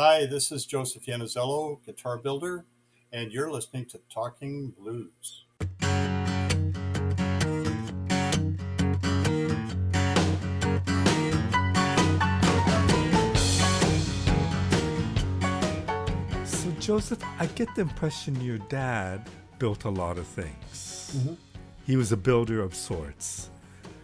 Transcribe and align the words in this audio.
Hi, 0.00 0.26
this 0.26 0.52
is 0.52 0.64
Joseph 0.64 1.06
Yanuziello, 1.06 1.84
guitar 1.84 2.18
builder, 2.18 2.64
and 3.12 3.32
you're 3.32 3.50
listening 3.50 3.84
to 3.86 3.98
Talking 4.08 4.72
Blues. 4.78 5.44
So, 16.44 16.70
Joseph, 16.78 17.18
I 17.40 17.46
get 17.56 17.74
the 17.74 17.80
impression 17.80 18.40
your 18.40 18.58
dad 18.58 19.28
built 19.58 19.82
a 19.82 19.90
lot 19.90 20.16
of 20.16 20.28
things. 20.28 21.16
Mm-hmm. 21.16 21.34
He 21.84 21.96
was 21.96 22.12
a 22.12 22.16
builder 22.16 22.62
of 22.62 22.72
sorts. 22.72 23.50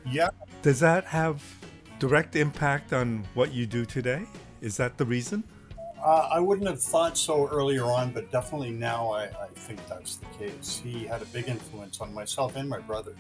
Yeah, 0.05 0.31
Does 0.61 0.81
that 0.81 1.05
have 1.05 1.41
direct 2.01 2.35
impact 2.35 2.93
on 2.93 3.25
what 3.35 3.53
you 3.53 3.65
do 3.65 3.85
today? 3.85 4.27
Is 4.61 4.77
that 4.79 4.99
the 4.99 5.05
reason? 5.05 5.45
I 6.05 6.39
wouldn't 6.39 6.69
have 6.69 6.83
thought 6.83 7.17
so 7.17 7.49
earlier 7.49 7.85
on, 7.85 8.13
but 8.13 8.31
definitely 8.31 8.71
now 8.71 9.11
I, 9.11 9.25
I 9.25 9.47
think 9.55 9.81
that's 9.89 10.17
the 10.17 10.27
case. 10.39 10.81
He 10.85 11.05
had 11.05 11.23
a 11.23 11.27
big 11.27 11.49
influence 11.49 12.01
on 12.01 12.13
myself 12.13 12.57
and 12.57 12.69
my 12.69 12.79
brother. 12.79 13.15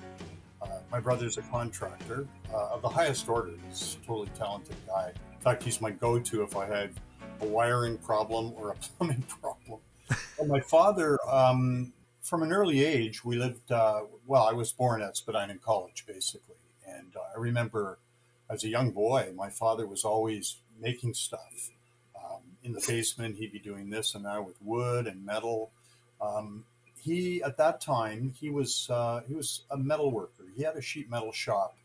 Uh, 0.60 0.68
my 0.92 1.00
brother's 1.00 1.38
a 1.38 1.42
contractor 1.42 2.26
uh, 2.52 2.68
of 2.72 2.82
the 2.82 2.88
highest 2.88 3.28
order. 3.28 3.52
He's 3.68 3.96
a 4.02 4.06
totally 4.06 4.30
talented 4.38 4.76
guy. 4.86 5.12
In 5.32 5.40
fact, 5.40 5.62
he's 5.62 5.80
my 5.80 5.90
go 5.90 6.18
to 6.18 6.42
if 6.42 6.56
I 6.56 6.66
had 6.66 6.90
a 7.40 7.46
wiring 7.46 7.96
problem 7.98 8.52
or 8.56 8.70
a 8.70 8.74
plumbing 8.98 9.24
problem. 9.40 9.80
But 10.38 10.46
my 10.46 10.60
father, 10.60 11.18
um, 11.30 11.92
from 12.20 12.42
an 12.42 12.52
early 12.52 12.84
age, 12.84 13.24
we 13.24 13.36
lived, 13.36 13.72
uh, 13.72 14.02
well, 14.26 14.44
I 14.44 14.52
was 14.52 14.72
born 14.72 15.00
at 15.00 15.16
Spadina 15.16 15.56
College, 15.56 16.04
basically. 16.06 16.56
And 16.86 17.14
uh, 17.16 17.20
I 17.34 17.40
remember 17.40 17.98
as 18.50 18.62
a 18.64 18.68
young 18.68 18.90
boy, 18.90 19.32
my 19.34 19.48
father 19.48 19.86
was 19.86 20.04
always 20.04 20.58
making 20.78 21.14
stuff. 21.14 21.70
In 22.64 22.72
the 22.72 22.84
basement, 22.86 23.36
he'd 23.36 23.52
be 23.52 23.58
doing 23.58 23.90
this 23.90 24.14
and 24.14 24.24
that 24.24 24.44
with 24.44 24.56
wood 24.62 25.06
and 25.06 25.24
metal. 25.24 25.70
Um, 26.20 26.64
he, 27.00 27.42
at 27.42 27.58
that 27.58 27.80
time, 27.80 28.34
he 28.40 28.48
was 28.48 28.88
uh, 28.90 29.20
he 29.28 29.34
was 29.34 29.62
a 29.70 29.76
metal 29.76 30.10
worker. 30.10 30.44
He 30.56 30.62
had 30.62 30.74
a 30.74 30.80
sheet 30.80 31.10
metal 31.10 31.32
shop 31.32 31.76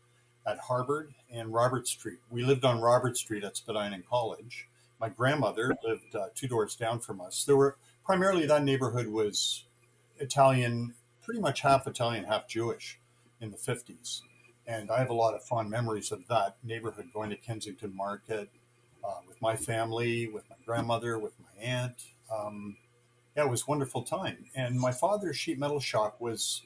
at 0.46 0.58
Harbord 0.58 1.12
and 1.30 1.52
Robert 1.52 1.86
Street. 1.86 2.18
We 2.30 2.42
lived 2.42 2.64
on 2.64 2.80
Robert 2.80 3.16
Street 3.18 3.44
at 3.44 3.56
Spadina 3.56 4.00
College. 4.08 4.66
My 4.98 5.08
grandmother 5.08 5.76
lived 5.84 6.14
uh, 6.14 6.28
two 6.34 6.48
doors 6.48 6.74
down 6.74 7.00
from 7.00 7.20
us. 7.20 7.44
There 7.44 7.56
were 7.56 7.76
primarily 8.04 8.46
that 8.46 8.64
neighborhood 8.64 9.08
was 9.08 9.64
Italian, 10.18 10.94
pretty 11.22 11.40
much 11.40 11.60
half 11.60 11.86
Italian, 11.86 12.24
half 12.24 12.48
Jewish 12.48 12.98
in 13.40 13.50
the 13.50 13.56
50s. 13.56 14.22
And 14.66 14.90
I 14.90 14.98
have 14.98 15.10
a 15.10 15.14
lot 15.14 15.34
of 15.34 15.42
fond 15.42 15.70
memories 15.70 16.12
of 16.12 16.26
that 16.28 16.56
neighborhood 16.62 17.10
going 17.12 17.30
to 17.30 17.36
Kensington 17.36 17.96
Market 17.96 18.50
uh, 19.04 19.20
with 19.26 19.40
my 19.40 19.56
family, 19.56 20.28
with 20.28 20.48
my 20.50 20.56
grandmother, 20.64 21.18
with 21.18 21.32
my 21.40 21.62
aunt. 21.62 22.04
Um, 22.34 22.76
yeah, 23.36 23.44
it 23.44 23.50
was 23.50 23.66
wonderful 23.66 24.02
time. 24.02 24.46
And 24.54 24.78
my 24.78 24.92
father's 24.92 25.36
sheet 25.36 25.58
metal 25.58 25.80
shop 25.80 26.16
was 26.20 26.62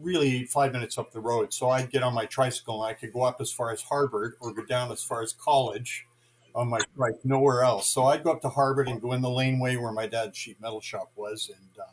really 0.00 0.44
five 0.44 0.72
minutes 0.72 0.98
up 0.98 1.12
the 1.12 1.20
road. 1.20 1.52
So 1.52 1.70
I'd 1.70 1.90
get 1.90 2.02
on 2.02 2.14
my 2.14 2.26
tricycle 2.26 2.82
and 2.82 2.90
I 2.90 2.94
could 2.94 3.12
go 3.12 3.22
up 3.22 3.40
as 3.40 3.52
far 3.52 3.70
as 3.70 3.82
Harbord 3.82 4.32
or 4.40 4.52
go 4.52 4.64
down 4.64 4.90
as 4.90 5.02
far 5.02 5.22
as 5.22 5.32
college 5.32 6.06
on 6.54 6.68
my 6.68 6.80
like 6.96 7.24
nowhere 7.24 7.62
else. 7.62 7.90
So 7.90 8.04
I'd 8.04 8.24
go 8.24 8.32
up 8.32 8.40
to 8.42 8.48
Harbord 8.48 8.88
and 8.88 9.00
go 9.00 9.12
in 9.12 9.22
the 9.22 9.30
laneway 9.30 9.76
where 9.76 9.92
my 9.92 10.06
dad's 10.06 10.36
sheet 10.36 10.60
metal 10.60 10.80
shop 10.80 11.10
was 11.16 11.50
and 11.54 11.80
uh, 11.80 11.90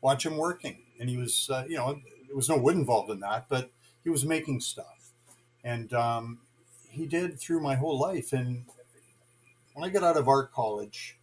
watch 0.00 0.26
him 0.26 0.36
working. 0.36 0.78
And 1.00 1.08
he 1.08 1.16
was, 1.16 1.48
uh, 1.50 1.64
you 1.68 1.76
know, 1.76 2.00
there 2.26 2.36
was 2.36 2.48
no 2.48 2.56
wood 2.56 2.76
involved 2.76 3.10
in 3.10 3.20
that, 3.20 3.46
but 3.48 3.70
he 4.04 4.10
was 4.10 4.24
making 4.24 4.60
stuff. 4.60 5.10
And 5.64 5.92
um, 5.92 6.38
he 6.88 7.06
did 7.06 7.38
through 7.38 7.60
my 7.60 7.74
whole 7.76 7.98
life. 7.98 8.32
And 8.32 8.64
when 9.74 9.88
I 9.88 9.92
got 9.92 10.02
out 10.02 10.16
of 10.16 10.28
art 10.28 10.52
college, 10.52 11.16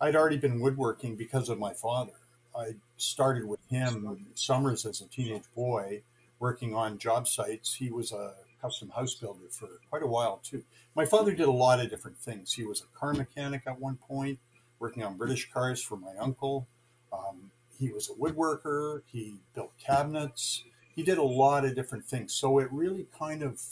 I'd 0.00 0.16
already 0.16 0.36
been 0.36 0.60
woodworking 0.60 1.16
because 1.16 1.48
of 1.48 1.58
my 1.58 1.72
father. 1.72 2.12
I 2.56 2.74
started 2.96 3.46
with 3.46 3.60
him 3.68 4.26
summers 4.34 4.86
as 4.86 5.00
a 5.00 5.06
teenage 5.06 5.44
boy, 5.54 6.02
working 6.38 6.74
on 6.74 6.98
job 6.98 7.28
sites. 7.28 7.74
He 7.74 7.90
was 7.90 8.12
a 8.12 8.34
custom 8.60 8.90
house 8.90 9.14
builder 9.14 9.48
for 9.50 9.68
quite 9.90 10.02
a 10.02 10.06
while 10.06 10.40
too. 10.42 10.62
My 10.94 11.04
father 11.04 11.32
did 11.32 11.46
a 11.46 11.52
lot 11.52 11.80
of 11.80 11.90
different 11.90 12.18
things. 12.18 12.52
He 12.52 12.64
was 12.64 12.82
a 12.82 12.98
car 12.98 13.12
mechanic 13.12 13.62
at 13.66 13.80
one 13.80 13.96
point, 13.96 14.38
working 14.78 15.02
on 15.02 15.16
British 15.16 15.50
cars 15.52 15.82
for 15.82 15.96
my 15.96 16.16
uncle. 16.18 16.66
Um, 17.12 17.50
he 17.78 17.90
was 17.90 18.10
a 18.10 18.14
woodworker. 18.14 19.02
He 19.12 19.34
built 19.54 19.72
cabinets. 19.78 20.64
He 20.94 21.02
did 21.02 21.18
a 21.18 21.22
lot 21.22 21.64
of 21.64 21.76
different 21.76 22.04
things. 22.04 22.34
So 22.34 22.58
it 22.58 22.68
really 22.72 23.06
kind 23.16 23.42
of, 23.42 23.62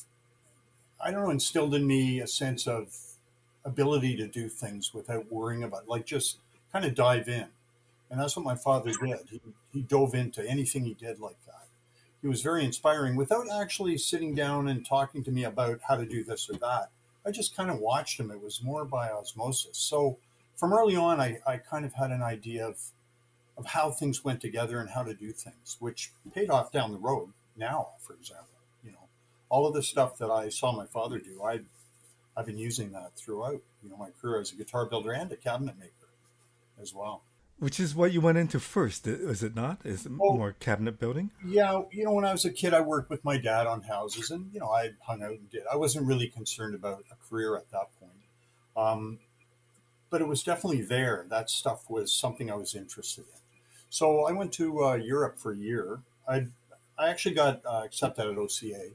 I 1.05 1.11
don't 1.11 1.25
know, 1.25 1.31
instilled 1.31 1.75
in 1.75 1.87
me 1.87 2.21
a 2.21 2.27
sense 2.27 2.69
of 2.69 2.97
ability 3.67 4.17
to 4.17 4.27
do 4.27 4.49
things 4.49 4.95
without 4.95 5.31
worrying 5.31 5.65
about, 5.65 5.89
like 5.89 6.07
just 6.07 6.39
kind 6.73 6.85
of 6.85 6.95
dive 6.95 7.29
in. 7.29 7.47
And 8.11 8.21
that's 8.21 8.37
what 8.37 8.45
my 8.45 8.55
father 8.55 8.93
did. 8.93 9.19
He, 9.29 9.41
he 9.73 9.83
dove 9.83 10.15
into 10.15 10.49
anything 10.49 10.85
he 10.85 10.95
did 10.95 11.19
like 11.19 11.37
that. 11.47 11.67
He 12.23 12.29
was 12.29 12.41
very 12.41 12.65
inspiring 12.65 13.17
without 13.17 13.47
actually 13.53 13.99
sitting 13.99 14.35
down 14.35 14.69
and 14.69 14.87
talking 14.87 15.23
to 15.25 15.31
me 15.31 15.45
about 15.45 15.81
how 15.87 15.97
to 15.97 16.07
do 16.07 16.25
this 16.25 16.49
or 16.49 16.55
that. 16.59 16.91
I 17.27 17.33
just 17.33 17.57
kind 17.57 17.69
of 17.69 17.81
watched 17.81 18.21
him. 18.21 18.31
It 18.31 18.43
was 18.43 18.63
more 18.63 18.85
by 18.85 19.11
osmosis. 19.11 19.77
So 19.77 20.17
from 20.55 20.73
early 20.73 20.97
on, 20.97 21.21
I, 21.21 21.39
I 21.47 21.59
kind 21.59 21.85
of 21.85 21.95
had 21.95 22.11
an 22.11 22.23
idea 22.23 22.67
of, 22.67 22.79
of 23.59 23.67
how 23.67 23.91
things 23.91 24.25
went 24.25 24.41
together 24.41 24.81
and 24.81 24.91
how 24.91 25.03
to 25.03 25.13
do 25.13 25.33
things, 25.33 25.77
which 25.81 26.13
paid 26.33 26.51
off 26.51 26.71
down 26.71 26.93
the 26.93 26.99
road 26.99 27.33
now, 27.57 27.89
for 28.01 28.15
example. 28.15 28.47
You 28.85 28.93
know, 28.93 29.09
all 29.49 29.67
of 29.67 29.75
the 29.75 29.83
stuff 29.83 30.17
that 30.19 30.31
I 30.31 30.49
saw 30.49 30.73
my 30.73 30.87
father 30.87 31.19
do, 31.19 31.43
I, 31.43 31.61
I've 32.37 32.47
been 32.47 32.59
using 32.59 32.93
that 32.93 33.13
throughout, 33.17 33.61
you 33.83 33.89
know, 33.89 33.97
my 33.97 34.11
career 34.21 34.41
as 34.41 34.53
a 34.53 34.57
guitar 34.57 34.87
builder 34.87 35.13
and 35.13 35.31
a 35.33 35.37
cabinet 35.37 35.79
maker 35.79 35.93
as 36.81 36.93
well. 36.95 37.23
Which 37.59 37.81
is 37.81 37.95
what 37.95 38.13
you 38.13 38.21
went 38.21 38.37
into 38.37 38.61
first, 38.61 39.07
is 39.07 39.43
it 39.43 39.55
not? 39.57 39.79
Is 39.85 40.05
it 40.05 40.13
Oh. 40.21 40.37
more 40.37 40.53
cabinet 40.53 40.99
building? 40.99 41.31
Yeah, 41.43 41.83
you 41.91 42.05
know, 42.05 42.13
when 42.13 42.27
I 42.27 42.33
was 42.33 42.45
a 42.45 42.51
kid, 42.53 42.75
I 42.75 42.83
worked 42.83 43.09
with 43.09 43.25
my 43.25 43.39
dad 43.39 43.67
on 43.67 43.81
houses, 43.83 44.31
and 44.31 44.53
you 44.53 44.61
know, 44.61 44.69
I 44.71 44.91
hung 45.01 45.23
out 45.23 45.31
and 45.31 45.51
did. 45.51 45.63
I 45.73 45.77
wasn't 45.77 46.07
really 46.07 46.29
concerned 46.29 46.75
about 46.75 47.05
a 47.11 47.17
career 47.31 47.57
at 47.57 47.71
that 47.71 47.89
point, 47.99 48.13
um, 48.77 49.21
but 50.11 50.21
it 50.21 50.29
was 50.29 50.43
definitely 50.43 50.83
there. 50.83 51.25
That 51.31 51.49
stuff 51.49 51.89
was 51.89 52.13
something 52.13 52.51
I 52.51 52.57
was 52.57 52.75
interested 52.75 53.23
in. 53.23 53.41
So 53.89 54.27
I 54.27 54.33
went 54.33 54.53
to 54.55 54.85
uh, 54.85 54.95
Europe 54.97 55.39
for 55.39 55.53
a 55.53 55.57
year. 55.57 56.01
I 56.29 56.49
I 56.99 57.09
actually 57.09 57.37
got 57.37 57.65
uh, 57.65 57.83
accepted 57.87 58.27
at 58.27 58.37
OCA 58.37 58.91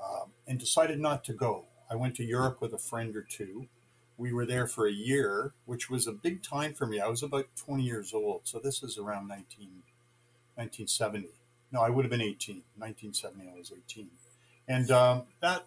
um, 0.00 0.30
and 0.46 0.60
decided 0.60 1.00
not 1.00 1.24
to 1.24 1.32
go. 1.32 1.64
I 1.90 1.96
went 1.96 2.16
to 2.16 2.24
Europe 2.24 2.60
with 2.60 2.72
a 2.72 2.78
friend 2.78 3.16
or 3.16 3.22
two. 3.22 3.66
We 4.16 4.32
were 4.32 4.46
there 4.46 4.66
for 4.66 4.86
a 4.86 4.92
year, 4.92 5.52
which 5.64 5.88
was 5.88 6.06
a 6.06 6.12
big 6.12 6.42
time 6.42 6.74
for 6.74 6.86
me. 6.86 7.00
I 7.00 7.08
was 7.08 7.22
about 7.22 7.46
20 7.56 7.82
years 7.82 8.12
old, 8.12 8.42
so 8.44 8.58
this 8.58 8.82
is 8.82 8.98
around 8.98 9.28
19, 9.28 9.68
1970. 10.56 11.28
No, 11.70 11.80
I 11.80 11.90
would 11.90 12.04
have 12.04 12.10
been 12.10 12.20
18. 12.20 12.62
1970, 12.76 13.50
I 13.50 13.58
was 13.58 13.72
18. 13.72 14.08
And 14.66 14.90
um, 14.90 15.22
that 15.40 15.64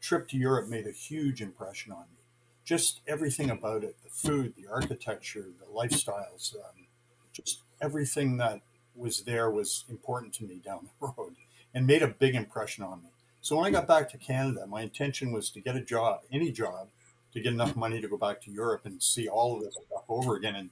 trip 0.00 0.28
to 0.28 0.36
Europe 0.36 0.68
made 0.68 0.86
a 0.86 0.92
huge 0.92 1.42
impression 1.42 1.92
on 1.92 2.04
me. 2.12 2.22
Just 2.64 3.00
everything 3.06 3.50
about 3.50 3.82
it 3.82 3.96
the 4.04 4.10
food, 4.10 4.54
the 4.56 4.70
architecture, 4.70 5.46
the 5.58 5.66
lifestyles, 5.66 6.54
um, 6.54 6.86
just 7.32 7.60
everything 7.80 8.36
that 8.36 8.60
was 8.94 9.22
there 9.22 9.50
was 9.50 9.84
important 9.88 10.34
to 10.34 10.44
me 10.44 10.60
down 10.64 10.88
the 11.00 11.12
road 11.18 11.34
and 11.74 11.86
made 11.86 12.02
a 12.02 12.08
big 12.08 12.34
impression 12.34 12.84
on 12.84 13.02
me. 13.02 13.10
So 13.48 13.56
when 13.56 13.64
I 13.64 13.70
got 13.70 13.88
back 13.88 14.10
to 14.10 14.18
Canada, 14.18 14.66
my 14.66 14.82
intention 14.82 15.32
was 15.32 15.48
to 15.48 15.60
get 15.60 15.74
a 15.74 15.80
job, 15.80 16.20
any 16.30 16.52
job, 16.52 16.88
to 17.32 17.40
get 17.40 17.54
enough 17.54 17.74
money 17.76 17.98
to 17.98 18.06
go 18.06 18.18
back 18.18 18.42
to 18.42 18.50
Europe 18.50 18.82
and 18.84 19.02
see 19.02 19.26
all 19.26 19.56
of 19.56 19.62
this 19.62 19.72
stuff 19.72 20.02
over 20.06 20.36
again 20.36 20.54
and, 20.54 20.68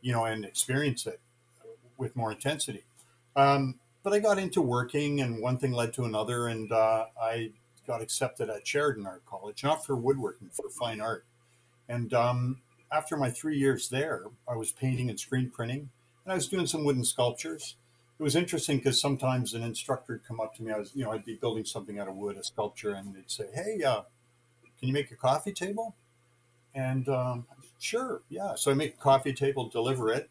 you 0.00 0.10
know, 0.10 0.24
and 0.24 0.42
experience 0.42 1.06
it 1.06 1.20
with 1.98 2.16
more 2.16 2.32
intensity. 2.32 2.82
Um, 3.36 3.74
but 4.02 4.14
I 4.14 4.20
got 4.20 4.38
into 4.38 4.62
working, 4.62 5.20
and 5.20 5.42
one 5.42 5.58
thing 5.58 5.72
led 5.72 5.92
to 5.94 6.04
another, 6.04 6.46
and 6.48 6.72
uh, 6.72 7.04
I 7.20 7.50
got 7.86 8.00
accepted 8.00 8.48
at 8.48 8.66
Sheridan 8.66 9.06
Art 9.06 9.26
College, 9.26 9.62
not 9.62 9.84
for 9.84 9.94
woodworking, 9.94 10.48
for 10.50 10.70
fine 10.70 11.02
art. 11.02 11.26
And 11.90 12.14
um, 12.14 12.56
after 12.90 13.18
my 13.18 13.28
three 13.28 13.58
years 13.58 13.90
there, 13.90 14.22
I 14.48 14.56
was 14.56 14.72
painting 14.72 15.10
and 15.10 15.20
screen 15.20 15.50
printing, 15.50 15.90
and 16.24 16.32
I 16.32 16.36
was 16.36 16.48
doing 16.48 16.66
some 16.66 16.84
wooden 16.84 17.04
sculptures. 17.04 17.74
It 18.18 18.22
was 18.22 18.36
interesting 18.36 18.78
because 18.78 19.00
sometimes 19.00 19.54
an 19.54 19.62
instructor 19.62 20.14
would 20.14 20.26
come 20.26 20.40
up 20.40 20.54
to 20.56 20.62
me. 20.62 20.72
I 20.72 20.78
was, 20.78 20.92
you 20.94 21.04
know, 21.04 21.10
I'd 21.10 21.24
be 21.24 21.34
building 21.34 21.64
something 21.64 21.98
out 21.98 22.08
of 22.08 22.14
wood, 22.14 22.36
a 22.36 22.44
sculpture, 22.44 22.92
and 22.94 23.14
they'd 23.14 23.30
say, 23.30 23.46
"Hey, 23.52 23.82
uh, 23.82 24.02
can 24.78 24.88
you 24.88 24.92
make 24.94 25.10
a 25.10 25.16
coffee 25.16 25.52
table?" 25.52 25.96
And 26.74 27.08
um, 27.08 27.46
sure, 27.80 28.22
yeah. 28.28 28.54
So 28.56 28.70
I 28.70 28.74
make 28.74 28.94
a 28.94 28.98
coffee 28.98 29.32
table, 29.32 29.68
deliver 29.68 30.12
it, 30.12 30.30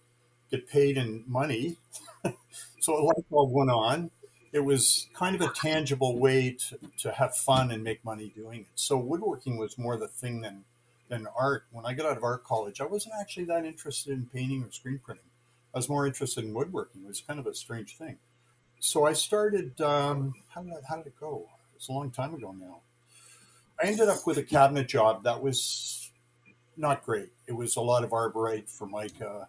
get 0.51 0.69
paid 0.69 0.97
in 0.97 1.23
money. 1.27 1.77
so 2.79 2.97
a 2.97 3.03
light 3.03 3.29
bulb 3.29 3.51
went 3.51 3.71
on. 3.71 4.11
It 4.53 4.61
was 4.65 5.07
kind 5.13 5.35
of 5.35 5.41
a 5.41 5.51
tangible 5.53 6.19
way 6.19 6.57
to, 6.69 6.79
to 6.99 7.11
have 7.13 7.35
fun 7.35 7.71
and 7.71 7.83
make 7.83 8.05
money 8.05 8.31
doing 8.35 8.61
it. 8.61 8.67
So 8.75 8.97
woodworking 8.97 9.57
was 9.57 9.77
more 9.77 9.97
the 9.97 10.07
thing 10.07 10.41
than 10.41 10.65
than 11.09 11.27
art. 11.37 11.65
When 11.71 11.85
I 11.85 11.93
got 11.93 12.07
out 12.07 12.17
of 12.17 12.23
art 12.23 12.43
college, 12.45 12.81
I 12.81 12.85
wasn't 12.85 13.15
actually 13.19 13.45
that 13.45 13.65
interested 13.65 14.13
in 14.13 14.27
painting 14.27 14.63
or 14.63 14.71
screen 14.71 14.99
printing. 15.03 15.25
I 15.73 15.77
was 15.77 15.89
more 15.89 16.05
interested 16.05 16.43
in 16.43 16.53
woodworking. 16.53 17.03
It 17.03 17.07
was 17.07 17.21
kind 17.21 17.39
of 17.39 17.47
a 17.47 17.53
strange 17.55 17.97
thing. 17.97 18.17
So 18.79 19.05
I 19.05 19.13
started. 19.13 19.79
Um, 19.81 20.35
how 20.49 20.61
did 20.61 20.73
I, 20.73 20.77
how 20.87 20.97
did 20.97 21.07
it 21.07 21.19
go? 21.19 21.49
It's 21.75 21.87
a 21.89 21.91
long 21.91 22.11
time 22.11 22.33
ago 22.33 22.55
now. 22.57 22.81
I 23.81 23.87
ended 23.87 24.07
up 24.07 24.25
with 24.25 24.37
a 24.37 24.43
cabinet 24.43 24.87
job 24.87 25.23
that 25.23 25.41
was 25.41 26.11
not 26.77 27.03
great. 27.03 27.31
It 27.47 27.53
was 27.53 27.75
a 27.75 27.81
lot 27.81 28.03
of 28.03 28.11
arborite, 28.11 28.69
formica, 28.69 29.47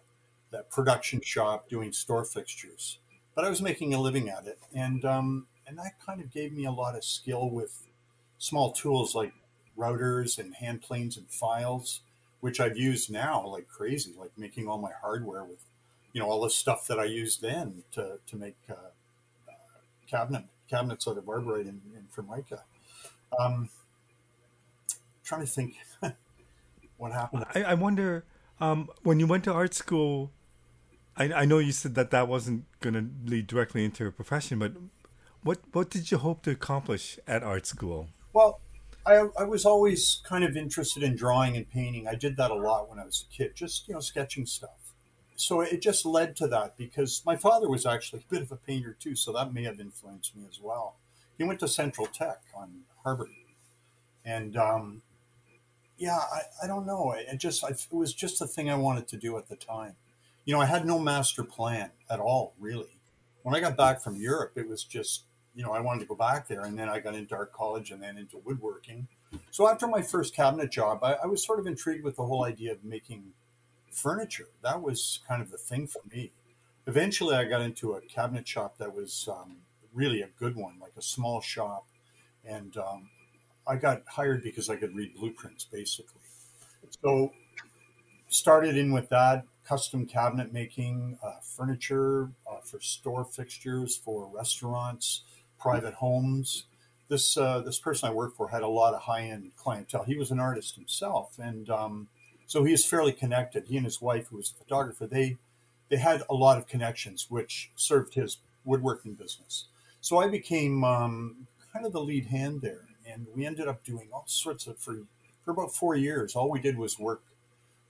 that 0.51 0.69
production 0.69 1.21
shop 1.21 1.69
doing 1.69 1.91
store 1.91 2.25
fixtures. 2.25 2.99
But 3.35 3.45
I 3.45 3.49
was 3.49 3.61
making 3.61 3.93
a 3.93 3.99
living 3.99 4.29
at 4.29 4.47
it, 4.47 4.59
and 4.73 5.03
um, 5.05 5.47
and 5.67 5.77
that 5.77 5.93
kind 6.05 6.21
of 6.21 6.31
gave 6.31 6.53
me 6.53 6.65
a 6.65 6.71
lot 6.71 6.95
of 6.95 7.03
skill 7.03 7.49
with 7.49 7.83
small 8.37 8.71
tools 8.71 9.15
like 9.15 9.33
routers 9.77 10.37
and 10.37 10.55
hand 10.55 10.81
planes 10.81 11.17
and 11.17 11.27
files, 11.27 12.01
which 12.39 12.59
I've 12.59 12.77
used 12.77 13.11
now 13.11 13.45
like 13.45 13.67
crazy, 13.67 14.13
like 14.17 14.31
making 14.37 14.67
all 14.67 14.77
my 14.77 14.91
hardware 15.01 15.43
with, 15.43 15.63
you 16.15 16.21
know, 16.21 16.29
all 16.29 16.41
the 16.41 16.49
stuff 16.49 16.87
that 16.87 16.97
I 16.97 17.03
used 17.03 17.41
then 17.41 17.83
to 17.91 18.19
to 18.25 18.35
make 18.37 18.55
uh, 18.69 18.73
uh, 18.73 19.53
cabinet 20.09 20.45
cabinets 20.69 21.05
out 21.09 21.17
of 21.17 21.25
arborite 21.25 21.67
and, 21.67 21.81
and 21.93 22.09
formica. 22.09 22.63
Um, 23.37 23.69
trying 25.25 25.41
to 25.41 25.47
think 25.47 25.75
what 26.97 27.11
happened. 27.11 27.45
I, 27.53 27.63
I 27.63 27.73
wonder 27.73 28.23
um, 28.61 28.89
when 29.03 29.19
you 29.19 29.27
went 29.27 29.43
to 29.43 29.53
art 29.53 29.73
school. 29.73 30.31
I, 31.17 31.31
I 31.33 31.45
know 31.45 31.59
you 31.59 31.73
said 31.73 31.95
that 31.95 32.11
that 32.11 32.29
wasn't 32.29 32.63
going 32.79 32.93
to 32.93 33.05
lead 33.29 33.47
directly 33.47 33.83
into 33.83 34.05
a 34.07 34.11
profession, 34.11 34.57
but 34.57 34.71
what 35.43 35.59
what 35.73 35.89
did 35.89 36.11
you 36.11 36.17
hope 36.17 36.43
to 36.43 36.51
accomplish 36.51 37.19
at 37.27 37.43
art 37.43 37.65
school? 37.65 38.07
Well, 38.31 38.61
I, 39.05 39.27
I 39.37 39.43
was 39.43 39.65
always 39.65 40.21
kind 40.23 40.45
of 40.45 40.55
interested 40.55 41.03
in 41.03 41.17
drawing 41.17 41.57
and 41.57 41.69
painting. 41.69 42.07
I 42.07 42.15
did 42.15 42.37
that 42.37 42.51
a 42.51 42.55
lot 42.55 42.89
when 42.89 42.99
I 42.99 43.05
was 43.05 43.25
a 43.29 43.35
kid, 43.35 43.51
just 43.53 43.89
you 43.89 43.95
know, 43.95 43.99
sketching 43.99 44.45
stuff. 44.45 44.84
So 45.35 45.61
it 45.61 45.81
just 45.81 46.05
led 46.05 46.35
to 46.37 46.47
that 46.47 46.77
because 46.77 47.21
my 47.25 47.35
father 47.35 47.69
was 47.69 47.85
actually 47.85 48.23
a 48.27 48.33
bit 48.33 48.41
of 48.41 48.51
a 48.51 48.55
painter 48.55 48.95
too, 48.99 49.15
so 49.15 49.33
that 49.33 49.53
may 49.53 49.63
have 49.63 49.79
influenced 49.79 50.35
me 50.35 50.43
as 50.49 50.59
well. 50.61 50.95
He 51.37 51.43
went 51.43 51.59
to 51.59 51.67
Central 51.67 52.07
Tech 52.07 52.41
on 52.55 52.83
Harbord, 53.03 53.35
and 54.23 54.55
um, 54.55 55.01
yeah, 55.97 56.17
I, 56.17 56.41
I 56.63 56.67
don't 56.67 56.85
know. 56.85 57.13
It 57.17 57.37
just 57.37 57.63
I, 57.65 57.69
it 57.69 57.87
was 57.91 58.13
just 58.13 58.39
the 58.39 58.47
thing 58.47 58.69
I 58.69 58.75
wanted 58.75 59.07
to 59.09 59.17
do 59.17 59.37
at 59.37 59.49
the 59.49 59.57
time. 59.57 59.95
You 60.45 60.53
know, 60.53 60.61
I 60.61 60.65
had 60.65 60.85
no 60.85 60.99
master 60.99 61.43
plan 61.43 61.91
at 62.09 62.19
all, 62.19 62.53
really. 62.59 62.99
When 63.43 63.55
I 63.55 63.59
got 63.59 63.75
back 63.75 64.01
from 64.01 64.15
Europe, 64.15 64.53
it 64.55 64.67
was 64.69 64.83
just 64.85 65.23
you 65.53 65.63
know 65.63 65.73
I 65.73 65.81
wanted 65.81 66.01
to 66.01 66.05
go 66.05 66.15
back 66.15 66.47
there, 66.47 66.61
and 66.61 66.79
then 66.79 66.87
I 66.87 66.99
got 66.99 67.13
into 67.15 67.35
art 67.35 67.51
college 67.51 67.91
and 67.91 68.01
then 68.01 68.17
into 68.17 68.37
woodworking. 68.45 69.07
So 69.51 69.69
after 69.69 69.85
my 69.85 70.01
first 70.01 70.33
cabinet 70.33 70.71
job, 70.71 71.03
I, 71.03 71.13
I 71.13 71.25
was 71.25 71.45
sort 71.45 71.59
of 71.59 71.67
intrigued 71.67 72.05
with 72.05 72.15
the 72.15 72.25
whole 72.25 72.45
idea 72.45 72.71
of 72.71 72.85
making 72.85 73.33
furniture. 73.95 74.47
That 74.61 74.81
was 74.81 75.19
kind 75.27 75.41
of 75.41 75.51
the 75.51 75.57
thing 75.57 75.87
for 75.87 76.01
me. 76.11 76.31
Eventually, 76.87 77.35
I 77.35 77.45
got 77.45 77.61
into 77.61 77.93
a 77.93 78.01
cabinet 78.01 78.47
shop 78.47 78.77
that 78.77 78.93
was 78.93 79.27
um, 79.31 79.57
really 79.93 80.21
a 80.21 80.29
good 80.39 80.55
one, 80.55 80.75
like 80.79 80.93
a 80.97 81.01
small 81.01 81.41
shop, 81.41 81.85
and 82.45 82.77
um, 82.77 83.09
I 83.65 83.77
got 83.77 84.03
hired 84.07 84.43
because 84.43 84.69
I 84.69 84.75
could 84.75 84.95
read 84.95 85.15
blueprints, 85.15 85.65
basically. 85.65 86.21
So 87.03 87.31
started 88.27 88.77
in 88.77 88.91
with 88.91 89.09
that 89.09 89.45
custom 89.67 90.05
cabinet 90.05 90.53
making, 90.53 91.17
uh, 91.23 91.39
furniture 91.41 92.29
uh, 92.49 92.59
for 92.63 92.79
store 92.79 93.25
fixtures, 93.25 93.95
for 93.95 94.29
restaurants, 94.33 95.23
private 95.59 95.95
homes. 95.95 96.65
This 97.07 97.37
uh, 97.37 97.61
this 97.61 97.79
person 97.79 98.09
I 98.09 98.13
worked 98.13 98.37
for 98.37 98.49
had 98.49 98.63
a 98.63 98.67
lot 98.67 98.93
of 98.93 99.01
high 99.01 99.23
end 99.23 99.51
clientele. 99.57 100.03
He 100.03 100.17
was 100.17 100.31
an 100.31 100.39
artist 100.39 100.75
himself, 100.75 101.39
and 101.39 101.69
um, 101.69 102.07
so 102.47 102.63
he 102.63 102.73
is 102.73 102.85
fairly 102.85 103.11
connected. 103.11 103.65
He 103.67 103.77
and 103.77 103.85
his 103.85 104.01
wife, 104.01 104.27
who 104.27 104.37
was 104.37 104.51
a 104.51 104.63
photographer, 104.63 105.07
they 105.07 105.37
they 105.89 105.97
had 105.97 106.23
a 106.29 106.33
lot 106.33 106.57
of 106.57 106.67
connections, 106.67 107.27
which 107.29 107.69
served 107.75 108.15
his 108.15 108.37
woodworking 108.63 109.13
business. 109.13 109.65
So 110.01 110.17
I 110.17 110.27
became 110.27 110.83
um, 110.83 111.47
kind 111.71 111.85
of 111.85 111.93
the 111.93 112.01
lead 112.01 112.25
hand 112.25 112.61
there, 112.61 112.87
and 113.07 113.27
we 113.35 113.45
ended 113.45 113.67
up 113.67 113.83
doing 113.83 114.09
all 114.13 114.25
sorts 114.27 114.67
of 114.67 114.77
for 114.77 114.97
for 115.43 115.51
about 115.51 115.73
four 115.73 115.95
years. 115.95 116.35
All 116.35 116.49
we 116.49 116.59
did 116.59 116.77
was 116.77 116.97
work 116.99 117.21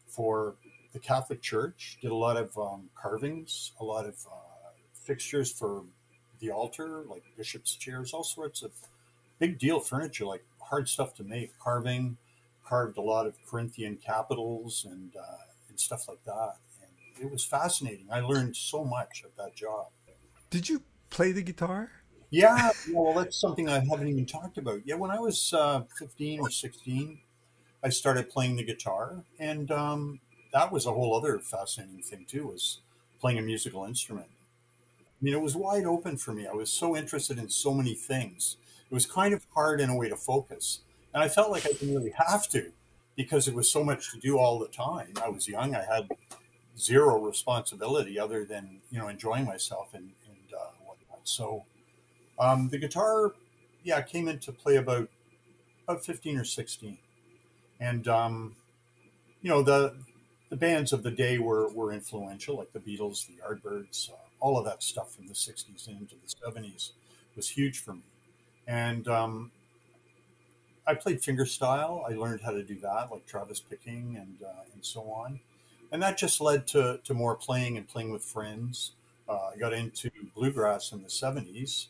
for 0.08 0.56
the 0.94 1.00
Catholic 1.00 1.42
Church. 1.42 1.98
Did 2.02 2.12
a 2.12 2.16
lot 2.16 2.38
of 2.38 2.58
um, 2.58 2.90
carvings, 2.96 3.72
a 3.80 3.84
lot 3.84 4.06
of 4.06 4.16
uh, 4.28 4.70
fixtures 5.04 5.52
for 5.52 5.84
the 6.40 6.52
altar, 6.52 7.04
like 7.10 7.24
bishop's 7.38 7.76
chairs, 7.76 8.14
all 8.14 8.24
sorts 8.24 8.62
of 8.62 8.72
big 9.40 9.58
deal 9.58 9.80
furniture, 9.80 10.26
like 10.26 10.44
hard 10.62 10.90
stuff 10.90 11.16
to 11.16 11.24
make, 11.24 11.58
carving. 11.60 12.18
Carved 12.68 12.98
a 12.98 13.02
lot 13.02 13.28
of 13.28 13.36
Corinthian 13.48 13.98
capitals 13.98 14.86
and 14.90 15.16
uh, 15.16 15.46
and 15.70 15.80
stuff 15.80 16.08
like 16.08 16.24
that. 16.26 16.56
And 16.82 17.26
it 17.26 17.32
was 17.32 17.44
fascinating. 17.44 18.08
I 18.12 18.22
learned 18.22 18.56
so 18.56 18.84
much 18.84 19.24
at 19.24 19.36
that 19.38 19.56
job. 19.56 19.88
Did 20.50 20.70
you 20.70 20.82
play 21.10 21.32
the 21.32 21.42
guitar? 21.42 21.92
Yeah, 22.30 22.72
well, 22.92 23.14
that's 23.14 23.40
something 23.40 23.70
I 23.70 23.80
haven't 23.80 24.08
even 24.08 24.26
talked 24.26 24.58
about. 24.58 24.82
Yeah, 24.84 24.96
when 24.96 25.12
I 25.12 25.20
was 25.20 25.54
uh, 25.54 25.84
15 25.98 26.40
or 26.42 26.50
16, 26.50 27.20
I 27.84 27.90
started 27.90 28.30
playing 28.30 28.56
the 28.56 28.64
guitar, 28.64 29.24
and 29.40 29.72
um, 29.72 30.20
that 30.52 30.72
was 30.72 30.86
a 30.86 30.92
whole 30.92 31.16
other 31.16 31.40
fascinating 31.40 32.02
thing 32.02 32.26
too. 32.28 32.48
Was 32.48 32.80
playing 33.20 33.38
a 33.38 33.42
musical 33.42 33.86
instrument. 33.86 34.28
I 35.00 35.24
mean, 35.24 35.34
it 35.34 35.42
was 35.42 35.56
wide 35.56 35.86
open 35.86 36.18
for 36.18 36.34
me. 36.34 36.48
I 36.48 36.54
was 36.54 36.72
so 36.72 36.96
interested 36.96 37.38
in 37.38 37.50
so 37.50 37.74
many 37.74 37.94
things. 37.94 38.58
It 38.90 38.94
was 38.94 39.06
kind 39.06 39.34
of 39.34 39.46
hard 39.54 39.80
in 39.80 39.90
a 39.90 39.96
way 39.96 40.10
to 40.10 40.16
focus, 40.16 40.82
and 41.16 41.24
I 41.24 41.30
felt 41.30 41.50
like 41.50 41.66
I 41.66 41.70
didn't 41.70 41.96
really 41.96 42.14
have 42.28 42.48
to 42.50 42.72
because 43.16 43.48
it 43.48 43.56
was 43.56 43.72
so 43.72 43.84
much 43.84 44.12
to 44.12 44.20
do 44.20 44.38
all 44.38 44.60
the 44.60 44.68
time. 44.68 45.14
I 45.24 45.30
was 45.30 45.48
young. 45.48 45.74
I 45.74 45.82
had 45.82 46.10
zero 46.78 47.18
responsibility 47.18 48.20
other 48.20 48.44
than 48.44 48.82
you 48.92 49.00
know 49.00 49.08
enjoying 49.08 49.46
myself 49.46 49.94
and, 49.94 50.12
and 50.28 50.54
uh, 50.54 50.72
whatnot. 50.86 51.22
So 51.24 51.64
um, 52.38 52.68
the 52.68 52.78
guitar, 52.78 53.34
yeah, 53.84 54.02
came 54.02 54.28
into 54.28 54.52
play 54.52 54.76
about 54.76 55.08
about 55.88 56.04
fifteen 56.04 56.38
or 56.38 56.44
sixteen, 56.44 56.98
and 57.80 58.06
um, 58.10 58.58
you 59.42 59.50
know 59.50 59.64
the 59.64 59.96
the 60.50 60.58
bands 60.58 60.92
of 60.92 61.02
the 61.02 61.12
day 61.12 61.38
were 61.38 61.70
were 61.70 61.94
influential, 61.94 62.58
like 62.58 62.74
the 62.74 62.80
Beatles, 62.80 63.26
the 63.26 63.36
Yardbirds, 63.42 64.10
uh, 64.10 64.16
all 64.42 64.60
of 64.60 64.66
that 64.66 64.84
stuff 64.84 65.16
from 65.16 65.28
the 65.28 65.34
'60s 65.34 65.88
and 65.88 66.02
into 66.02 66.16
the 66.16 66.62
'70s 66.62 66.92
was 67.38 67.50
huge 67.50 67.80
for 67.80 67.94
me. 67.94 68.04
And 68.68 69.08
um, 69.08 69.52
I 70.88 70.94
played 70.94 71.22
fingerstyle. 71.22 72.10
I 72.10 72.16
learned 72.16 72.42
how 72.42 72.52
to 72.52 72.64
do 72.64 72.80
that, 72.82 73.12
like 73.12 73.26
Travis 73.26 73.60
picking 73.60 74.18
and 74.18 74.38
uh, 74.46 74.64
and 74.74 74.84
so 74.86 75.02
on. 75.12 75.40
And 75.92 76.02
that 76.02 76.18
just 76.18 76.42
led 76.42 76.68
to, 76.68 77.00
to 77.06 77.14
more 77.14 77.36
playing 77.36 77.78
and 77.78 77.88
playing 77.88 78.12
with 78.12 78.24
friends. 78.24 78.92
Uh, 79.30 79.52
I 79.54 79.58
got 79.58 79.72
into 79.72 80.10
bluegrass 80.36 80.92
in 80.92 81.02
the 81.02 81.08
70s 81.08 81.88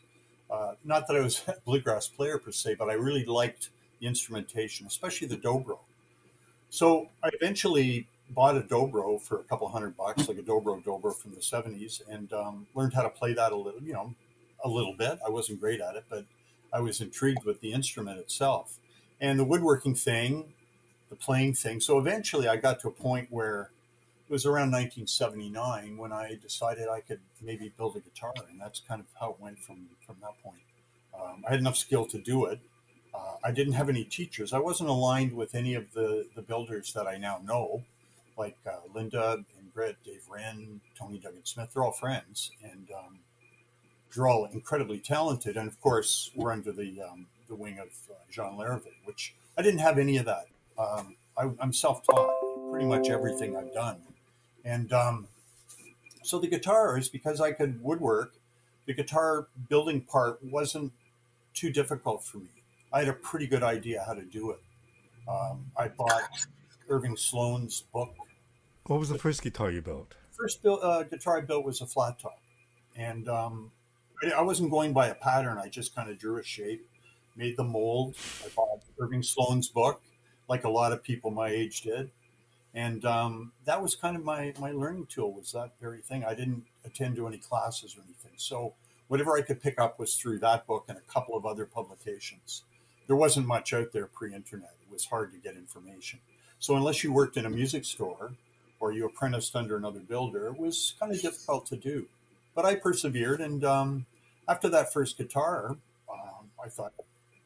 uh, 0.50 0.74
not 0.84 1.08
that 1.08 1.16
I 1.16 1.22
was 1.22 1.42
a 1.48 1.56
bluegrass 1.66 2.08
player 2.08 2.38
per 2.38 2.52
se, 2.52 2.76
but 2.76 2.90
I 2.90 2.94
really 2.94 3.26
liked 3.26 3.70
the 4.00 4.08
instrumentation, 4.08 4.88
especially 4.88 5.28
the 5.28 5.38
dobro. 5.38 5.80
So 6.70 7.10
I 7.24 7.30
eventually 7.34 8.08
bought 8.30 8.58
a 8.58 8.62
dobro 8.62 9.22
for 9.22 9.40
a 9.40 9.44
couple 9.44 9.68
hundred 9.70 9.96
bucks, 9.96 10.28
like 10.28 10.38
a 10.38 10.42
dobro 10.42 10.84
dobro 10.84 11.16
from 11.16 11.32
the 11.32 11.42
'70s, 11.42 12.02
and 12.10 12.32
um, 12.34 12.68
learned 12.76 12.94
how 12.94 13.04
to 13.04 13.10
play 13.10 13.34
that 13.34 13.52
a 13.52 13.56
little, 13.56 13.82
you 13.82 13.94
know, 13.94 14.14
a 14.64 14.70
little 14.70 14.94
bit. 14.94 15.20
I 15.26 15.30
wasn't 15.30 15.62
great 15.62 15.80
at 15.80 15.96
it, 15.96 16.06
but 16.10 16.26
I 16.74 16.82
was 16.82 17.02
intrigued 17.02 17.46
with 17.46 17.62
the 17.62 17.72
instrument 17.72 18.20
itself 18.20 18.78
and 19.20 19.40
the 19.40 19.44
woodworking 19.44 19.96
thing, 19.96 20.54
the 21.10 21.16
playing 21.16 21.54
thing. 21.54 21.80
So 21.80 21.98
eventually, 21.98 22.48
I 22.48 22.58
got 22.58 22.80
to 22.82 22.88
a 22.88 22.92
point 22.92 23.28
where 23.30 23.70
it 24.28 24.32
was 24.32 24.46
around 24.46 24.72
1979 24.72 25.98
when 25.98 26.12
I 26.12 26.38
decided 26.42 26.88
I 26.88 27.02
could 27.02 27.20
maybe 27.42 27.72
build 27.78 27.96
a 27.96 28.00
guitar, 28.00 28.34
and 28.50 28.60
that's 28.60 28.80
kind 28.80 29.00
of 29.00 29.08
how 29.20 29.32
it 29.32 29.40
went 29.40 29.60
from 29.60 29.88
from 30.06 30.16
that 30.22 30.42
point. 30.44 30.62
Um, 31.14 31.44
I 31.48 31.52
had 31.52 31.60
enough 31.60 31.78
skill 31.78 32.06
to 32.08 32.18
do 32.18 32.46
it. 32.46 32.60
Uh, 33.14 33.36
I 33.44 33.52
didn't 33.52 33.74
have 33.74 33.88
any 33.88 34.04
teachers. 34.04 34.52
I 34.52 34.60
wasn't 34.60 34.90
aligned 34.90 35.34
with 35.34 35.56
any 35.56 35.76
of 35.76 35.94
the 35.94 36.28
the 36.36 36.42
builders 36.42 36.94
that 36.94 37.08
I 37.08 37.18
now 37.18 37.40
know, 37.44 37.84
like 38.38 38.58
uh, 38.68 38.80
Linda, 38.94 39.46
Ingrid, 39.62 39.96
Dave 40.04 40.24
Wren, 40.30 40.82
Tony 40.98 41.20
Duggan 41.20 41.46
Smith. 41.46 41.70
They're 41.74 41.84
all 41.84 41.92
friends, 41.92 42.52
and 42.64 42.90
um, 42.98 43.20
they're 44.14 44.28
all 44.28 44.46
incredibly 44.46 45.00
talented. 45.00 45.56
And 45.56 45.68
of 45.68 45.80
course, 45.80 46.32
we're 46.36 46.52
under 46.52 46.72
the 46.72 47.02
um, 47.02 47.28
the 47.48 47.56
wing 47.56 47.80
of 47.80 47.88
uh, 48.10 48.16
Jean 48.32 48.58
Larrivée, 48.58 48.94
which 49.06 49.36
I 49.58 49.62
didn't 49.62 49.80
have 49.80 49.98
any 49.98 50.18
of 50.18 50.26
that. 50.26 50.48
Um, 50.78 51.16
I, 51.38 51.50
I'm 51.60 51.74
self-taught. 51.74 52.32
Pretty 52.72 52.88
much 52.88 53.10
everything 53.10 53.56
I've 53.56 53.74
done 53.74 54.02
and 54.66 54.92
um, 54.92 55.28
so 56.24 56.40
the 56.40 56.48
guitars, 56.48 57.08
because 57.08 57.40
I 57.40 57.52
could 57.52 57.82
woodwork, 57.82 58.34
the 58.88 58.94
guitar 58.94 59.48
building 59.70 60.02
part 60.02 60.44
wasn't 60.44 60.92
too 61.54 61.72
difficult 61.72 62.24
for 62.24 62.40
me. 62.40 62.50
I 62.92 63.00
had 63.00 63.08
a 63.08 63.14
pretty 63.14 63.48
good 63.48 63.64
idea 63.64 64.04
how 64.06 64.14
to 64.14 64.24
do 64.24 64.52
it. 64.52 64.60
Um, 65.30 65.72
I 65.78 65.88
bought 65.88 66.24
Irving 66.90 67.16
Sloane's 67.16 67.84
book. 67.94 68.14
What 68.88 69.00
was 69.00 69.10
the 69.10 69.18
first 69.18 69.42
guitar 69.42 69.72
you 69.72 69.82
built? 69.82 70.16
First 70.32 70.62
build, 70.62 70.80
uh, 70.84 71.04
guitar 71.04 71.38
I 71.38 71.42
built 71.42 71.64
was 71.64 71.82
a 71.82 71.86
flat 71.86 72.20
top, 72.20 72.40
and 72.96 73.30
um, 73.30 73.72
I 74.36 74.42
wasn't 74.42 74.70
going 74.72 74.94
by 74.94 75.08
a 75.08 75.16
pattern. 75.16 75.58
I 75.58 75.70
just 75.70 75.96
kind 75.96 76.10
of 76.10 76.20
drew 76.20 76.40
a 76.40 76.44
shape, 76.44 76.88
made 77.36 77.58
the 77.58 77.64
mold. 77.64 78.16
I 78.44 78.50
bought 78.56 78.82
Irving 79.00 79.24
Sloane's 79.24 79.68
book, 79.68 80.02
like 80.48 80.64
a 80.64 80.70
lot 80.70 80.92
of 80.92 81.04
people 81.04 81.32
my 81.32 81.50
age 81.50 81.82
did, 81.82 82.12
and 82.74 83.04
um, 83.06 83.52
that 83.66 83.82
was 83.82 83.96
kind 83.96 84.16
of 84.16 84.24
my 84.24 84.54
my 84.60 84.72
learning 84.72 85.08
tool 85.08 85.32
was 85.32 85.52
that 85.54 85.72
very 85.82 86.02
thing. 86.02 86.24
I 86.24 86.36
didn't 86.36 86.66
attend 86.86 87.16
to 87.18 87.28
any 87.28 87.38
classes 87.38 87.96
or 87.98 88.02
anything. 88.04 88.34
So 88.38 88.74
whatever 89.08 89.38
i 89.38 89.42
could 89.42 89.62
pick 89.62 89.80
up 89.80 90.00
was 90.00 90.16
through 90.16 90.40
that 90.40 90.66
book 90.66 90.86
and 90.88 90.98
a 90.98 91.14
couple 91.14 91.36
of 91.36 91.46
other 91.46 91.66
publications. 91.66 92.64
There 93.08 93.16
wasn't 93.16 93.48
much 93.48 93.72
out 93.74 93.92
there 93.92 94.08
pre-internet. 94.08 94.74
It 94.82 94.92
was 94.92 95.06
hard 95.06 95.32
to 95.34 95.38
get 95.38 95.56
information. 95.56 96.20
So 96.60 96.76
unless 96.76 97.04
you 97.04 97.14
worked 97.14 97.38
in 97.38 97.46
a 97.46 97.50
music 97.50 97.86
store 97.86 98.34
or 98.80 98.92
you 98.92 99.06
apprenticed 99.06 99.56
under 99.56 99.78
another 99.78 100.00
builder, 100.00 100.48
it 100.48 100.58
was 100.58 100.96
kind 101.00 101.14
of 101.14 101.22
difficult 101.22 101.68
to 101.68 101.76
do. 101.76 102.08
But 102.56 102.66
I 102.66 102.76
persevered, 102.76 103.42
and 103.42 103.64
um, 103.64 104.06
after 104.48 104.70
that 104.70 104.92
first 104.92 105.18
guitar, 105.18 105.76
um, 106.12 106.50
I 106.64 106.70
thought 106.70 106.94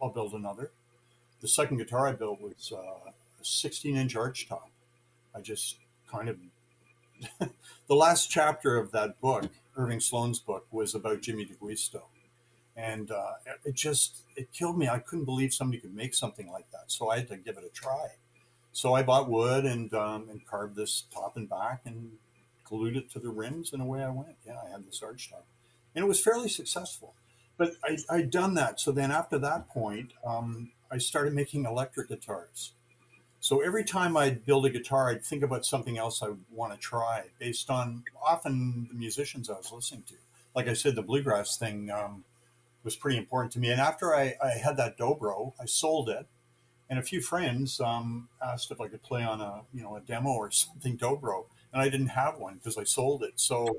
I'll 0.02 0.10
build 0.10 0.34
another. 0.34 0.72
The 1.42 1.48
second 1.48 1.78
guitar 1.78 2.08
I 2.08 2.14
built 2.14 2.42
was 2.42 2.72
uh, 2.74 3.10
a 3.10 3.44
16 3.44 3.96
inch 3.96 4.16
arch 4.16 4.48
top. 4.48 4.70
I 5.36 5.42
just 5.42 5.78
kind 6.12 6.30
of 6.30 6.38
the 7.88 7.96
last 7.96 8.30
chapter 8.30 8.78
of 8.78 8.92
that 8.92 9.20
book, 9.20 9.50
Irving 9.76 10.00
Sloane's 10.00 10.40
book, 10.40 10.66
was 10.72 10.96
about 10.96 11.22
Jimmy 11.22 11.46
D'Aquisto 11.46 12.04
and 12.80 13.12
uh, 13.12 13.34
it 13.66 13.76
just 13.76 14.22
it 14.36 14.52
killed 14.54 14.78
me. 14.78 14.88
I 14.88 15.00
couldn't 15.00 15.26
believe 15.26 15.54
somebody 15.54 15.82
could 15.82 15.94
make 15.96 16.14
something 16.14 16.50
like 16.50 16.72
that, 16.72 16.86
so 16.88 17.10
I 17.10 17.18
had 17.18 17.28
to 17.28 17.38
give 17.38 17.58
it 17.58 17.64
a 17.64 17.70
try. 17.70 18.08
So 18.72 18.94
I 18.94 19.04
bought 19.04 19.30
wood 19.30 19.66
and 19.66 19.94
um, 19.94 20.28
and 20.30 20.46
carved 20.46 20.76
this 20.76 21.04
top 21.14 21.36
and 21.36 21.50
back 21.50 21.82
and 21.86 22.14
glued 22.64 22.96
it 22.96 23.12
to 23.12 23.20
the 23.20 23.30
rims, 23.30 23.74
and 23.74 23.82
away 23.82 24.04
I 24.04 24.10
went. 24.10 24.36
Yeah, 24.48 24.60
I 24.66 24.70
had 24.72 24.88
this 24.88 25.04
arch 25.04 25.30
top, 25.30 25.46
and 25.94 26.06
it 26.06 26.08
was 26.08 26.22
fairly 26.22 26.48
successful. 26.48 27.14
But 27.60 27.74
I, 27.84 27.98
I'd 28.10 28.32
done 28.32 28.56
that. 28.56 28.80
So 28.80 28.92
then 28.92 29.12
after 29.12 29.38
that 29.38 29.70
point, 29.70 30.14
um, 30.26 30.72
I 30.92 30.98
started 30.98 31.34
making 31.34 31.66
electric 31.66 32.10
guitars. 32.10 32.72
So 33.40 33.62
every 33.62 33.84
time 33.84 34.18
I'd 34.18 34.44
build 34.46 34.66
a 34.66 34.72
guitar, 34.72 35.12
I'd 35.12 35.24
think 35.24 35.44
about 35.44 35.64
something 35.64 36.00
else 36.00 36.24
I 36.24 36.32
want 36.52 36.74
to 36.74 36.80
try 36.80 37.26
based 37.38 37.70
on 37.70 38.04
often 38.26 38.88
the 38.92 38.98
musicians 38.98 39.48
I 39.52 39.58
was 39.58 39.72
listening 39.72 40.04
to. 40.08 40.16
Like 40.56 40.68
I 40.68 40.74
said, 40.74 40.96
the 40.96 41.04
bluegrass 41.04 41.56
thing. 41.56 41.92
Um, 41.92 42.24
was 42.84 42.96
pretty 42.96 43.18
important 43.18 43.54
to 43.54 43.60
me. 43.60 43.70
And 43.70 43.80
after 43.80 44.16
I, 44.16 44.36
I 44.44 44.52
had 44.52 44.78
that 44.78 44.98
dobro, 44.98 45.54
I 45.60 45.66
sold 45.66 46.10
it, 46.10 46.28
and 46.90 46.98
a 46.98 47.04
few 47.04 47.22
friends 47.22 47.80
um, 47.80 48.30
asked 48.42 48.72
if 48.72 48.82
I 48.82 48.88
could 48.88 49.04
play 49.04 49.24
on 49.24 49.42
a 49.42 49.62
you 49.74 49.84
know 49.84 49.96
a 49.96 50.02
demo 50.02 50.30
or 50.30 50.52
something 50.52 50.98
dobro, 50.98 51.46
and 51.74 51.82
I 51.82 51.90
didn't 51.90 52.08
have 52.08 52.38
one 52.38 52.56
because 52.56 52.78
I 52.78 52.84
sold 52.84 53.24
it. 53.24 53.34
So 53.36 53.78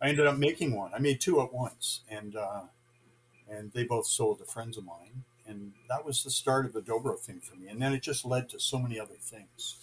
I 0.00 0.08
ended 0.08 0.26
up 0.26 0.38
making 0.38 0.74
one. 0.74 0.92
I 0.94 0.98
made 0.98 1.20
two 1.20 1.40
at 1.40 1.52
once, 1.52 2.00
and 2.10 2.36
uh, 2.36 2.62
and 3.50 3.72
they 3.72 3.84
both 3.84 4.06
sold 4.06 4.38
to 4.38 4.44
friends 4.44 4.76
of 4.78 4.84
mine, 4.84 5.24
and 5.46 5.72
that 5.88 6.04
was 6.04 6.22
the 6.24 6.30
start 6.30 6.64
of 6.66 6.72
the 6.72 6.80
dobro 6.80 7.18
thing 7.18 7.40
for 7.40 7.56
me. 7.56 7.68
And 7.68 7.82
then 7.82 7.92
it 7.92 8.02
just 8.02 8.24
led 8.24 8.48
to 8.50 8.60
so 8.60 8.78
many 8.78 8.98
other 9.00 9.16
things. 9.20 9.76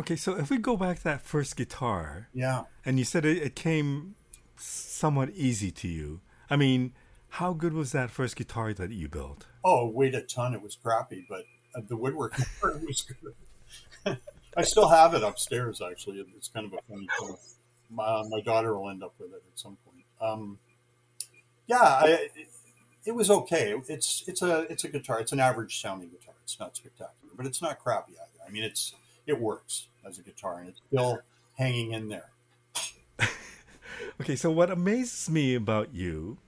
Okay, 0.00 0.16
so 0.16 0.36
if 0.36 0.50
we 0.50 0.58
go 0.58 0.76
back 0.76 0.98
to 0.98 1.04
that 1.04 1.22
first 1.22 1.56
guitar, 1.56 2.28
Yeah. 2.32 2.64
and 2.84 2.98
you 2.98 3.04
said 3.04 3.24
it, 3.24 3.38
it 3.38 3.54
came 3.56 4.14
somewhat 4.56 5.30
easy 5.30 5.70
to 5.72 5.88
you. 5.88 6.20
I 6.50 6.56
mean, 6.56 6.92
how 7.30 7.52
good 7.52 7.72
was 7.72 7.92
that 7.92 8.10
first 8.10 8.36
guitar 8.36 8.72
that 8.74 8.90
you 8.92 9.08
built? 9.08 9.46
Oh, 9.64 9.88
it 9.88 9.94
weighed 9.94 10.14
a 10.14 10.22
ton. 10.22 10.54
It 10.54 10.62
was 10.62 10.76
crappy, 10.76 11.26
but 11.28 11.44
uh, 11.74 11.80
the 11.88 11.96
woodworking 11.96 12.44
part 12.60 12.80
was 12.86 13.02
good. 13.02 14.18
I 14.56 14.62
still 14.62 14.88
have 14.88 15.14
it 15.14 15.22
upstairs. 15.22 15.80
Actually, 15.82 16.24
it's 16.36 16.48
kind 16.48 16.66
of 16.66 16.72
a 16.72 16.78
funny 16.88 17.06
thing. 17.20 17.36
My, 17.90 18.22
my 18.28 18.40
daughter 18.40 18.78
will 18.78 18.90
end 18.90 19.02
up 19.02 19.14
with 19.18 19.30
it 19.32 19.42
at 19.52 19.58
some 19.58 19.76
point. 19.84 20.04
Um, 20.20 20.58
yeah, 21.68 22.00
I, 22.02 22.06
it, 22.34 22.48
it 23.04 23.14
was 23.14 23.30
okay. 23.30 23.74
It's 23.88 24.24
it's 24.26 24.42
a 24.42 24.60
it's 24.70 24.84
a 24.84 24.88
guitar. 24.88 25.20
It's 25.20 25.32
an 25.32 25.40
average 25.40 25.80
sounding 25.80 26.08
guitar. 26.08 26.34
It's 26.42 26.58
not 26.58 26.76
spectacular, 26.76 27.34
but 27.36 27.46
it's 27.46 27.62
not 27.62 27.78
crappy 27.78 28.12
either. 28.12 28.44
I 28.46 28.50
mean, 28.50 28.64
it's 28.64 28.94
it 29.26 29.38
works 29.38 29.86
as 30.04 30.18
a 30.18 30.22
guitar, 30.22 30.58
and 30.58 30.70
it's 30.70 30.80
still 30.88 31.20
hanging 31.56 31.92
in 31.92 32.08
there. 32.08 32.30
Okay, 34.20 34.34
so 34.34 34.50
what 34.50 34.70
amazes 34.70 35.30
me 35.30 35.54
about 35.54 35.94
you, 35.94 36.38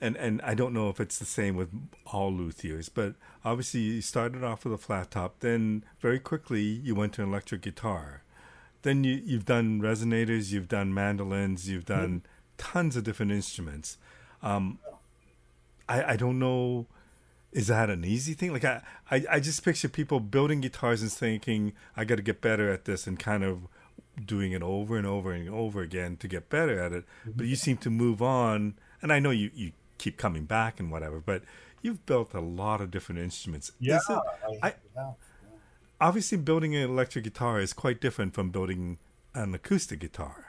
and 0.00 0.16
and 0.16 0.40
I 0.42 0.54
don't 0.54 0.72
know 0.72 0.88
if 0.88 1.00
it's 1.00 1.18
the 1.18 1.26
same 1.26 1.54
with 1.54 1.68
all 2.06 2.32
luthiers, 2.32 2.88
but 2.92 3.14
obviously 3.44 3.80
you 3.80 4.00
started 4.00 4.42
off 4.42 4.64
with 4.64 4.72
a 4.72 4.78
flat 4.78 5.10
top, 5.10 5.40
then 5.40 5.84
very 6.00 6.18
quickly 6.18 6.62
you 6.62 6.94
went 6.94 7.12
to 7.14 7.22
an 7.22 7.28
electric 7.28 7.60
guitar, 7.60 8.22
then 8.82 9.04
you 9.04 9.20
you've 9.22 9.44
done 9.44 9.82
resonators, 9.82 10.50
you've 10.50 10.68
done 10.68 10.94
mandolins, 10.94 11.68
you've 11.68 11.84
mm-hmm. 11.84 12.00
done 12.00 12.22
tons 12.56 12.96
of 12.96 13.04
different 13.04 13.32
instruments. 13.32 13.98
Um, 14.44 14.78
I 15.88 16.12
I 16.12 16.16
don't 16.16 16.38
know. 16.38 16.86
Is 17.52 17.68
that 17.68 17.88
an 17.88 18.04
easy 18.04 18.34
thing? 18.34 18.52
Like 18.52 18.64
I, 18.64 18.82
I, 19.10 19.24
I 19.32 19.40
just 19.40 19.64
picture 19.64 19.88
people 19.88 20.18
building 20.20 20.60
guitars 20.60 21.02
and 21.02 21.10
thinking 21.12 21.72
I 21.96 22.04
got 22.04 22.16
to 22.16 22.22
get 22.22 22.40
better 22.40 22.70
at 22.70 22.84
this 22.84 23.06
and 23.06 23.16
kind 23.18 23.44
of 23.44 23.68
doing 24.24 24.52
it 24.52 24.62
over 24.62 24.96
and 24.96 25.06
over 25.06 25.32
and 25.32 25.48
over 25.48 25.80
again 25.80 26.16
to 26.18 26.28
get 26.28 26.48
better 26.50 26.78
at 26.80 26.92
it. 26.92 27.04
But 27.24 27.46
you 27.46 27.54
seem 27.56 27.76
to 27.78 27.90
move 27.90 28.20
on, 28.22 28.74
and 29.02 29.12
I 29.12 29.18
know 29.20 29.30
you 29.30 29.50
you 29.54 29.72
keep 29.98 30.16
coming 30.16 30.44
back 30.46 30.80
and 30.80 30.90
whatever. 30.90 31.20
But 31.20 31.42
you've 31.80 32.04
built 32.06 32.34
a 32.34 32.40
lot 32.40 32.80
of 32.80 32.90
different 32.90 33.20
instruments. 33.20 33.70
Yeah, 33.78 33.96
Is 33.98 34.06
it- 34.10 34.18
I, 34.62 34.68
I- 34.68 34.74
yeah. 34.96 35.10
obviously, 36.00 36.38
building 36.38 36.74
an 36.74 36.82
electric 36.90 37.22
guitar 37.24 37.60
is 37.60 37.72
quite 37.72 38.00
different 38.00 38.34
from 38.34 38.50
building 38.50 38.98
an 39.34 39.54
acoustic 39.54 40.00
guitar, 40.00 40.43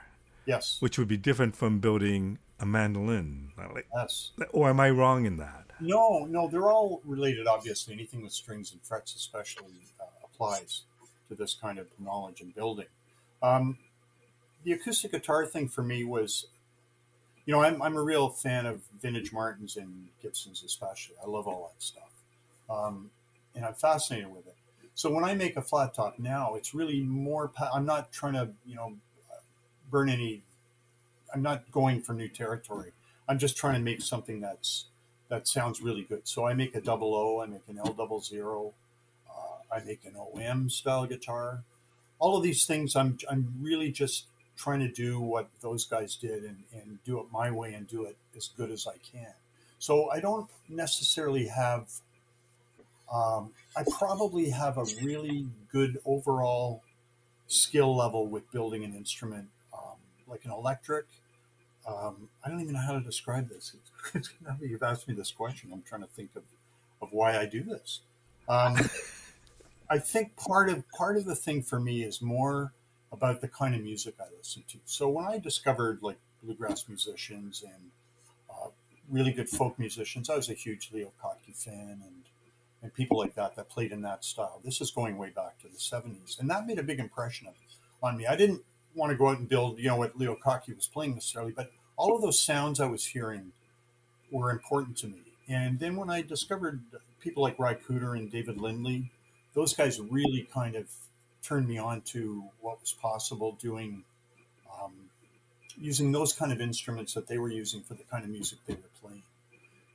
Yes. 0.46 0.76
which 0.80 0.98
would 0.98 1.08
be 1.08 1.16
different 1.16 1.56
from 1.56 1.80
building 1.80 2.38
a 2.60 2.66
mandolin. 2.66 3.52
Like, 3.56 3.86
Yes. 3.94 4.30
or 4.52 4.70
am 4.70 4.80
I 4.80 4.90
wrong 4.90 5.26
in 5.26 5.36
that? 5.38 5.64
No, 5.80 6.24
no, 6.24 6.48
they're 6.48 6.70
all 6.70 7.02
related. 7.04 7.46
Obviously, 7.46 7.92
anything 7.94 8.22
with 8.22 8.32
strings 8.32 8.72
and 8.72 8.80
frets, 8.82 9.14
especially, 9.14 9.74
uh, 10.00 10.04
applies 10.24 10.82
to 11.28 11.34
this 11.34 11.54
kind 11.54 11.78
of 11.78 11.86
knowledge 11.98 12.40
and 12.40 12.54
building. 12.54 12.86
Um, 13.42 13.76
the 14.64 14.72
acoustic 14.72 15.10
guitar 15.12 15.44
thing 15.44 15.68
for 15.68 15.82
me 15.82 16.04
was, 16.04 16.46
you 17.44 17.52
know, 17.52 17.62
I'm, 17.62 17.82
I'm 17.82 17.96
a 17.96 18.02
real 18.02 18.30
fan 18.30 18.64
of 18.66 18.82
vintage 19.02 19.32
Martins 19.32 19.76
and 19.76 20.08
Gibsons, 20.22 20.62
especially. 20.64 21.16
I 21.22 21.26
love 21.26 21.46
all 21.46 21.72
that 21.74 21.82
stuff, 21.82 22.10
um, 22.70 23.10
and 23.54 23.64
I'm 23.64 23.74
fascinated 23.74 24.30
with 24.34 24.46
it. 24.46 24.56
So 24.94 25.10
when 25.12 25.24
I 25.24 25.34
make 25.34 25.56
a 25.56 25.62
flat 25.62 25.92
top 25.94 26.18
now, 26.18 26.54
it's 26.54 26.74
really 26.74 27.00
more. 27.02 27.48
Pa- 27.48 27.70
I'm 27.74 27.84
not 27.84 28.12
trying 28.12 28.32
to, 28.32 28.48
you 28.64 28.76
know, 28.76 28.94
burn 29.90 30.08
any. 30.08 30.42
I'm 31.34 31.42
not 31.42 31.70
going 31.72 32.02
for 32.02 32.12
new 32.12 32.28
territory. 32.28 32.92
I'm 33.28 33.38
just 33.38 33.56
trying 33.56 33.74
to 33.74 33.80
make 33.80 34.02
something 34.02 34.40
that's 34.40 34.86
that 35.28 35.48
sounds 35.48 35.80
really 35.80 36.02
good. 36.02 36.26
So 36.28 36.46
I 36.46 36.54
make 36.54 36.74
a 36.74 36.80
double 36.80 37.14
O, 37.14 37.40
I 37.42 37.46
make 37.46 37.62
an 37.68 37.78
L 37.78 37.92
double 37.92 38.20
zero, 38.20 38.72
uh, 39.28 39.74
I 39.74 39.82
make 39.84 40.00
an 40.04 40.14
OM 40.16 40.70
style 40.70 41.06
guitar. 41.06 41.62
All 42.18 42.36
of 42.36 42.42
these 42.42 42.64
things, 42.64 42.94
I'm 42.96 43.18
I'm 43.30 43.52
really 43.60 43.90
just 43.90 44.26
trying 44.56 44.80
to 44.80 44.88
do 44.88 45.20
what 45.20 45.48
those 45.60 45.84
guys 45.84 46.16
did 46.16 46.42
and, 46.42 46.62
and 46.72 46.98
do 47.04 47.20
it 47.20 47.26
my 47.30 47.50
way 47.50 47.74
and 47.74 47.86
do 47.86 48.04
it 48.04 48.16
as 48.36 48.48
good 48.56 48.70
as 48.70 48.86
I 48.86 48.96
can. 49.12 49.32
So 49.78 50.10
I 50.10 50.20
don't 50.20 50.48
necessarily 50.68 51.48
have. 51.48 51.90
Um, 53.12 53.52
I 53.76 53.84
probably 53.98 54.50
have 54.50 54.78
a 54.78 54.84
really 55.00 55.46
good 55.70 56.00
overall 56.04 56.82
skill 57.46 57.96
level 57.96 58.26
with 58.26 58.50
building 58.50 58.82
an 58.82 58.94
instrument, 58.94 59.46
um, 59.46 59.55
like 60.28 60.44
an 60.44 60.50
electric. 60.50 61.06
Um, 61.86 62.28
I 62.44 62.48
don't 62.48 62.60
even 62.60 62.74
know 62.74 62.80
how 62.80 62.92
to 62.92 63.00
describe 63.00 63.48
this. 63.48 63.74
It's, 64.14 64.30
now 64.44 64.56
that 64.60 64.68
you've 64.68 64.84
asked 64.84 65.08
me 65.08 65.14
this 65.14 65.32
question, 65.32 65.70
I'm 65.72 65.82
trying 65.82 66.02
to 66.02 66.06
think 66.06 66.30
of, 66.36 66.44
of 67.02 67.12
why 67.12 67.36
I 67.36 67.44
do 67.44 67.64
this. 67.64 68.00
Um, 68.48 68.78
I 69.90 69.98
think 69.98 70.36
part 70.36 70.68
of 70.68 70.88
part 70.90 71.16
of 71.16 71.24
the 71.24 71.34
thing 71.34 71.62
for 71.62 71.80
me 71.80 72.04
is 72.04 72.22
more 72.22 72.72
about 73.10 73.40
the 73.40 73.48
kind 73.48 73.74
of 73.74 73.82
music 73.82 74.14
I 74.20 74.26
listen 74.36 74.62
to. 74.68 74.78
So 74.84 75.08
when 75.08 75.26
I 75.26 75.38
discovered 75.38 75.98
like 76.02 76.18
bluegrass 76.42 76.84
musicians 76.88 77.64
and 77.64 77.90
uh, 78.48 78.68
really 79.10 79.32
good 79.32 79.48
folk 79.48 79.78
musicians, 79.78 80.30
I 80.30 80.36
was 80.36 80.50
a 80.50 80.54
huge 80.54 80.90
Leo 80.92 81.12
Kottke 81.22 81.56
fan 81.56 82.00
and 82.04 82.22
and 82.82 82.94
people 82.94 83.18
like 83.18 83.34
that 83.34 83.56
that 83.56 83.68
played 83.68 83.90
in 83.90 84.02
that 84.02 84.24
style. 84.24 84.60
This 84.64 84.80
is 84.80 84.90
going 84.90 85.16
way 85.18 85.30
back 85.30 85.58
to 85.62 85.68
the 85.68 85.78
70s, 85.78 86.38
and 86.38 86.48
that 86.50 86.66
made 86.66 86.78
a 86.78 86.82
big 86.82 87.00
impression 87.00 87.48
on 88.02 88.16
me. 88.16 88.26
I 88.26 88.36
didn't 88.36 88.62
want 88.96 89.12
to 89.12 89.16
go 89.16 89.28
out 89.28 89.38
and 89.38 89.48
build, 89.48 89.78
you 89.78 89.88
know, 89.88 89.96
what 89.96 90.18
Leo 90.18 90.34
Kottke 90.34 90.74
was 90.74 90.86
playing 90.86 91.14
necessarily, 91.14 91.52
but 91.52 91.70
all 91.96 92.16
of 92.16 92.22
those 92.22 92.40
sounds 92.40 92.80
I 92.80 92.86
was 92.86 93.04
hearing 93.04 93.52
were 94.30 94.50
important 94.50 94.96
to 94.98 95.06
me. 95.06 95.20
And 95.48 95.78
then 95.78 95.96
when 95.96 96.10
I 96.10 96.22
discovered 96.22 96.80
people 97.20 97.42
like 97.42 97.58
Ry 97.58 97.74
Cooder 97.74 98.16
and 98.16 98.30
David 98.30 98.58
Lindley, 98.60 99.10
those 99.54 99.74
guys 99.74 100.00
really 100.00 100.48
kind 100.52 100.74
of 100.74 100.86
turned 101.42 101.68
me 101.68 101.78
on 101.78 102.00
to 102.02 102.44
what 102.60 102.80
was 102.80 102.92
possible 102.92 103.56
doing, 103.60 104.02
um, 104.82 104.92
using 105.80 106.10
those 106.10 106.32
kind 106.32 106.52
of 106.52 106.60
instruments 106.60 107.14
that 107.14 107.28
they 107.28 107.38
were 107.38 107.50
using 107.50 107.82
for 107.82 107.94
the 107.94 108.02
kind 108.04 108.24
of 108.24 108.30
music 108.30 108.58
they 108.66 108.74
were 108.74 108.80
playing. 109.00 109.22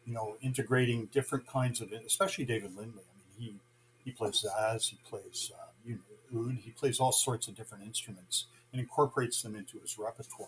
You 0.05 0.13
know, 0.13 0.37
integrating 0.41 1.07
different 1.07 1.45
kinds 1.47 1.81
of, 1.81 1.91
especially 1.91 2.45
David 2.45 2.75
Lindley. 2.75 3.03
I 3.03 3.41
mean, 3.41 3.53
he 3.53 3.55
he 4.05 4.11
plays 4.11 4.43
saz, 4.43 4.89
he 4.89 4.97
plays 5.07 5.51
uh, 5.53 5.67
you 5.85 5.99
know, 6.33 6.41
oud, 6.41 6.57
he 6.63 6.71
plays 6.71 6.99
all 6.99 7.11
sorts 7.11 7.47
of 7.47 7.55
different 7.55 7.83
instruments 7.83 8.45
and 8.71 8.81
incorporates 8.81 9.41
them 9.41 9.55
into 9.55 9.79
his 9.79 9.97
repertoire. 9.97 10.47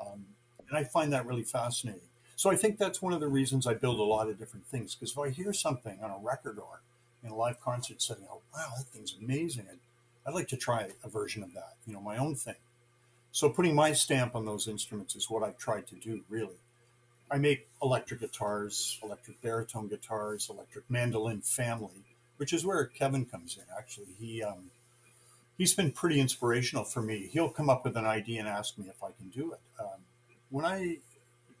Um, 0.00 0.26
and 0.68 0.78
I 0.78 0.84
find 0.84 1.12
that 1.12 1.26
really 1.26 1.42
fascinating. 1.42 2.00
So 2.36 2.50
I 2.50 2.56
think 2.56 2.78
that's 2.78 3.02
one 3.02 3.12
of 3.12 3.20
the 3.20 3.28
reasons 3.28 3.66
I 3.66 3.74
build 3.74 3.98
a 3.98 4.04
lot 4.04 4.28
of 4.28 4.38
different 4.38 4.66
things 4.66 4.94
because 4.94 5.12
if 5.12 5.18
I 5.18 5.30
hear 5.30 5.52
something 5.52 5.98
on 6.02 6.10
a 6.10 6.18
record 6.22 6.58
or 6.58 6.80
in 7.22 7.30
a 7.30 7.36
live 7.36 7.60
concert 7.60 8.00
setting, 8.00 8.24
oh 8.30 8.40
wow, 8.54 8.70
that 8.78 8.86
thing's 8.86 9.14
amazing. 9.20 9.66
I'd, 9.70 9.78
I'd 10.26 10.34
like 10.34 10.48
to 10.48 10.56
try 10.56 10.88
a 11.04 11.08
version 11.08 11.42
of 11.42 11.52
that, 11.54 11.74
you 11.86 11.92
know, 11.92 12.00
my 12.00 12.16
own 12.16 12.34
thing. 12.34 12.54
So 13.32 13.50
putting 13.50 13.74
my 13.74 13.92
stamp 13.92 14.34
on 14.34 14.46
those 14.46 14.66
instruments 14.66 15.14
is 15.14 15.28
what 15.28 15.42
I've 15.42 15.58
tried 15.58 15.86
to 15.88 15.96
do, 15.96 16.22
really. 16.28 16.56
I 17.30 17.38
make 17.38 17.68
electric 17.82 18.20
guitars, 18.20 18.98
electric 19.02 19.40
baritone 19.40 19.88
guitars, 19.88 20.48
electric 20.50 20.90
mandolin 20.90 21.42
family, 21.42 22.04
which 22.38 22.52
is 22.52 22.64
where 22.64 22.84
Kevin 22.86 23.24
comes 23.24 23.56
in. 23.56 23.64
Actually, 23.76 24.14
he 24.18 24.42
um, 24.42 24.70
he's 25.60 25.74
been 25.74 25.92
pretty 25.92 26.18
inspirational 26.18 26.84
for 26.84 27.02
me. 27.02 27.28
He'll 27.30 27.50
come 27.50 27.68
up 27.68 27.84
with 27.84 27.94
an 27.94 28.06
idea 28.06 28.40
and 28.40 28.48
ask 28.48 28.78
me 28.78 28.86
if 28.88 29.04
I 29.04 29.10
can 29.10 29.28
do 29.28 29.52
it. 29.52 29.60
Um, 29.78 30.00
when 30.48 30.64
I 30.64 30.96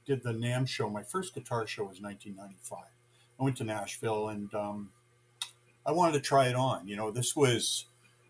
did 0.06 0.22
the 0.22 0.32
NAMM 0.32 0.66
show, 0.66 0.88
my 0.88 1.02
first 1.02 1.34
guitar 1.34 1.66
show 1.66 1.82
was 1.82 2.00
1995. 2.00 2.78
I 3.38 3.44
went 3.44 3.58
to 3.58 3.64
Nashville 3.64 4.28
and 4.28 4.54
um, 4.54 4.88
I 5.84 5.92
wanted 5.92 6.14
to 6.14 6.20
try 6.20 6.48
it 6.48 6.56
on. 6.56 6.88
You 6.88 6.96
know, 6.96 7.10
this 7.10 7.36
was, 7.36 7.84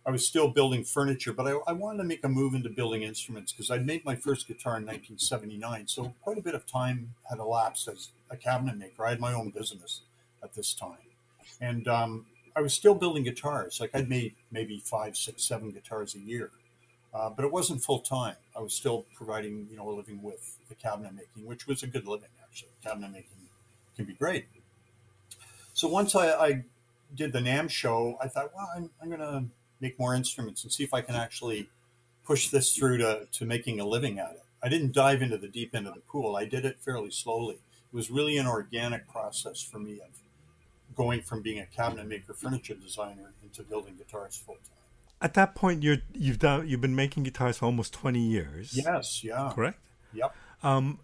I 0.05 0.11
was 0.11 0.27
still 0.27 0.49
building 0.49 0.83
furniture, 0.83 1.33
but 1.33 1.47
I, 1.47 1.53
I 1.69 1.73
wanted 1.73 1.99
to 1.99 2.05
make 2.05 2.25
a 2.25 2.29
move 2.29 2.55
into 2.55 2.69
building 2.69 3.03
instruments 3.05 3.53
because 3.53 3.71
I'd 3.71 3.87
made 3.87 4.05
my 4.05 4.17
first 4.17 4.49
guitar 4.49 4.77
in 4.77 4.83
1979. 4.87 5.87
So 5.87 6.13
quite 6.25 6.37
a 6.37 6.43
bit 6.43 6.57
of 6.57 6.67
time 6.67 7.15
had 7.31 7.39
elapsed 7.39 7.87
as 7.87 8.09
a 8.29 8.37
cabinet 8.37 8.77
maker. 8.77 9.07
I 9.07 9.11
had 9.11 9.21
my 9.21 9.35
own 9.35 9.51
business 9.51 10.01
at 10.43 10.53
this 10.55 10.75
time. 10.75 10.99
And 11.61 11.87
um, 11.87 12.27
I 12.57 12.61
was 12.61 12.75
still 12.75 12.95
building 12.95 13.23
guitars. 13.23 13.81
Like 13.81 13.91
I'd 13.95 14.09
made 14.09 14.35
maybe 14.51 14.79
five, 14.79 15.17
six, 15.17 15.45
seven 15.45 15.71
guitars 15.71 16.15
a 16.15 16.19
year, 16.19 16.51
uh, 17.15 17.31
but 17.31 17.45
it 17.45 17.53
wasn't 17.53 17.83
full 17.83 18.01
time. 18.01 18.37
I 18.57 18.61
was 18.61 18.75
still 18.75 19.07
providing, 19.15 19.69
you 19.71 19.77
know, 19.77 19.89
a 19.89 19.93
living 19.93 20.23
with 20.23 20.57
the 20.69 20.75
cabinet 20.75 21.13
making, 21.15 21.47
which 21.47 21.67
was 21.67 21.83
a 21.83 21.87
good 21.87 22.07
living 22.07 22.29
actually. 22.43 22.71
Cabinet 22.83 23.13
making 23.13 23.37
can 23.97 24.05
be 24.05 24.15
great. 24.15 24.47
So 25.75 25.89
once 25.89 26.15
I, 26.15 26.33
I 26.33 26.65
did 27.15 27.33
the 27.33 27.39
NAMM 27.39 27.71
show, 27.71 28.17
I 28.21 28.29
thought, 28.29 28.51
well, 28.55 28.71
I'm, 28.77 28.91
I'm 29.01 29.09
going 29.09 29.21
to 29.21 29.45
make 29.81 29.99
more 29.99 30.15
instruments 30.15 30.63
and 30.63 30.73
see 30.73 30.85
if 30.85 30.93
I 30.93 31.01
can 31.01 31.15
actually 31.15 31.69
push 32.25 32.49
this 32.49 32.75
through 32.75 32.99
to, 32.99 33.27
to 33.33 33.45
making 33.45 33.81
a 33.81 33.85
living 33.85 34.19
at 34.19 34.33
it. 34.33 34.43
I 34.63 34.69
didn't 34.69 34.93
dive 34.93 35.23
into 35.23 35.39
the 35.39 35.49
deep 35.49 35.75
end 35.75 35.87
of 35.87 35.95
the 35.95 36.01
pool. 36.01 36.37
I 36.37 36.45
did 36.45 36.65
it 36.65 36.79
fairly 36.81 37.11
slowly. 37.11 37.55
It 37.55 37.97
was 37.97 38.11
really 38.11 38.37
an 38.37 38.47
organic 38.47 39.09
process 39.09 39.63
for 39.63 39.79
me 39.79 40.01
going 41.01 41.23
from 41.23 41.41
being 41.41 41.59
a 41.59 41.67
cabinet 41.67 42.07
maker, 42.07 42.35
furniture 42.35 42.75
designer, 42.75 43.33
into 43.43 43.63
building 43.63 43.95
guitars 43.97 44.37
full 44.37 44.57
time. 44.57 44.85
At 45.23 45.33
that 45.35 45.55
point, 45.55 45.83
you're 45.83 46.03
you've 46.13 46.39
done 46.39 46.69
you've 46.69 46.81
been 46.83 46.97
making 47.05 47.23
guitars 47.23 47.59
for 47.59 47.65
almost 47.67 47.93
twenty 47.93 48.21
years. 48.21 48.67
Yes, 48.87 49.25
yeah, 49.25 49.51
correct. 49.55 49.79
Yep. 50.13 50.35
Um, 50.63 50.99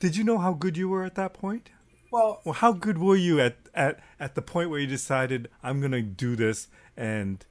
did 0.00 0.16
you 0.16 0.24
know 0.24 0.38
how 0.38 0.52
good 0.54 0.76
you 0.76 0.88
were 0.88 1.04
at 1.04 1.14
that 1.14 1.32
point? 1.34 1.70
Well, 2.10 2.40
well, 2.44 2.54
how 2.54 2.72
good 2.72 2.98
were 2.98 3.16
you 3.16 3.40
at 3.40 3.56
at 3.74 4.00
at 4.18 4.34
the 4.34 4.42
point 4.42 4.70
where 4.70 4.80
you 4.80 4.88
decided 4.88 5.48
I'm 5.62 5.78
going 5.80 5.92
to 5.92 6.02
do 6.02 6.34
this 6.34 6.68
and 6.96 7.44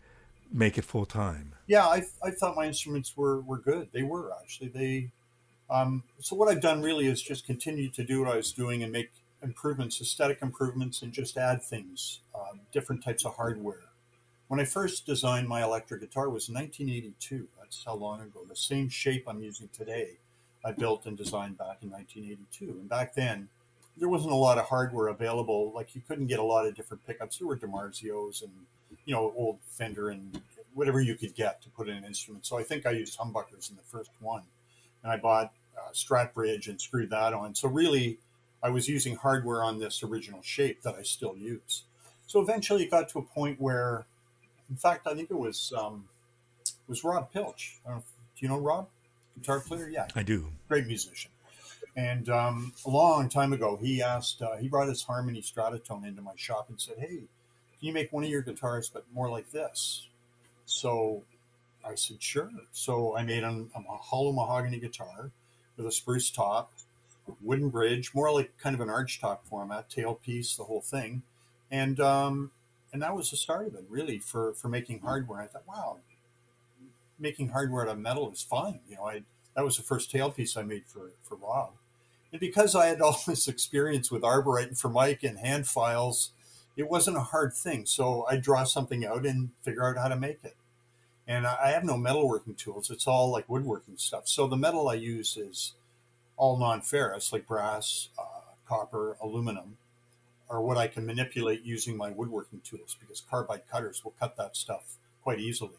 make 0.52 0.78
it 0.78 0.84
full 0.84 1.06
time? 1.06 1.56
Yeah, 1.68 1.88
I 1.88 2.04
I 2.22 2.32
thought 2.32 2.56
my 2.56 2.68
instruments 2.68 3.16
were 3.16 3.40
were 3.42 3.60
good. 3.60 3.90
They 3.94 4.04
were 4.04 4.32
actually 4.42 4.70
they. 4.70 5.12
Um, 5.70 6.04
so 6.20 6.36
what 6.36 6.50
I've 6.50 6.62
done 6.62 6.82
really 6.82 7.08
is 7.08 7.22
just 7.22 7.46
continue 7.46 7.90
to 7.92 8.04
do 8.04 8.20
what 8.22 8.30
I 8.34 8.36
was 8.36 8.52
doing 8.52 8.84
and 8.84 8.92
make 8.92 9.12
improvements, 9.44 10.02
aesthetic 10.02 10.40
improvements, 10.42 11.02
and 11.02 11.12
just 11.12 11.38
add 11.38 11.64
things, 11.64 12.20
um, 12.36 12.60
different 12.72 13.04
types 13.04 13.26
of 13.26 13.36
hardware. 13.36 13.84
When 14.48 14.60
I 14.60 14.66
first 14.66 15.06
designed 15.06 15.48
my 15.48 15.64
electric 15.64 16.02
guitar 16.02 16.30
was 16.30 16.50
1982. 16.50 17.48
That's 17.60 17.84
how 17.86 17.96
long 17.96 18.22
ago. 18.22 18.42
The 18.48 18.56
same 18.56 18.90
shape 18.90 19.24
I'm 19.28 19.42
using 19.42 19.70
today, 19.72 20.18
I 20.66 20.74
built 20.74 21.06
and 21.06 21.18
designed 21.18 21.58
back 21.58 21.78
in 21.82 21.90
1982. 21.90 22.80
And 22.80 22.90
back 22.90 23.16
then, 23.16 23.48
there 23.98 24.10
wasn't 24.10 24.34
a 24.34 24.36
lot 24.36 24.58
of 24.58 24.66
hardware 24.66 25.08
available. 25.08 25.72
Like 25.74 25.96
you 25.96 26.02
couldn't 26.08 26.28
get 26.28 26.40
a 26.40 26.44
lot 26.44 26.66
of 26.66 26.76
different 26.76 27.06
pickups. 27.08 27.38
There 27.38 27.48
were 27.48 27.58
DiMarzios 27.58 28.42
and 28.42 28.52
you 29.06 29.14
know 29.14 29.34
old 29.36 29.60
Fender 29.68 30.10
and 30.10 30.42
whatever 30.74 31.02
you 31.02 31.16
could 31.16 31.36
get 31.36 31.62
to 31.62 31.70
put 31.70 31.90
in 31.90 31.96
an 31.96 32.04
instrument. 32.04 32.46
So 32.46 32.58
I 32.58 32.64
think 32.64 32.86
I 32.86 32.92
used 32.92 33.18
humbuckers 33.18 33.70
in 33.70 33.76
the 33.76 33.84
first 33.84 34.12
one, 34.20 34.44
and 35.04 35.12
I 35.12 35.18
bought 35.18 35.52
a 35.78 35.94
Strat 35.94 36.34
Bridge 36.34 36.68
and 36.68 36.80
screwed 36.80 37.10
that 37.10 37.34
on. 37.34 37.56
So 37.56 37.68
really, 37.68 38.18
I 38.64 38.70
was 38.70 38.88
using 38.88 39.16
hardware 39.16 39.64
on 39.64 39.80
this 39.80 40.04
original 40.04 40.42
shape 40.42 40.84
that 40.84 40.96
I 40.96 41.04
still 41.04 41.36
use. 41.36 41.84
So 42.28 42.40
eventually, 42.40 42.84
it 42.84 42.92
got 42.92 43.10
to 43.10 43.20
a 43.20 43.24
point 43.24 43.60
where, 43.60 44.06
in 44.70 44.76
fact, 44.76 45.08
I 45.08 45.16
think 45.16 45.32
it 45.32 45.38
was 45.38 45.74
um, 45.78 46.08
it 46.66 46.74
was 46.88 47.04
Rob 47.04 47.32
Piltch. 47.32 47.80
do 47.86 48.02
you 48.38 48.48
know 48.48 48.58
Rob, 48.58 48.88
guitar 49.38 49.60
player? 49.60 49.90
Yeah, 49.90 50.08
I 50.16 50.24
do. 50.24 50.48
Great 50.70 50.88
musician. 50.88 51.32
And 51.96 52.30
um, 52.30 52.74
a 52.86 52.90
long 52.90 53.28
time 53.28 53.52
ago, 53.52 53.78
he 53.82 54.02
asked, 54.02 54.42
uh, 54.42 54.56
he 54.56 54.70
brought 54.70 54.88
his 54.88 55.04
Harmony 55.04 55.42
Stratotone 55.42 56.08
into 56.08 56.22
my 56.22 56.32
shop 56.38 56.68
and 56.70 56.80
said, 56.80 56.96
"Hey, 57.00 57.08
can 57.18 57.28
you 57.80 57.94
make 57.94 58.14
one 58.14 58.24
of 58.24 58.30
your 58.30 58.42
guitars, 58.42 58.90
but 58.90 59.04
more 59.14 59.30
like 59.30 59.52
this?" 59.52 60.08
So 60.66 61.24
I 61.86 61.96
said, 61.96 62.22
"Sure." 62.22 62.50
So 62.72 63.18
I 63.18 63.24
made 63.24 63.44
a, 63.44 63.66
a 63.76 63.98
hollow 63.98 64.32
mahogany 64.32 64.80
guitar 64.80 65.32
with 65.76 65.86
a 65.86 65.92
spruce 65.92 66.30
top 66.30 66.72
wooden 67.42 67.70
bridge, 67.70 68.14
more 68.14 68.32
like 68.32 68.58
kind 68.58 68.74
of 68.74 68.82
an 68.82 68.90
archtop 68.90 69.40
format, 69.50 69.90
tailpiece, 69.90 70.56
the 70.58 70.64
whole 70.64 70.82
thing, 70.82 71.24
and 71.70 72.00
um, 72.00 72.52
and 72.94 73.02
that 73.02 73.16
was 73.16 73.32
the 73.32 73.38
start 73.38 73.68
of 73.68 73.76
it, 73.76 73.86
really, 73.90 74.20
for 74.20 74.54
for 74.54 74.68
making 74.68 75.00
hardware. 75.00 75.42
I 75.42 75.48
thought, 75.48 75.68
wow, 75.68 75.98
making 77.20 77.50
hardware 77.50 77.84
out 77.84 77.92
of 77.92 78.00
metal 78.00 78.32
is 78.32 78.42
fun. 78.42 78.80
You 78.90 78.98
know, 78.98 79.08
I 79.08 79.24
that 79.56 79.64
was 79.64 79.78
the 79.78 79.84
first 79.84 80.12
tailpiece 80.12 80.58
I 80.58 80.64
made 80.64 80.86
for 80.86 81.12
for 81.24 81.36
Rob, 81.36 81.72
and 82.32 82.40
because 82.40 82.76
I 82.76 82.88
had 82.88 83.02
all 83.02 83.20
this 83.28 83.48
experience 83.48 84.12
with 84.12 84.24
Arborite 84.24 84.68
and 84.68 84.78
Formica 84.78 85.28
and 85.28 85.40
hand 85.40 85.68
files, 85.68 86.32
it 86.76 86.90
wasn't 86.90 87.18
a 87.18 87.22
hard 87.22 87.54
thing. 87.54 87.86
So 87.86 88.26
I 88.30 88.38
draw 88.38 88.64
something 88.64 89.06
out 89.06 89.26
and 89.26 89.52
figure 89.64 89.88
out 89.88 89.98
how 89.98 90.08
to 90.08 90.16
make 90.16 90.40
it. 90.44 90.56
And 91.28 91.46
I 91.46 91.72
have 91.72 91.84
no 91.84 91.96
metalworking 91.96 92.58
tools; 92.58 92.90
it's 92.90 93.08
all 93.08 93.32
like 93.32 93.48
woodworking 93.48 93.98
stuff. 93.98 94.28
So 94.28 94.48
the 94.48 94.58
metal 94.58 94.90
I 94.90 94.96
use 94.96 95.38
is 95.38 95.74
all 96.42 96.58
non-ferrous 96.58 97.32
like 97.32 97.48
brass, 97.48 98.10
uh, 98.18 98.24
copper, 98.68 99.16
aluminum, 99.22 99.78
are 100.50 100.60
what 100.60 100.76
I 100.76 100.88
can 100.88 101.06
manipulate 101.06 101.62
using 101.62 101.96
my 101.96 102.10
woodworking 102.10 102.62
tools 102.62 102.98
because 103.00 103.22
carbide 103.30 103.68
cutters 103.72 104.04
will 104.04 104.16
cut 104.20 104.38
that 104.38 104.58
stuff 104.58 104.96
quite 105.22 105.40
easily. 105.40 105.78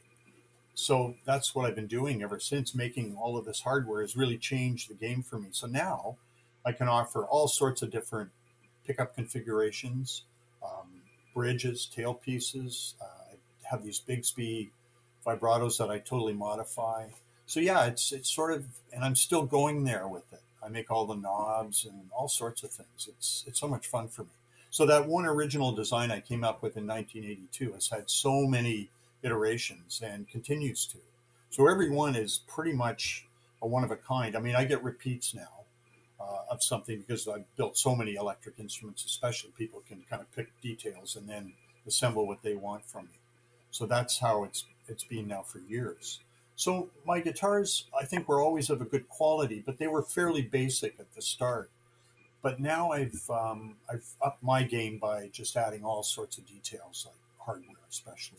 So 0.75 1.17
that's 1.25 1.53
what 1.53 1.67
I've 1.67 1.75
been 1.75 1.89
doing 1.89 2.23
ever 2.23 2.39
since. 2.39 2.77
Making 2.77 3.17
all 3.17 3.37
of 3.37 3.45
this 3.45 3.63
hardware 3.63 4.03
has 4.03 4.17
really 4.17 4.39
changed 4.39 4.89
the 4.89 4.95
game 4.95 5.25
for 5.25 5.37
me. 5.37 5.49
So 5.51 5.67
now 5.67 6.17
I 6.65 6.71
can 6.71 6.87
offer 6.87 7.25
all 7.25 7.49
sorts 7.49 7.83
of 7.83 7.91
different 7.91 8.31
pickup 8.87 9.17
configurations, 9.17 10.23
um, 10.63 10.87
bridges, 11.35 11.91
tailpieces. 11.93 12.95
Uh, 13.03 13.35
I 13.35 13.69
have 13.69 13.83
these 13.83 14.01
Bigsby 14.01 14.69
vibratos 15.27 15.79
that 15.79 15.91
I 15.91 15.99
totally 15.99 16.35
modify. 16.35 17.07
So 17.47 17.59
yeah, 17.59 17.87
it's 17.87 18.13
it's 18.13 18.31
sort 18.31 18.53
of, 18.53 18.65
and 18.93 19.05
I'm 19.05 19.17
still 19.17 19.43
going 19.43 19.83
there 19.83 20.07
with 20.07 20.33
it. 20.33 20.42
I 20.65 20.69
make 20.69 20.91
all 20.91 21.07
the 21.07 21.17
knobs 21.17 21.85
and 21.85 22.09
all 22.17 22.29
sorts 22.29 22.63
of 22.63 22.71
things. 22.71 23.09
It's 23.09 23.45
it's 23.47 23.61
so 23.61 23.69
much 23.69 23.87
fun 23.87 24.09
for 24.09 24.23
me. 24.23 24.31
So 24.71 24.87
that 24.87 25.07
one 25.07 25.27
original 25.27 25.73
design 25.73 26.11
I 26.11 26.21
came 26.21 26.45
up 26.45 26.63
with 26.63 26.77
in 26.77 26.87
1982 26.87 27.73
has 27.73 27.89
had 27.89 28.09
so 28.09 28.47
many 28.47 28.89
iterations 29.23 30.01
and 30.03 30.29
continues 30.29 30.87
to. 30.87 30.99
So 31.51 31.69
every 31.69 31.91
one 31.91 32.17
is 32.17 32.41
pretty 32.47 32.73
much 32.73 33.27
a 33.61 33.67
one 33.67 33.85
of 33.85 33.91
a 33.91 33.97
kind. 33.97 34.35
I 34.35 34.41
mean, 34.41 34.57
I 34.57 34.65
get 34.65 34.83
repeats 34.83 35.35
now 35.35 35.65
uh, 36.21 36.51
of 36.51 36.63
something 36.63 37.01
because 37.01 37.29
I've 37.29 37.45
built 37.57 37.77
so 37.77 37.95
many 37.95 38.15
electric 38.15 38.59
instruments, 38.59 39.05
especially 39.05 39.51
people 39.59 39.83
can 39.87 40.03
kind 40.09 40.23
of 40.23 40.35
pick 40.35 40.49
details 40.63 41.17
and 41.17 41.29
then 41.29 41.53
assemble 41.87 42.27
what 42.27 42.43
they 42.43 42.55
want 42.55 42.85
from 42.87 43.05
me. 43.05 43.19
So 43.71 43.87
that's 43.87 44.19
how 44.19 44.45
it's 44.45 44.65
it's 44.89 45.05
been 45.05 45.29
now 45.29 45.43
for 45.43 45.59
years. 45.59 46.21
So 46.63 46.91
my 47.05 47.19
guitars, 47.19 47.87
I 48.01 48.05
think, 48.05 48.29
were 48.29 48.41
always 48.41 48.71
of 48.71 48.81
a 48.81 48.85
good 48.85 49.09
quality, 49.09 49.65
but 49.67 49.79
they 49.79 49.89
were 49.89 50.01
fairly 50.01 50.43
basic 50.43 50.95
at 51.01 51.13
the 51.13 51.21
start. 51.21 51.73
But 52.41 52.61
now 52.61 52.93
I've 52.93 53.29
um, 53.29 53.79
I've 53.91 54.07
upped 54.25 54.45
my 54.45 54.63
game 54.63 54.99
by 54.99 55.29
just 55.33 55.57
adding 55.57 55.83
all 55.85 56.05
sorts 56.05 56.39
of 56.39 56.47
details, 56.47 57.09
like 57.09 57.17
hardware, 57.45 57.83
especially. 57.91 58.39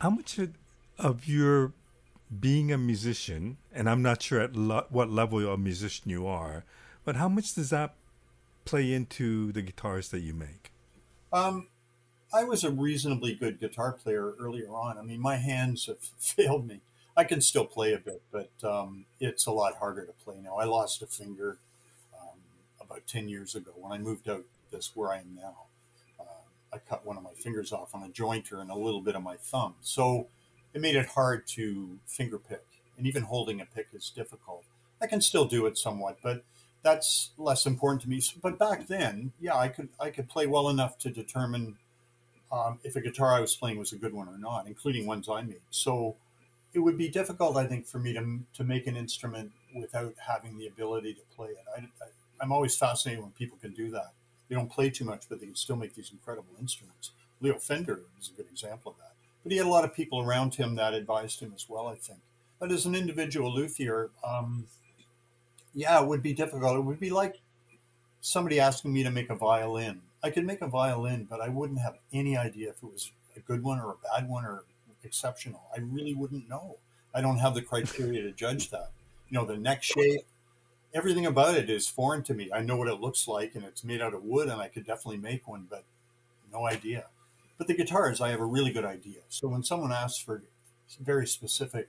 How 0.00 0.10
much 0.10 0.40
of 0.98 1.28
your 1.28 1.72
being 2.40 2.72
a 2.72 2.78
musician, 2.78 3.58
and 3.72 3.88
I'm 3.88 4.02
not 4.02 4.22
sure 4.22 4.40
at 4.40 4.56
lo- 4.56 4.86
what 4.90 5.08
level 5.08 5.48
of 5.48 5.60
musician 5.60 6.10
you 6.10 6.26
are, 6.26 6.64
but 7.04 7.14
how 7.14 7.28
much 7.28 7.54
does 7.54 7.70
that 7.70 7.94
play 8.64 8.92
into 8.92 9.52
the 9.52 9.62
guitars 9.62 10.08
that 10.08 10.18
you 10.18 10.34
make? 10.34 10.72
Um, 11.32 11.68
I 12.34 12.42
was 12.42 12.64
a 12.64 12.72
reasonably 12.72 13.36
good 13.36 13.60
guitar 13.60 13.92
player 13.92 14.34
earlier 14.40 14.70
on. 14.70 14.98
I 14.98 15.02
mean, 15.02 15.20
my 15.20 15.36
hands 15.36 15.86
have 15.86 16.00
failed 16.18 16.66
me 16.66 16.80
I 17.16 17.24
can 17.24 17.40
still 17.40 17.64
play 17.64 17.92
a 17.92 17.98
bit, 17.98 18.22
but 18.30 18.50
um, 18.64 19.04
it's 19.20 19.46
a 19.46 19.52
lot 19.52 19.76
harder 19.76 20.06
to 20.06 20.12
play 20.24 20.36
now. 20.42 20.56
I 20.56 20.64
lost 20.64 21.02
a 21.02 21.06
finger 21.06 21.58
um, 22.14 22.38
about 22.80 23.06
10 23.06 23.28
years 23.28 23.54
ago 23.54 23.72
when 23.76 23.92
I 23.92 23.98
moved 23.98 24.28
out 24.28 24.44
this 24.70 24.92
where 24.94 25.12
I 25.12 25.18
am 25.18 25.36
now. 25.36 25.56
Uh, 26.18 26.74
I 26.74 26.78
cut 26.78 27.04
one 27.04 27.16
of 27.16 27.22
my 27.22 27.32
fingers 27.32 27.72
off 27.72 27.94
on 27.94 28.02
a 28.02 28.08
jointer 28.08 28.60
and 28.60 28.70
a 28.70 28.74
little 28.74 29.02
bit 29.02 29.14
of 29.14 29.22
my 29.22 29.36
thumb. 29.36 29.74
So 29.82 30.28
it 30.72 30.80
made 30.80 30.96
it 30.96 31.06
hard 31.06 31.46
to 31.48 31.98
finger 32.06 32.38
pick, 32.38 32.64
and 32.96 33.06
even 33.06 33.24
holding 33.24 33.60
a 33.60 33.66
pick 33.66 33.88
is 33.92 34.10
difficult. 34.10 34.64
I 35.00 35.06
can 35.06 35.20
still 35.20 35.44
do 35.44 35.66
it 35.66 35.76
somewhat, 35.76 36.18
but 36.22 36.44
that's 36.82 37.30
less 37.36 37.66
important 37.66 38.02
to 38.02 38.08
me. 38.08 38.22
But 38.40 38.58
back 38.58 38.86
then, 38.86 39.32
yeah, 39.40 39.56
I 39.56 39.68
could 39.68 39.88
I 40.00 40.10
could 40.10 40.28
play 40.28 40.46
well 40.46 40.68
enough 40.68 40.98
to 40.98 41.10
determine 41.10 41.76
um, 42.50 42.78
if 42.84 42.96
a 42.96 43.00
guitar 43.00 43.34
I 43.34 43.40
was 43.40 43.54
playing 43.54 43.78
was 43.78 43.92
a 43.92 43.96
good 43.96 44.14
one 44.14 44.28
or 44.28 44.38
not, 44.38 44.66
including 44.66 45.06
ones 45.06 45.28
I 45.28 45.42
made. 45.42 45.60
So 45.70 46.16
it 46.74 46.78
would 46.78 46.96
be 46.96 47.08
difficult, 47.08 47.56
I 47.56 47.66
think, 47.66 47.86
for 47.86 47.98
me 47.98 48.12
to 48.14 48.40
to 48.54 48.64
make 48.64 48.86
an 48.86 48.96
instrument 48.96 49.52
without 49.74 50.14
having 50.26 50.58
the 50.58 50.66
ability 50.66 51.14
to 51.14 51.20
play 51.36 51.48
it. 51.48 51.64
I, 51.76 52.44
am 52.44 52.52
always 52.52 52.76
fascinated 52.76 53.22
when 53.22 53.32
people 53.32 53.58
can 53.60 53.72
do 53.72 53.90
that. 53.90 54.12
They 54.48 54.54
don't 54.54 54.70
play 54.70 54.90
too 54.90 55.04
much, 55.04 55.24
but 55.28 55.40
they 55.40 55.46
can 55.46 55.56
still 55.56 55.76
make 55.76 55.94
these 55.94 56.10
incredible 56.12 56.54
instruments. 56.60 57.12
Leo 57.40 57.58
Fender 57.58 58.00
is 58.20 58.30
a 58.32 58.36
good 58.36 58.50
example 58.50 58.92
of 58.92 58.98
that. 58.98 59.12
but 59.42 59.52
he 59.52 59.58
had 59.58 59.66
a 59.66 59.70
lot 59.70 59.84
of 59.84 59.94
people 59.94 60.20
around 60.20 60.54
him 60.54 60.74
that 60.76 60.94
advised 60.94 61.40
him 61.40 61.52
as 61.54 61.68
well, 61.68 61.88
I 61.88 61.94
think. 61.94 62.20
But 62.58 62.70
as 62.70 62.86
an 62.86 62.94
individual 62.94 63.52
luthier, 63.52 64.10
um, 64.22 64.66
yeah, 65.74 66.00
it 66.00 66.06
would 66.06 66.22
be 66.22 66.32
difficult. 66.32 66.76
It 66.76 66.82
would 66.82 67.00
be 67.00 67.10
like 67.10 67.40
somebody 68.20 68.60
asking 68.60 68.92
me 68.92 69.02
to 69.02 69.10
make 69.10 69.30
a 69.30 69.34
violin. 69.34 70.00
I 70.22 70.30
could 70.30 70.46
make 70.46 70.60
a 70.60 70.68
violin, 70.68 71.26
but 71.28 71.40
I 71.40 71.48
wouldn't 71.48 71.80
have 71.80 71.96
any 72.12 72.36
idea 72.36 72.70
if 72.70 72.76
it 72.76 72.92
was 72.92 73.10
a 73.36 73.40
good 73.40 73.62
one 73.64 73.80
or 73.80 73.90
a 73.90 74.20
bad 74.20 74.28
one 74.28 74.44
or 74.44 74.62
exceptional. 75.04 75.62
I 75.76 75.80
really 75.80 76.14
wouldn't 76.14 76.48
know. 76.48 76.76
I 77.14 77.20
don't 77.20 77.38
have 77.38 77.54
the 77.54 77.62
criteria 77.62 78.22
to 78.22 78.32
judge 78.32 78.70
that. 78.70 78.90
You 79.28 79.38
know, 79.38 79.44
the 79.44 79.56
neck 79.56 79.82
shape, 79.82 80.26
everything 80.94 81.26
about 81.26 81.56
it 81.56 81.70
is 81.70 81.88
foreign 81.88 82.22
to 82.24 82.34
me. 82.34 82.50
I 82.52 82.62
know 82.62 82.76
what 82.76 82.88
it 82.88 83.00
looks 83.00 83.28
like 83.28 83.54
and 83.54 83.64
it's 83.64 83.84
made 83.84 84.00
out 84.00 84.14
of 84.14 84.24
wood 84.24 84.48
and 84.48 84.60
I 84.60 84.68
could 84.68 84.86
definitely 84.86 85.18
make 85.18 85.48
one, 85.48 85.66
but 85.68 85.84
no 86.52 86.66
idea. 86.66 87.06
But 87.58 87.66
the 87.66 87.74
guitars, 87.74 88.20
I 88.20 88.30
have 88.30 88.40
a 88.40 88.44
really 88.44 88.72
good 88.72 88.84
idea. 88.84 89.20
So 89.28 89.48
when 89.48 89.62
someone 89.62 89.92
asks 89.92 90.18
for 90.18 90.42
very 91.00 91.26
specific 91.26 91.88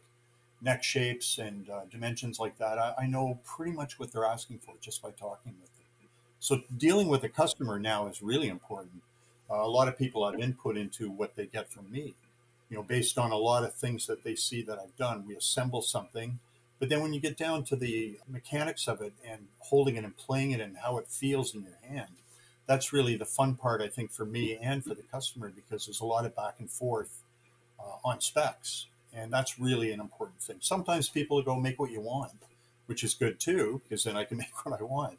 neck 0.62 0.84
shapes 0.84 1.38
and 1.38 1.70
uh, 1.70 1.82
dimensions 1.92 2.40
like 2.40 2.58
that, 2.58 2.78
I, 2.78 2.94
I, 3.00 3.08
know 3.08 3.40
pretty 3.46 3.74
much 3.74 4.00
what 4.00 4.14
they're 4.14 4.26
asking 4.26 4.60
for 4.60 4.76
just 4.80 5.02
by 5.02 5.12
talking 5.12 5.54
with 5.60 5.76
them. 5.76 6.10
So 6.40 6.62
dealing 6.78 7.10
with 7.10 7.22
the 7.22 7.30
customer 7.30 7.80
now 7.80 8.08
is 8.08 8.22
really 8.22 8.48
important. 8.48 9.02
Uh, 9.50 9.56
a 9.56 9.68
lot 9.68 9.88
of 9.88 9.98
people 9.98 10.30
have 10.30 10.40
input 10.40 10.78
into 10.78 11.10
what 11.10 11.36
they 11.36 11.48
get 11.48 11.72
from 11.72 11.92
me. 11.92 12.14
You 12.70 12.78
know, 12.78 12.84
based 12.84 13.18
on 13.18 13.32
a 13.32 13.38
lot 13.38 13.64
of 13.64 13.74
things 13.74 14.08
that 14.08 14.24
they 14.24 14.36
see 14.36 14.62
that 14.64 14.80
I've 14.80 14.98
done, 14.98 15.26
we 15.28 15.36
assemble 15.36 15.82
something. 15.82 16.40
But 16.80 16.90
then 16.90 17.02
when 17.02 17.14
you 17.14 17.20
get 17.20 17.38
down 17.38 17.64
to 17.66 17.76
the 17.76 18.18
mechanics 18.28 18.88
of 18.88 19.02
it 19.02 19.14
and 19.26 19.48
holding 19.60 19.96
it 19.96 20.04
and 20.04 20.18
playing 20.18 20.52
it 20.52 20.60
and 20.60 20.78
how 20.78 20.98
it 20.98 21.08
feels 21.08 21.54
in 21.54 21.64
your 21.64 21.78
hand, 21.88 22.12
that's 22.66 22.94
really 22.94 23.16
the 23.16 23.26
fun 23.26 23.56
part, 23.56 23.82
I 23.82 23.88
think, 23.88 24.12
for 24.12 24.26
me 24.26 24.58
and 24.62 24.84
for 24.84 24.94
the 24.94 25.04
customer 25.04 25.52
because 25.54 25.86
there's 25.86 26.02
a 26.02 26.06
lot 26.06 26.26
of 26.26 26.36
back 26.36 26.56
and 26.60 26.70
forth 26.70 27.22
uh, 27.80 27.98
on 28.04 28.22
specs. 28.22 28.88
And 29.14 29.32
that's 29.32 29.60
really 29.60 29.92
an 29.92 30.00
important 30.00 30.42
thing. 30.42 30.58
Sometimes 30.60 31.08
people 31.10 31.42
go 31.44 31.56
make 31.56 31.80
what 31.80 31.92
you 31.92 32.02
want, 32.02 32.32
which 32.88 33.04
is 33.04 33.14
good 33.14 33.40
too, 33.40 33.82
because 33.84 34.04
then 34.04 34.18
I 34.18 34.24
can 34.24 34.38
make 34.44 34.66
what 34.66 34.80
I 34.80 34.84
want 34.84 35.18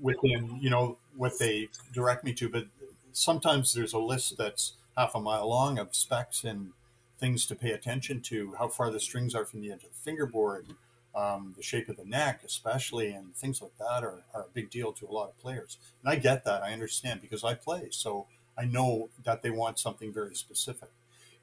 within, 0.00 0.58
you 0.60 0.70
know, 0.70 0.96
what 1.16 1.38
they 1.38 1.68
direct 1.92 2.24
me 2.24 2.32
to. 2.34 2.48
But 2.48 2.66
sometimes 3.12 3.74
there's 3.74 3.92
a 3.92 3.98
list 3.98 4.36
that's 4.38 4.72
half 4.98 5.14
a 5.14 5.20
mile 5.20 5.48
long 5.48 5.78
of 5.78 5.94
specs 5.94 6.42
and 6.42 6.72
things 7.18 7.46
to 7.46 7.54
pay 7.54 7.70
attention 7.70 8.20
to, 8.20 8.54
how 8.58 8.66
far 8.68 8.90
the 8.90 8.98
strings 8.98 9.34
are 9.34 9.44
from 9.44 9.60
the 9.60 9.70
edge 9.70 9.84
of 9.84 9.90
the 9.90 10.00
fingerboard, 10.02 10.66
um, 11.14 11.54
the 11.56 11.62
shape 11.62 11.88
of 11.88 11.96
the 11.96 12.04
neck, 12.04 12.40
especially, 12.44 13.12
and 13.12 13.34
things 13.36 13.62
like 13.62 13.76
that 13.78 14.04
are, 14.04 14.22
are 14.34 14.42
a 14.42 14.52
big 14.52 14.70
deal 14.70 14.92
to 14.92 15.06
a 15.06 15.12
lot 15.12 15.28
of 15.28 15.38
players. 15.38 15.78
And 16.02 16.12
I 16.12 16.16
get 16.16 16.44
that. 16.44 16.62
I 16.62 16.72
understand 16.72 17.20
because 17.20 17.44
I 17.44 17.54
play. 17.54 17.88
So 17.90 18.26
I 18.56 18.64
know 18.64 19.08
that 19.24 19.42
they 19.42 19.50
want 19.50 19.78
something 19.78 20.12
very 20.12 20.34
specific. 20.34 20.90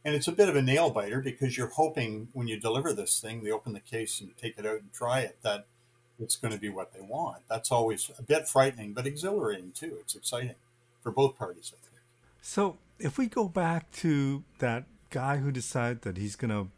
And 0.03 0.15
it's 0.15 0.27
a 0.27 0.33
bit 0.33 0.49
of 0.49 0.55
a 0.55 0.61
nail 0.61 0.89
biter 0.89 1.21
because 1.21 1.57
you're 1.57 1.67
hoping 1.67 2.27
when 2.33 2.47
you 2.47 2.59
deliver 2.59 2.93
this 2.93 3.19
thing, 3.19 3.43
they 3.43 3.51
open 3.51 3.73
the 3.73 3.79
case 3.79 4.19
and 4.19 4.37
take 4.37 4.57
it 4.57 4.65
out 4.65 4.81
and 4.81 4.93
try 4.93 5.21
it, 5.21 5.37
that 5.43 5.65
it's 6.19 6.35
going 6.35 6.53
to 6.53 6.59
be 6.59 6.69
what 6.69 6.93
they 6.93 7.01
want. 7.01 7.41
That's 7.49 7.71
always 7.71 8.11
a 8.17 8.21
bit 8.21 8.47
frightening, 8.47 8.93
but 8.93 9.07
exhilarating 9.07 9.71
too. 9.71 9.97
It's 10.01 10.15
exciting 10.15 10.55
for 11.01 11.11
both 11.11 11.37
parties, 11.37 11.71
I 11.73 11.79
think. 11.87 12.01
So 12.41 12.77
if 12.99 13.17
we 13.17 13.27
go 13.27 13.47
back 13.47 13.91
to 13.91 14.43
that 14.59 14.85
guy 15.09 15.37
who 15.37 15.51
decided 15.51 16.01
that 16.01 16.17
he's 16.17 16.35
going 16.35 16.51
to 16.51 16.69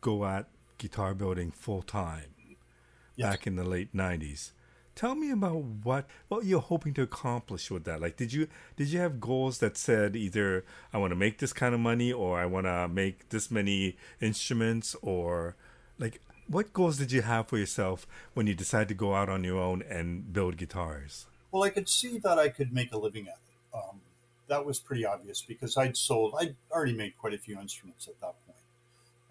go 0.00 0.24
at 0.24 0.46
guitar 0.78 1.14
building 1.14 1.50
full 1.50 1.82
time 1.82 2.34
yes. 3.16 3.30
back 3.30 3.46
in 3.46 3.56
the 3.56 3.64
late 3.64 3.94
90s. 3.94 4.52
Tell 4.94 5.14
me 5.14 5.30
about 5.30 5.62
what 5.84 6.06
what 6.28 6.44
you're 6.44 6.60
hoping 6.60 6.92
to 6.94 7.02
accomplish 7.02 7.70
with 7.70 7.84
that. 7.84 8.00
Like 8.02 8.16
did 8.16 8.32
you 8.32 8.48
did 8.76 8.88
you 8.88 8.98
have 8.98 9.20
goals 9.20 9.58
that 9.58 9.78
said 9.78 10.14
either 10.16 10.64
I 10.92 10.98
want 10.98 11.12
to 11.12 11.16
make 11.16 11.38
this 11.38 11.52
kind 11.52 11.74
of 11.74 11.80
money 11.80 12.12
or 12.12 12.38
I 12.38 12.44
want 12.44 12.66
to 12.66 12.88
make 12.88 13.28
this 13.30 13.50
many 13.50 13.96
instruments 14.20 14.96
or 15.00 15.56
like 15.98 16.20
what 16.48 16.72
goals 16.72 16.98
did 16.98 17.12
you 17.12 17.22
have 17.22 17.48
for 17.48 17.56
yourself 17.56 18.06
when 18.34 18.46
you 18.46 18.54
decided 18.54 18.88
to 18.88 18.94
go 18.94 19.14
out 19.14 19.28
on 19.28 19.44
your 19.44 19.58
own 19.58 19.82
and 19.88 20.32
build 20.32 20.56
guitars? 20.56 21.26
Well, 21.52 21.62
I 21.62 21.70
could 21.70 21.88
see 21.88 22.18
that 22.18 22.38
I 22.38 22.48
could 22.48 22.72
make 22.72 22.92
a 22.92 22.98
living 22.98 23.28
at 23.28 23.38
it. 23.38 23.76
Um, 23.76 24.00
that 24.50 24.66
was 24.66 24.80
pretty 24.80 25.06
obvious 25.06 25.42
because 25.42 25.76
I'd 25.76 25.96
sold, 25.96 26.34
I'd 26.38 26.56
already 26.70 26.92
made 26.92 27.16
quite 27.16 27.32
a 27.32 27.38
few 27.38 27.58
instruments 27.58 28.08
at 28.08 28.20
that 28.20 28.34
point. 28.46 28.58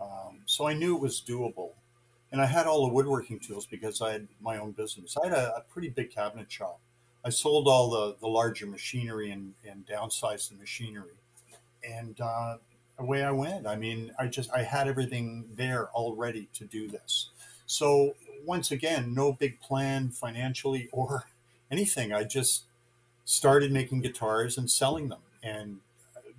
Um, 0.01 0.39
so 0.45 0.65
I 0.65 0.73
knew 0.73 0.95
it 0.95 1.01
was 1.01 1.21
doable. 1.21 1.71
And 2.32 2.41
I 2.41 2.45
had 2.45 2.67
all 2.67 2.88
the 2.88 2.93
woodworking 2.93 3.39
tools 3.39 3.65
because 3.65 4.01
I 4.01 4.13
had 4.13 4.27
my 4.39 4.58
own 4.58 4.71
business. 4.71 5.17
I 5.21 5.27
had 5.27 5.38
a, 5.38 5.58
a 5.58 5.62
pretty 5.62 5.89
big 5.89 6.12
cabinet 6.12 6.51
shop. 6.51 6.79
I 7.25 7.29
sold 7.32 7.67
all 7.67 7.89
the, 7.89 8.15
the 8.21 8.27
larger 8.27 8.65
machinery 8.65 9.29
and, 9.29 9.55
and 9.69 9.86
downsized 9.86 10.49
the 10.49 10.55
machinery. 10.55 11.17
And 11.84 12.19
uh, 12.21 12.58
away 12.97 13.23
I 13.23 13.32
went. 13.32 13.67
I 13.67 13.75
mean, 13.75 14.12
I 14.17 14.27
just, 14.27 14.49
I 14.51 14.63
had 14.63 14.88
everything 14.88 15.49
there 15.55 15.89
already 15.89 16.47
to 16.53 16.65
do 16.65 16.88
this. 16.88 17.29
So 17.65 18.13
once 18.45 18.71
again, 18.71 19.13
no 19.13 19.34
big 19.34 19.60
plan 19.60 20.12
financially 20.12 20.88
or 20.93 21.25
anything. 21.71 22.13
I 22.13 22.23
just 22.23 22.63
started 23.29 23.71
making 23.71 24.01
guitars 24.01 24.57
and 24.57 24.71
selling 24.71 25.07
them. 25.07 25.19
And 25.43 25.81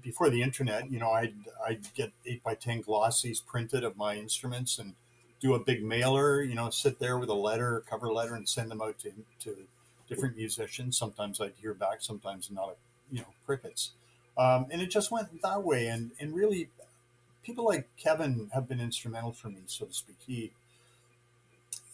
before 0.02 0.28
the 0.28 0.42
internet, 0.42 0.90
you 0.90 0.98
know, 0.98 1.12
I'd, 1.12 1.34
I'd 1.64 1.94
get 1.94 2.10
eight 2.26 2.42
by 2.42 2.56
10 2.56 2.82
glossies 2.82 3.40
printed 3.46 3.84
of 3.84 3.96
my 3.96 4.16
instruments 4.16 4.76
and 4.76 4.94
do 5.40 5.54
a 5.54 5.60
big 5.60 5.84
mailer, 5.84 6.42
you 6.42 6.56
know, 6.56 6.68
sit 6.68 6.98
there 6.98 7.16
with 7.16 7.28
a 7.28 7.34
letter, 7.34 7.84
cover 7.88 8.12
letter 8.12 8.34
and 8.34 8.48
send 8.48 8.72
them 8.72 8.82
out 8.82 8.98
to, 8.98 9.12
to 9.44 9.56
different 10.08 10.36
musicians. 10.36 10.98
Sometimes 10.98 11.40
I'd 11.40 11.52
hear 11.62 11.74
back, 11.74 11.98
sometimes 12.00 12.50
not, 12.50 12.74
you 13.12 13.20
know, 13.20 13.28
crickets. 13.46 13.92
Um, 14.36 14.66
and 14.72 14.82
it 14.82 14.90
just 14.90 15.12
went 15.12 15.42
that 15.42 15.62
way. 15.62 15.86
And, 15.86 16.10
and 16.18 16.34
really 16.34 16.70
people 17.44 17.64
like 17.64 17.86
Kevin 17.98 18.50
have 18.52 18.68
been 18.68 18.80
instrumental 18.80 19.30
for 19.30 19.48
me, 19.48 19.60
so 19.66 19.84
to 19.86 19.94
speak. 19.94 20.16
He, 20.26 20.50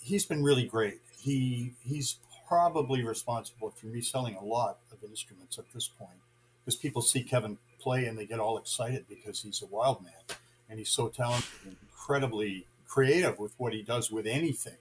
he's 0.01 0.25
been 0.25 0.43
really 0.43 0.65
great. 0.65 1.03
He, 1.21 1.73
he's 1.87 2.17
probably 2.47 3.03
responsible 3.05 3.71
for 3.71 3.87
me 3.87 4.01
selling 4.01 4.37
a 4.37 4.45
lot 4.45 4.79
of 4.93 4.99
instruments 5.09 5.59
at 5.59 5.65
this 5.73 5.89
point 5.89 6.19
because 6.65 6.77
people 6.77 7.03
see 7.03 7.23
Kevin 7.23 7.59
play 7.81 8.07
and 8.07 8.19
they 8.19 8.27
get 8.27 8.41
all 8.41 8.59
excited 8.59 9.07
because 9.09 9.43
he's 9.43 9.63
a 9.63 9.67
wild 9.67 10.03
man 10.03 10.39
and 10.69 10.79
he's 10.79 10.89
so 10.89 11.09
talented 11.09 11.49
and 11.65 11.77
incredibly 11.83 12.67
creative 12.89 13.39
with 13.39 13.53
what 13.59 13.73
he 13.73 13.83
does 13.83 14.11
with 14.11 14.27
anything. 14.27 14.77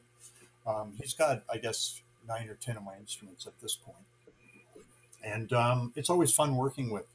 Um, 0.65 0.93
he's 0.99 1.13
got, 1.13 1.43
I 1.51 1.57
guess, 1.57 2.01
nine 2.27 2.49
or 2.49 2.55
ten 2.55 2.77
of 2.77 2.83
my 2.83 2.95
instruments 2.99 3.45
at 3.45 3.53
this 3.61 3.75
point. 3.75 3.97
And 5.23 5.51
um, 5.53 5.93
it's 5.95 6.09
always 6.09 6.33
fun 6.33 6.55
working 6.55 6.89
with 6.89 7.05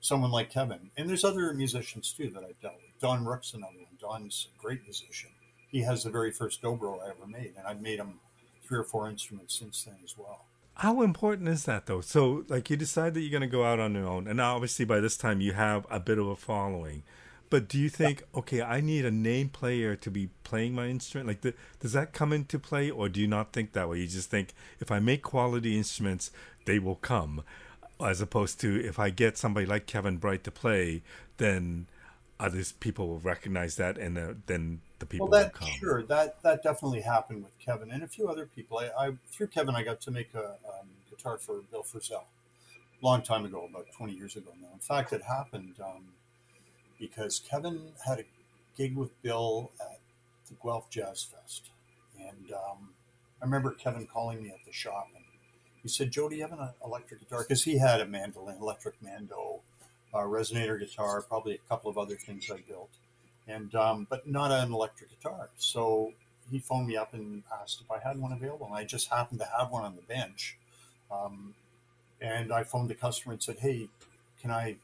someone 0.00 0.30
like 0.30 0.50
Kevin. 0.50 0.90
And 0.96 1.08
there's 1.08 1.24
other 1.24 1.52
musicians 1.52 2.12
too 2.12 2.30
that 2.30 2.44
I've 2.44 2.60
dealt 2.60 2.74
with. 2.74 3.00
Don 3.00 3.24
Rooke's 3.24 3.54
another 3.54 3.78
one. 3.78 3.86
Don's 4.00 4.48
a 4.56 4.62
great 4.62 4.82
musician. 4.84 5.30
He 5.68 5.82
has 5.82 6.04
the 6.04 6.10
very 6.10 6.30
first 6.30 6.62
dobro 6.62 7.02
I 7.02 7.10
ever 7.10 7.26
made, 7.26 7.54
and 7.58 7.66
I've 7.66 7.82
made 7.82 7.98
him 7.98 8.20
three 8.66 8.78
or 8.78 8.84
four 8.84 9.08
instruments 9.08 9.58
since 9.58 9.84
then 9.84 9.96
as 10.04 10.16
well. 10.16 10.44
How 10.74 11.00
important 11.02 11.48
is 11.48 11.64
that 11.64 11.86
though? 11.86 12.02
So, 12.02 12.44
like, 12.48 12.68
you 12.68 12.76
decide 12.76 13.14
that 13.14 13.20
you're 13.20 13.30
going 13.30 13.40
to 13.40 13.46
go 13.46 13.64
out 13.64 13.80
on 13.80 13.94
your 13.94 14.06
own, 14.06 14.26
and 14.26 14.40
obviously 14.40 14.84
by 14.84 15.00
this 15.00 15.16
time 15.16 15.40
you 15.40 15.52
have 15.52 15.86
a 15.90 15.98
bit 15.98 16.18
of 16.18 16.26
a 16.26 16.36
following. 16.36 17.02
But 17.48 17.68
do 17.68 17.78
you 17.78 17.88
think, 17.88 18.24
okay, 18.34 18.60
I 18.60 18.80
need 18.80 19.04
a 19.04 19.10
name 19.10 19.48
player 19.48 19.94
to 19.96 20.10
be 20.10 20.30
playing 20.42 20.74
my 20.74 20.88
instrument? 20.88 21.28
Like, 21.28 21.54
does 21.80 21.92
that 21.92 22.12
come 22.12 22.32
into 22.32 22.58
play, 22.58 22.90
or 22.90 23.08
do 23.08 23.20
you 23.20 23.28
not 23.28 23.52
think 23.52 23.72
that 23.72 23.88
way? 23.88 24.00
You 24.00 24.06
just 24.08 24.30
think 24.30 24.52
if 24.80 24.90
I 24.90 24.98
make 24.98 25.22
quality 25.22 25.76
instruments, 25.76 26.30
they 26.64 26.78
will 26.78 26.96
come, 26.96 27.44
as 28.04 28.20
opposed 28.20 28.60
to 28.60 28.84
if 28.84 28.98
I 28.98 29.10
get 29.10 29.38
somebody 29.38 29.64
like 29.64 29.86
Kevin 29.86 30.18
Breit 30.18 30.42
to 30.42 30.50
play, 30.50 31.02
then 31.36 31.86
others 32.38 32.72
people 32.72 33.08
will 33.08 33.20
recognize 33.20 33.76
that, 33.76 33.96
and 33.96 34.18
uh, 34.18 34.34
then 34.46 34.80
the 34.98 35.06
people 35.06 35.28
well, 35.28 35.40
that, 35.42 35.52
come. 35.52 35.68
Sure, 35.78 36.02
that 36.04 36.42
that 36.42 36.62
definitely 36.62 37.00
happened 37.00 37.44
with 37.44 37.58
Kevin 37.58 37.90
and 37.90 38.02
a 38.02 38.08
few 38.08 38.28
other 38.28 38.46
people. 38.46 38.78
I, 38.78 39.06
I 39.06 39.12
through 39.30 39.48
Kevin, 39.48 39.74
I 39.74 39.82
got 39.82 40.00
to 40.02 40.10
make 40.10 40.34
a 40.34 40.44
um, 40.44 40.88
guitar 41.10 41.38
for 41.38 41.60
Bill 41.70 41.82
Frisell, 41.82 42.24
long 43.02 43.22
time 43.22 43.44
ago, 43.44 43.66
about 43.68 43.86
twenty 43.96 44.14
years 44.14 44.36
ago 44.36 44.50
now. 44.60 44.68
In 44.72 44.78
fact, 44.78 45.12
it 45.12 45.22
happened 45.22 45.74
um, 45.84 46.04
because 46.98 47.40
Kevin 47.40 47.80
had 48.06 48.20
a 48.20 48.24
gig 48.76 48.96
with 48.96 49.10
Bill 49.22 49.70
at 49.80 49.98
the 50.48 50.54
Guelph 50.62 50.88
Jazz 50.90 51.24
Fest, 51.24 51.68
and 52.18 52.52
um, 52.52 52.90
I 53.42 53.44
remember 53.44 53.72
Kevin 53.72 54.06
calling 54.06 54.42
me 54.42 54.48
at 54.48 54.64
the 54.64 54.72
shop 54.72 55.08
and 55.14 55.24
he 55.82 55.88
said, 55.88 56.10
"Joe, 56.10 56.28
do 56.28 56.36
you 56.36 56.42
have 56.42 56.52
an 56.52 56.70
electric 56.84 57.20
guitar?" 57.20 57.44
Because 57.46 57.64
he 57.64 57.78
had 57.78 58.00
a 58.00 58.06
mandolin, 58.06 58.56
electric 58.60 58.94
mando, 59.02 59.60
a 60.14 60.20
resonator 60.20 60.78
guitar, 60.78 61.20
probably 61.20 61.54
a 61.54 61.68
couple 61.68 61.90
of 61.90 61.98
other 61.98 62.16
things 62.16 62.50
I 62.50 62.60
built 62.66 62.90
and 63.48 63.74
um, 63.74 64.06
but 64.08 64.28
not 64.28 64.50
an 64.50 64.72
electric 64.72 65.10
guitar. 65.10 65.48
So 65.58 66.12
he 66.50 66.58
phoned 66.58 66.88
me 66.88 66.96
up 66.96 67.12
and 67.14 67.42
asked 67.60 67.80
if 67.80 67.90
I 67.90 67.98
had 67.98 68.18
one 68.18 68.32
available, 68.32 68.66
and 68.66 68.74
I 68.74 68.84
just 68.84 69.08
happened 69.08 69.40
to 69.40 69.48
have 69.58 69.70
one 69.70 69.84
on 69.84 69.96
the 69.96 70.02
bench. 70.02 70.56
Um, 71.10 71.54
and 72.20 72.52
I 72.52 72.64
phoned 72.64 72.88
the 72.88 72.94
customer 72.94 73.32
and 73.32 73.42
said, 73.42 73.58
"Hey, 73.60 73.88
can 74.40 74.50
I 74.50 74.76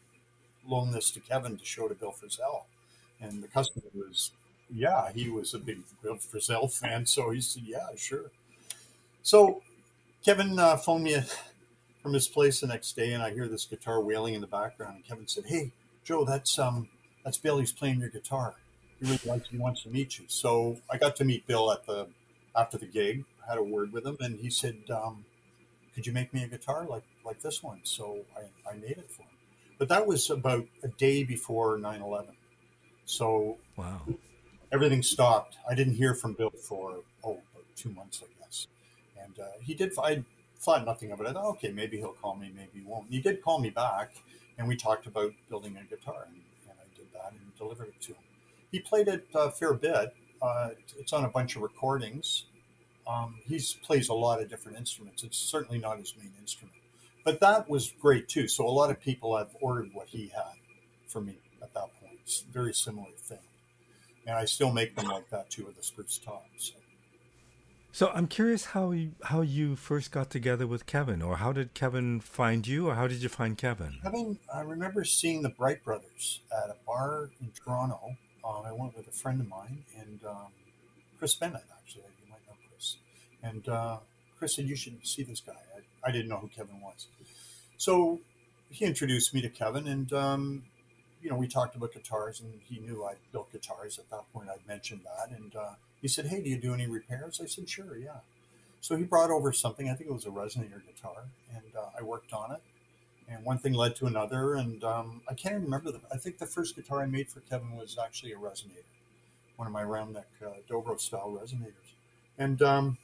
loan 0.66 0.92
this 0.92 1.10
to 1.12 1.20
Kevin 1.20 1.56
to 1.56 1.64
show 1.64 1.88
to 1.88 1.94
Bill 1.94 2.12
Frisell?" 2.12 2.64
And 3.20 3.42
the 3.42 3.48
customer 3.48 3.84
was, 3.94 4.32
"Yeah, 4.70 5.12
he 5.12 5.28
was 5.28 5.54
a 5.54 5.58
big 5.58 5.82
Bill 6.02 6.16
Frisell 6.16 6.72
fan, 6.72 7.06
so 7.06 7.30
he 7.30 7.40
said, 7.40 7.62
"Yeah, 7.64 7.88
sure." 7.96 8.30
So 9.22 9.62
Kevin 10.24 10.58
uh, 10.58 10.76
phoned 10.76 11.04
me 11.04 11.20
from 12.02 12.12
his 12.12 12.28
place 12.28 12.60
the 12.60 12.66
next 12.66 12.96
day, 12.96 13.12
and 13.12 13.22
I 13.22 13.32
hear 13.32 13.48
this 13.48 13.64
guitar 13.64 14.00
wailing 14.00 14.34
in 14.34 14.40
the 14.40 14.46
background. 14.46 14.96
And 14.96 15.04
Kevin 15.04 15.28
said, 15.28 15.46
"Hey, 15.46 15.72
Joe, 16.04 16.24
that's 16.24 16.58
um, 16.58 16.88
that's 17.24 17.38
Bill. 17.38 17.58
He's 17.58 17.72
playing 17.72 18.00
your 18.00 18.08
guitar. 18.08 18.54
He 19.00 19.06
really 19.06 19.20
likes. 19.24 19.48
He 19.48 19.58
wants 19.58 19.82
to 19.82 19.88
meet 19.88 20.18
you. 20.18 20.24
So 20.28 20.78
I 20.90 20.98
got 20.98 21.16
to 21.16 21.24
meet 21.24 21.46
Bill 21.46 21.72
at 21.72 21.86
the 21.86 22.08
after 22.56 22.78
the 22.78 22.86
gig. 22.86 23.24
Had 23.48 23.58
a 23.58 23.62
word 23.62 23.92
with 23.92 24.06
him, 24.06 24.16
and 24.20 24.38
he 24.38 24.50
said, 24.50 24.76
um, 24.90 25.24
"Could 25.94 26.06
you 26.06 26.12
make 26.12 26.32
me 26.32 26.44
a 26.44 26.48
guitar 26.48 26.86
like 26.88 27.04
like 27.24 27.40
this 27.42 27.62
one?" 27.62 27.80
So 27.84 28.20
I, 28.36 28.70
I 28.70 28.74
made 28.74 28.92
it 28.92 29.10
for 29.10 29.22
him. 29.22 29.28
But 29.78 29.88
that 29.88 30.06
was 30.06 30.30
about 30.30 30.66
a 30.84 30.88
day 30.88 31.24
before 31.24 31.76
9-11. 31.76 32.26
So 33.04 33.58
wow, 33.76 34.02
everything 34.70 35.02
stopped. 35.02 35.56
I 35.68 35.74
didn't 35.74 35.94
hear 35.94 36.14
from 36.14 36.34
Bill 36.34 36.50
for 36.50 37.00
oh 37.24 37.40
about 37.52 37.66
two 37.76 37.90
months, 37.90 38.22
I 38.22 38.44
guess. 38.44 38.68
And 39.20 39.38
uh, 39.40 39.58
he 39.60 39.74
did. 39.74 39.92
I 39.98 40.22
thought 40.62 40.86
nothing 40.86 41.10
of 41.10 41.20
it. 41.20 41.26
I 41.26 41.32
thought, 41.32 41.46
okay, 41.56 41.72
maybe 41.72 41.98
he'll 41.98 42.12
call 42.22 42.36
me, 42.36 42.52
maybe 42.54 42.70
he 42.74 42.82
won't. 42.86 43.06
He 43.10 43.20
did 43.20 43.42
call 43.42 43.58
me 43.58 43.70
back, 43.70 44.12
and 44.56 44.68
we 44.68 44.76
talked 44.76 45.06
about 45.06 45.32
building 45.50 45.76
a 45.76 45.84
guitar, 45.84 46.26
and, 46.26 46.36
and 46.68 46.78
I 46.78 46.96
did 46.96 47.06
that 47.14 47.32
and 47.32 47.51
delivered 47.62 47.88
it 47.88 48.00
to 48.02 48.12
him. 48.12 48.22
He 48.70 48.80
played 48.80 49.08
it 49.08 49.26
a 49.34 49.50
fair 49.50 49.74
bit. 49.74 50.14
Uh, 50.40 50.70
it's 50.98 51.12
on 51.12 51.24
a 51.24 51.28
bunch 51.28 51.56
of 51.56 51.62
recordings. 51.62 52.44
Um, 53.06 53.36
he 53.46 53.60
plays 53.82 54.08
a 54.08 54.14
lot 54.14 54.40
of 54.40 54.48
different 54.48 54.78
instruments. 54.78 55.22
It's 55.22 55.38
certainly 55.38 55.78
not 55.78 55.98
his 55.98 56.14
main 56.16 56.32
instrument, 56.40 56.76
but 57.24 57.40
that 57.40 57.68
was 57.68 57.92
great 58.00 58.28
too. 58.28 58.48
So 58.48 58.66
a 58.66 58.70
lot 58.70 58.90
of 58.90 59.00
people 59.00 59.36
have 59.36 59.50
ordered 59.60 59.90
what 59.92 60.08
he 60.08 60.28
had 60.28 60.54
for 61.08 61.20
me 61.20 61.36
at 61.60 61.74
that 61.74 61.88
point. 62.00 62.18
It's 62.22 62.42
a 62.48 62.52
very 62.52 62.72
similar 62.72 63.10
thing, 63.18 63.38
and 64.26 64.36
I 64.36 64.44
still 64.44 64.72
make 64.72 64.94
them 64.94 65.06
like 65.06 65.28
that 65.30 65.50
too 65.50 65.66
with 65.66 65.76
the 65.76 65.82
spruce 65.82 66.18
top. 66.18 66.46
So. 66.58 66.74
So 67.94 68.10
I'm 68.14 68.26
curious 68.26 68.64
how 68.64 68.92
you, 68.92 69.12
how 69.24 69.42
you 69.42 69.76
first 69.76 70.12
got 70.12 70.30
together 70.30 70.66
with 70.66 70.86
Kevin, 70.86 71.20
or 71.20 71.36
how 71.36 71.52
did 71.52 71.74
Kevin 71.74 72.20
find 72.20 72.66
you, 72.66 72.88
or 72.88 72.94
how 72.94 73.06
did 73.06 73.22
you 73.22 73.28
find 73.28 73.58
Kevin? 73.58 73.98
Kevin, 74.02 74.38
I 74.52 74.62
remember 74.62 75.04
seeing 75.04 75.42
the 75.42 75.50
Breit 75.50 75.84
Brothers 75.84 76.40
at 76.50 76.70
a 76.70 76.76
bar 76.86 77.28
in 77.42 77.52
Toronto. 77.52 78.16
Um, 78.42 78.62
I 78.64 78.72
went 78.72 78.96
with 78.96 79.08
a 79.08 79.12
friend 79.12 79.42
of 79.42 79.46
mine 79.46 79.84
and 80.00 80.20
um, 80.26 80.48
Chris 81.18 81.34
Bennett, 81.34 81.64
actually. 81.78 82.04
You 82.24 82.30
might 82.30 82.40
know 82.46 82.54
Chris. 82.70 82.96
And 83.42 83.68
uh, 83.68 83.98
Chris 84.38 84.56
said, 84.56 84.64
You 84.64 84.74
should 84.74 85.06
see 85.06 85.22
this 85.22 85.40
guy. 85.40 85.52
I, 85.52 86.08
I, 86.08 86.12
didn't 86.12 86.28
know 86.28 86.38
who 86.38 86.48
Kevin 86.48 86.80
was. 86.80 87.08
So 87.76 88.20
he 88.70 88.86
introduced 88.86 89.34
me 89.34 89.42
to 89.42 89.50
Kevin, 89.50 89.86
and 89.86 90.10
um, 90.14 90.62
you 91.20 91.28
know, 91.28 91.36
we 91.36 91.46
talked 91.46 91.76
about 91.76 91.92
guitars, 91.92 92.40
and 92.40 92.58
he 92.64 92.80
knew 92.80 93.04
I 93.04 93.16
built 93.32 93.52
guitars 93.52 93.98
at 93.98 94.08
that 94.08 94.32
point. 94.32 94.48
I'd 94.48 94.66
mentioned 94.66 95.02
that, 95.04 95.36
and 95.36 95.54
uh, 95.54 95.74
he 96.02 96.08
said, 96.08 96.26
Hey, 96.26 96.42
do 96.42 96.50
you 96.50 96.58
do 96.58 96.74
any 96.74 96.86
repairs? 96.86 97.40
I 97.42 97.46
said, 97.46 97.68
Sure, 97.68 97.96
yeah. 97.96 98.18
So 98.80 98.96
he 98.96 99.04
brought 99.04 99.30
over 99.30 99.52
something, 99.52 99.88
I 99.88 99.94
think 99.94 100.10
it 100.10 100.12
was 100.12 100.26
a 100.26 100.30
resonator 100.30 100.84
guitar, 100.84 101.28
and 101.54 101.76
uh, 101.78 101.86
I 101.98 102.02
worked 102.02 102.32
on 102.32 102.50
it. 102.50 102.60
And 103.28 103.44
one 103.44 103.58
thing 103.58 103.72
led 103.72 103.94
to 103.96 104.06
another, 104.06 104.54
and 104.56 104.82
um, 104.82 105.22
I 105.28 105.34
can't 105.34 105.54
even 105.54 105.64
remember 105.64 105.92
the. 105.92 106.00
I 106.12 106.16
think 106.16 106.38
the 106.38 106.46
first 106.46 106.74
guitar 106.74 107.00
I 107.00 107.06
made 107.06 107.28
for 107.28 107.40
Kevin 107.40 107.76
was 107.76 107.96
actually 107.96 108.32
a 108.32 108.36
resonator, 108.36 108.82
one 109.56 109.66
of 109.66 109.72
my 109.72 109.84
round 109.84 110.14
neck 110.14 110.26
uh, 110.44 110.50
dobro 110.68 111.00
style 111.00 111.38
resonators, 111.40 111.94
and 112.36 112.60
um, 112.60 112.98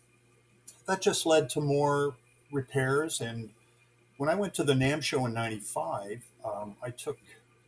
that 0.87 1.01
just 1.01 1.25
led 1.25 1.49
to 1.51 1.61
more 1.61 2.17
repairs. 2.51 3.21
And 3.21 3.51
when 4.17 4.29
I 4.29 4.35
went 4.35 4.55
to 4.55 4.65
the 4.65 4.75
NAMM 4.75 5.03
show 5.03 5.25
in 5.25 5.33
'95, 5.33 6.25
um, 6.45 6.75
I 6.83 6.91
took 6.91 7.19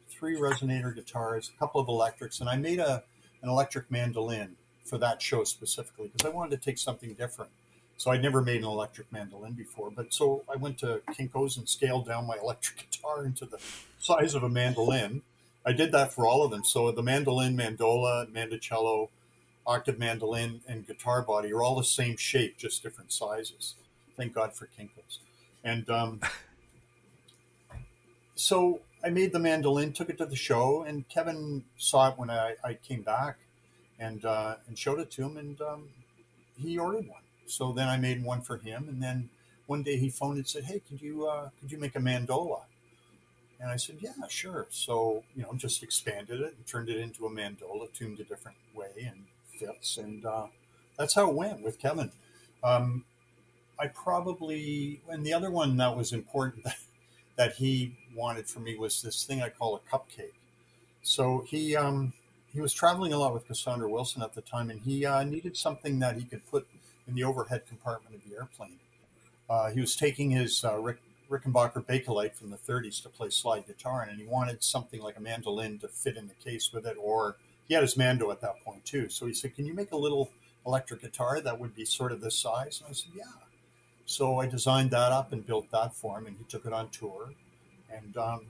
three 0.08 0.36
resonator 0.36 0.92
guitars, 0.92 1.52
a 1.54 1.58
couple 1.58 1.80
of 1.80 1.88
electrics, 1.88 2.40
and 2.40 2.48
I 2.48 2.56
made 2.56 2.80
a 2.80 3.04
an 3.42 3.48
electric 3.48 3.90
mandolin 3.90 4.56
for 4.90 4.98
that 4.98 5.22
show 5.22 5.44
specifically 5.44 6.10
because 6.12 6.30
I 6.30 6.34
wanted 6.34 6.60
to 6.60 6.62
take 6.62 6.76
something 6.76 7.14
different. 7.14 7.52
So 7.96 8.10
I'd 8.10 8.22
never 8.22 8.42
made 8.42 8.62
an 8.62 8.66
electric 8.66 9.12
mandolin 9.12 9.52
before, 9.52 9.90
but 9.90 10.12
so 10.12 10.42
I 10.52 10.56
went 10.56 10.78
to 10.78 11.00
Kinko's 11.10 11.56
and 11.56 11.68
scaled 11.68 12.06
down 12.06 12.26
my 12.26 12.36
electric 12.42 12.90
guitar 12.90 13.24
into 13.24 13.46
the 13.46 13.58
size 13.98 14.34
of 14.34 14.42
a 14.42 14.48
mandolin. 14.48 15.22
I 15.64 15.72
did 15.72 15.92
that 15.92 16.12
for 16.12 16.26
all 16.26 16.42
of 16.42 16.50
them. 16.50 16.64
So 16.64 16.90
the 16.90 17.02
mandolin, 17.02 17.56
mandola, 17.56 18.26
mandocello, 18.30 19.10
octave 19.66 19.98
mandolin, 19.98 20.62
and 20.66 20.86
guitar 20.86 21.22
body 21.22 21.52
are 21.52 21.62
all 21.62 21.76
the 21.76 21.84
same 21.84 22.16
shape, 22.16 22.56
just 22.58 22.82
different 22.82 23.12
sizes. 23.12 23.74
Thank 24.16 24.34
God 24.34 24.54
for 24.54 24.68
Kinko's. 24.78 25.20
And 25.62 25.88
um, 25.90 26.20
so 28.34 28.80
I 29.04 29.10
made 29.10 29.32
the 29.32 29.38
mandolin, 29.38 29.92
took 29.92 30.08
it 30.08 30.18
to 30.18 30.26
the 30.26 30.36
show, 30.36 30.82
and 30.82 31.06
Kevin 31.08 31.64
saw 31.76 32.08
it 32.08 32.18
when 32.18 32.30
I, 32.30 32.54
I 32.64 32.74
came 32.74 33.02
back 33.02 33.36
and 34.00 34.24
uh, 34.24 34.56
and 34.66 34.76
showed 34.76 34.98
it 34.98 35.10
to 35.12 35.22
him, 35.22 35.36
and 35.36 35.60
um, 35.60 35.88
he 36.58 36.78
ordered 36.78 37.06
one. 37.06 37.22
So 37.46 37.72
then 37.72 37.88
I 37.88 37.96
made 37.96 38.24
one 38.24 38.40
for 38.40 38.56
him, 38.56 38.86
and 38.88 39.02
then 39.02 39.28
one 39.66 39.82
day 39.82 39.96
he 39.96 40.08
phoned 40.08 40.38
and 40.38 40.48
said, 40.48 40.64
"Hey, 40.64 40.80
could 40.88 41.00
you 41.00 41.28
uh, 41.28 41.50
could 41.60 41.70
you 41.70 41.78
make 41.78 41.94
a 41.94 42.00
mandola?" 42.00 42.62
And 43.60 43.70
I 43.70 43.76
said, 43.76 43.96
"Yeah, 44.00 44.12
sure." 44.28 44.66
So 44.70 45.22
you 45.36 45.42
know, 45.42 45.52
just 45.54 45.82
expanded 45.82 46.40
it 46.40 46.54
and 46.56 46.66
turned 46.66 46.88
it 46.88 46.96
into 46.96 47.26
a 47.26 47.30
mandola, 47.30 47.92
tuned 47.92 48.18
a 48.18 48.24
different 48.24 48.56
way 48.74 49.06
and 49.06 49.24
fits, 49.58 49.98
and 49.98 50.24
uh, 50.24 50.46
that's 50.98 51.14
how 51.14 51.28
it 51.28 51.34
went 51.34 51.62
with 51.62 51.78
Kevin. 51.78 52.10
Um, 52.64 53.04
I 53.78 53.88
probably 53.88 55.00
and 55.08 55.24
the 55.24 55.32
other 55.34 55.50
one 55.50 55.76
that 55.76 55.96
was 55.96 56.12
important 56.12 56.64
that, 56.64 56.78
that 57.36 57.52
he 57.54 57.96
wanted 58.14 58.48
for 58.48 58.60
me 58.60 58.76
was 58.76 59.02
this 59.02 59.24
thing 59.24 59.42
I 59.42 59.50
call 59.50 59.76
a 59.76 59.96
cupcake. 59.96 60.32
So 61.02 61.44
he 61.48 61.76
um, 61.76 62.12
he 62.52 62.60
was 62.60 62.72
traveling 62.72 63.12
a 63.12 63.18
lot 63.18 63.32
with 63.32 63.46
Cassandra 63.46 63.88
Wilson 63.88 64.22
at 64.22 64.34
the 64.34 64.40
time, 64.40 64.70
and 64.70 64.80
he 64.80 65.06
uh, 65.06 65.22
needed 65.22 65.56
something 65.56 65.98
that 66.00 66.16
he 66.16 66.24
could 66.24 66.48
put 66.50 66.66
in 67.06 67.14
the 67.14 67.24
overhead 67.24 67.66
compartment 67.66 68.14
of 68.14 68.28
the 68.28 68.36
airplane. 68.36 68.78
Uh, 69.48 69.70
he 69.70 69.80
was 69.80 69.96
taking 69.96 70.30
his 70.30 70.64
uh, 70.64 70.78
Rick, 70.78 70.98
Rickenbacker 71.30 71.84
Bakelite 71.84 72.34
from 72.34 72.50
the 72.50 72.56
30s 72.56 73.02
to 73.02 73.08
play 73.08 73.30
slide 73.30 73.66
guitar, 73.66 74.06
and 74.08 74.20
he 74.20 74.26
wanted 74.26 74.62
something 74.62 75.00
like 75.00 75.16
a 75.16 75.20
mandolin 75.20 75.78
to 75.78 75.88
fit 75.88 76.16
in 76.16 76.28
the 76.28 76.34
case 76.34 76.72
with 76.72 76.86
it, 76.86 76.96
or 77.00 77.36
he 77.68 77.74
had 77.74 77.82
his 77.82 77.96
mando 77.96 78.30
at 78.30 78.40
that 78.40 78.62
point 78.64 78.84
too. 78.84 79.08
So 79.08 79.26
he 79.26 79.34
said, 79.34 79.54
"Can 79.54 79.64
you 79.66 79.74
make 79.74 79.92
a 79.92 79.96
little 79.96 80.30
electric 80.66 81.02
guitar 81.02 81.40
that 81.40 81.58
would 81.58 81.74
be 81.74 81.84
sort 81.84 82.10
of 82.10 82.20
this 82.20 82.36
size?" 82.36 82.80
And 82.80 82.90
I 82.90 82.92
said, 82.92 83.12
"Yeah." 83.14 83.24
So 84.06 84.40
I 84.40 84.46
designed 84.46 84.90
that 84.90 85.12
up 85.12 85.32
and 85.32 85.46
built 85.46 85.70
that 85.70 85.94
for 85.94 86.18
him, 86.18 86.26
and 86.26 86.36
he 86.36 86.44
took 86.44 86.66
it 86.66 86.72
on 86.72 86.88
tour. 86.88 87.30
And 87.92 88.16
um, 88.16 88.40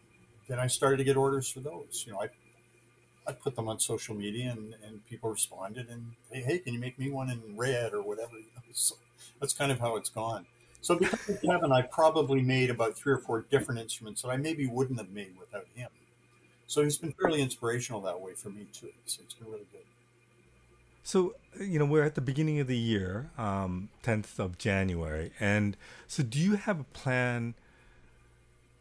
then 0.49 0.59
I 0.59 0.67
started 0.67 0.97
to 0.99 1.05
get 1.05 1.19
orders 1.19 1.51
for 1.51 1.61
those. 1.61 2.05
You 2.07 2.13
know, 2.13 2.23
I 2.23 2.29
I 3.31 3.33
put 3.33 3.57
them 3.57 3.69
on 3.69 3.79
social 3.79 4.15
media 4.15 4.51
and, 4.51 4.75
and 4.85 5.07
people 5.07 5.31
responded 5.31 5.89
and 5.89 6.13
hey, 6.31 6.43
hey, 6.43 6.59
can 6.59 6.75
you 6.75 6.81
make 6.81 6.99
me 6.99 7.11
one 7.11 7.31
in 7.31 7.57
red 7.57 7.95
or 7.95 8.03
whatever? 8.03 8.33
So 8.73 8.95
that's 9.41 9.53
kind 9.53 9.73
of 9.73 9.81
how 9.81 9.97
it's 9.97 10.11
gone. 10.11 10.47
So 10.81 10.97
because 10.97 11.29
of 11.29 11.43
Kevin, 11.43 11.73
I 11.73 11.83
probably 11.83 12.41
made 12.41 12.71
about 12.71 12.97
three 12.97 13.13
or 13.13 13.19
four 13.19 13.45
different 13.51 13.81
instruments 13.81 14.23
that 14.23 14.29
I 14.29 14.37
maybe 14.37 14.69
wouldn't 14.69 14.99
have 15.01 15.11
made 15.11 15.33
without 15.37 15.67
him. 15.75 15.89
So 16.69 16.85
he's 16.85 16.97
been 16.97 17.13
fairly 17.13 17.43
inspirational 17.43 18.01
that 18.03 18.21
way 18.21 18.35
for 18.35 18.49
me 18.49 18.67
too. 18.73 18.93
So 19.07 19.23
it's 19.25 19.35
been 19.35 19.49
really 19.51 19.67
good. 19.73 19.81
So 21.03 21.35
you 21.61 21.81
know 21.81 21.85
we're 21.85 22.05
at 22.05 22.15
the 22.15 22.21
beginning 22.21 22.61
of 22.61 22.69
the 22.69 22.79
year, 22.79 23.31
um, 23.37 23.89
tenth 24.05 24.39
of 24.39 24.57
January, 24.57 25.33
and 25.41 25.77
so 26.07 26.23
do 26.23 26.39
you 26.39 26.55
have 26.55 26.79
a 26.79 26.85
plan? 26.85 27.55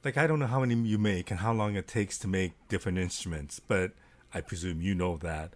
Like 0.05 0.17
I 0.17 0.27
don't 0.27 0.37
know 0.37 0.45
how 0.45 0.59
many 0.59 0.75
you 0.75 0.99
make 0.99 1.31
and 1.31 1.39
how 1.39 1.51
long 1.51 1.75
it 1.75 1.87
takes 1.87 2.19
to 2.19 2.27
make 2.27 2.51
different 2.67 2.99
instruments, 2.99 3.59
but 3.59 3.93
I 4.33 4.41
presume 4.41 4.81
you 4.81 4.95
know 4.95 5.17
that. 5.17 5.53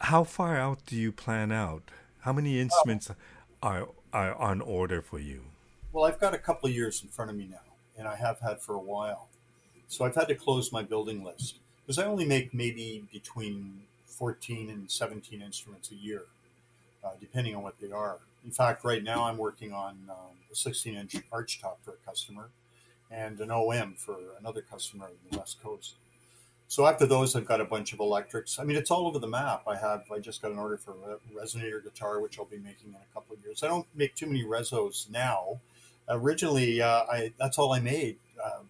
How 0.00 0.24
far 0.24 0.56
out 0.56 0.84
do 0.86 0.96
you 0.96 1.10
plan 1.12 1.50
out? 1.50 1.90
How 2.20 2.32
many 2.32 2.60
instruments 2.60 3.10
are 3.62 3.88
are 4.12 4.34
on 4.34 4.60
order 4.60 5.00
for 5.00 5.18
you? 5.18 5.44
Well, 5.92 6.04
I've 6.04 6.20
got 6.20 6.34
a 6.34 6.38
couple 6.38 6.68
of 6.68 6.74
years 6.74 7.02
in 7.02 7.08
front 7.08 7.30
of 7.30 7.36
me 7.36 7.48
now, 7.50 7.72
and 7.96 8.06
I 8.06 8.16
have 8.16 8.40
had 8.40 8.60
for 8.60 8.74
a 8.74 8.80
while. 8.80 9.28
So 9.88 10.04
I've 10.04 10.14
had 10.14 10.28
to 10.28 10.34
close 10.34 10.70
my 10.70 10.82
building 10.82 11.24
list 11.24 11.58
because 11.84 11.98
I 11.98 12.04
only 12.04 12.24
make 12.24 12.54
maybe 12.54 13.04
between 13.12 13.82
14 14.06 14.70
and 14.70 14.90
17 14.90 15.42
instruments 15.42 15.90
a 15.90 15.96
year, 15.96 16.24
uh, 17.02 17.10
depending 17.20 17.56
on 17.56 17.62
what 17.62 17.80
they 17.80 17.90
are. 17.90 18.18
In 18.44 18.50
fact, 18.50 18.84
right 18.84 19.02
now 19.02 19.24
I'm 19.24 19.36
working 19.36 19.72
on 19.72 19.98
um, 20.08 20.36
a 20.50 20.54
16 20.54 20.94
inch 20.94 21.16
arch 21.32 21.60
top 21.60 21.78
for 21.82 21.92
a 21.92 22.08
customer 22.08 22.50
and 23.10 23.40
an 23.40 23.50
OM 23.50 23.94
for 23.94 24.16
another 24.38 24.62
customer 24.62 25.06
on 25.06 25.10
the 25.30 25.38
West 25.38 25.60
Coast. 25.62 25.94
So 26.70 26.86
after 26.86 27.04
those, 27.04 27.34
I've 27.34 27.46
got 27.46 27.60
a 27.60 27.64
bunch 27.64 27.92
of 27.92 27.98
electrics. 27.98 28.60
I 28.60 28.62
mean, 28.62 28.76
it's 28.76 28.92
all 28.92 29.08
over 29.08 29.18
the 29.18 29.26
map. 29.26 29.64
I 29.66 29.74
have. 29.74 30.04
I 30.14 30.20
just 30.20 30.40
got 30.40 30.52
an 30.52 30.58
order 30.58 30.76
for 30.76 30.92
a 30.92 31.16
resonator 31.36 31.82
guitar, 31.82 32.20
which 32.20 32.38
I'll 32.38 32.44
be 32.44 32.58
making 32.58 32.90
in 32.90 32.94
a 32.94 33.12
couple 33.12 33.34
of 33.34 33.42
years. 33.42 33.64
I 33.64 33.66
don't 33.66 33.88
make 33.96 34.14
too 34.14 34.26
many 34.26 34.44
resos 34.44 35.10
now. 35.10 35.58
Originally, 36.08 36.80
uh, 36.80 37.02
I 37.10 37.32
that's 37.40 37.58
all 37.58 37.72
I 37.72 37.80
made 37.80 38.18
uh, 38.40 38.60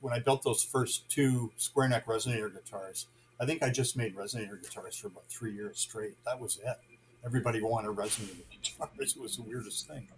when 0.00 0.14
I 0.14 0.20
built 0.20 0.44
those 0.44 0.62
first 0.62 1.08
two 1.08 1.50
square 1.56 1.88
neck 1.88 2.06
resonator 2.06 2.54
guitars. 2.54 3.06
I 3.40 3.46
think 3.46 3.64
I 3.64 3.70
just 3.70 3.96
made 3.96 4.14
resonator 4.14 4.62
guitars 4.62 4.94
for 4.94 5.08
about 5.08 5.26
three 5.28 5.54
years 5.54 5.80
straight. 5.80 6.14
That 6.24 6.38
was 6.38 6.60
it. 6.64 6.93
Everybody 7.24 7.62
wanted 7.62 7.88
resonator 7.96 8.44
guitars. 8.50 9.14
It 9.16 9.20
was 9.20 9.36
the 9.36 9.42
weirdest 9.42 9.86
thing. 9.86 10.08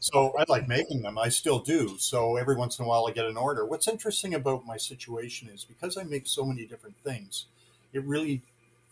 So 0.00 0.32
I 0.38 0.44
like 0.48 0.68
making 0.68 1.02
them. 1.02 1.18
I 1.18 1.28
still 1.28 1.58
do. 1.58 1.96
So 1.98 2.36
every 2.36 2.56
once 2.56 2.78
in 2.78 2.84
a 2.84 2.88
while 2.88 3.06
I 3.06 3.12
get 3.12 3.26
an 3.26 3.36
order. 3.36 3.64
What's 3.64 3.88
interesting 3.88 4.34
about 4.34 4.66
my 4.66 4.76
situation 4.76 5.48
is 5.52 5.64
because 5.64 5.96
I 5.96 6.04
make 6.04 6.26
so 6.26 6.44
many 6.44 6.66
different 6.66 6.96
things, 7.04 7.46
it 7.92 8.04
really 8.04 8.42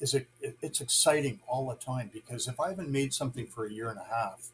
is 0.01 0.15
a, 0.15 0.23
it's 0.41 0.81
exciting 0.81 1.41
all 1.47 1.69
the 1.69 1.75
time 1.77 2.11
because 2.13 2.49
if 2.49 2.59
I 2.61 2.71
haven't 2.71 2.91
made 2.91 3.15
something 3.15 3.47
for 3.47 3.67
a 3.67 3.73
year 3.73 3.89
and 3.89 3.99
a 3.99 4.15
half 4.15 4.51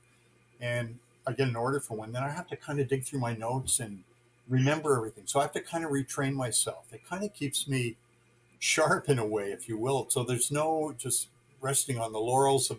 and 0.61 0.98
I 1.27 1.33
get 1.33 1.48
an 1.48 1.57
order 1.57 1.81
for 1.81 1.96
one, 1.96 2.12
then 2.12 2.22
I 2.22 2.31
have 2.31 2.48
to 2.48 2.57
kind 2.57 2.81
of 2.81 2.88
dig 2.88 3.05
through 3.05 3.20
my 3.20 3.35
notes 3.35 3.81
and 3.81 4.05
remember 4.48 4.96
everything. 4.96 5.25
So 5.27 5.40
I 5.40 5.44
have 5.44 5.53
to 5.53 5.61
kind 5.61 5.85
of 5.85 5.90
retrain 5.90 6.35
myself. 6.35 6.87
It 6.92 7.09
kind 7.09 7.25
of 7.25 7.35
keeps 7.35 7.68
me 7.68 7.96
sharp 8.59 9.09
in 9.09 9.18
a 9.18 9.27
way, 9.27 9.53
if 9.53 9.68
you 9.68 9.77
will. 9.77 10.07
So 10.11 10.25
there's 10.25 10.51
no 10.51 10.94
just 10.98 11.29
resting 11.61 11.98
on 11.98 12.12
the 12.12 12.20
laurels 12.20 12.70
of 12.70 12.79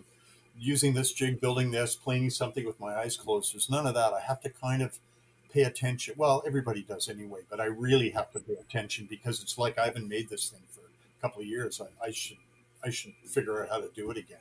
using 0.58 0.94
this 0.94 1.12
jig, 1.12 1.40
building 1.40 1.70
this, 1.70 1.96
playing 1.96 2.30
something 2.30 2.64
with 2.64 2.78
my 2.80 2.94
eyes 2.94 3.16
closed. 3.16 3.54
There's 3.54 3.70
none 3.70 3.86
of 3.86 3.94
that. 3.94 4.12
I 4.12 4.20
have 4.20 4.40
to 4.42 4.50
kind 4.50 4.82
of 4.82 4.98
pay 5.52 5.62
attention. 5.62 6.14
Well, 6.16 6.42
everybody 6.46 6.82
does 6.82 7.08
anyway, 7.08 7.40
but 7.48 7.60
I 7.60 7.66
really 7.66 8.10
have 8.10 8.32
to 8.32 8.40
pay 8.40 8.54
attention 8.54 9.06
because 9.08 9.42
it's 9.42 9.56
like 9.56 9.78
I 9.78 9.86
haven't 9.86 10.08
made 10.08 10.28
this 10.28 10.48
thing 10.48 10.62
for 10.70 10.80
a 10.80 11.22
couple 11.22 11.42
of 11.42 11.48
years. 11.48 11.80
I, 11.80 12.06
I 12.06 12.10
should 12.10 12.38
I 12.84 12.90
should 12.90 13.14
figure 13.24 13.62
out 13.62 13.70
how 13.70 13.78
to 13.80 13.88
do 13.94 14.10
it 14.10 14.18
again. 14.18 14.38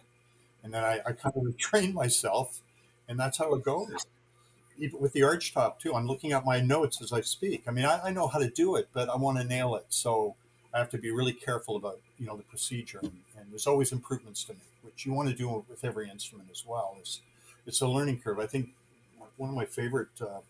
And 0.64 0.74
then 0.74 0.84
I, 0.84 1.00
I 1.06 1.12
kind 1.14 1.36
of 1.36 1.44
retrain 1.44 1.94
myself, 1.94 2.60
and 3.08 3.20
that's 3.20 3.38
how 3.38 3.54
it 3.54 3.64
goes. 3.64 4.06
Even 4.80 5.00
with 5.00 5.14
the 5.14 5.24
arch 5.24 5.54
top 5.54 5.80
too, 5.80 5.94
I'm 5.94 6.08
looking 6.08 6.32
at 6.32 6.46
my 6.46 6.60
notes 6.60 7.02
as 7.02 7.14
I 7.14 7.22
speak. 7.22 7.64
I 7.68 7.72
mean, 7.72 7.86
I, 7.86 8.02
I 8.06 8.12
know 8.12 8.28
how 8.28 8.40
to 8.40 8.50
do 8.50 8.76
it, 8.76 8.90
but 8.92 9.08
I 9.08 9.16
want 9.16 9.38
to 9.38 9.44
nail 9.44 9.76
it. 9.76 9.86
So 9.90 10.36
I 10.74 10.80
have 10.80 10.90
to 10.90 10.98
be 10.98 11.12
really 11.12 11.34
careful 11.34 11.76
about 11.76 12.00
you 12.18 12.26
know 12.26 12.36
the 12.36 12.44
procedure, 12.44 13.00
and, 13.00 13.12
and 13.44 13.52
there's 13.52 13.68
always 13.68 13.92
improvements 13.92 14.44
to 14.46 14.54
make, 14.54 14.62
which 14.82 15.06
you 15.06 15.14
want 15.14 15.30
to 15.30 15.36
do 15.36 15.64
with 15.70 15.84
every 15.84 16.10
instrument 16.10 16.50
as 16.52 16.64
well. 16.66 16.96
It's 17.00 17.22
it's 17.66 17.82
a 17.82 17.88
learning 17.88 18.20
curve. 18.20 18.40
I 18.40 18.48
think 18.48 18.70
one 19.38 19.50
of 19.50 19.56
my 19.56 19.66
favorite 19.66 20.10
uh, 20.22 20.42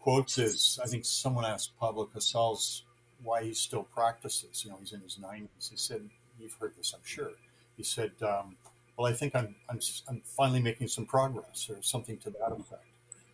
quotes 0.00 0.38
is 0.38 0.78
I 0.82 0.86
think 0.86 1.04
someone 1.04 1.44
asked 1.44 1.78
Pablo 1.78 2.06
Casals 2.06 2.84
why 3.22 3.44
he 3.44 3.54
still 3.54 3.82
practices. 3.82 4.64
You 4.64 4.70
know, 4.70 4.78
he's 4.80 4.92
in 4.92 5.00
his 5.00 5.16
90s. 5.16 5.70
He 5.70 5.76
said, 5.76 6.08
"You've 6.38 6.54
heard 6.54 6.72
this, 6.76 6.92
I'm 6.94 7.04
sure." 7.04 7.32
He 7.76 7.82
said, 7.82 8.12
um, 8.22 8.56
"Well, 8.96 9.06
I 9.06 9.14
think 9.14 9.34
I'm, 9.34 9.54
I'm 9.68 9.80
I'm 10.08 10.22
finally 10.24 10.62
making 10.62 10.88
some 10.88 11.06
progress, 11.06 11.68
or 11.70 11.82
something 11.82 12.18
to 12.18 12.30
that 12.30 12.52
effect." 12.52 12.84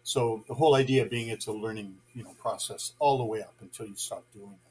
So 0.02 0.44
the 0.46 0.54
whole 0.54 0.76
idea 0.76 1.04
being 1.04 1.28
it's 1.28 1.46
a 1.46 1.52
learning 1.52 1.96
you 2.14 2.22
know 2.24 2.34
process 2.40 2.92
all 2.98 3.18
the 3.18 3.24
way 3.24 3.40
up 3.42 3.54
until 3.60 3.86
you 3.86 3.96
stop 3.96 4.24
doing 4.32 4.52
it 4.52 4.65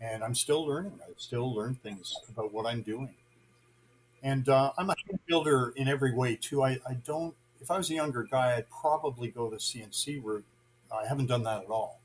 and 0.00 0.22
I'm 0.24 0.34
still 0.34 0.66
learning. 0.66 1.00
I 1.02 1.12
still 1.16 1.54
learn 1.54 1.74
things 1.76 2.14
about 2.28 2.52
what 2.52 2.66
I'm 2.66 2.82
doing. 2.82 3.14
And 4.22 4.48
uh, 4.48 4.72
I'm 4.76 4.90
a 4.90 4.94
hand 5.06 5.20
builder 5.26 5.72
in 5.76 5.88
every 5.88 6.12
way 6.12 6.36
too. 6.36 6.62
I, 6.62 6.78
I 6.88 6.94
don't. 7.04 7.34
If 7.60 7.70
I 7.70 7.76
was 7.78 7.90
a 7.90 7.94
younger 7.94 8.24
guy, 8.24 8.56
I'd 8.56 8.70
probably 8.70 9.28
go 9.28 9.48
the 9.50 9.58
CNC 9.58 10.20
route. 10.22 10.44
I 10.92 11.06
haven't 11.06 11.26
done 11.26 11.42
that 11.44 11.62
at 11.64 11.68
all. 11.70 12.00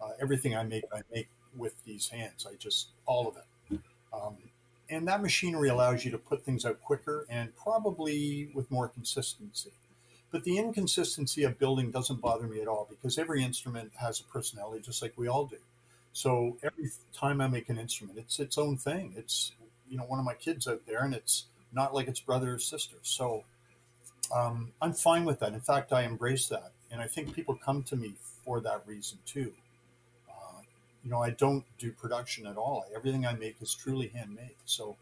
Uh, 0.00 0.10
everything 0.20 0.56
I 0.56 0.62
make, 0.64 0.84
I 0.92 1.02
make 1.12 1.28
with 1.56 1.74
these 1.84 2.08
hands. 2.08 2.46
I 2.50 2.56
just 2.56 2.88
all 3.06 3.28
of 3.28 3.36
it. 3.36 3.44
Um, 4.12 4.36
and 4.90 5.08
that 5.08 5.22
machinery 5.22 5.68
allows 5.68 6.04
you 6.04 6.10
to 6.12 6.18
put 6.18 6.44
things 6.44 6.64
out 6.64 6.80
quicker 6.82 7.26
and 7.30 7.54
probably 7.56 8.50
with 8.54 8.70
more 8.70 8.88
consistency. 8.88 9.70
But 10.30 10.44
the 10.44 10.58
inconsistency 10.58 11.44
of 11.44 11.58
building 11.58 11.90
doesn't 11.90 12.20
bother 12.20 12.46
me 12.46 12.60
at 12.60 12.68
all 12.68 12.86
because 12.90 13.18
every 13.18 13.42
instrument 13.42 13.92
has 14.00 14.20
a 14.20 14.24
personality, 14.24 14.82
just 14.82 15.02
like 15.02 15.14
we 15.16 15.28
all 15.28 15.46
do. 15.46 15.58
So 16.14 16.56
every 16.62 16.90
time 17.12 17.40
I 17.40 17.48
make 17.48 17.68
an 17.68 17.76
instrument, 17.76 18.18
it's 18.18 18.38
its 18.38 18.56
own 18.56 18.76
thing. 18.76 19.12
It's 19.16 19.52
you 19.90 19.98
know 19.98 20.04
one 20.04 20.20
of 20.20 20.24
my 20.24 20.34
kids 20.34 20.66
out 20.68 20.80
there, 20.86 21.04
and 21.04 21.12
it's 21.12 21.46
not 21.72 21.92
like 21.92 22.06
its 22.06 22.20
brother 22.20 22.54
or 22.54 22.58
sister. 22.58 22.96
So 23.02 23.42
um, 24.34 24.72
I'm 24.80 24.92
fine 24.92 25.24
with 25.24 25.40
that. 25.40 25.52
In 25.52 25.60
fact, 25.60 25.92
I 25.92 26.02
embrace 26.02 26.46
that, 26.48 26.70
and 26.92 27.02
I 27.02 27.08
think 27.08 27.34
people 27.34 27.56
come 27.56 27.82
to 27.84 27.96
me 27.96 28.14
for 28.44 28.60
that 28.60 28.82
reason 28.86 29.18
too. 29.26 29.52
Uh, 30.30 30.60
you 31.02 31.10
know, 31.10 31.20
I 31.20 31.30
don't 31.30 31.64
do 31.78 31.90
production 31.90 32.46
at 32.46 32.56
all. 32.56 32.86
Everything 32.94 33.26
I 33.26 33.34
make 33.34 33.56
is 33.60 33.74
truly 33.74 34.06
handmade. 34.08 34.54
So 34.66 34.96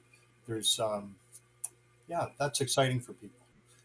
there's, 0.49 0.81
um, 0.81 1.15
yeah, 2.09 2.29
that's 2.39 2.63
exciting 2.63 3.01
for 3.01 3.13
people 3.13 3.39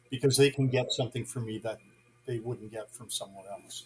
because 0.09 0.37
they 0.37 0.49
can 0.49 0.69
get 0.69 0.93
something 0.93 1.25
from 1.25 1.45
me 1.45 1.57
that 1.59 1.79
they 2.25 2.39
wouldn't 2.39 2.71
get 2.71 2.89
from 2.89 3.09
someone 3.09 3.43
else. 3.51 3.83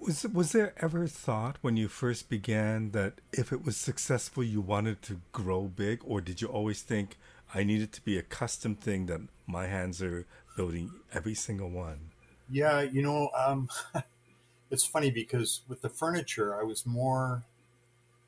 Was 0.00 0.24
was 0.24 0.52
there 0.52 0.72
ever 0.78 1.06
thought 1.06 1.58
when 1.60 1.76
you 1.76 1.88
first 1.88 2.28
began 2.28 2.92
that 2.92 3.20
if 3.32 3.52
it 3.52 3.64
was 3.64 3.76
successful, 3.76 4.42
you 4.42 4.60
wanted 4.60 5.02
to 5.02 5.20
grow 5.32 5.62
big, 5.62 6.00
or 6.04 6.20
did 6.20 6.40
you 6.40 6.48
always 6.48 6.82
think 6.82 7.18
I 7.54 7.62
needed 7.62 7.92
to 7.92 8.00
be 8.00 8.16
a 8.16 8.22
custom 8.22 8.74
thing 8.74 9.06
that 9.06 9.20
my 9.46 9.66
hands 9.66 10.02
are 10.02 10.26
building 10.56 10.92
every 11.12 11.34
single 11.34 11.68
one? 11.68 12.10
Yeah, 12.50 12.80
you 12.80 13.02
know, 13.02 13.30
um, 13.36 13.68
it's 14.70 14.86
funny 14.86 15.10
because 15.10 15.60
with 15.68 15.82
the 15.82 15.90
furniture, 15.90 16.58
I 16.58 16.64
was 16.64 16.86
more 16.86 17.44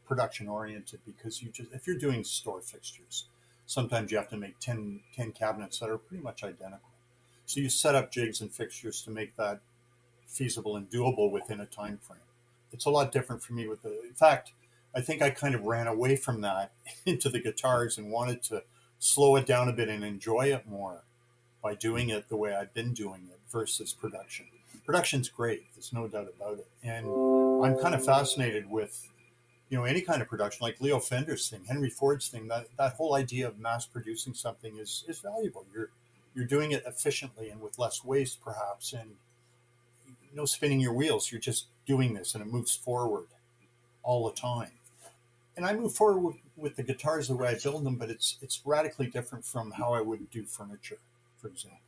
production 0.07 0.49
oriented 0.49 1.01
because 1.07 1.43
you 1.43 1.51
just 1.51 1.73
if 1.73 1.87
you're 1.87 1.99
doing 1.99 2.25
store 2.25 2.61
fixtures, 2.61 3.25
sometimes 3.67 4.13
you 4.13 4.19
have 4.19 4.29
to 4.29 4.37
make 4.37 4.59
10, 4.61 5.01
10 5.17 5.33
cabinets 5.33 5.79
that 5.79 5.89
are 5.89 5.99
pretty 5.99 6.23
much 6.23 6.45
identical. 6.45 6.91
So 7.47 7.61
you 7.61 7.69
set 7.69 7.95
up 7.95 8.11
jigs 8.11 8.41
and 8.41 8.53
fixtures 8.53 9.03
to 9.03 9.11
make 9.11 9.37
that 9.37 9.61
feasible 10.35 10.77
and 10.77 10.91
doable 10.91 11.31
within 11.31 11.61
a 11.61 11.67
time 11.67 11.99
frame. 12.03 12.21
It's 12.73 12.87
a 12.87 12.91
lot 12.91 13.13
different 13.13 13.43
for 13.43 13.53
me 13.53 13.69
with 13.69 13.83
the. 13.83 13.91
In 14.03 14.15
fact, 14.15 14.53
I 14.95 15.01
think 15.01 15.23
I 15.23 15.31
kind 15.31 15.55
of 15.55 15.63
ran 15.63 15.87
away 15.87 16.17
from 16.17 16.41
that 16.43 16.73
into 17.07 17.29
the 17.29 17.41
guitars 17.41 17.99
and 17.99 18.11
wanted 18.11 18.43
to 18.45 18.63
slow 18.99 19.37
it 19.37 19.47
down 19.47 19.69
a 19.69 19.73
bit 19.73 19.89
and 19.89 20.05
enjoy 20.05 20.53
it 20.53 20.67
more 20.67 21.03
by 21.63 21.75
doing 21.75 22.11
it 22.11 22.29
the 22.29 22.37
way 22.37 22.55
I've 22.55 22.75
been 22.75 22.93
doing 22.93 23.29
it 23.31 23.41
versus 23.51 23.93
production. 23.93 24.47
Production's 24.85 25.31
great, 25.31 25.65
there's 25.75 25.93
no 25.93 26.07
doubt 26.09 26.29
about 26.37 26.59
it. 26.59 26.69
And 26.83 27.07
I'm 27.65 27.79
kind 27.79 27.95
of 27.95 28.05
fascinated 28.05 28.69
with, 28.69 29.09
you 29.71 29.79
know, 29.79 29.85
any 29.85 30.03
kind 30.03 30.21
of 30.21 30.29
production, 30.29 30.59
like 30.63 30.79
Leo 30.81 30.99
Fender's 30.99 31.49
thing, 31.49 31.65
Henry 31.67 31.89
Ford's 31.89 32.29
thing, 32.29 32.49
that, 32.49 32.67
that 32.77 32.95
whole 32.95 33.15
idea 33.15 33.49
of 33.49 33.59
mass 33.59 33.87
producing 33.87 34.35
something 34.35 34.77
is, 34.77 35.05
is 35.09 35.21
valuable. 35.21 35.65
You're 35.73 35.89
you're 36.35 36.45
doing 36.45 36.73
it 36.73 36.83
efficiently 36.87 37.51
and 37.51 37.61
with 37.61 37.79
less 37.79 38.05
waste 38.05 38.43
perhaps 38.43 38.93
and 38.93 39.11
no 40.35 40.45
spinning 40.45 40.81
your 40.81 40.93
wheels. 40.93 41.31
You're 41.31 41.41
just 41.41 41.67
doing 41.87 42.15
this 42.15 42.35
and 42.35 42.43
it 42.43 42.53
moves 42.53 42.75
forward 42.75 43.27
all 44.03 44.29
the 44.29 44.35
time. 44.35 44.71
And 45.57 45.65
I 45.65 45.73
move 45.75 45.95
forward 45.95 46.35
with, 46.57 46.77
the 46.77 46.83
guitars 46.83 47.29
the 47.29 47.37
way 47.37 47.49
I 47.49 47.55
build 47.55 47.85
them, 47.85 47.97
but 47.97 48.11
it's 48.11 48.39
it's 48.43 48.61
radically 48.65 49.07
different 49.07 49.45
from 49.45 49.73
how 49.73 49.95
I 49.95 50.01
would 50.01 50.31
do 50.31 50.45
furniture, 50.45 50.99
for 51.41 51.49
example. 51.49 51.79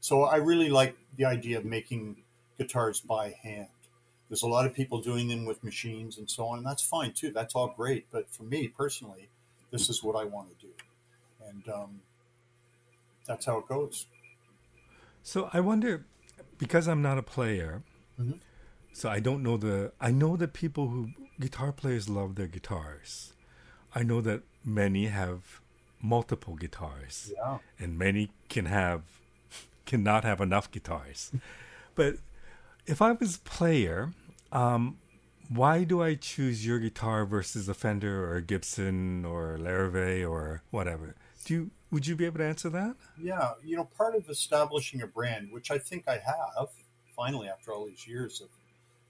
So 0.00 0.24
I 0.24 0.36
really 0.36 0.68
like 0.68 0.96
the 1.16 1.24
idea 1.24 1.58
of 1.58 1.64
making 1.64 2.16
guitars 2.58 3.00
by 3.00 3.36
hand. 3.42 3.68
There's 4.28 4.42
a 4.42 4.48
lot 4.48 4.66
of 4.66 4.74
people 4.74 5.00
doing 5.00 5.28
them 5.28 5.44
with 5.44 5.62
machines 5.62 6.18
and 6.18 6.28
so 6.28 6.46
on, 6.46 6.58
and 6.58 6.66
that's 6.66 6.82
fine 6.82 7.12
too. 7.12 7.30
That's 7.30 7.54
all 7.54 7.74
great. 7.76 8.06
But 8.10 8.28
for 8.30 8.42
me 8.42 8.66
personally, 8.68 9.28
this 9.70 9.88
is 9.88 10.02
what 10.02 10.16
I 10.16 10.24
want 10.24 10.48
to 10.48 10.66
do, 10.66 10.72
and 11.48 11.68
um, 11.68 12.00
that's 13.26 13.46
how 13.46 13.58
it 13.58 13.68
goes. 13.68 14.06
So 15.22 15.48
I 15.52 15.60
wonder, 15.60 16.04
because 16.58 16.88
I'm 16.88 17.02
not 17.02 17.18
a 17.18 17.22
player, 17.22 17.82
Mm-hmm. 18.22 18.38
So 18.92 19.08
I 19.08 19.20
don't 19.20 19.42
know 19.42 19.56
the. 19.56 19.92
I 20.00 20.10
know 20.10 20.36
that 20.36 20.52
people 20.52 20.88
who 20.88 21.10
guitar 21.40 21.72
players 21.72 22.08
love 22.08 22.34
their 22.34 22.46
guitars. 22.46 23.32
I 23.94 24.02
know 24.02 24.20
that 24.20 24.42
many 24.64 25.06
have 25.06 25.60
multiple 26.00 26.56
guitars, 26.56 27.32
yeah. 27.34 27.58
and 27.78 27.98
many 27.98 28.30
can 28.48 28.66
have 28.66 29.02
cannot 29.86 30.24
have 30.24 30.40
enough 30.40 30.70
guitars. 30.70 31.32
but 31.94 32.16
if 32.86 33.00
I 33.00 33.12
was 33.12 33.36
a 33.36 33.40
player, 33.40 34.12
um, 34.50 34.98
why 35.48 35.84
do 35.84 36.02
I 36.02 36.14
choose 36.14 36.66
your 36.66 36.78
guitar 36.78 37.24
versus 37.24 37.68
a 37.68 37.74
Fender 37.74 38.24
or 38.24 38.36
a 38.36 38.42
Gibson 38.42 39.24
or 39.24 39.58
Larrivee 39.58 40.28
or 40.28 40.62
whatever? 40.70 41.14
Do 41.44 41.54
you 41.54 41.70
would 41.90 42.06
you 42.06 42.16
be 42.16 42.24
able 42.24 42.38
to 42.38 42.46
answer 42.46 42.70
that? 42.70 42.96
Yeah, 43.20 43.52
you 43.62 43.76
know, 43.76 43.84
part 43.84 44.14
of 44.14 44.28
establishing 44.30 45.02
a 45.02 45.06
brand, 45.06 45.52
which 45.52 45.70
I 45.70 45.78
think 45.78 46.08
I 46.08 46.14
have, 46.14 46.68
finally 47.22 47.48
after 47.48 47.72
all 47.72 47.86
these 47.86 48.06
years 48.06 48.40
of 48.40 48.48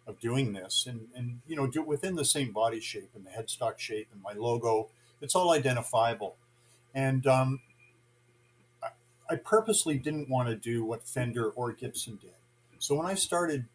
of 0.06 0.18
doing 0.20 0.52
this 0.52 0.86
and 0.88 1.08
and 1.14 1.40
you 1.46 1.56
know 1.56 1.66
do 1.66 1.82
within 1.82 2.16
the 2.16 2.24
same 2.24 2.52
body 2.52 2.80
shape 2.80 3.10
and 3.14 3.24
the 3.24 3.30
headstock 3.30 3.78
shape 3.78 4.08
and 4.12 4.20
my 4.22 4.32
logo 4.32 4.88
it's 5.22 5.36
all 5.36 5.52
identifiable. 5.52 6.34
And 6.94 7.26
um, 7.26 7.60
I, 8.82 8.88
I 9.30 9.36
purposely 9.36 9.96
didn't 9.96 10.28
want 10.28 10.48
to 10.48 10.56
do 10.56 10.84
what 10.84 11.06
fender 11.06 11.48
or 11.48 11.72
gibson 11.72 12.18
did. 12.20 12.32
So 12.80 12.96
when 12.96 13.06
i 13.06 13.14
started 13.14 13.66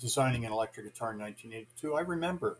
designing 0.00 0.46
an 0.46 0.52
electric 0.52 0.86
guitar 0.86 1.12
in 1.12 1.18
1982 1.18 1.94
i 1.94 2.00
remember 2.00 2.56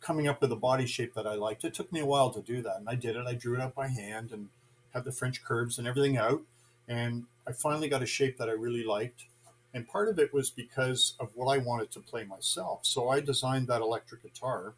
coming 0.00 0.26
up 0.26 0.40
with 0.40 0.50
a 0.50 0.56
body 0.56 0.86
shape 0.86 1.14
that 1.14 1.26
i 1.26 1.34
liked. 1.34 1.64
It 1.64 1.74
took 1.74 1.92
me 1.92 2.00
a 2.00 2.06
while 2.06 2.30
to 2.30 2.40
do 2.40 2.60
that 2.62 2.78
and 2.78 2.88
i 2.88 2.96
did 2.96 3.14
it. 3.14 3.26
I 3.28 3.34
drew 3.34 3.54
it 3.54 3.60
out 3.60 3.76
by 3.76 3.86
hand 3.86 4.32
and 4.32 4.48
had 4.92 5.04
the 5.04 5.12
french 5.12 5.44
curves 5.44 5.78
and 5.78 5.86
everything 5.86 6.16
out 6.16 6.42
and 6.88 7.26
i 7.46 7.52
finally 7.52 7.88
got 7.88 8.02
a 8.02 8.06
shape 8.06 8.38
that 8.38 8.48
i 8.48 8.52
really 8.52 8.82
liked 8.82 9.26
and 9.72 9.86
part 9.86 10.08
of 10.08 10.18
it 10.18 10.34
was 10.34 10.50
because 10.50 11.14
of 11.20 11.30
what 11.34 11.54
I 11.54 11.58
wanted 11.58 11.90
to 11.92 12.00
play 12.00 12.24
myself. 12.24 12.80
So 12.82 13.08
I 13.08 13.20
designed 13.20 13.68
that 13.68 13.80
electric 13.80 14.22
guitar 14.22 14.74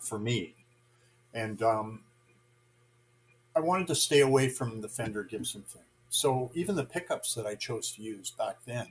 for 0.00 0.18
me. 0.18 0.54
And 1.34 1.62
um, 1.62 2.02
I 3.54 3.60
wanted 3.60 3.88
to 3.88 3.94
stay 3.94 4.20
away 4.20 4.48
from 4.48 4.80
the 4.80 4.88
Fender 4.88 5.24
Gibson 5.24 5.62
thing. 5.62 5.82
So 6.08 6.50
even 6.54 6.76
the 6.76 6.84
pickups 6.84 7.34
that 7.34 7.46
I 7.46 7.56
chose 7.56 7.90
to 7.92 8.02
use 8.02 8.30
back 8.30 8.58
then, 8.64 8.88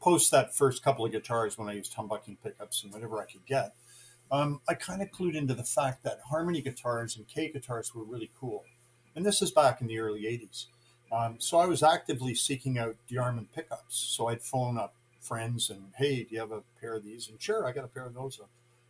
post 0.00 0.30
that 0.30 0.54
first 0.54 0.82
couple 0.82 1.04
of 1.04 1.12
guitars 1.12 1.58
when 1.58 1.68
I 1.68 1.74
used 1.74 1.94
humbucking 1.94 2.38
pickups 2.42 2.82
and 2.82 2.92
whatever 2.92 3.20
I 3.20 3.26
could 3.26 3.44
get, 3.44 3.74
um, 4.32 4.60
I 4.68 4.74
kind 4.74 5.02
of 5.02 5.10
clued 5.10 5.34
into 5.34 5.54
the 5.54 5.64
fact 5.64 6.02
that 6.04 6.20
harmony 6.30 6.62
guitars 6.62 7.16
and 7.16 7.28
Kay 7.28 7.50
guitars 7.50 7.94
were 7.94 8.04
really 8.04 8.30
cool. 8.40 8.64
And 9.14 9.26
this 9.26 9.42
is 9.42 9.50
back 9.50 9.80
in 9.80 9.86
the 9.86 9.98
early 9.98 10.22
80s. 10.22 10.66
Um, 11.12 11.36
so 11.38 11.58
I 11.58 11.66
was 11.66 11.82
actively 11.82 12.34
seeking 12.34 12.78
out 12.78 12.96
DeArmond 13.10 13.46
pickups. 13.54 13.96
So 13.96 14.28
I'd 14.28 14.42
phone 14.42 14.78
up 14.78 14.94
friends 15.20 15.70
and, 15.70 15.92
hey, 15.96 16.24
do 16.24 16.34
you 16.34 16.40
have 16.40 16.52
a 16.52 16.62
pair 16.80 16.94
of 16.94 17.04
these? 17.04 17.28
And 17.28 17.40
sure, 17.40 17.66
I 17.66 17.72
got 17.72 17.84
a 17.84 17.88
pair 17.88 18.06
of 18.06 18.14
those. 18.14 18.40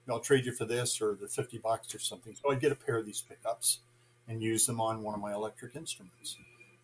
I'll 0.08 0.20
trade 0.20 0.44
you 0.44 0.52
for 0.52 0.64
this, 0.64 1.00
or 1.00 1.14
they're 1.14 1.28
50 1.28 1.58
bucks 1.58 1.94
or 1.94 1.98
something. 1.98 2.34
So 2.34 2.50
I'd 2.50 2.60
get 2.60 2.72
a 2.72 2.76
pair 2.76 2.98
of 2.98 3.06
these 3.06 3.20
pickups 3.20 3.78
and 4.28 4.42
use 4.42 4.66
them 4.66 4.80
on 4.80 5.02
one 5.02 5.14
of 5.14 5.20
my 5.20 5.32
electric 5.32 5.76
instruments. 5.76 6.36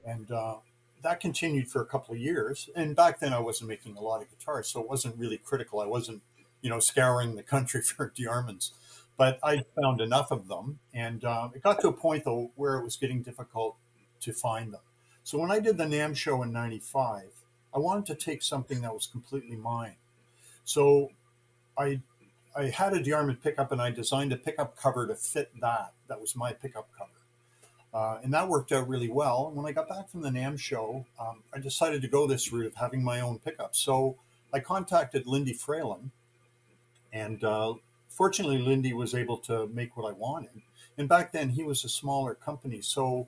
And 0.04 0.30
uh, 0.30 0.56
that 1.02 1.20
continued 1.20 1.68
for 1.68 1.80
a 1.80 1.86
couple 1.86 2.14
of 2.14 2.20
years. 2.20 2.68
And 2.76 2.94
back 2.94 3.20
then 3.20 3.32
I 3.32 3.40
wasn't 3.40 3.68
making 3.68 3.96
a 3.96 4.00
lot 4.00 4.22
of 4.22 4.30
guitars, 4.30 4.68
so 4.68 4.80
it 4.80 4.88
wasn't 4.88 5.16
really 5.16 5.38
critical. 5.38 5.80
I 5.80 5.86
wasn't, 5.86 6.22
you 6.62 6.70
know, 6.70 6.80
scouring 6.80 7.34
the 7.36 7.42
country 7.42 7.82
for 7.96 8.10
DeArmonds. 8.10 8.70
But 9.16 9.38
I 9.42 9.64
found 9.80 10.00
enough 10.00 10.30
of 10.30 10.48
them. 10.48 10.78
And 10.92 11.24
uh, 11.24 11.48
it 11.54 11.62
got 11.62 11.80
to 11.80 11.88
a 11.88 11.92
point, 11.92 12.24
though, 12.24 12.50
where 12.54 12.76
it 12.76 12.84
was 12.84 12.96
getting 12.96 13.22
difficult 13.22 13.76
to 14.20 14.32
find 14.32 14.72
them. 14.72 14.80
So 15.26 15.38
when 15.38 15.50
I 15.50 15.58
did 15.58 15.76
the 15.76 15.86
NAMM 15.86 16.14
show 16.14 16.44
in 16.44 16.52
95, 16.52 17.24
I 17.74 17.78
wanted 17.80 18.06
to 18.06 18.14
take 18.14 18.44
something 18.44 18.82
that 18.82 18.94
was 18.94 19.08
completely 19.08 19.56
mine. 19.56 19.96
So 20.64 21.10
I 21.76 22.00
I 22.56 22.68
had 22.68 22.92
a 22.92 23.02
DeArmond 23.02 23.42
pickup 23.42 23.72
and 23.72 23.82
I 23.82 23.90
designed 23.90 24.32
a 24.32 24.36
pickup 24.36 24.76
cover 24.76 25.04
to 25.08 25.16
fit 25.16 25.50
that. 25.60 25.94
That 26.06 26.20
was 26.20 26.36
my 26.36 26.52
pickup 26.52 26.88
cover. 26.96 27.10
Uh, 27.92 28.20
and 28.22 28.32
that 28.34 28.48
worked 28.48 28.70
out 28.70 28.86
really 28.86 29.08
well. 29.08 29.48
And 29.48 29.56
when 29.56 29.66
I 29.66 29.72
got 29.72 29.88
back 29.88 30.08
from 30.08 30.22
the 30.22 30.30
NAMM 30.30 30.60
show, 30.60 31.04
um, 31.18 31.42
I 31.52 31.58
decided 31.58 32.02
to 32.02 32.08
go 32.08 32.28
this 32.28 32.52
route 32.52 32.66
of 32.66 32.76
having 32.76 33.02
my 33.02 33.20
own 33.20 33.40
pickup. 33.40 33.74
So 33.74 34.14
I 34.54 34.60
contacted 34.60 35.26
Lindy 35.26 35.54
Fralin, 35.54 36.12
and 37.12 37.42
uh, 37.42 37.74
fortunately, 38.08 38.58
Lindy 38.58 38.92
was 38.92 39.12
able 39.12 39.38
to 39.38 39.66
make 39.66 39.96
what 39.96 40.08
I 40.08 40.12
wanted. 40.12 40.62
And 40.96 41.08
back 41.08 41.32
then, 41.32 41.50
he 41.50 41.64
was 41.64 41.84
a 41.84 41.88
smaller 41.88 42.34
company, 42.34 42.80
so 42.80 43.26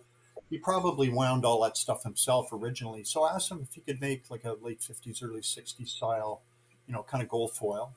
he 0.50 0.58
probably 0.58 1.08
wound 1.08 1.44
all 1.44 1.62
that 1.62 1.76
stuff 1.76 2.02
himself 2.02 2.48
originally. 2.52 3.04
So 3.04 3.24
I 3.24 3.34
asked 3.34 3.50
him 3.50 3.60
if 3.68 3.74
he 3.74 3.80
could 3.80 4.00
make 4.00 4.30
like 4.30 4.44
a 4.44 4.56
late 4.62 4.80
50s, 4.80 5.22
early 5.22 5.40
60s 5.40 5.88
style, 5.88 6.40
you 6.86 6.94
know, 6.94 7.02
kind 7.02 7.22
of 7.22 7.28
gold 7.28 7.52
foil. 7.52 7.92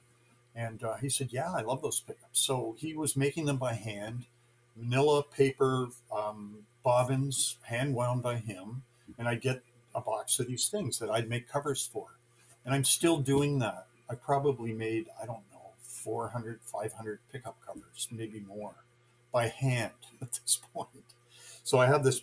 And 0.56 0.84
uh, 0.84 0.96
he 0.96 1.10
said, 1.10 1.30
Yeah, 1.32 1.52
I 1.52 1.62
love 1.62 1.82
those 1.82 2.02
pickups. 2.02 2.40
So 2.40 2.76
he 2.78 2.94
was 2.94 3.16
making 3.16 3.46
them 3.46 3.58
by 3.58 3.74
hand, 3.74 4.26
manila 4.76 5.24
paper 5.24 5.88
um, 6.14 6.58
bobbins, 6.84 7.56
hand 7.64 7.96
wound 7.96 8.22
by 8.22 8.36
him. 8.36 8.84
And 9.18 9.28
I'd 9.28 9.42
get 9.42 9.64
a 9.96 10.02
box 10.02 10.40
of 10.40 10.48
these 10.48 10.68
things 10.68 11.00
that 11.00 11.10
I'd 11.10 11.30
make 11.30 11.48
covers 11.48 11.90
for. 11.92 12.08
And 12.66 12.74
I'm 12.74 12.84
still 12.84 13.18
doing 13.18 13.60
that. 13.60 13.88
I 14.10 14.16
probably 14.16 14.74
made, 14.74 15.08
I 15.22 15.26
don't 15.26 15.44
know, 15.54 15.72
400, 15.80 16.60
500 16.66 17.20
pickup 17.32 17.58
covers, 17.66 18.08
maybe 18.12 18.44
more, 18.46 18.76
by 19.32 19.48
hand 19.48 19.92
at 20.22 20.34
this 20.34 20.60
point. 20.74 20.90
So 21.64 21.78
I 21.78 21.86
have 21.86 22.04
this 22.04 22.22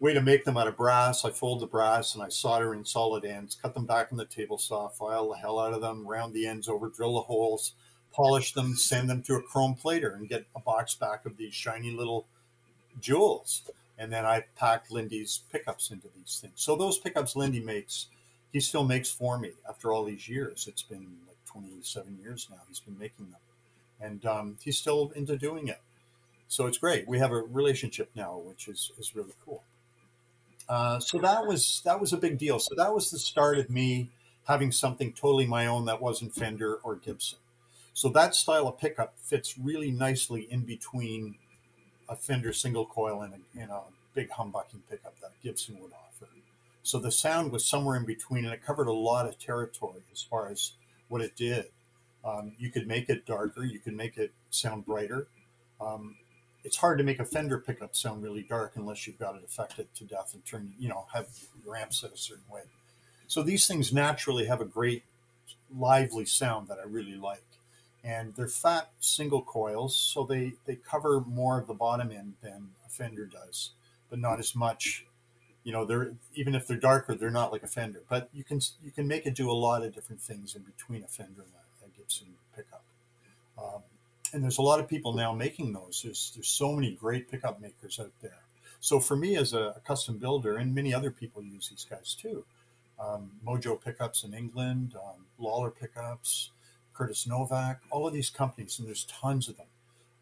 way 0.00 0.14
to 0.14 0.20
make 0.20 0.44
them 0.44 0.56
out 0.56 0.68
of 0.68 0.76
brass. 0.76 1.24
I 1.24 1.30
fold 1.30 1.60
the 1.60 1.66
brass 1.66 2.14
and 2.14 2.22
I 2.22 2.28
solder 2.28 2.74
in 2.74 2.84
solid 2.84 3.24
ends, 3.24 3.56
cut 3.60 3.74
them 3.74 3.86
back 3.86 4.10
in 4.10 4.16
the 4.16 4.24
table 4.24 4.58
saw, 4.58 4.88
file 4.88 5.30
the 5.30 5.38
hell 5.38 5.58
out 5.58 5.72
of 5.72 5.80
them, 5.80 6.06
round 6.06 6.32
the 6.32 6.46
ends 6.46 6.68
over, 6.68 6.88
drill 6.88 7.14
the 7.14 7.22
holes, 7.22 7.72
polish 8.12 8.52
them, 8.52 8.76
send 8.76 9.10
them 9.10 9.22
to 9.22 9.34
a 9.34 9.42
chrome 9.42 9.74
plater, 9.74 10.10
and 10.10 10.28
get 10.28 10.46
a 10.54 10.60
box 10.60 10.94
back 10.94 11.26
of 11.26 11.36
these 11.36 11.54
shiny 11.54 11.90
little 11.90 12.26
jewels. 13.00 13.62
And 13.98 14.12
then 14.12 14.24
I 14.24 14.44
packed 14.56 14.92
Lindy's 14.92 15.40
pickups 15.50 15.90
into 15.90 16.08
these 16.16 16.38
things. 16.40 16.54
So 16.56 16.76
those 16.76 16.98
pickups 16.98 17.34
Lindy 17.34 17.60
makes, 17.60 18.06
he 18.52 18.60
still 18.60 18.84
makes 18.84 19.10
for 19.10 19.38
me 19.38 19.52
after 19.68 19.92
all 19.92 20.04
these 20.04 20.28
years. 20.28 20.66
It's 20.68 20.82
been 20.82 21.08
like 21.26 21.36
27 21.46 22.18
years 22.22 22.46
now. 22.50 22.58
He's 22.68 22.80
been 22.80 22.98
making 22.98 23.30
them, 23.30 23.40
and 24.00 24.24
um, 24.24 24.58
he's 24.62 24.78
still 24.78 25.10
into 25.16 25.36
doing 25.36 25.66
it. 25.66 25.80
So 26.46 26.66
it's 26.66 26.78
great. 26.78 27.08
We 27.08 27.18
have 27.18 27.32
a 27.32 27.42
relationship 27.42 28.10
now, 28.14 28.38
which 28.38 28.68
is 28.68 28.92
is 28.98 29.14
really 29.14 29.34
cool. 29.44 29.62
Uh, 30.68 31.00
so 31.00 31.18
that 31.18 31.46
was 31.46 31.80
that 31.84 32.00
was 32.00 32.12
a 32.12 32.16
big 32.16 32.38
deal. 32.38 32.58
So 32.58 32.74
that 32.76 32.94
was 32.94 33.10
the 33.10 33.18
start 33.18 33.58
of 33.58 33.70
me 33.70 34.10
having 34.46 34.72
something 34.72 35.12
totally 35.12 35.46
my 35.46 35.66
own 35.66 35.84
that 35.86 36.00
wasn't 36.00 36.34
Fender 36.34 36.76
or 36.76 36.96
Gibson. 36.96 37.38
So 37.94 38.08
that 38.10 38.34
style 38.34 38.68
of 38.68 38.78
pickup 38.78 39.14
fits 39.18 39.58
really 39.58 39.90
nicely 39.90 40.46
in 40.50 40.60
between 40.60 41.36
a 42.08 42.16
Fender 42.16 42.52
single 42.52 42.86
coil 42.86 43.22
and 43.22 43.34
a, 43.34 43.60
and 43.60 43.70
a 43.70 43.82
big 44.14 44.30
humbucking 44.30 44.82
pickup 44.88 45.14
that 45.20 45.32
Gibson 45.42 45.78
would 45.80 45.92
offer. 45.92 46.30
So 46.82 46.98
the 46.98 47.12
sound 47.12 47.52
was 47.52 47.66
somewhere 47.66 47.96
in 47.96 48.06
between, 48.06 48.44
and 48.44 48.54
it 48.54 48.64
covered 48.64 48.86
a 48.86 48.92
lot 48.92 49.26
of 49.28 49.38
territory 49.38 50.00
as 50.10 50.22
far 50.22 50.48
as 50.48 50.72
what 51.08 51.20
it 51.20 51.36
did. 51.36 51.66
Um, 52.24 52.52
you 52.58 52.70
could 52.70 52.86
make 52.86 53.08
it 53.10 53.26
darker, 53.26 53.64
you 53.64 53.78
could 53.78 53.94
make 53.94 54.16
it 54.16 54.32
sound 54.50 54.86
brighter. 54.86 55.26
Um, 55.80 56.16
it's 56.68 56.76
hard 56.76 56.98
to 56.98 57.04
make 57.04 57.18
a 57.18 57.24
Fender 57.24 57.56
pickup 57.56 57.96
sound 57.96 58.22
really 58.22 58.42
dark 58.42 58.72
unless 58.74 59.06
you've 59.06 59.18
got 59.18 59.34
it 59.34 59.42
affected 59.42 59.86
to 59.94 60.04
death 60.04 60.34
and 60.34 60.44
turn, 60.44 60.74
you 60.78 60.86
know, 60.86 61.06
have 61.14 61.26
your 61.64 61.74
amp 61.74 61.94
set 61.94 62.12
a 62.12 62.16
certain 62.18 62.44
way. 62.52 62.60
So 63.26 63.42
these 63.42 63.66
things 63.66 63.90
naturally 63.90 64.44
have 64.44 64.60
a 64.60 64.66
great 64.66 65.02
lively 65.74 66.26
sound 66.26 66.68
that 66.68 66.76
I 66.78 66.86
really 66.86 67.16
like. 67.16 67.46
And 68.04 68.34
they're 68.36 68.48
fat 68.48 68.90
single 69.00 69.40
coils, 69.40 69.96
so 69.96 70.24
they, 70.24 70.52
they 70.66 70.74
cover 70.76 71.20
more 71.20 71.58
of 71.58 71.68
the 71.68 71.72
bottom 71.72 72.12
end 72.12 72.34
than 72.42 72.72
a 72.84 72.90
Fender 72.90 73.24
does, 73.24 73.70
but 74.10 74.18
not 74.18 74.38
as 74.38 74.54
much. 74.54 75.06
You 75.64 75.72
know, 75.72 75.86
they're 75.86 76.12
even 76.34 76.54
if 76.54 76.66
they're 76.66 76.76
darker, 76.76 77.14
they're 77.14 77.30
not 77.30 77.50
like 77.50 77.62
a 77.62 77.66
Fender. 77.66 78.02
But 78.10 78.28
you 78.34 78.44
can 78.44 78.60
you 78.84 78.90
can 78.90 79.08
make 79.08 79.24
it 79.24 79.34
do 79.34 79.50
a 79.50 79.52
lot 79.52 79.82
of 79.82 79.94
different 79.94 80.20
things 80.20 80.54
in 80.54 80.64
between 80.64 81.02
a 81.02 81.08
Fender 81.08 81.40
and 81.40 81.52
a, 81.82 81.86
a 81.86 81.88
Gibson 81.96 82.28
pickup. 82.54 82.84
Um, 83.56 83.82
and 84.32 84.42
there's 84.42 84.58
a 84.58 84.62
lot 84.62 84.80
of 84.80 84.88
people 84.88 85.12
now 85.12 85.32
making 85.32 85.72
those. 85.72 86.02
There's 86.04 86.32
there's 86.34 86.48
so 86.48 86.72
many 86.72 86.92
great 86.92 87.30
pickup 87.30 87.60
makers 87.60 87.98
out 88.00 88.12
there. 88.20 88.42
So 88.80 89.00
for 89.00 89.16
me 89.16 89.36
as 89.36 89.52
a, 89.52 89.74
a 89.76 89.80
custom 89.84 90.18
builder, 90.18 90.56
and 90.56 90.74
many 90.74 90.94
other 90.94 91.10
people 91.10 91.42
use 91.42 91.68
these 91.68 91.86
guys 91.88 92.14
too. 92.14 92.44
Um, 93.00 93.30
Mojo 93.46 93.80
pickups 93.82 94.24
in 94.24 94.34
England, 94.34 94.94
um, 94.96 95.26
Lollar 95.38 95.70
pickups, 95.70 96.50
Curtis 96.94 97.26
Novak, 97.26 97.80
all 97.90 98.06
of 98.06 98.12
these 98.12 98.30
companies, 98.30 98.78
and 98.78 98.88
there's 98.88 99.04
tons 99.04 99.48
of 99.48 99.56
them. 99.56 99.66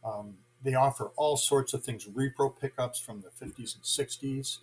Um, 0.05 0.35
they 0.63 0.75
offer 0.75 1.11
all 1.17 1.37
sorts 1.37 1.73
of 1.75 1.83
things, 1.85 2.05
repro 2.07 2.53
pickups 2.59 2.99
from 2.99 3.23
the 3.23 3.29
50s 3.45 3.75
and 3.75 3.85
60s. 3.85 4.59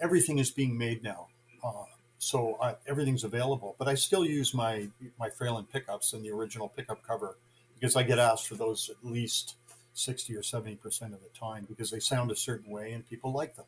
Everything 0.00 0.38
is 0.38 0.50
being 0.50 0.76
made 0.76 1.02
now. 1.02 1.28
Uh, 1.62 1.84
so 2.18 2.56
I, 2.60 2.74
everything's 2.86 3.24
available, 3.24 3.76
but 3.78 3.88
I 3.88 3.94
still 3.94 4.24
use 4.24 4.54
my 4.54 4.88
my 5.18 5.28
Fralin 5.28 5.68
pickups 5.68 6.12
and 6.12 6.24
the 6.24 6.30
original 6.30 6.68
pickup 6.68 7.04
cover 7.06 7.36
because 7.82 7.96
I 7.96 8.04
get 8.04 8.20
asked 8.20 8.46
for 8.46 8.54
those 8.54 8.88
at 8.88 9.04
least 9.04 9.56
60 9.94 10.36
or 10.36 10.42
70% 10.42 10.76
of 11.02 11.20
the 11.20 11.28
time 11.36 11.66
because 11.68 11.90
they 11.90 11.98
sound 11.98 12.30
a 12.30 12.36
certain 12.36 12.70
way 12.70 12.92
and 12.92 13.08
people 13.10 13.32
like 13.32 13.56
them. 13.56 13.64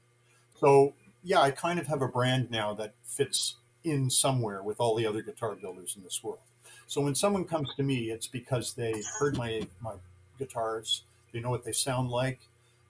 So, 0.61 0.95
yeah, 1.25 1.41
I 1.41 1.51
kind 1.51 1.81
of 1.81 1.89
have 1.89 2.01
a 2.01 2.07
brand 2.07 2.49
now 2.49 2.75
that 2.75 2.95
fits 3.03 3.57
in 3.83 4.09
somewhere 4.09 4.63
with 4.63 4.79
all 4.79 4.95
the 4.95 5.05
other 5.05 5.21
guitar 5.21 5.57
builders 5.57 5.95
in 5.97 6.05
this 6.05 6.23
world. 6.23 6.39
So 6.87 7.01
when 7.01 7.17
someone 7.17 7.45
comes 7.45 7.75
to 7.75 7.83
me, 7.83 8.13
it's 8.13 8.29
because 8.29 8.75
they 8.75 9.03
heard 9.19 9.37
my, 9.37 9.67
my 9.81 9.95
guitars, 10.39 11.03
they 11.33 11.41
know 11.41 11.51
what 11.51 11.65
they 11.65 11.73
sound 11.73 12.09
like, 12.09 12.39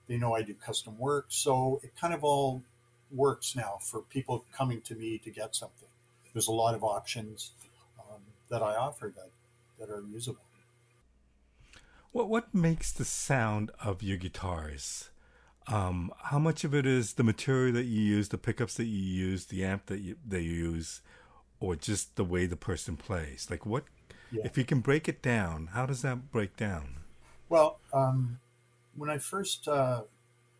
they 0.07 0.17
know 0.17 0.35
I 0.35 0.43
do 0.43 0.53
custom 0.53 0.95
work. 0.99 1.25
So 1.29 1.79
it 1.81 1.91
kind 1.99 2.13
of 2.13 2.23
all 2.23 2.61
works 3.11 3.55
now 3.55 3.79
for 3.81 4.01
people 4.01 4.45
coming 4.55 4.79
to 4.81 4.93
me 4.93 5.17
to 5.23 5.31
get 5.31 5.55
something. 5.55 5.89
There's 6.33 6.49
a 6.49 6.51
lot 6.51 6.75
of 6.75 6.83
options 6.83 7.49
um, 7.99 8.21
that 8.49 8.61
I 8.61 8.75
offer 8.75 9.11
that, 9.15 9.29
that 9.79 9.91
are 9.91 10.03
usable. 10.13 10.41
What 12.15 12.29
what 12.29 12.55
makes 12.55 12.93
the 12.93 13.03
sound 13.03 13.71
of 13.83 14.01
your 14.01 14.15
guitars? 14.15 15.09
Um, 15.67 16.13
how 16.23 16.39
much 16.39 16.63
of 16.63 16.73
it 16.73 16.85
is 16.85 17.15
the 17.15 17.25
material 17.25 17.73
that 17.73 17.83
you 17.83 18.01
use, 18.01 18.29
the 18.29 18.37
pickups 18.37 18.75
that 18.75 18.85
you 18.85 19.01
use, 19.01 19.47
the 19.47 19.65
amp 19.65 19.87
that 19.87 19.99
you 19.99 20.15
that 20.25 20.41
you 20.41 20.51
use, 20.51 21.01
or 21.59 21.75
just 21.75 22.15
the 22.15 22.23
way 22.23 22.45
the 22.45 22.55
person 22.55 22.95
plays? 22.95 23.49
Like 23.51 23.65
what? 23.65 23.83
Yeah. 24.31 24.43
If 24.45 24.57
you 24.57 24.63
can 24.63 24.79
break 24.79 25.09
it 25.09 25.21
down, 25.21 25.71
how 25.73 25.85
does 25.85 26.03
that 26.03 26.31
break 26.31 26.55
down? 26.55 26.99
Well, 27.49 27.81
um, 27.91 28.39
when 28.95 29.09
I 29.09 29.17
first 29.17 29.67
uh, 29.67 30.03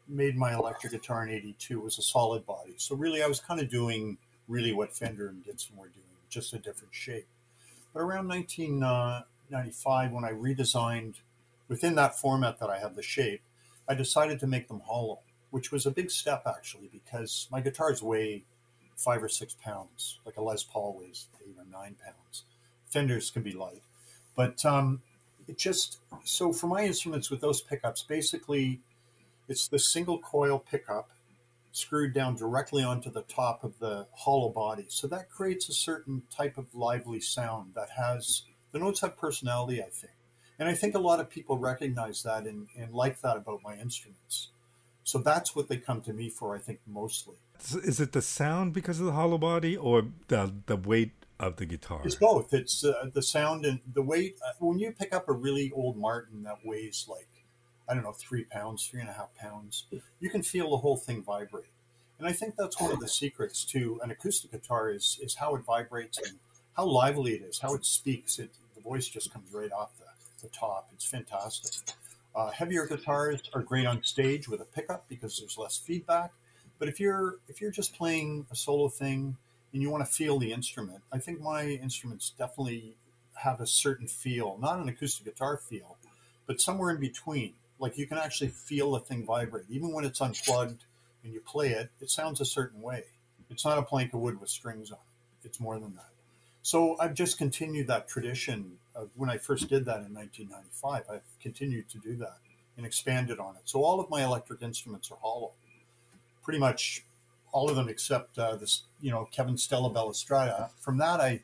made 0.09 0.35
my 0.35 0.53
electric 0.53 0.91
guitar 0.91 1.25
in 1.25 1.29
'82, 1.29 1.79
it 1.79 1.81
was 1.81 1.97
a 1.97 2.01
solid 2.01 2.45
body. 2.45 2.73
So 2.75 2.97
really, 2.97 3.23
I 3.23 3.27
was 3.27 3.39
kind 3.39 3.61
of 3.61 3.69
doing 3.69 4.17
really 4.49 4.73
what 4.73 4.93
Fender 4.93 5.29
and 5.29 5.41
Gibson 5.41 5.77
were 5.77 5.87
doing, 5.87 6.03
just 6.27 6.51
a 6.51 6.59
different 6.59 6.93
shape. 6.93 7.27
But 7.93 8.01
around 8.01 8.27
1995, 8.27 10.11
uh, 10.11 10.13
when 10.13 10.25
I 10.25 10.33
redesigned 10.33 11.13
within 11.67 11.95
that 11.95 12.17
format 12.17 12.59
that 12.59 12.69
I 12.69 12.79
have 12.79 12.95
the 12.95 13.03
shape, 13.03 13.41
I 13.87 13.93
decided 13.93 14.39
to 14.39 14.47
make 14.47 14.67
them 14.67 14.81
hollow, 14.85 15.19
which 15.51 15.71
was 15.71 15.85
a 15.85 15.91
big 15.91 16.11
step 16.11 16.43
actually 16.45 16.89
because 16.91 17.47
my 17.51 17.61
guitars 17.61 18.01
weigh 18.01 18.43
five 18.95 19.23
or 19.23 19.29
six 19.29 19.53
pounds, 19.53 20.19
like 20.25 20.37
a 20.37 20.41
Les 20.41 20.63
Paul 20.63 20.97
weighs 20.99 21.27
eight 21.41 21.55
or 21.57 21.65
nine 21.71 21.95
pounds. 22.03 22.43
Fenders 22.89 23.29
can 23.29 23.43
be 23.43 23.51
light, 23.51 23.83
but 24.35 24.63
um, 24.65 25.01
it 25.47 25.57
just 25.57 25.99
so 26.23 26.53
for 26.53 26.67
my 26.67 26.85
instruments 26.85 27.29
with 27.29 27.41
those 27.41 27.61
pickups, 27.61 28.03
basically, 28.03 28.79
it's 29.47 29.67
the 29.67 29.79
single 29.79 30.19
coil 30.19 30.59
pickup 30.59 31.11
screwed 31.71 32.13
down 32.13 32.35
directly 32.35 32.83
onto 32.83 33.11
the 33.11 33.23
top 33.23 33.63
of 33.63 33.77
the 33.79 34.07
hollow 34.13 34.49
body. 34.49 34.85
So 34.87 35.07
that 35.07 35.29
creates 35.29 35.67
a 35.67 35.73
certain 35.73 36.23
type 36.35 36.57
of 36.57 36.73
lively 36.73 37.19
sound 37.19 37.73
that 37.75 37.89
has 37.97 38.43
the 38.71 38.79
notes 38.79 39.01
have 39.01 39.17
personality, 39.17 39.81
I 39.81 39.89
think. 39.89 40.14
And 40.59 40.69
I 40.69 40.73
think 40.73 40.95
a 40.95 40.99
lot 40.99 41.19
of 41.19 41.29
people 41.29 41.57
recognize 41.57 42.23
that 42.23 42.45
and, 42.45 42.67
and 42.77 42.93
like 42.93 43.21
that 43.21 43.37
about 43.37 43.61
my 43.63 43.75
instruments. 43.75 44.49
So 45.03 45.19
that's 45.19 45.55
what 45.55 45.67
they 45.67 45.77
come 45.77 46.01
to 46.01 46.13
me 46.13 46.29
for, 46.29 46.55
I 46.55 46.59
think, 46.59 46.79
mostly. 46.87 47.35
Is 47.83 47.99
it 47.99 48.11
the 48.11 48.21
sound 48.21 48.73
because 48.73 48.99
of 48.99 49.05
the 49.05 49.11
hollow 49.11 49.37
body 49.37 49.77
or 49.77 50.07
the, 50.29 50.53
the 50.65 50.75
weight 50.75 51.11
of 51.39 51.57
the 51.57 51.65
guitar? 51.65 52.01
It's 52.03 52.15
both. 52.15 52.53
It's 52.53 52.83
uh, 52.83 53.09
the 53.13 53.21
sound 53.21 53.65
and 53.65 53.81
the 53.93 54.01
weight. 54.01 54.39
Uh, 54.45 54.53
when 54.59 54.79
you 54.79 54.91
pick 54.91 55.13
up 55.13 55.29
a 55.29 55.33
really 55.33 55.71
old 55.75 55.97
Martin 55.97 56.43
that 56.43 56.65
weighs 56.65 57.05
like, 57.07 57.27
I 57.87 57.93
don't 57.93 58.03
know, 58.03 58.13
three 58.13 58.45
pounds, 58.45 58.87
three 58.87 59.01
and 59.01 59.09
a 59.09 59.13
half 59.13 59.35
pounds, 59.35 59.85
you 60.19 60.29
can 60.29 60.41
feel 60.41 60.71
the 60.71 60.77
whole 60.77 60.97
thing 60.97 61.21
vibrate. 61.21 61.65
And 62.17 62.27
I 62.27 62.31
think 62.31 62.55
that's 62.55 62.79
one 62.79 62.91
of 62.91 62.99
the 62.99 63.07
secrets 63.07 63.63
to 63.65 63.99
an 64.03 64.09
acoustic 64.09 64.51
guitar 64.51 64.89
is 64.89 65.19
is 65.21 65.35
how 65.35 65.55
it 65.55 65.65
vibrates 65.65 66.17
and 66.17 66.39
how 66.75 66.85
lively 66.85 67.33
it 67.33 67.41
is, 67.41 67.59
how 67.59 67.75
it 67.75 67.85
speaks. 67.85 68.39
It 68.39 68.51
the 68.75 68.81
voice 68.81 69.07
just 69.07 69.31
comes 69.31 69.51
right 69.53 69.71
off 69.71 69.91
the, 69.97 70.04
the 70.45 70.57
top. 70.57 70.89
It's 70.93 71.05
fantastic. 71.05 71.95
Uh, 72.35 72.51
heavier 72.51 72.85
guitars 72.85 73.41
are 73.53 73.61
great 73.61 73.85
on 73.85 74.03
stage 74.03 74.47
with 74.47 74.61
a 74.61 74.65
pickup 74.65 75.05
because 75.09 75.39
there's 75.39 75.57
less 75.57 75.77
feedback. 75.77 76.31
But 76.77 76.89
if 76.89 76.99
you're 76.99 77.35
if 77.47 77.61
you're 77.61 77.71
just 77.71 77.95
playing 77.95 78.45
a 78.51 78.55
solo 78.55 78.89
thing 78.89 79.37
and 79.73 79.81
you 79.81 79.89
want 79.89 80.05
to 80.05 80.11
feel 80.11 80.37
the 80.37 80.51
instrument, 80.51 81.01
I 81.11 81.19
think 81.19 81.41
my 81.41 81.65
instruments 81.65 82.33
definitely 82.37 82.95
have 83.35 83.59
a 83.61 83.67
certain 83.67 84.07
feel, 84.07 84.57
not 84.61 84.79
an 84.79 84.89
acoustic 84.89 85.25
guitar 85.25 85.57
feel, 85.57 85.97
but 86.45 86.61
somewhere 86.61 86.91
in 86.91 86.99
between. 86.99 87.53
Like 87.79 87.97
you 87.97 88.07
can 88.07 88.17
actually 88.17 88.49
feel 88.49 88.91
the 88.91 88.99
thing 88.99 89.25
vibrate, 89.25 89.65
even 89.69 89.91
when 89.91 90.05
it's 90.05 90.21
unplugged 90.21 90.83
and 91.23 91.33
you 91.33 91.41
play 91.41 91.69
it. 91.71 91.89
It 92.01 92.09
sounds 92.09 92.39
a 92.39 92.45
certain 92.45 92.81
way. 92.81 93.05
It's 93.49 93.65
not 93.65 93.77
a 93.77 93.83
plank 93.83 94.13
of 94.13 94.19
wood 94.19 94.39
with 94.39 94.49
strings 94.49 94.91
on 94.91 94.97
it. 94.97 95.47
It's 95.47 95.59
more 95.59 95.79
than 95.79 95.95
that. 95.95 96.09
So 96.61 96.97
I've 96.99 97.13
just 97.13 97.37
continued 97.37 97.87
that 97.87 98.07
tradition 98.07 98.79
when 99.15 99.29
I 99.29 99.37
first 99.37 99.69
did 99.69 99.85
that 99.85 100.01
in 100.05 100.13
1995. 100.13 101.03
I've 101.09 101.41
continued 101.41 101.89
to 101.89 101.97
do 101.97 102.15
that 102.17 102.37
and 102.77 102.85
expanded 102.85 103.39
on 103.39 103.55
it. 103.55 103.63
So 103.65 103.83
all 103.83 103.99
of 103.99 104.09
my 104.09 104.23
electric 104.23 104.61
instruments 104.61 105.11
are 105.11 105.17
hollow 105.21 105.51
pretty 106.45 106.59
much 106.59 107.03
all 107.51 107.69
of 107.69 107.75
them 107.75 107.89
except 107.89 108.37
uh, 108.37 108.55
this, 108.55 108.83
you 109.01 109.11
know, 109.11 109.27
Kevin 109.31 109.57
Stella 109.57 109.89
Balistrata. 109.89 110.69
From 110.79 110.97
that, 110.99 111.19
I 111.19 111.41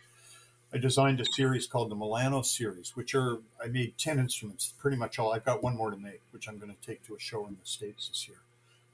I 0.74 0.78
designed 0.78 1.20
a 1.20 1.26
series 1.34 1.68
called 1.68 1.90
the 1.90 1.96
Milano 1.96 2.44
series, 2.44 2.96
which 2.96 3.14
are 3.14 3.40
I 3.62 3.68
made 3.68 3.98
ten 3.98 4.20
instruments, 4.20 4.74
pretty 4.78 4.96
much 4.96 5.20
all. 5.20 5.34
I've 5.34 5.44
got 5.44 5.64
one 5.64 5.76
more 5.76 5.92
to 5.92 5.98
make, 5.98 6.22
which 6.32 6.48
I'm 6.48 6.60
going 6.60 6.74
to 6.74 6.88
take 6.88 7.06
to 7.08 7.16
a 7.16 7.20
show 7.20 7.46
in 7.48 7.58
the 7.62 7.66
states 7.66 8.08
this 8.08 8.28
year. 8.28 8.38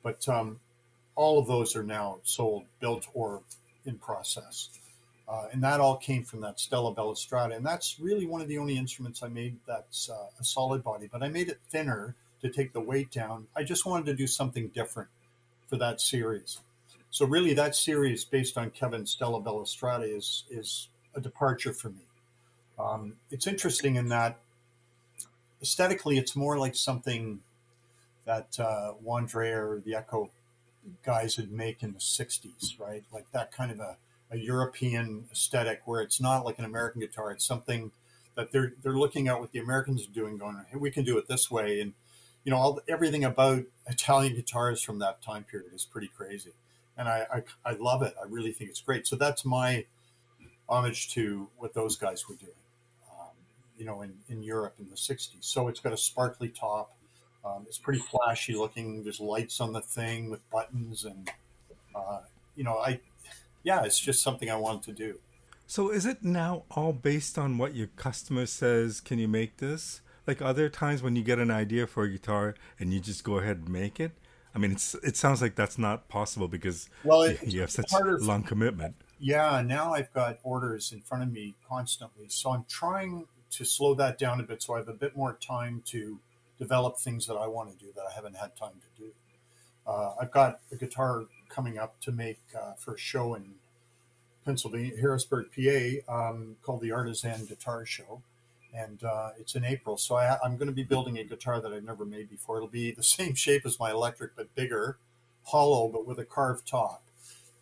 But 0.01 0.27
um, 0.27 0.59
all 1.15 1.37
of 1.37 1.47
those 1.47 1.75
are 1.75 1.83
now 1.83 2.19
sold, 2.23 2.65
built, 2.79 3.07
or 3.13 3.41
in 3.85 3.97
process. 3.97 4.69
Uh, 5.27 5.47
and 5.51 5.61
that 5.61 5.79
all 5.79 5.97
came 5.97 6.23
from 6.23 6.39
that 6.41 6.59
Stella 6.59 6.95
Balistrata. 6.95 7.55
And 7.55 7.65
that's 7.65 7.99
really 7.99 8.25
one 8.25 8.41
of 8.41 8.47
the 8.47 8.57
only 8.57 8.77
instruments 8.77 9.21
I 9.21 9.27
made 9.27 9.57
that's 9.67 10.09
uh, 10.09 10.27
a 10.39 10.43
solid 10.43 10.83
body, 10.83 11.09
but 11.11 11.21
I 11.21 11.27
made 11.27 11.49
it 11.49 11.59
thinner 11.69 12.15
to 12.41 12.49
take 12.49 12.71
the 12.71 12.79
weight 12.79 13.11
down. 13.11 13.47
I 13.55 13.63
just 13.63 13.85
wanted 13.85 14.05
to 14.05 14.13
do 14.13 14.27
something 14.27 14.69
different 14.69 15.09
for 15.67 15.75
that 15.77 15.99
series. 15.99 16.59
So 17.09 17.25
really, 17.25 17.53
that 17.53 17.75
series 17.75 18.25
based 18.25 18.57
on 18.57 18.69
Kevin 18.71 19.05
Stella 19.05 19.41
Balistrata 19.41 20.15
is 20.15 20.43
is 20.49 20.89
a 21.15 21.21
departure 21.21 21.73
for 21.73 21.89
me. 21.89 22.05
Um, 22.77 23.13
it's 23.31 23.47
interesting 23.47 23.95
in 23.95 24.09
that 24.09 24.37
aesthetically, 25.61 26.17
it's 26.17 26.35
more 26.35 26.57
like 26.57 26.75
something 26.75 27.39
that 28.25 28.59
uh, 28.59 28.93
Wandré 29.03 29.55
or 29.55 29.81
the 29.83 29.93
Eko 29.93 30.29
guys 31.03 31.37
would 31.37 31.51
make 31.51 31.81
in 31.81 31.93
the 31.93 31.99
'60s, 31.99 32.79
right? 32.79 33.03
Like 33.11 33.31
that 33.31 33.51
kind 33.51 33.71
of 33.71 33.79
a, 33.79 33.97
a 34.31 34.37
European 34.37 35.25
aesthetic, 35.31 35.81
where 35.85 36.01
it's 36.01 36.19
not 36.19 36.45
like 36.45 36.59
an 36.59 36.65
American 36.65 37.01
guitar; 37.01 37.31
it's 37.31 37.45
something 37.45 37.91
that 38.35 38.51
they're 38.51 38.73
they're 38.81 38.97
looking 38.97 39.27
at 39.27 39.39
what 39.39 39.51
the 39.51 39.59
Americans 39.59 40.03
are 40.07 40.13
doing, 40.13 40.37
going, 40.37 40.63
"Hey, 40.69 40.77
we 40.77 40.91
can 40.91 41.03
do 41.03 41.17
it 41.17 41.27
this 41.27 41.49
way," 41.51 41.81
and 41.81 41.93
you 42.47 42.51
know, 42.51 42.57
all, 42.57 42.79
everything 42.87 43.25
about 43.25 43.63
Italian 43.87 44.33
guitars 44.33 44.81
from 44.81 44.99
that 44.99 45.21
time 45.21 45.43
period 45.43 45.73
is 45.73 45.83
pretty 45.83 46.07
crazy, 46.07 46.53
and 46.97 47.09
I, 47.09 47.27
I, 47.33 47.71
I 47.71 47.73
love 47.73 48.01
it. 48.03 48.13
I 48.17 48.25
really 48.25 48.53
think 48.53 48.69
it's 48.69 48.79
great. 48.79 49.05
So 49.05 49.17
that's 49.17 49.43
my 49.43 49.83
homage 50.69 51.09
to 51.15 51.49
what 51.57 51.73
those 51.73 51.97
guys 51.97 52.29
were 52.29 52.35
doing, 52.35 52.51
um, 53.11 53.35
you 53.77 53.85
know, 53.85 54.01
in, 54.01 54.13
in 54.29 54.43
Europe 54.43 54.75
in 54.79 54.89
the 54.89 54.95
'60s. 54.95 55.29
So 55.41 55.67
it's 55.67 55.81
got 55.81 55.91
a 55.91 55.97
sparkly 55.97 56.47
top. 56.47 56.93
Um, 57.43 57.65
it's 57.67 57.77
pretty 57.77 57.99
flashy 57.99 58.55
looking. 58.55 59.03
There's 59.03 59.19
lights 59.19 59.59
on 59.59 59.73
the 59.73 59.81
thing 59.81 60.29
with 60.29 60.49
buttons, 60.49 61.03
and 61.03 61.29
uh, 61.93 62.19
you 62.55 62.63
know, 62.63 62.77
I, 62.77 63.01
yeah, 63.67 63.83
it's 63.83 63.99
just 63.99 64.23
something 64.23 64.49
I 64.49 64.55
wanted 64.55 64.83
to 64.83 64.93
do. 64.93 65.19
So 65.67 65.89
is 65.89 66.05
it 66.05 66.23
now 66.23 66.63
all 66.71 66.93
based 66.93 67.37
on 67.37 67.57
what 67.57 67.75
your 67.75 67.87
customer 67.87 68.45
says? 68.45 69.01
Can 69.01 69.19
you 69.19 69.27
make 69.27 69.57
this? 69.57 70.01
like 70.27 70.41
are 70.41 70.53
there 70.53 70.69
times 70.69 71.01
when 71.01 71.15
you 71.15 71.23
get 71.23 71.39
an 71.39 71.49
idea 71.49 71.87
for 71.87 72.03
a 72.03 72.09
guitar 72.09 72.53
and 72.79 72.93
you 72.93 72.99
just 72.99 73.23
go 73.23 73.39
ahead 73.39 73.57
and 73.57 73.69
make 73.69 73.99
it 73.99 74.11
i 74.53 74.59
mean 74.59 74.73
it's 74.73 74.93
it 74.95 75.15
sounds 75.15 75.41
like 75.41 75.55
that's 75.55 75.77
not 75.77 76.09
possible 76.09 76.47
because 76.47 76.89
well 77.03 77.23
it, 77.23 77.39
you 77.47 77.61
have 77.61 77.71
such 77.71 77.91
a 77.93 78.03
long 78.17 78.43
commitment 78.43 78.95
yeah 79.19 79.61
now 79.65 79.93
i've 79.93 80.11
got 80.13 80.37
orders 80.43 80.91
in 80.91 81.01
front 81.01 81.23
of 81.23 81.31
me 81.31 81.55
constantly 81.67 82.25
so 82.27 82.51
i'm 82.51 82.65
trying 82.67 83.25
to 83.49 83.63
slow 83.63 83.95
that 83.95 84.19
down 84.19 84.39
a 84.39 84.43
bit 84.43 84.61
so 84.61 84.75
i 84.75 84.77
have 84.77 84.89
a 84.89 84.93
bit 84.93 85.15
more 85.15 85.37
time 85.41 85.81
to 85.85 86.19
develop 86.59 86.97
things 86.97 87.25
that 87.25 87.35
i 87.35 87.47
want 87.47 87.71
to 87.71 87.85
do 87.85 87.91
that 87.95 88.03
i 88.11 88.13
haven't 88.13 88.35
had 88.35 88.55
time 88.55 88.75
to 88.81 89.01
do 89.01 89.09
uh, 89.87 90.13
i've 90.21 90.31
got 90.31 90.59
a 90.71 90.75
guitar 90.75 91.23
coming 91.49 91.77
up 91.77 91.99
to 92.01 92.11
make 92.11 92.39
uh, 92.59 92.73
for 92.73 92.95
a 92.95 92.99
show 92.99 93.33
in 93.33 93.55
pennsylvania 94.45 94.93
harrisburg 94.99 95.47
pa 95.53 96.29
um, 96.29 96.55
called 96.61 96.81
the 96.81 96.91
artisan 96.91 97.45
guitar 97.45 97.85
show 97.85 98.21
and 98.73 99.03
uh, 99.03 99.29
it's 99.39 99.55
in 99.55 99.63
April. 99.65 99.97
So 99.97 100.15
I, 100.15 100.37
am 100.43 100.57
going 100.57 100.67
to 100.67 100.73
be 100.73 100.83
building 100.83 101.17
a 101.17 101.23
guitar 101.23 101.59
that 101.61 101.73
I've 101.73 101.83
never 101.83 102.05
made 102.05 102.29
before. 102.29 102.57
It'll 102.57 102.67
be 102.67 102.91
the 102.91 103.03
same 103.17 103.33
shape 103.33 103.65
as 103.65 103.79
my 103.79 103.91
electric, 103.91 104.35
but 104.35 104.53
bigger, 104.55 104.97
hollow, 105.45 105.87
but 105.87 106.05
with 106.05 106.19
a 106.19 106.25
carved 106.25 106.67
top, 106.67 107.03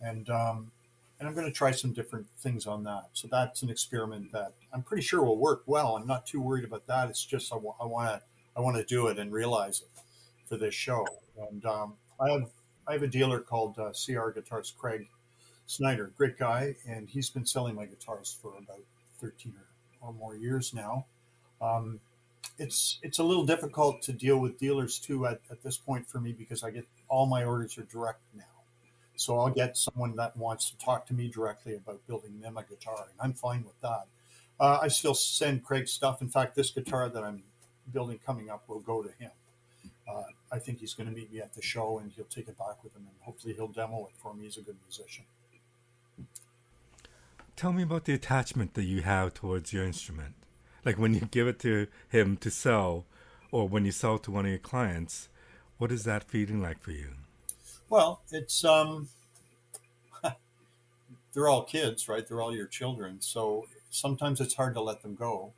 and 0.01 0.29
um, 0.29 0.71
and 1.19 1.29
I'm 1.29 1.35
going 1.35 1.45
to 1.45 1.53
try 1.53 1.71
some 1.71 1.93
different 1.93 2.27
things 2.39 2.67
on 2.67 2.83
that. 2.83 3.05
So 3.13 3.27
that's 3.31 3.61
an 3.61 3.69
experiment 3.69 4.31
that 4.33 4.53
I'm 4.73 4.83
pretty 4.83 5.03
sure 5.03 5.23
will 5.23 5.37
work 5.37 5.63
well. 5.65 5.95
I'm 5.95 6.07
not 6.07 6.25
too 6.25 6.41
worried 6.41 6.65
about 6.65 6.85
that. 6.87 7.09
It's 7.09 7.23
just 7.23 7.53
I 7.53 7.55
want 7.55 7.77
to 7.79 8.21
I 8.57 8.61
want 8.61 8.75
to 8.75 8.83
do 8.83 9.07
it 9.07 9.17
and 9.17 9.31
realize 9.31 9.81
it 9.81 10.01
for 10.47 10.57
this 10.57 10.75
show. 10.75 11.05
And 11.49 11.65
um, 11.65 11.93
I 12.19 12.31
have 12.31 12.49
I 12.87 12.93
have 12.93 13.03
a 13.03 13.07
dealer 13.07 13.39
called 13.39 13.77
uh, 13.79 13.91
CR 13.91 14.29
Guitars, 14.29 14.73
Craig 14.77 15.07
Snyder, 15.67 16.11
great 16.17 16.37
guy, 16.37 16.75
and 16.87 17.09
he's 17.09 17.29
been 17.29 17.45
selling 17.45 17.75
my 17.75 17.85
guitars 17.85 18.37
for 18.41 18.53
about 18.57 18.81
13 19.19 19.53
or 19.57 19.65
or 20.05 20.13
more 20.13 20.35
years 20.35 20.73
now. 20.73 21.05
Um, 21.61 21.99
it's 22.57 22.99
it's 23.01 23.19
a 23.19 23.23
little 23.23 23.45
difficult 23.45 24.01
to 24.03 24.13
deal 24.13 24.37
with 24.37 24.59
dealers 24.59 24.99
too 24.99 25.25
at, 25.25 25.41
at 25.51 25.63
this 25.63 25.77
point 25.77 26.07
for 26.07 26.19
me 26.19 26.31
because 26.31 26.63
I 26.63 26.71
get 26.71 26.85
all 27.09 27.25
my 27.25 27.43
orders 27.43 27.77
are 27.77 27.83
direct 27.83 28.21
now. 28.35 28.43
So 29.17 29.37
I'll 29.39 29.49
get 29.49 29.77
someone 29.77 30.15
that 30.17 30.35
wants 30.37 30.69
to 30.69 30.77
talk 30.77 31.05
to 31.07 31.13
me 31.13 31.29
directly 31.29 31.75
about 31.75 32.05
building 32.05 32.39
them 32.41 32.57
a 32.57 32.63
guitar, 32.63 33.07
and 33.09 33.19
I'm 33.19 33.33
fine 33.33 33.63
with 33.63 33.79
that. 33.81 34.05
Uh, 34.59 34.79
I 34.81 34.87
still 34.89 35.13
send 35.13 35.63
Craig 35.63 35.87
stuff. 35.87 36.21
In 36.21 36.29
fact, 36.29 36.55
this 36.55 36.69
guitar 36.69 37.09
that 37.09 37.23
I'm 37.23 37.43
building 37.91 38.19
coming 38.25 38.49
up 38.49 38.63
will 38.67 38.79
go 38.79 39.01
to 39.01 39.09
him. 39.19 39.31
Uh, 40.07 40.23
I 40.55 40.59
think 40.59 40.79
he's 40.79 40.93
going 40.93 41.09
to 41.09 41.15
meet 41.15 41.33
me 41.33 41.41
at 41.41 41.53
the 41.53 41.61
show, 41.61 41.99
and 41.99 42.11
he'll 42.15 42.25
take 42.25 42.47
it 42.47 42.57
back 42.57 42.81
with 42.81 42.95
him, 42.95 43.01
and 43.01 43.15
hopefully 43.19 43.53
he'll 43.53 43.67
demo 43.67 44.05
it 44.05 44.13
for 44.15 44.33
me. 44.33 44.45
He's 44.45 44.55
a 44.55 44.61
good 44.61 44.77
musician. 44.87 45.25
Tell 47.57 47.73
me 47.73 47.83
about 47.83 48.05
the 48.05 48.13
attachment 48.13 48.73
that 48.73 48.83
you 48.83 49.01
have 49.01 49.33
towards 49.33 49.73
your 49.73 49.83
instrument. 49.83 50.35
Like 50.85 50.97
when 50.97 51.13
you 51.13 51.21
give 51.31 51.47
it 51.47 51.59
to 51.59 51.87
him 52.07 52.37
to 52.37 52.49
sell, 52.49 53.05
or 53.51 53.67
when 53.67 53.83
you 53.83 53.91
sell 53.91 54.17
to 54.19 54.31
one 54.31 54.45
of 54.45 54.49
your 54.49 54.59
clients, 54.59 55.27
what 55.77 55.91
is 55.91 56.05
that 56.05 56.23
feeling 56.23 56.61
like 56.61 56.81
for 56.81 56.91
you? 56.91 57.11
Well, 57.89 58.21
it's 58.31 58.63
um, 58.63 59.09
they're 61.33 61.49
all 61.49 61.63
kids, 61.63 62.07
right? 62.07 62.25
They're 62.25 62.41
all 62.41 62.55
your 62.55 62.67
children, 62.67 63.19
so 63.19 63.67
sometimes 63.89 64.39
it's 64.39 64.53
hard 64.53 64.73
to 64.75 64.81
let 64.81 65.01
them 65.01 65.15
go. 65.15 65.51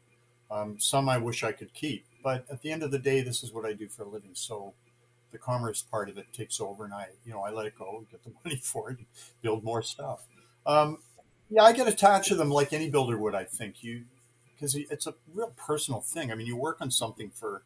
Um, 0.50 0.80
some 0.80 1.08
I 1.08 1.18
wish 1.18 1.44
I 1.44 1.52
could 1.52 1.74
keep, 1.74 2.06
but 2.24 2.46
at 2.50 2.64
the 2.64 2.72
end 2.72 2.82
of 2.82 2.90
the 2.90 3.00
day, 3.00 3.22
this 3.22 3.44
is 3.44 3.52
what 3.52 3.66
I 3.66 3.74
do 3.74 3.88
for 3.88 4.04
a 4.04 4.08
living. 4.08 4.32
So 4.34 4.74
the 5.32 5.38
commerce 5.38 5.82
part 5.82 6.10
of 6.10 6.18
it 6.18 6.32
takes 6.34 6.60
over, 6.60 6.86
and 6.86 6.94
I, 6.94 7.08
you 7.26 7.34
know, 7.34 7.42
I 7.42 7.52
let 7.52 7.66
it 7.66 7.78
go, 7.78 8.06
get 8.12 8.24
the 8.24 8.32
money 8.44 8.58
for 8.64 8.92
it, 8.92 9.00
build 9.42 9.64
more 9.64 9.82
stuff. 9.82 10.26
Um, 10.66 11.00
yeah, 11.50 11.64
I 11.64 11.74
get 11.74 11.88
attached 11.88 12.30
to 12.30 12.36
them 12.36 12.50
like 12.50 12.74
any 12.74 12.90
builder 12.90 13.18
would. 13.18 13.36
I 13.36 13.44
think 13.46 13.84
you 13.84 14.04
because 14.58 14.76
it's 14.76 15.06
a 15.06 15.14
real 15.34 15.54
personal 15.56 16.02
thing. 16.02 16.32
I 16.32 16.36
mean, 16.36 16.48
you 16.48 16.56
work 16.56 16.78
on 16.82 16.92
something 16.92 17.30
for 17.30 17.62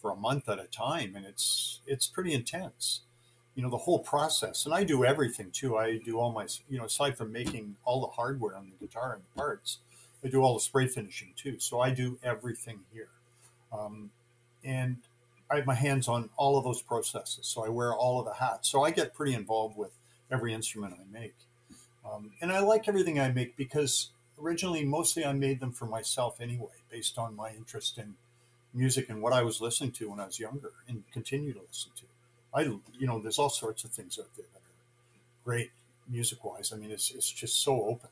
for 0.00 0.10
a 0.10 0.16
month 0.16 0.48
at 0.48 0.58
a 0.58 0.66
time, 0.66 1.14
and 1.16 1.24
it's 1.24 1.80
it's 1.86 2.06
pretty 2.06 2.34
intense. 2.34 3.02
You 3.54 3.62
know, 3.62 3.70
the 3.70 3.78
whole 3.78 3.98
process, 3.98 4.64
and 4.64 4.74
I 4.74 4.82
do 4.82 5.04
everything 5.04 5.50
too. 5.50 5.76
I 5.76 5.98
do 5.98 6.18
all 6.18 6.32
my, 6.32 6.46
you 6.70 6.78
know, 6.78 6.86
aside 6.86 7.16
from 7.18 7.32
making 7.32 7.76
all 7.84 8.00
the 8.00 8.06
hardware 8.08 8.56
on 8.56 8.70
the 8.70 8.86
guitar 8.86 9.12
and 9.12 9.22
the 9.22 9.38
parts, 9.38 9.78
I 10.24 10.28
do 10.28 10.40
all 10.40 10.54
the 10.54 10.60
spray 10.60 10.86
finishing 10.86 11.32
too. 11.36 11.58
So 11.58 11.80
I 11.80 11.90
do 11.90 12.18
everything 12.22 12.80
here, 12.92 13.10
um, 13.72 14.10
and 14.64 14.96
I 15.52 15.56
have 15.56 15.66
my 15.66 15.74
hands 15.74 16.08
on 16.08 16.30
all 16.38 16.56
of 16.56 16.64
those 16.64 16.80
processes. 16.80 17.46
So 17.46 17.64
I 17.64 17.68
wear 17.68 17.94
all 17.94 18.18
of 18.18 18.24
the 18.24 18.32
hats. 18.34 18.70
So 18.70 18.82
I 18.82 18.90
get 18.90 19.12
pretty 19.12 19.34
involved 19.34 19.76
with 19.76 19.90
every 20.30 20.54
instrument 20.54 20.94
I 20.98 21.04
make. 21.12 21.34
Um, 22.10 22.30
and 22.40 22.50
I 22.50 22.60
like 22.60 22.88
everything 22.88 23.20
I 23.20 23.30
make 23.30 23.54
because 23.56 24.08
originally, 24.40 24.82
mostly 24.82 25.26
I 25.26 25.34
made 25.34 25.60
them 25.60 25.72
for 25.72 25.84
myself 25.84 26.40
anyway, 26.40 26.80
based 26.90 27.18
on 27.18 27.36
my 27.36 27.50
interest 27.50 27.98
in 27.98 28.14
music 28.72 29.10
and 29.10 29.20
what 29.20 29.34
I 29.34 29.42
was 29.42 29.60
listening 29.60 29.92
to 29.92 30.08
when 30.08 30.20
I 30.20 30.26
was 30.26 30.40
younger 30.40 30.72
and 30.88 31.04
continue 31.12 31.52
to 31.52 31.60
listen 31.60 31.92
to. 31.96 32.04
I, 32.54 32.62
you 32.98 33.06
know, 33.06 33.18
there's 33.18 33.38
all 33.38 33.50
sorts 33.50 33.84
of 33.84 33.90
things 33.90 34.18
out 34.18 34.34
there 34.36 34.46
that 34.54 34.58
are 34.58 35.44
great 35.44 35.70
music 36.08 36.42
wise. 36.44 36.72
I 36.72 36.76
mean, 36.76 36.90
it's, 36.90 37.10
it's 37.10 37.30
just 37.30 37.62
so 37.62 37.84
open. 37.84 38.08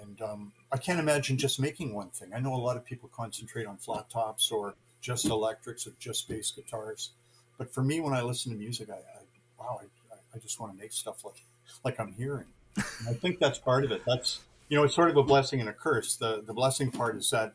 And 0.00 0.20
um, 0.20 0.52
I 0.70 0.76
can't 0.76 1.00
imagine 1.00 1.38
just 1.38 1.58
making 1.58 1.94
one 1.94 2.10
thing. 2.10 2.32
I 2.34 2.38
know 2.38 2.54
a 2.54 2.56
lot 2.56 2.76
of 2.76 2.84
people 2.84 3.10
concentrate 3.16 3.66
on 3.66 3.78
flat 3.78 4.10
tops 4.10 4.50
or 4.50 4.74
just 5.06 5.26
electrics 5.26 5.86
or 5.86 5.92
just 6.00 6.28
bass 6.28 6.50
guitars. 6.50 7.10
But 7.58 7.72
for 7.72 7.82
me, 7.82 8.00
when 8.00 8.12
I 8.12 8.22
listen 8.22 8.50
to 8.50 8.58
music, 8.58 8.90
I, 8.90 8.94
I 8.94 9.22
wow, 9.58 9.80
I, 9.80 10.16
I 10.34 10.38
just 10.40 10.58
want 10.58 10.72
to 10.72 10.78
make 10.78 10.92
stuff 10.92 11.24
like 11.24 11.44
like 11.84 12.00
I'm 12.00 12.12
hearing. 12.12 12.46
And 12.76 13.08
I 13.08 13.12
think 13.14 13.38
that's 13.38 13.58
part 13.58 13.84
of 13.84 13.92
it. 13.92 14.02
That's 14.04 14.40
you 14.68 14.76
know, 14.76 14.82
it's 14.82 14.96
sort 14.96 15.08
of 15.08 15.16
a 15.16 15.22
blessing 15.22 15.60
and 15.60 15.68
a 15.68 15.72
curse. 15.72 16.16
The 16.16 16.42
the 16.44 16.52
blessing 16.52 16.90
part 16.90 17.16
is 17.16 17.30
that 17.30 17.54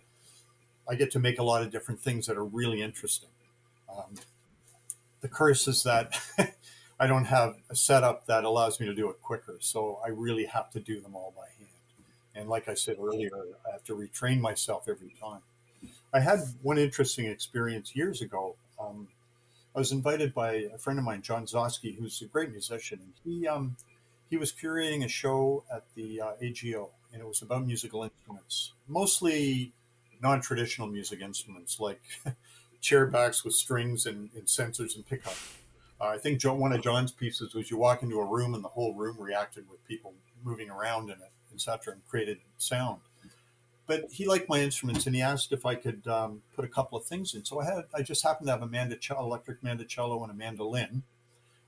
I 0.90 0.96
get 0.96 1.12
to 1.12 1.20
make 1.20 1.40
a 1.40 1.44
lot 1.44 1.62
of 1.62 1.72
different 1.72 2.00
things 2.00 2.26
that 2.28 2.38
are 2.38 2.46
really 2.46 2.82
interesting. 2.82 3.30
Um, 3.94 4.16
the 5.20 5.28
curse 5.28 5.68
is 5.68 5.84
that 5.84 6.18
I 7.00 7.06
don't 7.06 7.26
have 7.26 7.58
a 7.70 7.76
setup 7.76 8.28
that 8.28 8.46
allows 8.46 8.80
me 8.80 8.86
to 8.86 8.96
do 8.96 9.10
it 9.10 9.22
quicker, 9.22 9.58
so 9.60 10.00
I 10.06 10.10
really 10.10 10.46
have 10.46 10.72
to 10.72 10.80
do 10.80 11.02
them 11.02 11.16
all 11.16 11.34
by 11.36 11.48
hand. 11.60 11.70
And 12.34 12.48
like 12.48 12.70
I 12.70 12.76
said 12.76 12.96
earlier, 12.98 13.32
I 13.68 13.74
have 13.74 13.84
to 13.84 13.94
retrain 13.94 14.40
myself 14.40 14.86
every 14.88 15.14
time. 15.20 15.42
I 16.14 16.20
had 16.20 16.40
one 16.62 16.78
interesting 16.78 17.26
experience 17.26 17.96
years 17.96 18.22
ago. 18.22 18.56
Um, 18.80 19.08
I 19.76 19.80
was 19.80 19.94
invited 19.94 20.34
by 20.34 20.68
a 20.74 20.78
friend 20.78 21.00
of 21.00 21.06
mine, 21.06 21.22
John 21.22 21.46
Zosky, 21.46 21.98
who's 21.98 22.22
a 22.22 22.26
great 22.26 22.52
musician, 22.52 23.00
he 23.24 23.48
um, 23.48 23.78
he 24.30 24.38
was 24.38 24.52
curating 24.52 25.04
a 25.06 25.08
show 25.08 25.64
at 25.74 25.84
the 25.96 26.22
uh, 26.22 26.32
AGO, 26.42 26.90
and 27.14 27.22
it 27.22 27.28
was 27.28 27.42
about 27.42 27.66
musical 27.66 28.04
instruments, 28.04 28.74
mostly 28.88 29.74
non-traditional 30.22 30.88
music 30.88 31.22
instruments 31.22 31.80
like 31.80 32.02
chairbacks 32.82 33.44
with 33.44 33.54
strings 33.54 34.06
and, 34.06 34.30
and 34.36 34.46
sensors 34.46 34.96
and 34.96 35.06
pickup. 35.06 35.36
Uh, 36.00 36.06
I 36.06 36.18
think 36.18 36.40
John, 36.40 36.60
one 36.60 36.74
of 36.74 36.82
John's 36.82 37.12
pieces 37.12 37.54
was 37.54 37.72
you 37.72 37.78
walk 37.78 38.04
into 38.04 38.20
a 38.20 38.26
room 38.26 38.54
and 38.54 38.64
the 38.64 38.70
whole 38.70 38.94
room 38.94 39.20
reacted 39.20 39.70
with 39.70 39.86
people 39.86 40.14
moving 40.44 40.70
around 40.70 41.06
in 41.10 41.16
it, 41.16 41.32
etc., 41.54 41.94
and 41.94 42.08
created 42.08 42.40
sound 42.58 43.02
but 43.92 44.10
he 44.10 44.26
liked 44.26 44.48
my 44.48 44.62
instruments 44.62 45.06
and 45.06 45.14
he 45.14 45.22
asked 45.22 45.52
if 45.52 45.66
I 45.66 45.76
could 45.76 46.08
um, 46.08 46.42
put 46.56 46.64
a 46.64 46.70
couple 46.70 46.98
of 46.98 47.04
things 47.04 47.36
in. 47.36 47.44
So 47.44 47.60
I 47.60 47.66
had 47.66 47.84
I 47.94 48.02
just 48.04 48.24
happened 48.24 48.48
to 48.48 48.54
have 48.54 48.62
a 48.62 48.68
mandocello, 48.68 49.20
electric 49.20 49.62
mandocello, 49.62 50.22
and 50.22 50.32
a 50.32 50.34
mandolin, 50.34 51.04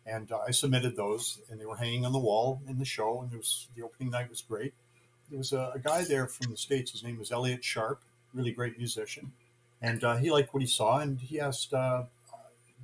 and 0.05 0.31
uh, 0.31 0.39
I 0.47 0.51
submitted 0.51 0.95
those, 0.95 1.39
and 1.49 1.59
they 1.59 1.65
were 1.65 1.75
hanging 1.75 2.05
on 2.05 2.13
the 2.13 2.19
wall 2.19 2.61
in 2.65 2.79
the 2.79 2.85
show. 2.85 3.21
And 3.21 3.33
it 3.33 3.35
was 3.35 3.67
the 3.75 3.83
opening 3.83 4.09
night 4.09 4.29
was 4.29 4.41
great. 4.41 4.73
There 5.29 5.37
was 5.37 5.51
a, 5.51 5.73
a 5.75 5.79
guy 5.79 6.05
there 6.05 6.27
from 6.27 6.49
the 6.49 6.55
states. 6.55 6.91
His 6.91 7.03
name 7.03 7.19
was 7.19 7.29
Elliott 7.29 7.61
Sharp, 7.61 7.99
really 8.33 8.53
great 8.53 8.77
musician, 8.77 9.33
and 9.81 10.01
uh, 10.01 10.15
he 10.15 10.31
liked 10.31 10.53
what 10.53 10.63
he 10.63 10.67
saw, 10.67 10.99
and 10.99 11.19
he 11.19 11.41
asked 11.41 11.73
uh, 11.73 12.03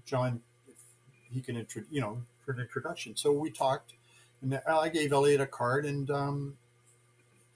John 0.06 0.42
if 0.68 0.76
he 1.34 1.40
can 1.40 1.56
intro, 1.56 1.84
you 1.90 2.02
know, 2.02 2.18
for 2.44 2.52
an 2.52 2.60
introduction. 2.60 3.16
So 3.16 3.32
we 3.32 3.52
talked, 3.52 3.94
and 4.42 4.60
I 4.68 4.90
gave 4.90 5.14
Elliott 5.14 5.40
a 5.40 5.48
card, 5.48 5.86
and 5.86 6.12
um, 6.12 6.58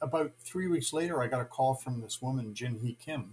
about 0.03 0.33
three 0.39 0.67
weeks 0.67 0.93
later, 0.93 1.21
I 1.21 1.27
got 1.27 1.41
a 1.41 1.45
call 1.45 1.73
from 1.73 2.01
this 2.01 2.21
woman, 2.21 2.53
Jin 2.53 2.79
Hi 2.83 2.95
Kim, 3.03 3.31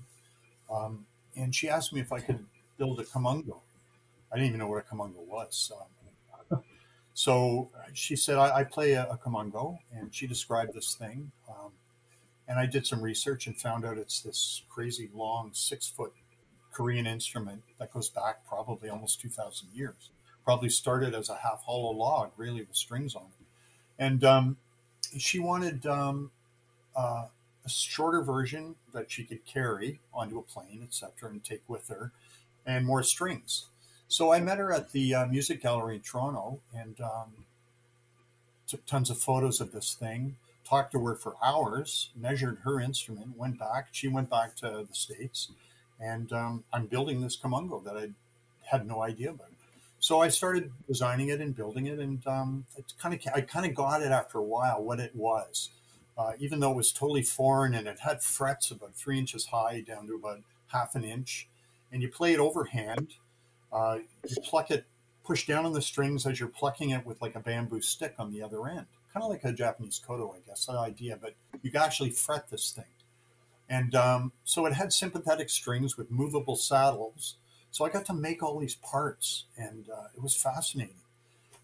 um, 0.71 1.05
and 1.37 1.55
she 1.55 1.69
asked 1.69 1.93
me 1.93 2.01
if 2.01 2.13
I 2.13 2.21
could 2.21 2.47
build 2.79 3.01
a 3.01 3.05
komungo. 3.05 3.59
I 4.33 4.37
didn't 4.37 4.49
even 4.49 4.61
know 4.61 4.69
what 4.69 4.85
a 4.85 4.95
komungo 4.95 5.27
was. 5.27 5.73
Um, 6.51 6.63
so 7.15 7.71
she 7.93 8.15
said, 8.15 8.37
I, 8.37 8.59
I 8.59 8.65
play 8.65 8.93
a, 8.93 9.03
a, 9.03 9.19
and 9.93 10.15
she 10.15 10.27
described 10.27 10.73
this 10.73 10.95
thing. 10.95 11.33
Um, 11.49 11.73
and 12.47 12.59
I 12.59 12.67
did 12.67 12.87
some 12.87 13.03
research 13.03 13.47
and 13.47 13.57
found 13.57 13.85
out 13.85 13.99
it's 13.99 14.21
this 14.21 14.63
crazy 14.69 15.11
long 15.13 15.51
six 15.53 15.89
foot 15.89 16.13
Korean 16.73 17.07
instrument 17.07 17.63
that 17.79 17.93
goes 17.93 18.09
back 18.09 18.47
probably 18.47 18.89
almost 18.89 19.21
2,000 19.21 19.69
years. 19.75 20.11
Probably 20.45 20.69
started 20.69 21.15
as 21.15 21.29
a 21.29 21.37
half 21.37 21.65
hollow 21.65 21.93
log, 21.93 22.31
really, 22.37 22.61
with 22.63 22.77
strings 22.77 23.15
on 23.15 23.23
it. 23.23 23.47
And 23.99 24.25
um, 24.25 24.57
she 25.19 25.39
wanted 25.39 25.85
um, 25.87 26.31
uh, 27.01 27.27
a 27.65 27.69
shorter 27.69 28.23
version 28.23 28.75
that 28.93 29.11
she 29.11 29.25
could 29.25 29.45
carry 29.47 30.01
onto 30.13 30.39
a 30.39 30.43
plane, 30.43 30.81
etc., 30.83 31.31
and 31.31 31.43
take 31.43 31.63
with 31.69 31.89
her, 31.89 32.13
and 32.67 32.85
more 32.87 33.03
strings. 33.03 33.67
So 34.09 34.33
I 34.33 34.41
met 34.41 34.59
her 34.59 34.73
at 34.73 34.93
the 34.93 35.15
uh, 35.15 35.27
music 35.27 35.63
gallery 35.63 35.97
in 35.97 36.01
Toronto 36.03 36.61
and 36.75 37.01
um, 37.01 37.47
took 38.67 38.85
tons 38.87 39.09
of 39.09 39.19
photos 39.19 39.61
of 39.61 39.73
this 39.73 39.95
thing. 39.95 40.37
Talked 40.65 40.93
to 40.93 41.05
her 41.07 41.15
for 41.15 41.35
hours, 41.43 42.11
measured 42.15 42.59
her 42.65 42.81
instrument, 42.81 43.37
went 43.37 43.59
back. 43.59 43.89
She 43.93 44.09
went 44.09 44.31
back 44.31 44.55
to 44.57 44.87
the 44.89 44.95
states, 44.95 45.51
and 45.99 46.33
um, 46.33 46.65
I'm 46.73 46.87
building 46.87 47.21
this 47.21 47.37
komungo 47.37 47.83
that 47.85 47.97
I 47.97 48.11
had 48.71 48.87
no 48.87 49.03
idea 49.03 49.31
about. 49.31 49.49
So 49.99 50.21
I 50.21 50.29
started 50.29 50.71
designing 50.87 51.29
it 51.29 51.41
and 51.41 51.55
building 51.55 51.87
it, 51.87 51.99
and 51.99 52.25
um, 52.27 52.67
it's 52.77 52.93
kind 52.93 53.15
of 53.15 53.21
I 53.35 53.41
kind 53.41 53.67
of 53.67 53.75
got 53.75 54.03
it 54.03 54.13
after 54.13 54.39
a 54.39 54.43
while 54.43 54.83
what 54.83 55.01
it 55.01 55.15
was 55.15 55.71
uh, 56.21 56.33
even 56.39 56.61
though 56.61 56.71
it 56.71 56.77
was 56.77 56.93
totally 56.93 57.23
foreign 57.23 57.75
and 57.75 57.87
it 57.87 58.01
had 58.01 58.23
frets 58.23 58.71
about 58.71 58.95
three 58.95 59.19
inches 59.19 59.47
high 59.47 59.81
down 59.81 60.07
to 60.07 60.15
about 60.15 60.41
half 60.67 60.95
an 60.95 61.03
inch. 61.03 61.49
And 61.91 62.03
you 62.03 62.09
play 62.09 62.35
it 62.35 62.39
overhand. 62.39 63.15
Uh, 63.73 63.99
you 64.29 64.37
pluck 64.45 64.71
it, 64.71 64.85
push 65.25 65.47
down 65.47 65.65
on 65.65 65.73
the 65.73 65.81
strings 65.81 66.27
as 66.27 66.39
you're 66.39 66.51
plucking 66.51 66.91
it 66.91 67.07
with 67.07 67.23
like 67.23 67.37
a 67.37 67.41
bamboo 67.41 67.81
stick 67.81 68.15
on 68.19 68.31
the 68.31 68.43
other 68.43 68.69
end, 68.69 68.85
kind 69.15 69.25
of 69.25 69.31
like 69.31 69.45
a 69.45 69.53
Japanese 69.53 69.99
koto, 69.99 70.35
I 70.37 70.47
guess, 70.47 70.67
that 70.67 70.77
idea. 70.77 71.19
But 71.19 71.35
you 71.63 71.71
can 71.71 71.81
actually 71.81 72.11
fret 72.11 72.51
this 72.51 72.71
thing. 72.71 72.85
And 73.71 73.95
um, 73.95 74.33
so 74.45 74.67
it 74.67 74.75
had 74.75 74.93
sympathetic 74.93 75.49
strings 75.49 75.97
with 75.97 76.11
movable 76.11 76.57
saddles. 76.57 77.37
So 77.71 77.87
I 77.87 77.89
got 77.89 78.05
to 78.07 78.15
make 78.15 78.43
all 78.43 78.59
these 78.59 78.75
parts, 78.75 79.45
and 79.57 79.89
uh, 79.89 80.09
it 80.15 80.23
was 80.23 80.35
fascinating. 80.35 80.97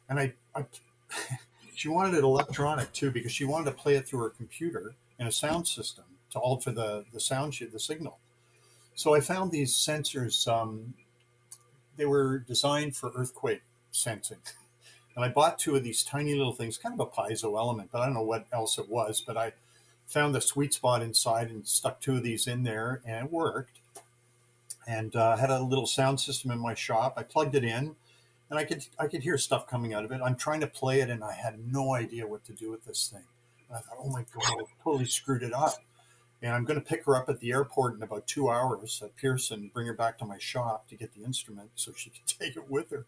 And 0.09 0.19
I, 0.19 0.33
I 0.55 0.65
she 1.77 1.89
wanted 1.89 2.14
it 2.14 2.24
electronic 2.24 2.91
too 2.93 3.11
because 3.11 3.31
she 3.31 3.45
wanted 3.45 3.66
to 3.66 3.77
play 3.77 3.97
it 3.97 4.09
through 4.09 4.20
her 4.20 4.31
computer 4.31 4.95
in 5.18 5.27
a 5.27 5.33
sound 5.33 5.68
system 5.68 6.05
to 6.31 6.39
alter 6.39 6.72
the 6.72 7.05
the 7.12 7.20
sound 7.20 7.55
sheet, 7.55 7.70
the 7.70 7.79
signal. 7.79 8.18
So 8.95 9.14
I 9.14 9.20
found 9.20 9.53
these 9.53 9.74
sensors. 9.74 10.49
Um, 10.49 10.95
they 11.97 12.07
were 12.07 12.39
designed 12.39 12.97
for 12.97 13.12
earthquake 13.14 13.62
sensing, 13.93 14.39
and 15.14 15.24
I 15.24 15.29
bought 15.29 15.59
two 15.59 15.77
of 15.77 15.85
these 15.85 16.03
tiny 16.03 16.35
little 16.35 16.55
things, 16.55 16.79
kind 16.79 16.99
of 16.99 17.07
a 17.07 17.11
piezo 17.11 17.59
element, 17.59 17.91
but 17.93 18.01
I 18.01 18.07
don't 18.07 18.14
know 18.14 18.22
what 18.22 18.47
else 18.53 18.79
it 18.79 18.89
was. 18.89 19.22
But 19.24 19.37
I 19.37 19.53
found 20.07 20.35
the 20.35 20.41
sweet 20.41 20.72
spot 20.72 21.03
inside 21.03 21.51
and 21.51 21.66
stuck 21.68 22.01
two 22.01 22.16
of 22.16 22.22
these 22.22 22.47
in 22.47 22.62
there, 22.62 23.03
and 23.05 23.27
it 23.27 23.33
worked. 23.33 23.79
And 24.89 25.14
uh, 25.16 25.37
had 25.37 25.51
a 25.51 25.61
little 25.61 25.87
sound 25.87 26.20
system 26.20 26.53
in 26.53 26.61
my 26.61 26.74
shop. 26.74 27.14
I 27.16 27.24
plugged 27.24 27.57
it 27.57 27.64
in 27.64 27.97
and 28.51 28.59
I 28.59 28.64
could 28.64 28.84
I 28.99 29.07
could 29.07 29.22
hear 29.22 29.38
stuff 29.38 29.66
coming 29.66 29.94
out 29.94 30.05
of 30.05 30.12
it. 30.12 30.20
I'm 30.24 30.36
trying 30.36 30.61
to 30.61 30.66
play 30.66 31.01
it, 31.01 31.11
and 31.11 31.24
I 31.24 31.32
had 31.32 31.72
no 31.72 31.94
idea 31.94 32.26
what 32.26 32.44
to 32.47 32.53
do 32.53 32.70
with 32.70 32.84
this 32.84 33.09
thing. 33.12 33.24
And 33.68 33.76
I 33.76 33.80
thought, 33.80 33.99
oh 34.01 34.09
my 34.09 34.24
god, 34.32 34.61
I 34.61 34.64
totally 34.82 35.07
screwed 35.07 35.42
it 35.42 35.53
up. 35.53 35.74
And 36.42 36.53
I'm 36.53 36.64
going 36.64 36.78
to 36.78 36.84
pick 36.84 37.07
her 37.07 37.16
up 37.16 37.30
at 37.30 37.40
the 37.40 37.51
airport 37.51 37.97
in 37.97 38.03
about 38.03 38.26
two 38.26 38.51
hours 38.51 39.01
at 39.03 39.16
Pearson, 39.16 39.70
bring 39.72 39.86
her 39.86 39.94
back 39.94 40.18
to 40.18 40.26
my 40.26 40.36
shop 40.38 40.86
to 40.88 40.94
get 40.94 41.14
the 41.14 41.24
instrument 41.24 41.70
so 41.76 41.92
she 41.97 42.11
could 42.11 42.26
take 42.40 42.57
it 42.57 42.70
with 42.70 42.90
her. 42.90 43.07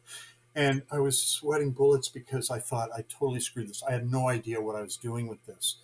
And 0.54 0.82
I 0.90 0.98
was 0.98 1.22
sweating 1.22 1.70
bullets 1.70 2.08
because 2.08 2.50
I 2.50 2.58
thought 2.58 2.88
I 2.96 3.02
totally 3.02 3.40
screwed 3.40 3.68
this. 3.68 3.82
I 3.86 3.92
had 3.92 4.10
no 4.10 4.28
idea 4.28 4.60
what 4.60 4.76
I 4.76 4.82
was 4.82 4.96
doing 4.96 5.28
with 5.28 5.44
this. 5.46 5.76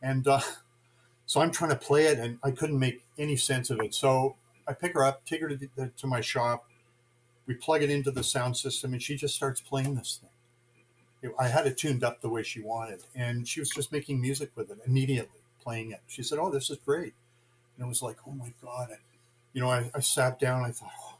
And 0.00 0.26
uh, 0.26 0.40
so 1.26 1.40
I'm 1.40 1.50
trying 1.50 1.70
to 1.70 1.76
play 1.76 2.06
it, 2.06 2.18
and 2.18 2.38
I 2.42 2.52
couldn't 2.52 2.78
make 2.78 3.04
any 3.18 3.36
sense 3.36 3.70
of 3.70 3.80
it. 3.80 3.94
So 3.94 4.36
I 4.66 4.72
pick 4.72 4.94
her 4.94 5.04
up, 5.04 5.26
take 5.26 5.40
her 5.40 5.48
to, 5.48 5.56
the, 5.76 5.90
to 5.98 6.06
my 6.06 6.20
shop, 6.20 6.64
we 7.46 7.54
plug 7.54 7.82
it 7.82 7.90
into 7.90 8.10
the 8.10 8.22
sound 8.22 8.56
system 8.56 8.92
and 8.92 9.02
she 9.02 9.16
just 9.16 9.34
starts 9.34 9.60
playing 9.60 9.94
this 9.94 10.18
thing. 10.20 10.30
I 11.38 11.48
had 11.48 11.66
it 11.66 11.78
tuned 11.78 12.04
up 12.04 12.20
the 12.20 12.28
way 12.28 12.42
she 12.42 12.60
wanted, 12.60 13.02
and 13.14 13.46
she 13.48 13.60
was 13.60 13.70
just 13.70 13.92
making 13.92 14.20
music 14.20 14.50
with 14.56 14.70
it 14.70 14.78
immediately, 14.86 15.40
playing 15.62 15.92
it. 15.92 16.00
She 16.06 16.22
said, 16.22 16.38
"Oh, 16.38 16.50
this 16.50 16.68
is 16.70 16.78
great," 16.78 17.14
and 17.76 17.86
it 17.86 17.88
was 17.88 18.02
like, 18.02 18.16
"Oh 18.26 18.32
my 18.32 18.52
god!" 18.62 18.90
And, 18.90 18.98
you 19.52 19.62
know, 19.62 19.70
I, 19.70 19.90
I 19.94 20.00
sat 20.00 20.38
down. 20.38 20.64
I 20.64 20.70
thought, 20.70 20.92
"Oh, 21.00 21.16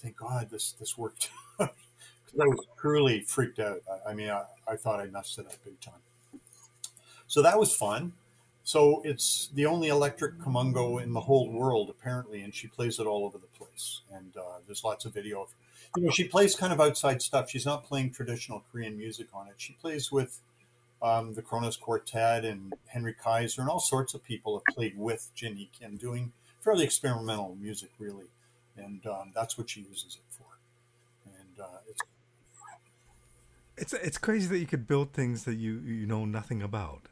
thank 0.00 0.16
God 0.16 0.50
this 0.50 0.72
this 0.72 0.98
worked," 0.98 1.30
because 1.58 2.40
I 2.40 2.46
was 2.46 2.66
truly 2.78 3.20
freaked 3.20 3.58
out. 3.58 3.80
I, 3.90 4.10
I 4.10 4.14
mean, 4.14 4.30
I, 4.30 4.44
I 4.66 4.76
thought 4.76 5.00
I 5.00 5.06
messed 5.06 5.38
it 5.38 5.46
up 5.46 5.64
big 5.64 5.80
time. 5.80 5.94
So 7.26 7.42
that 7.42 7.58
was 7.58 7.74
fun. 7.74 8.12
So 8.68 9.00
it's 9.02 9.48
the 9.54 9.64
only 9.64 9.88
electric 9.88 10.38
komungo 10.40 11.02
in 11.02 11.14
the 11.14 11.22
whole 11.22 11.50
world, 11.50 11.88
apparently, 11.88 12.42
and 12.42 12.54
she 12.54 12.66
plays 12.66 12.98
it 12.98 13.06
all 13.06 13.24
over 13.24 13.38
the 13.38 13.46
place. 13.58 14.02
And 14.12 14.36
uh, 14.36 14.58
there's 14.66 14.84
lots 14.84 15.06
of 15.06 15.14
video 15.14 15.40
of, 15.40 15.48
her. 15.48 16.00
you 16.00 16.04
know, 16.04 16.10
she 16.10 16.24
plays 16.24 16.54
kind 16.54 16.70
of 16.70 16.78
outside 16.78 17.22
stuff. 17.22 17.48
She's 17.48 17.64
not 17.64 17.84
playing 17.84 18.10
traditional 18.10 18.62
Korean 18.70 18.98
music 18.98 19.28
on 19.32 19.48
it. 19.48 19.54
She 19.56 19.72
plays 19.80 20.12
with 20.12 20.42
um, 21.00 21.32
the 21.32 21.40
Kronos 21.40 21.78
Quartet 21.78 22.44
and 22.44 22.74
Henry 22.88 23.14
Kaiser 23.14 23.62
and 23.62 23.70
all 23.70 23.80
sorts 23.80 24.12
of 24.12 24.22
people 24.22 24.58
have 24.58 24.74
played 24.74 24.98
with 24.98 25.30
Jin 25.34 25.56
Hi 25.56 25.68
Kim, 25.72 25.96
doing 25.96 26.32
fairly 26.60 26.84
experimental 26.84 27.56
music, 27.58 27.88
really. 27.98 28.26
And 28.76 29.00
um, 29.06 29.32
that's 29.34 29.56
what 29.56 29.70
she 29.70 29.80
uses 29.80 30.18
it 30.18 30.36
for. 30.36 30.44
And 31.24 31.58
uh, 31.58 31.78
it's 31.88 32.02
it's 33.78 33.92
it's 33.94 34.18
crazy 34.18 34.46
that 34.48 34.58
you 34.58 34.66
could 34.66 34.86
build 34.86 35.14
things 35.14 35.44
that 35.44 35.54
you 35.54 35.78
you 35.78 36.04
know 36.04 36.26
nothing 36.26 36.60
about. 36.60 37.08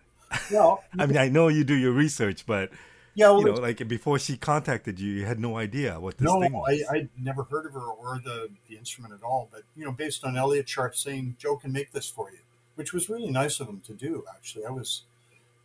Well, 0.50 0.82
I 0.98 1.06
mean, 1.06 1.18
I 1.18 1.28
know 1.28 1.48
you 1.48 1.64
do 1.64 1.74
your 1.74 1.92
research, 1.92 2.46
but 2.46 2.70
yeah, 3.14 3.30
well, 3.30 3.40
you 3.40 3.46
know, 3.46 3.54
like 3.54 3.86
before 3.88 4.18
she 4.18 4.36
contacted 4.36 5.00
you, 5.00 5.10
you 5.10 5.24
had 5.24 5.40
no 5.40 5.56
idea 5.56 5.98
what 5.98 6.18
this 6.18 6.26
no, 6.26 6.40
thing 6.40 6.52
was. 6.52 6.82
I, 6.90 6.94
I'd 6.94 7.08
never 7.20 7.44
heard 7.44 7.66
of 7.66 7.72
her 7.72 7.80
or 7.80 8.20
the, 8.22 8.48
the 8.68 8.76
instrument 8.76 9.14
at 9.14 9.22
all. 9.22 9.48
But 9.50 9.62
you 9.76 9.84
know, 9.84 9.92
based 9.92 10.24
on 10.24 10.36
Elliott 10.36 10.68
Sharp 10.68 10.94
saying 10.94 11.36
Joe 11.38 11.56
can 11.56 11.72
make 11.72 11.92
this 11.92 12.08
for 12.08 12.30
you, 12.30 12.38
which 12.74 12.92
was 12.92 13.08
really 13.08 13.30
nice 13.30 13.58
of 13.60 13.68
him 13.68 13.80
to 13.86 13.92
do. 13.92 14.24
Actually, 14.34 14.66
I 14.66 14.70
was 14.70 15.02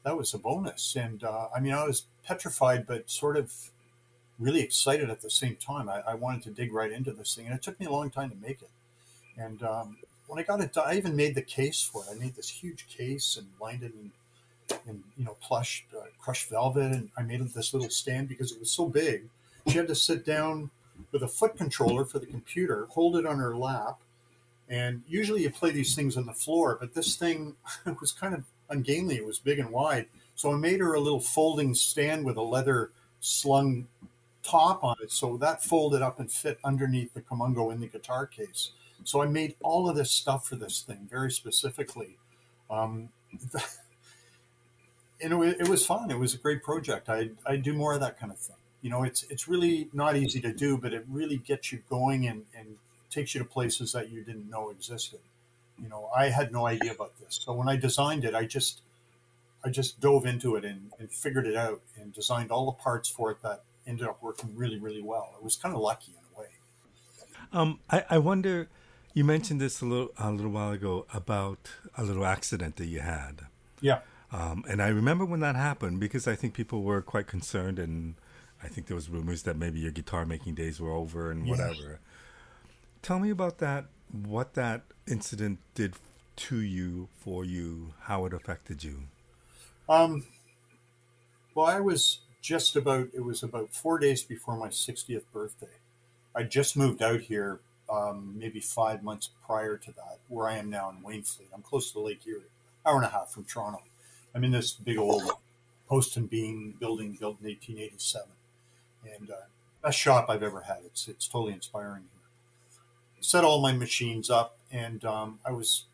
that 0.04 0.18
was 0.18 0.34
a 0.34 0.38
bonus. 0.38 0.96
And 0.96 1.24
uh, 1.24 1.48
I 1.56 1.60
mean, 1.60 1.74
I 1.74 1.84
was 1.84 2.06
petrified, 2.26 2.88
but 2.88 3.10
sort 3.10 3.38
of 3.38 3.54
really 4.40 4.62
excited 4.62 5.10
at 5.10 5.22
the 5.22 5.30
same 5.30 5.56
time. 5.56 5.90
I, 5.90 6.02
I, 6.08 6.16
wanted 6.16 6.42
to 6.44 6.50
dig 6.50 6.74
right 6.74 6.92
into 6.92 7.12
this 7.12 7.36
thing, 7.36 7.46
and 7.46 7.54
it 7.54 7.62
took 7.62 7.80
me 7.80 7.86
a 7.86 7.92
long 7.92 8.10
time 8.10 8.32
to 8.32 8.36
make 8.36 8.62
it. 8.62 8.70
And 9.38 9.62
um, 9.62 9.98
when 10.28 10.40
I 10.40 10.44
got 10.44 10.62
it 10.62 10.74
done, 10.74 10.86
I 10.88 10.98
even 10.98 11.16
made 11.16 11.36
the 11.36 11.42
case 11.42 11.82
for 11.84 12.04
it. 12.04 12.08
I 12.12 12.16
made 12.16 12.36
this 12.36 12.50
huge 12.50 12.88
case 12.88 13.38
and 13.38 13.48
lined 13.62 13.84
it 13.84 13.94
in, 13.94 14.12
in 14.88 15.04
you 15.18 15.26
know, 15.26 15.38
plush, 15.42 15.86
uh, 15.98 16.06
crushed 16.20 16.50
velvet, 16.50 16.92
and 16.92 17.10
I 17.18 17.22
made 17.22 17.42
this 17.54 17.74
little 17.74 17.90
stand 17.90 18.28
because 18.28 18.52
it 18.52 18.60
was 18.60 18.72
so 18.72 18.88
big. 18.88 19.24
She 19.68 19.78
had 19.78 19.88
to 19.88 19.96
sit 19.96 20.26
down 20.26 20.70
with 21.12 21.24
a 21.24 21.28
foot 21.28 21.58
controller 21.58 22.06
for 22.06 22.20
the 22.20 22.26
computer, 22.26 22.88
hold 22.90 23.16
it 23.16 23.26
on 23.26 23.38
her 23.40 23.56
lap, 23.56 24.00
and 24.70 25.04
usually 25.08 25.44
you 25.44 25.50
play 25.50 25.72
these 25.72 25.96
things 25.96 26.16
on 26.18 26.26
the 26.26 26.34
floor, 26.34 26.78
but 26.80 26.94
this 26.94 27.16
thing 27.16 27.56
was 28.00 28.12
kind 28.12 28.34
of 28.34 28.46
ungainly. 28.70 29.18
It 29.18 29.26
was 29.26 29.38
big 29.38 29.60
and 29.60 29.70
wide. 29.70 30.08
So 30.36 30.54
I 30.54 30.56
made 30.56 30.80
her 30.80 30.94
a 30.94 31.00
little 31.00 31.20
folding 31.20 31.76
stand 31.76 32.26
with 32.26 32.38
a 32.38 32.42
leather 32.42 32.92
slung 33.20 33.88
top 34.44 34.84
on 34.84 34.96
it. 35.04 35.12
So 35.12 35.38
that 35.38 35.64
folded 35.64 36.02
up 36.02 36.20
and 36.20 36.32
fit 36.32 36.58
underneath 36.64 37.14
the 37.14 37.22
komungo 37.22 37.72
in 37.72 37.80
the 37.80 37.88
guitar 37.88 38.26
case. 38.26 38.72
So 39.04 39.22
I 39.22 39.28
made 39.28 39.56
all 39.62 39.90
of 39.90 39.96
this 39.96 40.12
stuff 40.12 40.48
for 40.48 40.56
this 40.56 40.82
thing 40.82 41.08
very 41.10 41.32
specifically. 41.32 42.18
Um, 42.70 43.10
and 45.24 45.44
it, 45.44 45.62
it 45.62 45.68
was 45.70 45.86
fun. 45.86 46.12
It 46.12 46.20
was 46.20 46.34
a 46.34 46.38
great 46.38 46.64
project. 46.64 47.10
I 47.10 47.30
I 47.46 47.56
do 47.58 47.74
more 47.74 47.94
of 47.94 48.00
that 48.00 48.20
kind 48.20 48.32
of 48.32 48.38
thing. 48.38 48.56
You 48.82 48.90
know, 48.90 49.04
it's 49.04 49.24
it's 49.30 49.48
really 49.48 49.90
not 49.94 50.16
easy 50.16 50.42
to 50.42 50.54
do, 50.54 50.78
but 50.78 50.94
it 50.94 51.06
really 51.10 51.38
gets 51.38 51.72
you 51.72 51.80
going 51.90 52.28
and, 52.28 52.46
and 52.58 52.78
takes 53.10 53.36
you 53.36 53.40
to 53.40 53.46
places 53.46 53.94
that 53.94 54.10
you 54.10 54.24
didn't 54.24 54.50
know 54.50 54.70
existed. 54.70 55.20
You 55.82 55.90
know, 55.90 56.10
I 56.16 56.30
had 56.30 56.52
no 56.52 56.68
idea 56.68 56.92
about 56.92 57.18
this. 57.20 57.42
So 57.44 57.54
when 57.54 57.68
I 57.68 57.76
designed 57.76 58.24
it, 58.26 58.34
I 58.36 58.46
just 58.46 58.82
I 59.64 59.70
just 59.70 60.00
dove 60.00 60.26
into 60.26 60.56
it 60.56 60.66
and, 60.66 60.92
and 61.00 61.12
figured 61.12 61.46
it 61.46 61.56
out 61.56 61.82
and 62.00 62.14
designed 62.14 62.52
all 62.52 62.66
the 62.66 62.72
parts 62.72 63.10
for 63.10 63.32
it 63.32 63.42
that 63.44 63.64
ended 63.86 64.08
up 64.08 64.22
working 64.22 64.56
really, 64.56 64.80
really 64.80 65.02
well. 65.02 65.34
It 65.38 65.44
was 65.44 65.56
kind 65.56 65.76
of 65.76 65.82
lucky 65.82 66.14
in 66.14 66.36
a 66.36 66.40
way. 66.40 66.48
Um, 67.54 67.80
I, 67.90 68.04
I 68.10 68.18
wonder. 68.18 68.68
You 69.14 69.26
mentioned 69.26 69.60
this 69.60 69.82
a 69.82 69.86
little 69.86 70.12
a 70.18 70.32
little 70.32 70.52
while 70.52 70.72
ago 70.72 71.06
about 71.14 71.70
a 71.98 72.04
little 72.04 72.26
accident 72.26 72.78
that 72.78 72.86
you 72.86 73.02
had. 73.02 73.42
Yeah. 73.82 74.00
Um, 74.32 74.64
and 74.70 74.82
I 74.82 74.88
remember 74.88 75.26
when 75.26 75.42
that 75.42 75.56
happened 75.56 76.00
because 76.00 76.28
I 76.28 76.36
think 76.36 76.54
people 76.54 76.84
were 76.84 77.02
quite 77.02 77.28
concerned, 77.28 77.80
and 77.80 78.16
I 78.64 78.68
think 78.68 78.88
there 78.88 78.96
was 78.96 79.10
rumors 79.10 79.44
that 79.44 79.58
maybe 79.58 79.80
your 79.80 79.92
guitar 79.92 80.26
making 80.26 80.56
days 80.56 80.80
were 80.80 80.92
over 80.92 81.32
and 81.32 81.48
whatever. 81.48 82.00
Tell 83.02 83.20
me 83.20 83.30
about 83.30 83.58
that. 83.58 83.86
What 84.12 84.54
that 84.54 84.84
incident 85.08 85.60
did 85.76 85.96
to 86.38 86.60
you, 86.60 87.10
for 87.18 87.44
you, 87.44 87.94
how 88.02 88.26
it 88.26 88.34
affected 88.34 88.84
you. 88.84 89.04
Um, 89.90 90.26
well, 91.54 91.66
I 91.66 91.80
was 91.80 92.20
just 92.42 92.76
about, 92.76 93.10
it 93.14 93.24
was 93.24 93.44
about 93.44 93.74
four 93.74 94.00
days 94.00 94.24
before 94.24 94.56
my 94.56 94.70
60th 94.70 95.24
birthday. 95.34 95.68
I 96.34 96.44
just 96.44 96.78
moved 96.78 97.02
out 97.02 97.22
here 97.22 97.60
um, 97.92 98.36
maybe 98.38 98.62
five 98.62 99.04
months 99.04 99.30
prior 99.46 99.76
to 99.78 99.92
that, 99.92 100.20
where 100.30 100.48
I 100.48 100.58
am 100.58 100.70
now 100.70 100.90
in 100.90 101.04
Wainfleet. 101.04 101.48
I'm 101.54 101.62
close 101.62 101.92
to 101.92 102.00
Lake 102.00 102.22
Erie, 102.26 102.42
hour 102.86 102.96
and 102.96 103.06
a 103.06 103.10
half 103.10 103.32
from 103.32 103.44
Toronto. 103.44 103.82
I'm 104.34 104.44
in 104.44 104.52
this 104.52 104.74
big 104.74 104.98
old 104.98 105.32
post 105.88 106.16
and 106.18 106.30
beam 106.30 106.76
building 106.80 107.18
built 107.20 107.40
in 107.42 107.48
1887, 107.48 108.28
and 109.16 109.30
uh, 109.30 109.36
best 109.84 109.98
shop 109.98 110.28
I've 110.30 110.44
ever 110.44 110.62
had. 110.62 110.80
It's 110.86 111.08
it's 111.08 111.28
totally 111.28 111.54
inspiring. 111.54 112.04
Set 113.20 113.44
all 113.44 113.62
my 113.62 113.72
machines 113.72 114.30
up, 114.30 114.58
and 114.72 115.06
um, 115.06 115.40
I 115.46 115.52
was 115.52 115.86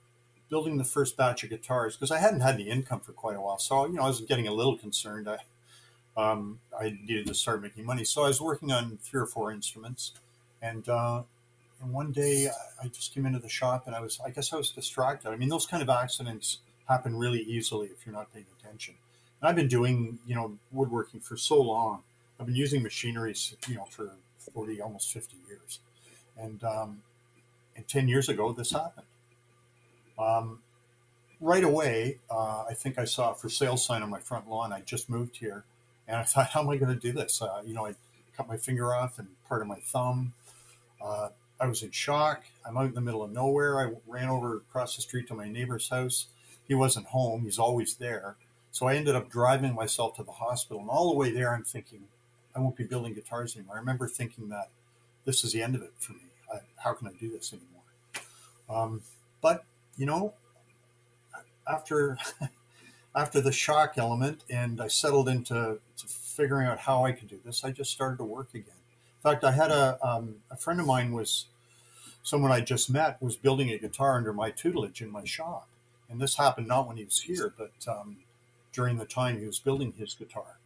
building 0.49 0.77
the 0.77 0.83
first 0.83 1.17
batch 1.17 1.43
of 1.43 1.49
guitars 1.49 1.95
because 1.95 2.11
I 2.11 2.19
hadn't 2.19 2.41
had 2.41 2.55
any 2.55 2.69
income 2.69 2.99
for 2.99 3.11
quite 3.11 3.35
a 3.35 3.41
while. 3.41 3.59
So, 3.59 3.85
you 3.85 3.93
know, 3.93 4.03
I 4.03 4.07
was 4.07 4.21
getting 4.21 4.47
a 4.47 4.53
little 4.53 4.77
concerned. 4.77 5.27
I, 5.29 5.39
um, 6.15 6.59
I 6.77 6.97
needed 7.05 7.27
to 7.27 7.33
start 7.33 7.61
making 7.61 7.85
money. 7.85 8.03
So 8.03 8.23
I 8.23 8.27
was 8.27 8.41
working 8.41 8.71
on 8.71 8.97
three 9.01 9.21
or 9.21 9.25
four 9.25 9.51
instruments. 9.51 10.13
And, 10.61 10.87
uh, 10.87 11.23
and 11.81 11.93
one 11.93 12.11
day 12.11 12.49
I 12.81 12.87
just 12.87 13.13
came 13.13 13.25
into 13.25 13.39
the 13.39 13.49
shop 13.49 13.87
and 13.87 13.95
I 13.95 13.99
was, 13.99 14.19
I 14.25 14.29
guess 14.29 14.53
I 14.53 14.55
was 14.57 14.71
distracted. 14.71 15.29
I 15.29 15.35
mean, 15.35 15.49
those 15.49 15.67
kind 15.67 15.83
of 15.83 15.89
accidents 15.89 16.59
happen 16.87 17.15
really 17.15 17.41
easily 17.41 17.87
if 17.87 18.05
you're 18.05 18.15
not 18.15 18.33
paying 18.33 18.45
attention. 18.59 18.95
And 19.41 19.49
I've 19.49 19.55
been 19.55 19.67
doing, 19.67 20.19
you 20.25 20.35
know, 20.35 20.57
woodworking 20.71 21.19
for 21.19 21.37
so 21.37 21.61
long. 21.61 22.03
I've 22.39 22.45
been 22.45 22.55
using 22.55 22.83
machinery, 22.83 23.35
you 23.67 23.75
know, 23.75 23.85
for 23.89 24.11
40, 24.53 24.81
almost 24.81 25.11
50 25.11 25.37
years. 25.47 25.79
And, 26.37 26.63
um, 26.63 27.01
and 27.75 27.87
10 27.87 28.07
years 28.07 28.29
ago, 28.29 28.51
this 28.53 28.71
happened. 28.71 29.07
Um, 30.17 30.59
right 31.39 31.63
away, 31.63 32.17
uh, 32.29 32.65
I 32.69 32.73
think 32.73 32.97
I 32.97 33.05
saw 33.05 33.31
a 33.31 33.35
for 33.35 33.49
sale 33.49 33.77
sign 33.77 34.01
on 34.01 34.09
my 34.09 34.19
front 34.19 34.49
lawn. 34.49 34.73
I 34.73 34.81
just 34.81 35.09
moved 35.09 35.37
here, 35.37 35.63
and 36.07 36.17
I 36.17 36.23
thought, 36.23 36.47
how 36.51 36.61
am 36.61 36.69
I 36.69 36.77
going 36.77 36.93
to 36.93 36.99
do 36.99 37.11
this? 37.11 37.41
Uh, 37.41 37.61
you 37.65 37.73
know, 37.73 37.85
I 37.85 37.93
cut 38.35 38.47
my 38.47 38.57
finger 38.57 38.93
off 38.93 39.19
and 39.19 39.27
part 39.47 39.61
of 39.61 39.67
my 39.67 39.79
thumb. 39.79 40.33
Uh, 41.01 41.29
I 41.59 41.67
was 41.67 41.81
in 41.83 41.91
shock. 41.91 42.43
I'm 42.65 42.77
out 42.77 42.85
in 42.85 42.93
the 42.93 43.01
middle 43.01 43.23
of 43.23 43.31
nowhere. 43.31 43.79
I 43.79 43.93
ran 44.07 44.29
over 44.29 44.57
across 44.57 44.95
the 44.95 45.01
street 45.01 45.27
to 45.29 45.33
my 45.33 45.47
neighbor's 45.47 45.89
house. 45.89 46.27
He 46.67 46.75
wasn't 46.75 47.07
home. 47.07 47.43
He's 47.43 47.59
always 47.59 47.95
there. 47.95 48.35
So 48.71 48.87
I 48.87 48.95
ended 48.95 49.15
up 49.15 49.29
driving 49.29 49.73
myself 49.73 50.15
to 50.17 50.23
the 50.23 50.31
hospital. 50.33 50.81
And 50.81 50.89
all 50.89 51.09
the 51.09 51.17
way 51.17 51.31
there, 51.31 51.53
I'm 51.53 51.63
thinking, 51.63 52.03
I 52.55 52.59
won't 52.59 52.75
be 52.75 52.83
building 52.83 53.13
guitars 53.13 53.55
anymore. 53.55 53.75
I 53.75 53.79
remember 53.79 54.07
thinking 54.07 54.49
that 54.49 54.69
this 55.25 55.43
is 55.43 55.53
the 55.53 55.61
end 55.61 55.75
of 55.75 55.81
it 55.81 55.93
for 55.97 56.13
me. 56.13 56.19
I, 56.53 56.59
how 56.83 56.93
can 56.93 57.07
I 57.07 57.11
do 57.19 57.29
this 57.29 57.53
anymore? 57.53 57.77
Um, 58.69 59.01
but 59.41 59.63
you 59.97 60.05
know, 60.05 60.33
after 61.67 62.17
after 63.15 63.41
the 63.41 63.51
shock 63.51 63.93
element 63.97 64.43
and 64.49 64.79
I 64.81 64.87
settled 64.87 65.27
into 65.27 65.79
figuring 65.95 66.67
out 66.67 66.79
how 66.79 67.03
I 67.03 67.13
could 67.13 67.27
do 67.27 67.39
this, 67.43 67.63
I 67.63 67.71
just 67.71 67.91
started 67.91 68.17
to 68.17 68.23
work 68.23 68.49
again. 68.53 68.75
In 69.17 69.31
fact, 69.31 69.43
I 69.43 69.51
had 69.51 69.71
a, 69.71 69.97
um, 70.07 70.35
a 70.51 70.55
friend 70.55 70.79
of 70.79 70.85
mine 70.85 71.11
was 71.11 71.45
someone 72.21 72.51
I 72.51 72.61
just 72.61 72.89
met 72.89 73.19
was 73.21 73.35
building 73.35 73.71
a 73.71 73.77
guitar 73.79 74.17
under 74.17 74.33
my 74.33 74.51
tutelage 74.51 75.01
in 75.01 75.09
my 75.09 75.25
shop. 75.25 75.67
And 76.09 76.19
this 76.19 76.37
happened 76.37 76.67
not 76.67 76.87
when 76.87 76.97
he 76.97 77.03
was 77.03 77.19
here, 77.19 77.53
but 77.57 77.71
um, 77.87 78.17
during 78.71 78.97
the 78.97 79.05
time 79.05 79.39
he 79.39 79.45
was 79.45 79.59
building 79.59 79.93
his 79.97 80.13
guitar. 80.13 80.57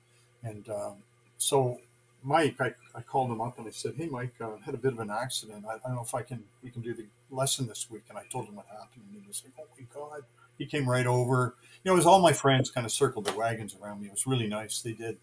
And 0.43 0.69
um, 0.69 0.93
so 1.37 1.79
Mike, 2.23 2.55
I, 2.59 2.73
I 2.93 3.01
called 3.01 3.31
him 3.31 3.41
up 3.41 3.57
and 3.57 3.67
I 3.67 3.71
said, 3.71 3.93
"Hey, 3.97 4.07
Mike, 4.07 4.35
uh, 4.39 4.57
had 4.63 4.75
a 4.75 4.77
bit 4.77 4.93
of 4.93 4.99
an 4.99 5.09
accident. 5.09 5.65
I, 5.67 5.75
I, 5.75 5.77
don't 5.87 5.95
know 5.95 6.03
if 6.03 6.13
I 6.13 6.21
can 6.21 6.43
we 6.63 6.69
can 6.69 6.81
do 6.81 6.93
the 6.93 7.05
lesson 7.31 7.67
this 7.67 7.89
week." 7.89 8.03
And 8.09 8.17
I 8.17 8.23
told 8.31 8.47
him 8.47 8.55
what 8.55 8.67
happened, 8.67 9.05
and 9.11 9.21
he 9.21 9.27
was 9.27 9.43
like, 9.43 9.53
"Oh 9.59 9.67
my 9.77 9.85
God!" 9.93 10.23
He 10.57 10.65
came 10.65 10.87
right 10.87 11.07
over. 11.07 11.55
You 11.83 11.89
know, 11.89 11.93
it 11.93 11.97
was 11.97 12.05
all 12.05 12.21
my 12.21 12.33
friends 12.33 12.69
kind 12.69 12.85
of 12.85 12.91
circled 12.91 13.25
the 13.25 13.33
wagons 13.33 13.75
around 13.81 14.01
me. 14.01 14.07
It 14.07 14.11
was 14.11 14.27
really 14.27 14.47
nice. 14.47 14.81
They 14.81 14.93
did 14.93 15.17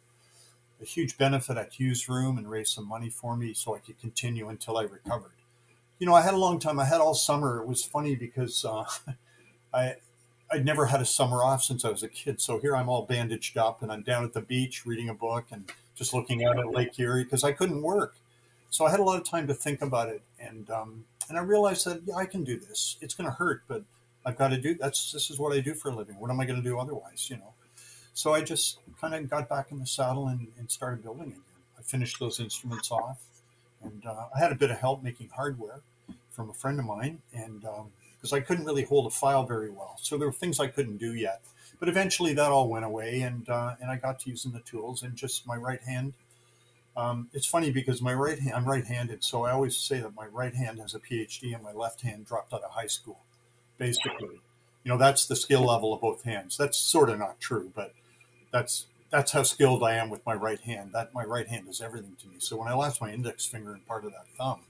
a 0.80 0.84
huge 0.84 1.16
benefit 1.16 1.56
at 1.56 1.74
Hugh's 1.74 2.08
Room 2.08 2.38
and 2.38 2.50
raised 2.50 2.72
some 2.72 2.88
money 2.88 3.10
for 3.10 3.36
me 3.36 3.54
so 3.54 3.76
I 3.76 3.78
could 3.78 4.00
continue 4.00 4.48
until 4.48 4.76
I 4.76 4.82
recovered. 4.82 5.32
You 5.98 6.06
know, 6.06 6.14
I 6.14 6.22
had 6.22 6.34
a 6.34 6.38
long 6.38 6.58
time. 6.58 6.80
I 6.80 6.84
had 6.84 7.00
all 7.00 7.14
summer. 7.14 7.60
It 7.60 7.68
was 7.68 7.84
funny 7.84 8.16
because 8.16 8.64
uh, 8.64 8.84
I 9.74 9.96
I'd 10.50 10.64
never 10.64 10.86
had 10.86 11.00
a 11.00 11.04
summer 11.04 11.42
off 11.42 11.62
since 11.62 11.84
I 11.84 11.90
was 11.90 12.02
a 12.02 12.08
kid. 12.08 12.40
So 12.40 12.58
here 12.58 12.74
I'm 12.74 12.88
all 12.88 13.02
bandaged 13.02 13.58
up 13.58 13.82
and 13.82 13.92
I'm 13.92 14.02
down 14.02 14.24
at 14.24 14.32
the 14.32 14.40
beach 14.40 14.86
reading 14.86 15.08
a 15.08 15.14
book 15.14 15.46
and 15.50 15.70
just 15.94 16.14
looking 16.14 16.44
out 16.44 16.58
at 16.58 16.70
Lake 16.70 16.98
Erie 16.98 17.24
because 17.24 17.44
I 17.44 17.52
couldn't 17.52 17.82
work. 17.82 18.14
So 18.70 18.86
I 18.86 18.90
had 18.90 19.00
a 19.00 19.02
lot 19.02 19.18
of 19.18 19.26
time 19.26 19.46
to 19.46 19.54
think 19.54 19.82
about 19.82 20.08
it, 20.08 20.22
and 20.38 20.68
um, 20.70 21.04
and 21.28 21.38
I 21.38 21.42
realized 21.42 21.86
that 21.86 22.02
yeah, 22.04 22.16
I 22.16 22.26
can 22.26 22.44
do 22.44 22.58
this. 22.58 22.96
It's 23.00 23.14
going 23.14 23.28
to 23.28 23.34
hurt, 23.34 23.62
but 23.66 23.82
I've 24.26 24.36
got 24.36 24.48
to 24.48 24.58
do. 24.58 24.74
That's 24.74 25.10
this 25.12 25.30
is 25.30 25.38
what 25.38 25.56
I 25.56 25.60
do 25.60 25.74
for 25.74 25.88
a 25.88 25.94
living. 25.94 26.20
What 26.20 26.30
am 26.30 26.38
I 26.38 26.44
going 26.44 26.62
to 26.62 26.68
do 26.68 26.78
otherwise? 26.78 27.28
You 27.30 27.36
know. 27.36 27.54
So 28.14 28.34
I 28.34 28.42
just 28.42 28.78
kind 29.00 29.14
of 29.14 29.30
got 29.30 29.48
back 29.48 29.70
in 29.70 29.78
the 29.78 29.86
saddle 29.86 30.28
and, 30.28 30.48
and 30.58 30.70
started 30.70 31.02
building 31.02 31.28
again. 31.28 31.42
I 31.78 31.82
finished 31.82 32.18
those 32.18 32.40
instruments 32.40 32.90
off, 32.90 33.22
and 33.82 34.04
uh, 34.04 34.26
I 34.34 34.38
had 34.38 34.52
a 34.52 34.56
bit 34.56 34.70
of 34.70 34.78
help 34.78 35.02
making 35.02 35.30
hardware 35.34 35.80
from 36.30 36.50
a 36.50 36.54
friend 36.54 36.78
of 36.78 36.84
mine, 36.84 37.20
and 37.32 37.64
because 38.18 38.32
I 38.32 38.40
couldn't 38.40 38.64
really 38.64 38.84
hold 38.84 39.06
a 39.06 39.10
file 39.10 39.44
very 39.44 39.70
well, 39.70 39.96
so 40.00 40.18
there 40.18 40.26
were 40.28 40.32
things 40.32 40.60
I 40.60 40.66
couldn't 40.66 40.98
do 40.98 41.14
yet. 41.14 41.40
But 41.78 41.88
eventually 41.88 42.34
that 42.34 42.50
all 42.50 42.68
went 42.68 42.84
away, 42.84 43.20
and 43.20 43.48
uh, 43.48 43.76
and 43.80 43.90
I 43.90 43.96
got 43.96 44.20
to 44.20 44.30
using 44.30 44.52
the 44.52 44.60
tools 44.60 45.02
and 45.02 45.14
just 45.16 45.46
my 45.46 45.56
right 45.56 45.80
hand. 45.82 46.14
Um, 46.96 47.28
it's 47.32 47.46
funny 47.46 47.70
because 47.70 48.02
my 48.02 48.12
right 48.12 48.40
hand, 48.40 48.56
I'm 48.56 48.64
right-handed, 48.64 49.22
so 49.22 49.44
I 49.44 49.52
always 49.52 49.76
say 49.76 50.00
that 50.00 50.16
my 50.16 50.26
right 50.26 50.52
hand 50.54 50.80
has 50.80 50.94
a 50.94 50.98
PhD 50.98 51.54
and 51.54 51.62
my 51.62 51.70
left 51.72 52.00
hand 52.00 52.26
dropped 52.26 52.52
out 52.52 52.62
of 52.62 52.72
high 52.72 52.88
school. 52.88 53.20
Basically, 53.78 54.40
you 54.82 54.88
know 54.88 54.98
that's 54.98 55.26
the 55.26 55.36
skill 55.36 55.64
level 55.64 55.94
of 55.94 56.00
both 56.00 56.24
hands. 56.24 56.56
That's 56.56 56.76
sort 56.76 57.10
of 57.10 57.18
not 57.18 57.38
true, 57.38 57.70
but 57.74 57.94
that's 58.50 58.86
that's 59.10 59.32
how 59.32 59.42
skilled 59.44 59.82
I 59.82 59.94
am 59.94 60.10
with 60.10 60.24
my 60.26 60.34
right 60.34 60.60
hand. 60.60 60.90
That 60.92 61.14
my 61.14 61.24
right 61.24 61.46
hand 61.46 61.68
is 61.68 61.80
everything 61.80 62.16
to 62.20 62.26
me. 62.26 62.36
So 62.38 62.56
when 62.56 62.68
I 62.68 62.74
lost 62.74 63.00
my 63.00 63.12
index 63.12 63.46
finger 63.46 63.72
and 63.72 63.86
part 63.86 64.04
of 64.04 64.12
that 64.12 64.26
thumb, 64.36 64.62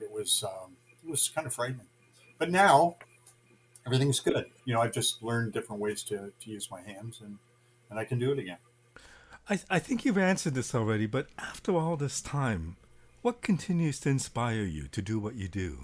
it 0.00 0.12
was 0.12 0.44
um, 0.44 0.76
it 1.04 1.10
was 1.10 1.28
kind 1.28 1.46
of 1.46 1.52
frightening. 1.52 1.86
But 2.38 2.50
now 2.50 2.96
everything's 3.86 4.20
good. 4.20 4.46
You 4.64 4.74
know, 4.74 4.80
I've 4.80 4.92
just 4.92 5.22
learned 5.22 5.52
different 5.52 5.80
ways 5.80 6.02
to, 6.04 6.32
to 6.40 6.50
use 6.50 6.70
my 6.70 6.80
hands 6.82 7.20
and, 7.20 7.38
and 7.90 7.98
I 7.98 8.04
can 8.04 8.18
do 8.18 8.32
it 8.32 8.38
again. 8.38 8.58
I, 9.48 9.60
I 9.68 9.78
think 9.78 10.04
you've 10.04 10.18
answered 10.18 10.54
this 10.54 10.74
already, 10.74 11.06
but 11.06 11.28
after 11.38 11.76
all 11.76 11.96
this 11.96 12.20
time, 12.20 12.76
what 13.20 13.42
continues 13.42 14.00
to 14.00 14.08
inspire 14.08 14.62
you 14.62 14.88
to 14.88 15.02
do 15.02 15.18
what 15.18 15.34
you 15.34 15.48
do? 15.48 15.80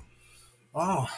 Oh, 0.75 1.09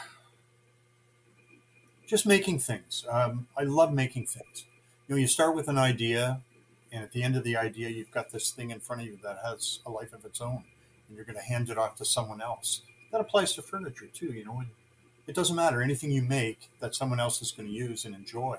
just 2.06 2.26
making 2.26 2.58
things. 2.58 3.04
Um, 3.10 3.46
I 3.56 3.62
love 3.62 3.92
making 3.92 4.26
things. 4.26 4.64
you 5.08 5.14
know, 5.14 5.20
you 5.20 5.26
start 5.26 5.54
with 5.54 5.68
an 5.68 5.78
idea, 5.78 6.40
and 6.92 7.02
at 7.02 7.12
the 7.12 7.22
end 7.22 7.36
of 7.36 7.44
the 7.44 7.56
idea, 7.56 7.88
you've 7.88 8.10
got 8.10 8.30
this 8.30 8.50
thing 8.50 8.70
in 8.70 8.80
front 8.80 9.02
of 9.02 9.08
you 9.08 9.18
that 9.22 9.38
has 9.44 9.80
a 9.86 9.90
life 9.90 10.12
of 10.12 10.24
its 10.24 10.40
own, 10.40 10.64
and 11.08 11.16
you're 11.16 11.24
going 11.24 11.38
to 11.38 11.42
hand 11.42 11.70
it 11.70 11.78
off 11.78 11.96
to 11.96 12.04
someone 12.04 12.42
else. 12.42 12.82
That 13.12 13.20
applies 13.20 13.54
to 13.54 13.62
furniture 13.62 14.08
too. 14.12 14.32
You 14.32 14.44
know, 14.44 14.62
it 15.32 15.34
doesn't 15.34 15.56
matter 15.56 15.80
anything 15.80 16.10
you 16.10 16.20
make 16.20 16.68
that 16.80 16.94
someone 16.94 17.18
else 17.18 17.40
is 17.40 17.52
going 17.52 17.66
to 17.66 17.74
use 17.74 18.04
and 18.04 18.14
enjoy. 18.14 18.58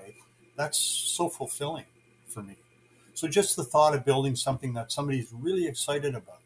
That's 0.56 0.76
so 0.76 1.28
fulfilling 1.28 1.84
for 2.26 2.42
me. 2.42 2.56
So 3.14 3.28
just 3.28 3.54
the 3.54 3.62
thought 3.62 3.94
of 3.94 4.04
building 4.04 4.34
something 4.34 4.72
that 4.72 4.90
somebody's 4.90 5.28
really 5.32 5.68
excited 5.68 6.16
about. 6.16 6.40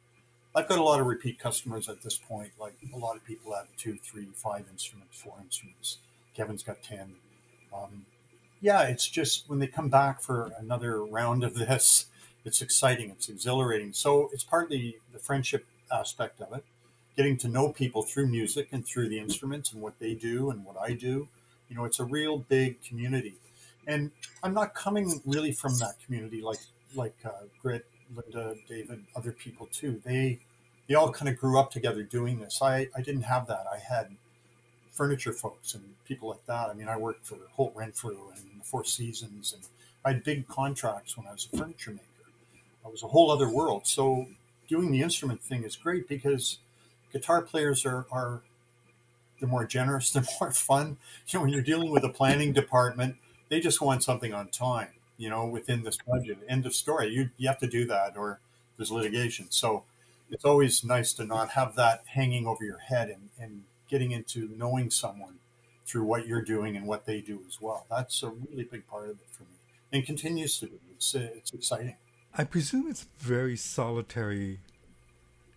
I've 0.54 0.68
got 0.68 0.80
a 0.80 0.82
lot 0.82 1.00
of 1.00 1.06
repeat 1.06 1.38
customers 1.38 1.88
at 1.88 2.02
this 2.02 2.18
point. 2.18 2.50
Like 2.60 2.74
a 2.92 2.98
lot 2.98 3.16
of 3.16 3.24
people 3.24 3.54
have 3.54 3.68
two, 3.78 3.96
three, 4.04 4.26
five 4.34 4.66
instruments, 4.70 5.18
four 5.18 5.36
instruments. 5.42 5.96
Kevin's 6.34 6.62
got 6.62 6.82
ten. 6.82 7.14
Um, 7.74 8.04
yeah, 8.60 8.82
it's 8.82 9.08
just 9.08 9.48
when 9.48 9.60
they 9.60 9.66
come 9.66 9.88
back 9.88 10.20
for 10.20 10.52
another 10.58 11.02
round 11.02 11.42
of 11.42 11.54
this, 11.54 12.04
it's 12.44 12.60
exciting, 12.60 13.08
it's 13.08 13.30
exhilarating. 13.30 13.94
So 13.94 14.28
it's 14.34 14.44
partly 14.44 14.98
the 15.10 15.18
friendship 15.18 15.64
aspect 15.90 16.42
of 16.42 16.52
it, 16.52 16.64
getting 17.18 17.36
to 17.36 17.48
know 17.48 17.70
people 17.70 18.02
through 18.02 18.28
music 18.28 18.68
and 18.70 18.86
through 18.86 19.08
the 19.08 19.18
instruments 19.18 19.72
and 19.72 19.82
what 19.82 19.98
they 19.98 20.14
do 20.14 20.50
and 20.50 20.64
what 20.64 20.76
I 20.80 20.92
do. 20.92 21.26
You 21.68 21.74
know, 21.74 21.84
it's 21.84 21.98
a 21.98 22.04
real 22.04 22.38
big 22.38 22.80
community, 22.84 23.34
and 23.88 24.12
I'm 24.44 24.54
not 24.54 24.72
coming 24.72 25.20
really 25.26 25.50
from 25.50 25.76
that 25.80 25.94
community 26.06 26.40
like 26.40 26.60
like 26.94 27.16
uh, 27.24 27.46
Grit, 27.60 27.84
Linda, 28.14 28.54
David, 28.68 29.04
other 29.16 29.32
people 29.32 29.66
too. 29.72 30.00
They 30.04 30.38
they 30.86 30.94
all 30.94 31.12
kind 31.12 31.28
of 31.28 31.36
grew 31.36 31.58
up 31.58 31.72
together 31.72 32.04
doing 32.04 32.38
this. 32.38 32.62
I 32.62 32.86
I 32.96 33.02
didn't 33.02 33.22
have 33.22 33.48
that. 33.48 33.66
I 33.70 33.78
had 33.78 34.16
furniture 34.92 35.32
folks 35.32 35.74
and 35.74 35.82
people 36.06 36.28
like 36.28 36.46
that. 36.46 36.70
I 36.70 36.74
mean, 36.74 36.88
I 36.88 36.96
worked 36.96 37.26
for 37.26 37.36
Holt 37.52 37.72
Renfrew 37.74 38.30
and 38.36 38.60
the 38.60 38.64
Four 38.64 38.84
Seasons, 38.84 39.52
and 39.52 39.62
I 40.04 40.12
had 40.12 40.22
big 40.22 40.46
contracts 40.46 41.16
when 41.16 41.26
I 41.26 41.32
was 41.32 41.48
a 41.52 41.56
furniture 41.56 41.90
maker. 41.90 42.04
It 42.86 42.92
was 42.92 43.02
a 43.02 43.08
whole 43.08 43.30
other 43.32 43.50
world. 43.50 43.88
So 43.88 44.28
doing 44.68 44.92
the 44.92 45.02
instrument 45.02 45.42
thing 45.42 45.64
is 45.64 45.74
great 45.74 46.08
because 46.08 46.58
guitar 47.12 47.42
players 47.42 47.84
are, 47.84 48.06
are 48.10 48.42
they're 49.40 49.48
more 49.48 49.66
generous, 49.66 50.10
they're 50.12 50.24
more 50.40 50.52
fun. 50.52 50.98
You 51.28 51.38
know, 51.38 51.42
when 51.44 51.52
you're 51.52 51.62
dealing 51.62 51.90
with 51.90 52.04
a 52.04 52.08
planning 52.08 52.52
department, 52.52 53.16
they 53.48 53.60
just 53.60 53.80
want 53.80 54.02
something 54.02 54.34
on 54.34 54.48
time, 54.48 54.90
you 55.16 55.30
know, 55.30 55.46
within 55.46 55.82
this 55.82 55.98
budget. 56.06 56.38
End 56.48 56.66
of 56.66 56.74
story. 56.74 57.08
You 57.08 57.30
you 57.36 57.48
have 57.48 57.58
to 57.58 57.66
do 57.66 57.86
that 57.86 58.16
or 58.16 58.40
there's 58.76 58.90
litigation. 58.90 59.46
So 59.50 59.84
it's 60.30 60.44
always 60.44 60.84
nice 60.84 61.12
to 61.14 61.24
not 61.24 61.50
have 61.50 61.74
that 61.76 62.04
hanging 62.06 62.46
over 62.46 62.64
your 62.64 62.78
head 62.78 63.08
and, 63.08 63.30
and 63.40 63.64
getting 63.88 64.12
into 64.12 64.50
knowing 64.56 64.90
someone 64.90 65.38
through 65.86 66.04
what 66.04 66.26
you're 66.26 66.42
doing 66.42 66.76
and 66.76 66.86
what 66.86 67.06
they 67.06 67.20
do 67.20 67.40
as 67.48 67.60
well. 67.60 67.86
That's 67.90 68.22
a 68.22 68.28
really 68.28 68.64
big 68.64 68.86
part 68.86 69.04
of 69.04 69.16
it 69.16 69.26
for 69.30 69.44
me 69.44 69.58
and 69.92 70.04
continues 70.04 70.58
to 70.60 70.66
be. 70.66 70.78
It's, 70.94 71.14
it's 71.14 71.52
exciting. 71.52 71.96
I 72.36 72.44
presume 72.44 72.88
it's 72.88 73.04
a 73.04 73.24
very 73.24 73.56
solitary 73.56 74.60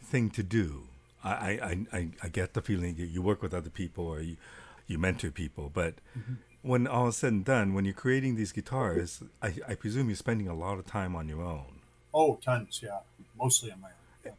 thing 0.01 0.29
to 0.31 0.43
do. 0.43 0.87
I, 1.23 1.29
I, 1.29 1.85
I, 1.93 2.09
I 2.23 2.27
get 2.29 2.53
the 2.53 2.61
feeling 2.61 2.95
that 2.95 3.05
you 3.05 3.21
work 3.21 3.41
with 3.41 3.53
other 3.53 3.69
people 3.69 4.05
or 4.07 4.21
you, 4.21 4.37
you 4.87 4.97
mentor 4.97 5.31
people, 5.31 5.71
but 5.73 5.95
mm-hmm. 6.17 6.33
when 6.61 6.87
all 6.87 7.07
is 7.09 7.17
said 7.17 7.33
and 7.33 7.45
done, 7.45 7.73
when 7.73 7.85
you're 7.85 7.93
creating 7.93 8.35
these 8.35 8.51
guitars, 8.51 9.21
I, 9.41 9.53
I 9.67 9.75
presume 9.75 10.09
you're 10.09 10.15
spending 10.15 10.47
a 10.47 10.55
lot 10.55 10.79
of 10.79 10.85
time 10.85 11.15
on 11.15 11.27
your 11.27 11.41
own. 11.41 11.81
Oh, 12.13 12.39
tons, 12.43 12.81
yeah. 12.83 12.99
Mostly 13.37 13.71
on 13.71 13.81
my 13.81 13.89
own. 13.89 13.93
Yeah. 14.25 14.31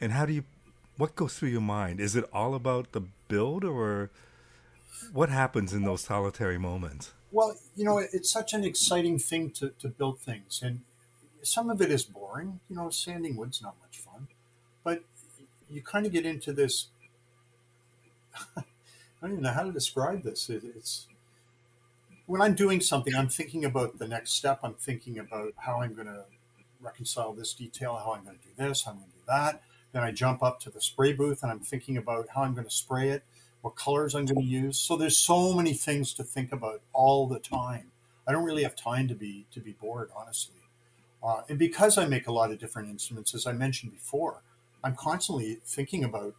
And 0.00 0.12
how 0.12 0.26
do 0.26 0.32
you, 0.32 0.44
what 0.96 1.14
goes 1.14 1.38
through 1.38 1.50
your 1.50 1.60
mind? 1.60 2.00
Is 2.00 2.16
it 2.16 2.24
all 2.32 2.54
about 2.54 2.92
the 2.92 3.02
build 3.28 3.64
or 3.64 4.10
what 5.12 5.28
happens 5.28 5.72
in 5.72 5.84
those 5.84 6.02
solitary 6.02 6.58
moments? 6.58 7.12
Well, 7.30 7.56
you 7.76 7.84
know, 7.84 7.98
it's 7.98 8.30
such 8.30 8.52
an 8.52 8.64
exciting 8.64 9.18
thing 9.18 9.50
to, 9.52 9.70
to 9.80 9.88
build 9.88 10.18
things. 10.18 10.60
And 10.62 10.80
some 11.42 11.70
of 11.70 11.80
it 11.80 11.90
is 11.90 12.04
boring. 12.04 12.60
You 12.68 12.76
know, 12.76 12.90
sanding 12.90 13.36
wood's 13.36 13.62
not 13.62 13.76
much 13.80 13.98
fun. 13.98 14.28
But 14.82 15.02
you 15.70 15.82
kind 15.82 16.06
of 16.06 16.12
get 16.12 16.26
into 16.26 16.52
this. 16.52 16.88
I 18.56 18.62
don't 19.22 19.32
even 19.32 19.42
know 19.42 19.52
how 19.52 19.64
to 19.64 19.72
describe 19.72 20.22
this. 20.22 20.48
It, 20.48 20.62
it's 20.64 21.06
when 22.26 22.40
I'm 22.40 22.54
doing 22.54 22.80
something, 22.80 23.14
I'm 23.14 23.28
thinking 23.28 23.64
about 23.64 23.98
the 23.98 24.06
next 24.06 24.32
step. 24.32 24.60
I'm 24.62 24.74
thinking 24.74 25.18
about 25.18 25.54
how 25.56 25.80
I'm 25.80 25.94
going 25.94 26.06
to 26.06 26.24
reconcile 26.80 27.32
this 27.32 27.52
detail, 27.54 27.96
how 27.96 28.12
I'm 28.12 28.24
going 28.24 28.38
to 28.38 28.42
do 28.42 28.68
this, 28.68 28.84
how 28.84 28.92
I'm 28.92 28.98
going 28.98 29.10
to 29.10 29.16
do 29.16 29.24
that. 29.26 29.62
Then 29.92 30.02
I 30.02 30.12
jump 30.12 30.42
up 30.42 30.60
to 30.60 30.70
the 30.70 30.80
spray 30.80 31.12
booth 31.12 31.42
and 31.42 31.50
I'm 31.50 31.60
thinking 31.60 31.96
about 31.96 32.28
how 32.34 32.42
I'm 32.42 32.54
going 32.54 32.66
to 32.66 32.70
spray 32.70 33.08
it 33.08 33.22
what 33.62 33.76
colors 33.76 34.14
I'm 34.14 34.24
going 34.24 34.40
to 34.40 34.46
use. 34.46 34.78
So 34.78 34.96
there's 34.96 35.16
so 35.16 35.52
many 35.52 35.74
things 35.74 36.14
to 36.14 36.24
think 36.24 36.52
about 36.52 36.80
all 36.92 37.26
the 37.26 37.38
time. 37.38 37.90
I 38.26 38.32
don't 38.32 38.44
really 38.44 38.62
have 38.62 38.76
time 38.76 39.08
to 39.08 39.14
be 39.14 39.46
to 39.52 39.60
be 39.60 39.72
bored, 39.72 40.10
honestly. 40.16 40.56
Uh, 41.22 41.42
and 41.48 41.58
because 41.58 41.98
I 41.98 42.06
make 42.06 42.28
a 42.28 42.32
lot 42.32 42.52
of 42.52 42.58
different 42.58 42.88
instruments, 42.88 43.34
as 43.34 43.46
I 43.46 43.52
mentioned 43.52 43.92
before, 43.92 44.42
I'm 44.84 44.94
constantly 44.94 45.58
thinking 45.64 46.04
about 46.04 46.34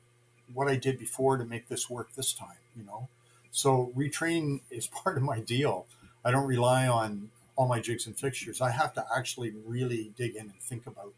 what 0.53 0.67
I 0.67 0.75
did 0.75 0.97
before 0.97 1.37
to 1.37 1.45
make 1.45 1.67
this 1.67 1.89
work 1.89 2.09
this 2.15 2.33
time. 2.33 2.57
You 2.75 2.83
know, 2.85 3.07
so 3.51 3.91
retraining 3.95 4.61
is 4.71 4.87
part 4.87 5.17
of 5.17 5.23
my 5.23 5.39
deal. 5.39 5.85
I 6.23 6.31
don't 6.31 6.47
rely 6.47 6.87
on 6.87 7.29
all 7.55 7.67
my 7.67 7.79
jigs 7.79 8.07
and 8.07 8.17
fixtures. 8.17 8.61
I 8.61 8.71
have 8.71 8.93
to 8.93 9.05
actually 9.15 9.53
really 9.65 10.11
dig 10.17 10.35
in 10.35 10.43
and 10.43 10.59
think 10.61 10.87
about 10.87 11.13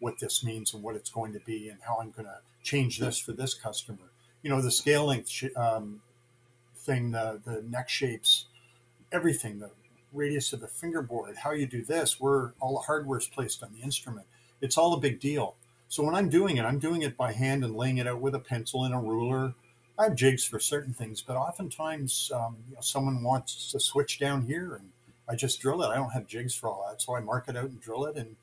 what 0.00 0.18
this 0.18 0.42
means 0.42 0.74
and 0.74 0.82
what 0.82 0.96
it's 0.96 1.10
going 1.10 1.32
to 1.32 1.40
be 1.40 1.68
and 1.68 1.78
how 1.86 1.98
I'm 2.00 2.10
going 2.10 2.26
to 2.26 2.38
change 2.62 2.98
this 2.98 3.18
for 3.18 3.32
this 3.32 3.54
customer 3.54 4.10
you 4.42 4.50
know 4.50 4.60
the 4.60 4.70
scale 4.70 5.06
length 5.06 5.28
sh- 5.28 5.44
um, 5.56 6.00
thing, 6.76 7.12
the 7.12 7.40
the 7.44 7.62
neck 7.62 7.88
shapes, 7.88 8.46
everything, 9.10 9.60
the 9.60 9.70
radius 10.12 10.52
of 10.52 10.60
the 10.60 10.68
fingerboard, 10.68 11.36
how 11.38 11.52
you 11.52 11.66
do 11.66 11.82
this, 11.84 12.20
where 12.20 12.52
all 12.60 12.74
the 12.74 12.80
hardware 12.80 13.18
is 13.18 13.26
placed 13.26 13.62
on 13.62 13.70
the 13.76 13.82
instrument. 13.82 14.26
It's 14.60 14.76
all 14.76 14.92
a 14.94 15.00
big 15.00 15.20
deal. 15.20 15.54
So 15.92 16.02
when 16.02 16.14
I'm 16.14 16.30
doing 16.30 16.56
it, 16.56 16.64
I'm 16.64 16.78
doing 16.78 17.02
it 17.02 17.18
by 17.18 17.32
hand 17.32 17.62
and 17.62 17.76
laying 17.76 17.98
it 17.98 18.06
out 18.06 18.22
with 18.22 18.34
a 18.34 18.38
pencil 18.38 18.84
and 18.84 18.94
a 18.94 18.98
ruler. 18.98 19.52
I 19.98 20.04
have 20.04 20.14
jigs 20.14 20.42
for 20.42 20.58
certain 20.58 20.94
things, 20.94 21.20
but 21.20 21.36
oftentimes 21.36 22.32
um, 22.34 22.56
you 22.70 22.76
know, 22.76 22.80
someone 22.80 23.22
wants 23.22 23.70
to 23.72 23.78
switch 23.78 24.18
down 24.18 24.46
here, 24.46 24.76
and 24.76 24.88
I 25.28 25.36
just 25.36 25.60
drill 25.60 25.82
it. 25.82 25.88
I 25.88 25.96
don't 25.96 26.14
have 26.14 26.26
jigs 26.26 26.54
for 26.54 26.70
all 26.70 26.86
that, 26.88 27.02
so 27.02 27.14
I 27.14 27.20
mark 27.20 27.46
it 27.46 27.58
out 27.58 27.66
and 27.66 27.78
drill 27.78 28.06
it, 28.06 28.16
and 28.16 28.36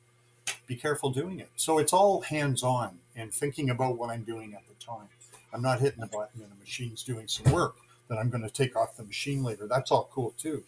be 0.68 0.76
careful 0.76 1.10
doing 1.10 1.40
it. 1.40 1.48
So 1.56 1.78
it's 1.78 1.92
all 1.92 2.20
hands 2.20 2.62
on 2.62 3.00
and 3.16 3.34
thinking 3.34 3.68
about 3.68 3.98
what 3.98 4.10
I'm 4.10 4.22
doing 4.22 4.54
at 4.54 4.62
the 4.68 4.84
time. 4.84 5.08
I'm 5.52 5.60
not 5.60 5.80
hitting 5.80 6.04
a 6.04 6.06
button 6.06 6.42
and 6.42 6.52
the 6.52 6.60
machine's 6.60 7.02
doing 7.02 7.26
some 7.26 7.52
work 7.52 7.74
that 8.06 8.16
I'm 8.16 8.30
going 8.30 8.44
to 8.44 8.50
take 8.50 8.76
off 8.76 8.96
the 8.96 9.02
machine 9.02 9.42
later. 9.42 9.66
That's 9.66 9.90
all 9.90 10.08
cool 10.12 10.34
too. 10.38 10.62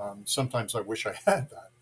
Um, 0.00 0.22
sometimes 0.24 0.74
I 0.74 0.80
wish 0.80 1.04
I 1.04 1.12
had 1.26 1.50
that. 1.50 1.72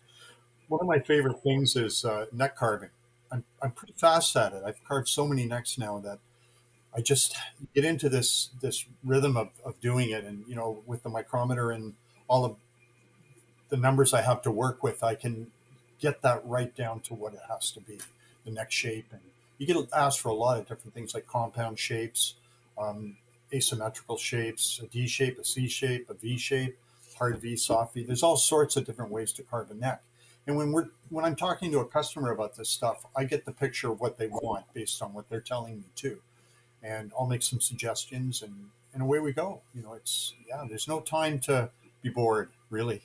One 0.67 0.81
of 0.81 0.87
my 0.87 0.99
favorite 0.99 1.41
things 1.41 1.77
is 1.77 2.03
uh, 2.03 2.25
neck 2.33 2.57
carving. 2.57 2.89
I'm, 3.31 3.43
I'm 3.61 3.71
pretty 3.71 3.93
fast 3.95 4.35
at 4.35 4.53
it. 4.53 4.63
I've 4.65 4.83
carved 4.83 5.07
so 5.07 5.25
many 5.27 5.45
necks 5.45 5.77
now 5.77 5.99
that 5.99 6.19
I 6.95 7.01
just 7.01 7.37
get 7.73 7.85
into 7.85 8.09
this 8.09 8.49
this 8.61 8.85
rhythm 9.03 9.37
of, 9.37 9.49
of 9.63 9.79
doing 9.79 10.09
it. 10.09 10.25
And, 10.25 10.43
you 10.47 10.55
know, 10.55 10.83
with 10.85 11.03
the 11.03 11.09
micrometer 11.09 11.71
and 11.71 11.93
all 12.27 12.43
of 12.43 12.57
the 13.69 13.77
numbers 13.77 14.13
I 14.13 14.21
have 14.21 14.41
to 14.41 14.51
work 14.51 14.83
with, 14.83 15.03
I 15.03 15.15
can 15.15 15.47
get 15.99 16.21
that 16.23 16.45
right 16.45 16.75
down 16.75 16.99
to 17.01 17.13
what 17.13 17.33
it 17.33 17.39
has 17.49 17.71
to 17.71 17.79
be, 17.79 17.99
the 18.43 18.51
neck 18.51 18.71
shape. 18.71 19.05
And 19.11 19.21
you 19.57 19.67
get 19.67 19.77
asked 19.95 20.19
for 20.19 20.29
a 20.29 20.33
lot 20.33 20.59
of 20.59 20.67
different 20.67 20.93
things 20.93 21.13
like 21.13 21.27
compound 21.27 21.79
shapes, 21.79 22.33
um, 22.77 23.15
asymmetrical 23.53 24.17
shapes, 24.17 24.79
a 24.83 24.87
D 24.87 25.07
shape, 25.07 25.39
a 25.39 25.45
C 25.45 25.67
shape, 25.67 26.09
a 26.09 26.13
V 26.15 26.37
shape, 26.37 26.77
hard 27.17 27.37
V, 27.39 27.55
soft 27.55 27.93
V. 27.93 28.03
There's 28.03 28.23
all 28.23 28.37
sorts 28.37 28.75
of 28.75 28.85
different 28.85 29.11
ways 29.11 29.31
to 29.33 29.43
carve 29.43 29.71
a 29.71 29.75
neck. 29.75 30.01
And 30.51 30.57
when 30.57 30.73
we're 30.73 30.89
when 31.07 31.23
I'm 31.23 31.37
talking 31.37 31.71
to 31.71 31.79
a 31.79 31.85
customer 31.85 32.31
about 32.31 32.57
this 32.57 32.67
stuff, 32.67 33.05
I 33.15 33.23
get 33.23 33.45
the 33.45 33.53
picture 33.53 33.89
of 33.89 34.01
what 34.01 34.17
they 34.17 34.27
want 34.27 34.65
based 34.73 35.01
on 35.01 35.13
what 35.13 35.29
they're 35.29 35.39
telling 35.39 35.77
me 35.77 35.85
too. 35.95 36.19
And 36.83 37.13
I'll 37.17 37.25
make 37.25 37.41
some 37.41 37.61
suggestions 37.61 38.41
and, 38.41 38.53
and 38.93 39.01
away 39.01 39.19
we 39.19 39.31
go. 39.31 39.61
You 39.73 39.81
know, 39.81 39.93
it's 39.93 40.33
yeah, 40.49 40.65
there's 40.67 40.89
no 40.89 40.99
time 40.99 41.39
to 41.41 41.69
be 42.01 42.09
bored, 42.09 42.49
really. 42.69 43.01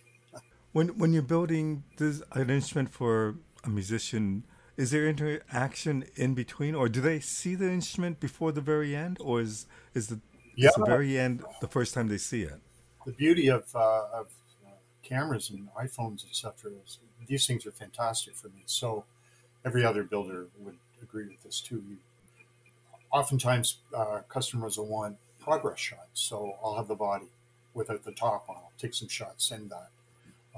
When 0.73 0.89
when 0.99 1.13
you're 1.13 1.23
building 1.23 1.85
this 1.99 2.21
an 2.33 2.51
instrument 2.51 2.91
for 2.91 3.37
a 3.63 3.69
musician 3.69 4.43
is 4.77 4.91
there 4.91 5.07
interaction 5.07 6.05
in 6.17 6.35
between, 6.35 6.75
or 6.75 6.89
do 6.89 7.01
they 7.01 7.21
see 7.21 7.55
the 7.55 7.71
instrument 7.71 8.19
before 8.19 8.51
the 8.51 8.61
very 8.61 8.97
end, 8.97 9.19
or 9.21 9.41
is 9.41 9.67
is 9.95 10.09
the, 10.09 10.19
yeah. 10.57 10.71
is 10.71 10.75
the 10.75 10.85
very 10.85 11.17
end 11.17 11.45
the 11.61 11.69
first 11.69 11.95
time 11.95 12.09
they 12.09 12.19
see 12.19 12.43
it? 12.43 12.61
The 13.07 13.13
beauty 13.13 13.47
of, 13.49 13.65
uh, 13.75 14.03
of 14.13 14.27
uh, 14.67 14.71
cameras 15.05 15.49
and 15.49 15.69
iPhones, 15.81 16.29
etc., 16.29 16.73
is 16.85 16.99
these 17.27 17.47
things 17.47 17.67
are 17.67 17.73
fantastic 17.73 18.35
for 18.35 18.49
me. 18.49 18.63
So 18.67 19.05
every 19.65 19.85
other 19.85 20.03
builder 20.03 20.47
would 20.61 20.77
agree 21.03 21.27
with 21.27 21.43
this 21.43 21.61
too. 21.61 21.83
You, 21.89 21.97
oftentimes, 23.13 23.79
uh, 23.95 24.21
customers 24.29 24.79
will 24.79 24.87
want 24.87 25.17
progress 25.41 25.79
shots, 25.79 26.09
so 26.15 26.57
I'll 26.63 26.77
have 26.77 26.89
the 26.89 26.95
body 26.95 27.27
without 27.75 28.05
the 28.05 28.13
top 28.13 28.49
on. 28.49 28.57
I'll 28.57 28.73
take 28.79 28.95
some 28.95 29.09
shots, 29.09 29.47
send 29.47 29.71
that. 29.71 29.91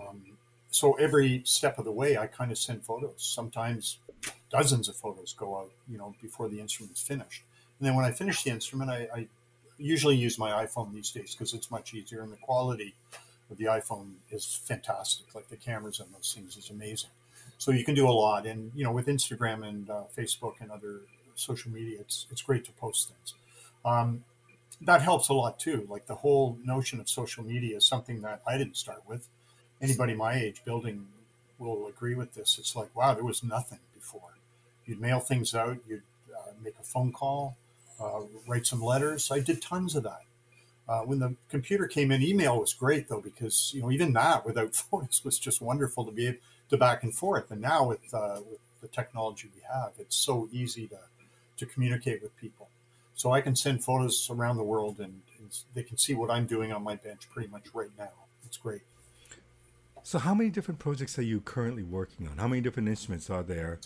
Um, 0.00 0.22
so 0.70 0.92
every 0.94 1.42
step 1.44 1.78
of 1.78 1.84
the 1.84 1.92
way, 1.92 2.18
I 2.18 2.26
kind 2.26 2.50
of 2.50 2.58
send 2.58 2.84
photos. 2.84 3.14
Sometimes 3.16 3.98
dozens 4.50 4.88
of 4.88 4.96
photos 4.96 5.34
go 5.36 5.58
out, 5.58 5.70
you 5.90 5.98
know, 5.98 6.14
before 6.20 6.48
the 6.48 6.60
instrument's 6.60 7.00
finished. 7.00 7.42
And 7.78 7.86
then 7.86 7.94
when 7.94 8.04
I 8.04 8.12
finish 8.12 8.42
the 8.42 8.50
instrument, 8.50 8.90
I, 8.90 9.08
I 9.14 9.26
usually 9.78 10.16
use 10.16 10.38
my 10.38 10.64
iPhone 10.64 10.92
these 10.92 11.10
days 11.10 11.34
because 11.34 11.54
it's 11.54 11.70
much 11.70 11.94
easier 11.94 12.22
and 12.22 12.32
the 12.32 12.36
quality 12.36 12.94
the 13.56 13.64
iPhone 13.64 14.14
is 14.30 14.60
fantastic. 14.64 15.34
Like 15.34 15.48
the 15.48 15.56
cameras 15.56 16.00
on 16.00 16.08
those 16.12 16.32
things 16.34 16.56
is 16.56 16.70
amazing. 16.70 17.10
So 17.56 17.72
you 17.72 17.84
can 17.84 17.94
do 17.94 18.08
a 18.08 18.10
lot, 18.10 18.46
and 18.46 18.70
you 18.74 18.84
know, 18.84 18.92
with 18.92 19.06
Instagram 19.06 19.66
and 19.66 19.90
uh, 19.90 20.02
Facebook 20.16 20.54
and 20.60 20.70
other 20.70 21.00
social 21.34 21.70
media, 21.70 21.98
it's 22.00 22.26
it's 22.30 22.42
great 22.42 22.64
to 22.66 22.72
post 22.72 23.08
things. 23.08 23.34
Um, 23.84 24.24
that 24.82 25.02
helps 25.02 25.28
a 25.28 25.34
lot 25.34 25.58
too. 25.58 25.86
Like 25.88 26.06
the 26.06 26.14
whole 26.14 26.56
notion 26.64 27.00
of 27.00 27.08
social 27.08 27.44
media 27.44 27.78
is 27.78 27.86
something 27.86 28.22
that 28.22 28.42
I 28.46 28.56
didn't 28.58 28.76
start 28.76 29.02
with. 29.08 29.26
Anybody 29.80 30.14
my 30.14 30.34
age 30.34 30.62
building 30.64 31.06
will 31.58 31.88
agree 31.88 32.14
with 32.14 32.34
this. 32.34 32.58
It's 32.58 32.76
like, 32.76 32.94
wow, 32.94 33.14
there 33.14 33.24
was 33.24 33.42
nothing 33.42 33.80
before. 33.94 34.36
You'd 34.86 35.00
mail 35.00 35.20
things 35.20 35.54
out, 35.54 35.78
you'd 35.88 36.02
uh, 36.32 36.52
make 36.62 36.74
a 36.80 36.84
phone 36.84 37.12
call, 37.12 37.56
uh, 38.00 38.20
write 38.46 38.66
some 38.66 38.82
letters. 38.82 39.30
I 39.30 39.40
did 39.40 39.60
tons 39.60 39.96
of 39.96 40.04
that. 40.04 40.22
Uh, 40.88 41.00
when 41.00 41.18
the 41.18 41.34
computer 41.50 41.86
came 41.86 42.10
in, 42.10 42.22
email 42.22 42.58
was 42.58 42.72
great 42.72 43.08
though 43.08 43.20
because 43.20 43.72
you 43.74 43.82
know 43.82 43.90
even 43.90 44.12
that 44.14 44.46
without 44.46 44.74
photos 44.90 45.22
was 45.24 45.38
just 45.38 45.60
wonderful 45.60 46.04
to 46.04 46.12
be 46.12 46.28
able 46.28 46.38
to 46.70 46.76
back 46.76 47.02
and 47.02 47.14
forth. 47.14 47.50
And 47.50 47.60
now 47.60 47.86
with 47.88 48.12
uh, 48.14 48.40
with 48.50 48.60
the 48.80 48.88
technology 48.88 49.50
we 49.54 49.60
have, 49.72 49.92
it's 49.98 50.16
so 50.16 50.48
easy 50.52 50.86
to 50.88 50.98
to 51.58 51.66
communicate 51.66 52.22
with 52.22 52.36
people. 52.36 52.68
So 53.14 53.32
I 53.32 53.40
can 53.40 53.56
send 53.56 53.82
photos 53.82 54.30
around 54.30 54.58
the 54.58 54.62
world 54.62 54.98
and, 55.00 55.22
and 55.38 55.50
they 55.74 55.82
can 55.82 55.98
see 55.98 56.14
what 56.14 56.30
I'm 56.30 56.46
doing 56.46 56.72
on 56.72 56.84
my 56.84 56.94
bench 56.94 57.28
pretty 57.28 57.48
much 57.48 57.64
right 57.74 57.90
now. 57.98 58.12
It's 58.46 58.56
great. 58.56 58.82
So, 60.04 60.18
how 60.18 60.34
many 60.34 60.48
different 60.48 60.80
projects 60.80 61.18
are 61.18 61.22
you 61.22 61.40
currently 61.40 61.82
working 61.82 62.28
on? 62.28 62.38
How 62.38 62.48
many 62.48 62.62
different 62.62 62.88
instruments 62.88 63.28
are 63.28 63.42
there 63.42 63.78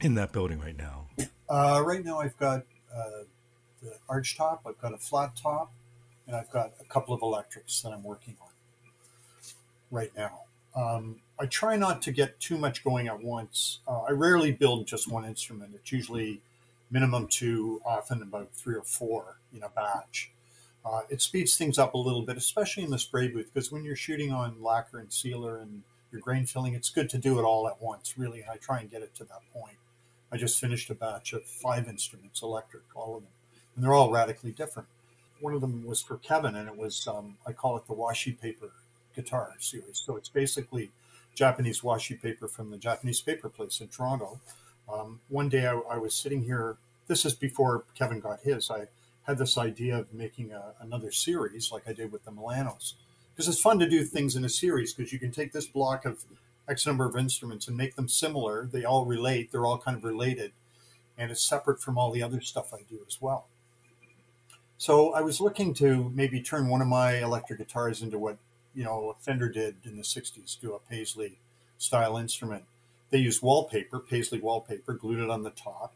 in 0.00 0.14
that 0.14 0.32
building 0.32 0.60
right 0.60 0.76
now? 0.76 1.06
Uh, 1.48 1.82
right 1.84 2.04
now, 2.04 2.20
I've 2.20 2.38
got 2.38 2.62
uh, 2.94 3.24
the 3.82 3.94
arch 4.08 4.36
top, 4.36 4.62
I've 4.66 4.80
got 4.80 4.94
a 4.94 4.98
flat 4.98 5.32
top, 5.34 5.72
and 6.26 6.36
I've 6.36 6.50
got 6.50 6.72
a 6.80 6.84
couple 6.84 7.14
of 7.14 7.22
electrics 7.22 7.82
that 7.82 7.90
I'm 7.90 8.02
working 8.02 8.36
on 8.40 8.48
right 9.90 10.10
now. 10.16 10.40
Um, 10.74 11.16
I 11.38 11.46
try 11.46 11.76
not 11.76 12.02
to 12.02 12.12
get 12.12 12.38
too 12.40 12.58
much 12.58 12.84
going 12.84 13.08
at 13.08 13.22
once. 13.22 13.80
Uh, 13.86 14.02
I 14.02 14.12
rarely 14.12 14.52
build 14.52 14.86
just 14.86 15.10
one 15.10 15.24
instrument. 15.24 15.72
It's 15.74 15.92
usually 15.92 16.40
minimum 16.90 17.26
two, 17.28 17.80
often 17.84 18.22
about 18.22 18.50
three 18.52 18.74
or 18.74 18.82
four 18.82 19.36
in 19.54 19.62
a 19.62 19.68
batch. 19.68 20.30
Uh, 20.84 21.02
it 21.10 21.20
speeds 21.20 21.56
things 21.56 21.78
up 21.78 21.94
a 21.94 21.98
little 21.98 22.22
bit, 22.22 22.36
especially 22.36 22.84
in 22.84 22.90
the 22.90 22.98
spray 22.98 23.28
booth, 23.28 23.50
because 23.52 23.72
when 23.72 23.84
you're 23.84 23.96
shooting 23.96 24.32
on 24.32 24.62
lacquer 24.62 24.98
and 24.98 25.12
sealer 25.12 25.58
and 25.58 25.82
your 26.12 26.20
grain 26.20 26.46
filling, 26.46 26.74
it's 26.74 26.90
good 26.90 27.10
to 27.10 27.18
do 27.18 27.38
it 27.38 27.42
all 27.42 27.66
at 27.66 27.82
once, 27.82 28.16
really. 28.16 28.42
And 28.42 28.50
I 28.50 28.56
try 28.56 28.80
and 28.80 28.90
get 28.90 29.02
it 29.02 29.14
to 29.16 29.24
that 29.24 29.40
point. 29.52 29.76
I 30.30 30.36
just 30.36 30.60
finished 30.60 30.90
a 30.90 30.94
batch 30.94 31.32
of 31.32 31.44
five 31.44 31.88
instruments, 31.88 32.42
electric, 32.42 32.82
all 32.94 33.16
of 33.16 33.22
them, 33.22 33.32
and 33.74 33.84
they're 33.84 33.94
all 33.94 34.10
radically 34.10 34.52
different. 34.52 34.88
One 35.40 35.54
of 35.54 35.60
them 35.60 35.84
was 35.84 36.00
for 36.00 36.16
Kevin, 36.18 36.54
and 36.54 36.68
it 36.68 36.76
was, 36.76 37.06
um, 37.06 37.36
I 37.46 37.52
call 37.52 37.76
it 37.76 37.86
the 37.86 37.94
washi 37.94 38.38
paper 38.40 38.70
guitar 39.14 39.54
series. 39.58 40.02
So 40.04 40.16
it's 40.16 40.28
basically 40.28 40.90
Japanese 41.34 41.80
washi 41.80 42.20
paper 42.20 42.48
from 42.48 42.70
the 42.70 42.78
Japanese 42.78 43.20
paper 43.20 43.48
place 43.48 43.80
in 43.80 43.88
Toronto. 43.88 44.40
Um, 44.92 45.20
one 45.28 45.48
day 45.48 45.66
I, 45.66 45.74
I, 45.90 45.98
was 45.98 46.14
sitting 46.14 46.44
here, 46.44 46.76
this 47.08 47.24
is 47.24 47.34
before 47.34 47.84
Kevin 47.94 48.20
got 48.20 48.40
his. 48.40 48.70
I 48.70 48.86
had 49.26 49.38
this 49.38 49.58
idea 49.58 49.98
of 49.98 50.14
making 50.14 50.52
a, 50.52 50.74
another 50.80 51.10
series 51.10 51.72
like 51.72 51.88
I 51.88 51.92
did 51.92 52.12
with 52.12 52.24
the 52.24 52.30
Milanos. 52.30 52.94
Because 53.34 53.48
it's 53.48 53.60
fun 53.60 53.78
to 53.80 53.88
do 53.88 54.04
things 54.04 54.36
in 54.36 54.44
a 54.44 54.48
series 54.48 54.94
because 54.94 55.12
you 55.12 55.18
can 55.18 55.32
take 55.32 55.52
this 55.52 55.66
block 55.66 56.06
of 56.06 56.24
X 56.68 56.86
number 56.86 57.04
of 57.04 57.16
instruments 57.16 57.68
and 57.68 57.76
make 57.76 57.96
them 57.96 58.08
similar. 58.08 58.66
They 58.70 58.84
all 58.84 59.04
relate, 59.04 59.52
they're 59.52 59.66
all 59.66 59.78
kind 59.78 59.96
of 59.96 60.04
related, 60.04 60.52
and 61.18 61.30
it's 61.30 61.42
separate 61.42 61.80
from 61.80 61.98
all 61.98 62.10
the 62.10 62.22
other 62.22 62.40
stuff 62.40 62.72
I 62.72 62.78
do 62.88 63.00
as 63.06 63.20
well. 63.20 63.46
So 64.78 65.12
I 65.14 65.22
was 65.22 65.40
looking 65.40 65.72
to 65.74 66.10
maybe 66.14 66.40
turn 66.40 66.68
one 66.68 66.82
of 66.82 66.88
my 66.88 67.22
electric 67.22 67.58
guitars 67.58 68.02
into 68.02 68.18
what 68.18 68.36
you 68.74 68.84
know 68.84 69.16
Fender 69.20 69.48
did 69.48 69.76
in 69.84 69.96
the 69.96 70.02
'60s, 70.02 70.60
do 70.60 70.74
a 70.74 70.78
Paisley 70.78 71.38
style 71.78 72.16
instrument. 72.16 72.64
They 73.10 73.18
used 73.18 73.42
wallpaper, 73.42 74.00
Paisley 74.00 74.40
wallpaper, 74.40 74.94
glued 74.94 75.20
it 75.20 75.30
on 75.30 75.42
the 75.42 75.50
top, 75.50 75.94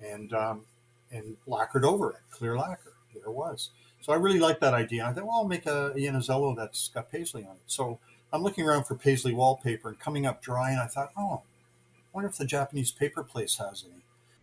and 0.00 0.32
um, 0.32 0.62
and 1.10 1.36
lacquered 1.46 1.84
over 1.84 2.10
it, 2.10 2.18
clear 2.30 2.56
lacquer. 2.56 2.92
There 3.14 3.24
it 3.24 3.32
was. 3.32 3.70
So 4.00 4.12
I 4.12 4.16
really 4.16 4.38
like 4.38 4.60
that 4.60 4.74
idea. 4.74 5.06
I 5.06 5.12
thought, 5.12 5.24
well, 5.24 5.38
I'll 5.38 5.48
make 5.48 5.66
a 5.66 5.92
Yanuziello 5.96 6.56
that's 6.56 6.88
got 6.88 7.10
paisley 7.10 7.44
on 7.44 7.56
it. 7.56 7.62
So 7.66 7.98
I'm 8.32 8.42
looking 8.42 8.64
around 8.64 8.84
for 8.84 8.94
paisley 8.94 9.32
wallpaper 9.32 9.88
and 9.88 9.98
coming 9.98 10.26
up 10.26 10.42
dry, 10.42 10.70
and 10.70 10.80
I 10.80 10.86
thought, 10.86 11.10
oh, 11.16 11.42
I 11.42 12.00
wonder 12.12 12.28
if 12.28 12.36
the 12.36 12.44
Japanese 12.44 12.92
paper 12.92 13.22
place 13.22 13.56
has 13.56 13.84
any. 13.84 14.02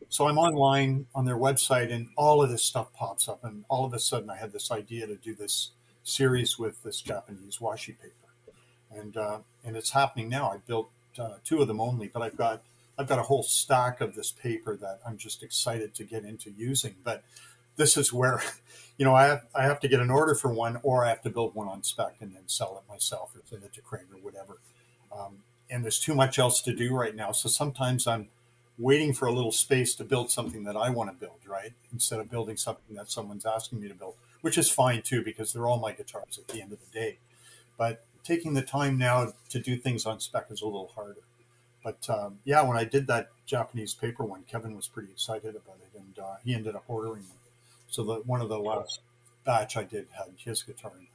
So 0.09 0.27
I'm 0.27 0.37
online 0.37 1.07
on 1.13 1.25
their 1.25 1.37
website, 1.37 1.91
and 1.91 2.09
all 2.15 2.41
of 2.41 2.49
this 2.49 2.63
stuff 2.63 2.93
pops 2.93 3.27
up, 3.27 3.43
and 3.43 3.65
all 3.69 3.85
of 3.85 3.93
a 3.93 3.99
sudden 3.99 4.29
I 4.29 4.37
had 4.37 4.51
this 4.51 4.71
idea 4.71 5.07
to 5.07 5.15
do 5.15 5.33
this 5.33 5.71
series 6.03 6.59
with 6.59 6.81
this 6.83 7.01
Japanese 7.01 7.57
washi 7.57 7.95
paper, 7.99 8.55
and 8.91 9.17
uh, 9.17 9.39
and 9.63 9.75
it's 9.75 9.91
happening 9.91 10.29
now. 10.29 10.51
I 10.51 10.57
built 10.57 10.89
uh, 11.17 11.35
two 11.43 11.61
of 11.61 11.67
them 11.67 11.81
only, 11.81 12.07
but 12.07 12.21
I've 12.21 12.37
got 12.37 12.61
I've 12.97 13.07
got 13.07 13.19
a 13.19 13.23
whole 13.23 13.43
stack 13.43 14.01
of 14.01 14.15
this 14.15 14.31
paper 14.31 14.75
that 14.77 14.99
I'm 15.05 15.17
just 15.17 15.43
excited 15.43 15.93
to 15.95 16.03
get 16.03 16.23
into 16.23 16.51
using. 16.51 16.95
But 17.03 17.23
this 17.75 17.97
is 17.97 18.13
where, 18.13 18.41
you 18.97 19.05
know, 19.05 19.13
I 19.13 19.25
have, 19.25 19.45
I 19.53 19.63
have 19.63 19.79
to 19.81 19.87
get 19.87 19.99
an 19.99 20.09
order 20.09 20.35
for 20.35 20.53
one, 20.53 20.79
or 20.83 21.05
I 21.05 21.09
have 21.09 21.21
to 21.23 21.29
build 21.29 21.55
one 21.55 21.67
on 21.67 21.83
spec 21.83 22.15
and 22.21 22.33
then 22.33 22.43
sell 22.47 22.81
it 22.81 22.91
myself 22.91 23.35
or 23.35 23.41
send 23.49 23.63
it 23.63 23.73
to 23.73 23.81
Crane 23.81 24.05
or 24.13 24.19
whatever. 24.19 24.57
Um, 25.11 25.39
and 25.69 25.83
there's 25.83 25.99
too 25.99 26.15
much 26.15 26.39
else 26.39 26.61
to 26.61 26.73
do 26.73 26.95
right 26.95 27.15
now. 27.15 27.31
So 27.31 27.49
sometimes 27.49 28.07
I'm 28.07 28.29
waiting 28.77 29.13
for 29.13 29.27
a 29.27 29.31
little 29.31 29.51
space 29.51 29.95
to 29.95 30.03
build 30.03 30.29
something 30.29 30.63
that 30.65 30.75
I 30.75 30.89
want 30.89 31.09
to 31.09 31.15
build, 31.15 31.39
right? 31.47 31.73
Instead 31.93 32.19
of 32.19 32.29
building 32.29 32.57
something 32.57 32.95
that 32.95 33.09
someone's 33.09 33.45
asking 33.45 33.81
me 33.81 33.87
to 33.87 33.93
build, 33.93 34.15
which 34.41 34.57
is 34.57 34.69
fine 34.69 35.01
too, 35.01 35.23
because 35.23 35.53
they're 35.53 35.67
all 35.67 35.79
my 35.79 35.91
guitars 35.91 36.37
at 36.37 36.47
the 36.47 36.61
end 36.61 36.71
of 36.73 36.79
the 36.79 36.99
day. 36.99 37.17
But 37.77 38.03
taking 38.23 38.53
the 38.53 38.61
time 38.61 38.97
now 38.97 39.33
to 39.49 39.59
do 39.59 39.77
things 39.77 40.05
on 40.05 40.19
spec 40.19 40.47
is 40.49 40.61
a 40.61 40.65
little 40.65 40.91
harder. 40.95 41.21
But 41.83 42.09
um, 42.09 42.39
yeah, 42.43 42.63
when 42.63 42.77
I 42.77 42.83
did 42.83 43.07
that 43.07 43.29
Japanese 43.45 43.93
paper 43.93 44.25
one, 44.25 44.43
Kevin 44.49 44.75
was 44.75 44.87
pretty 44.87 45.11
excited 45.11 45.55
about 45.55 45.77
it, 45.81 45.97
and 45.97 46.19
uh, 46.19 46.35
he 46.43 46.53
ended 46.53 46.75
up 46.75 46.83
ordering 46.87 47.23
them. 47.23 47.37
So 47.89 48.03
the 48.03 48.15
one 48.25 48.41
of 48.41 48.49
the 48.49 48.57
last 48.57 49.01
batch 49.45 49.77
I 49.77 49.83
did 49.83 50.07
had 50.11 50.33
his 50.37 50.63
guitar 50.63 50.91
in 50.97 51.03
it. 51.03 51.09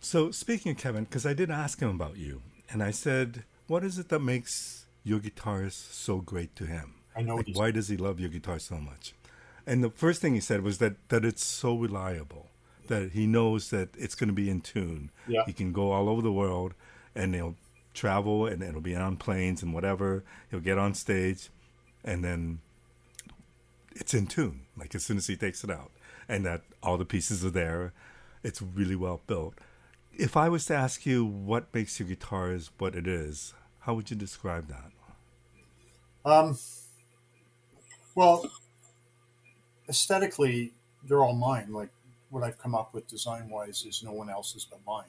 So 0.00 0.32
speaking 0.32 0.72
of 0.72 0.78
Kevin, 0.78 1.04
because 1.04 1.24
I 1.24 1.34
did 1.34 1.50
ask 1.50 1.80
him 1.80 1.88
about 1.88 2.16
you, 2.16 2.42
and 2.68 2.82
I 2.82 2.90
said, 2.90 3.44
"What 3.68 3.84
is 3.84 3.98
it 3.98 4.08
that 4.08 4.18
makes 4.18 4.83
your 5.04 5.20
guitar 5.20 5.62
is 5.62 5.74
so 5.74 6.18
great 6.18 6.56
to 6.56 6.66
him? 6.66 6.94
I 7.16 7.22
know 7.22 7.36
like, 7.36 7.50
why 7.52 7.70
does 7.70 7.88
he 7.88 7.96
love 7.96 8.18
your 8.18 8.30
guitar 8.30 8.58
so 8.58 8.78
much?" 8.78 9.14
And 9.66 9.84
the 9.84 9.90
first 9.90 10.20
thing 10.20 10.34
he 10.34 10.40
said 10.40 10.62
was 10.62 10.78
that 10.78 11.08
that 11.10 11.24
it's 11.24 11.44
so 11.44 11.76
reliable 11.76 12.50
that 12.88 13.12
he 13.12 13.26
knows 13.26 13.70
that 13.70 13.90
it's 13.96 14.14
going 14.14 14.28
to 14.28 14.34
be 14.34 14.50
in 14.50 14.60
tune. 14.60 15.10
Yeah. 15.28 15.44
He 15.46 15.52
can 15.52 15.72
go 15.72 15.92
all 15.92 16.08
over 16.08 16.20
the 16.20 16.32
world, 16.32 16.74
and 17.14 17.34
he'll 17.34 17.56
travel 17.94 18.46
and 18.46 18.62
it'll 18.62 18.80
be 18.80 18.94
on 18.94 19.16
planes 19.16 19.62
and 19.62 19.72
whatever. 19.72 20.24
He'll 20.50 20.60
get 20.60 20.78
on 20.78 20.94
stage 20.94 21.48
and 22.04 22.22
then 22.22 22.58
it's 23.94 24.12
in 24.12 24.26
tune, 24.26 24.62
like 24.76 24.94
as 24.94 25.04
soon 25.04 25.16
as 25.16 25.28
he 25.28 25.36
takes 25.36 25.64
it 25.64 25.70
out. 25.70 25.92
And 26.28 26.44
that 26.44 26.62
all 26.82 26.98
the 26.98 27.04
pieces 27.04 27.44
are 27.44 27.50
there. 27.50 27.92
It's 28.42 28.60
really 28.60 28.96
well 28.96 29.22
built. 29.26 29.54
If 30.12 30.36
I 30.36 30.48
was 30.48 30.66
to 30.66 30.74
ask 30.74 31.06
you 31.06 31.24
what 31.24 31.72
makes 31.74 31.98
your 31.98 32.08
guitars 32.08 32.70
what 32.78 32.94
it 32.94 33.06
is, 33.06 33.54
how 33.84 33.94
would 33.94 34.10
you 34.10 34.16
describe 34.16 34.68
that? 34.68 34.90
Um, 36.24 36.58
well, 38.14 38.50
aesthetically, 39.88 40.72
they're 41.06 41.22
all 41.22 41.34
mine. 41.34 41.72
Like 41.72 41.90
what 42.30 42.42
I've 42.42 42.58
come 42.58 42.74
up 42.74 42.94
with 42.94 43.06
design 43.08 43.48
wise 43.50 43.84
is 43.86 44.02
no 44.02 44.12
one 44.12 44.30
else's 44.30 44.64
but 44.64 44.80
mine 44.86 45.04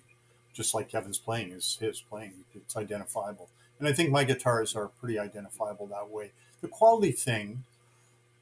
just 0.56 0.74
like 0.74 0.90
Kevin's 0.90 1.18
playing 1.18 1.52
is 1.52 1.78
his 1.80 2.02
playing. 2.02 2.32
It's 2.56 2.78
identifiable. 2.78 3.50
And 3.78 3.88
I 3.88 3.94
think 3.94 4.10
my 4.10 4.24
guitars 4.24 4.74
are 4.76 4.88
pretty 4.88 5.20
identifiable 5.20 5.86
that 5.88 6.10
way. 6.10 6.32
The 6.62 6.70
quality 6.70 7.12
thing 7.12 7.66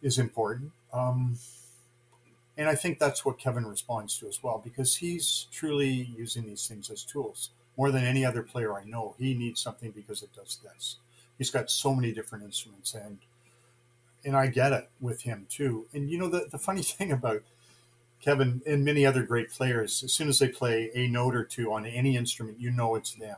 is 0.01 0.19
important. 0.19 0.71
Um, 0.93 1.39
and 2.55 2.69
I 2.69 2.75
think 2.75 2.99
that's 2.99 3.25
what 3.25 3.39
Kevin 3.39 3.65
responds 3.65 4.17
to 4.19 4.27
as 4.27 4.43
well, 4.43 4.61
because 4.63 4.97
he's 4.97 5.47
truly 5.51 6.07
using 6.15 6.45
these 6.45 6.67
things 6.67 6.91
as 6.91 7.03
tools. 7.03 7.49
More 7.77 7.91
than 7.91 8.03
any 8.03 8.23
other 8.23 8.43
player 8.43 8.73
I 8.73 8.83
know, 8.83 9.15
he 9.17 9.33
needs 9.33 9.61
something 9.61 9.91
because 9.91 10.21
it 10.21 10.33
does 10.35 10.59
this. 10.63 10.97
He's 11.37 11.49
got 11.49 11.71
so 11.71 11.95
many 11.95 12.11
different 12.11 12.43
instruments 12.43 12.93
and 12.93 13.19
and 14.25 14.37
I 14.37 14.47
get 14.47 14.71
it 14.71 14.89
with 15.01 15.23
him 15.23 15.47
too. 15.49 15.85
And 15.93 16.09
you 16.09 16.17
know 16.17 16.29
the, 16.29 16.47
the 16.49 16.57
funny 16.57 16.81
thing 16.83 17.11
about 17.11 17.43
Kevin 18.21 18.61
and 18.65 18.85
many 18.85 19.05
other 19.05 19.23
great 19.23 19.49
players, 19.49 20.01
as 20.03 20.13
soon 20.13 20.29
as 20.29 20.39
they 20.39 20.47
play 20.47 20.91
a 20.95 21.07
note 21.07 21.35
or 21.35 21.43
two 21.43 21.73
on 21.73 21.85
any 21.85 22.15
instrument, 22.15 22.59
you 22.59 22.71
know 22.71 22.95
it's 22.95 23.13
them. 23.15 23.37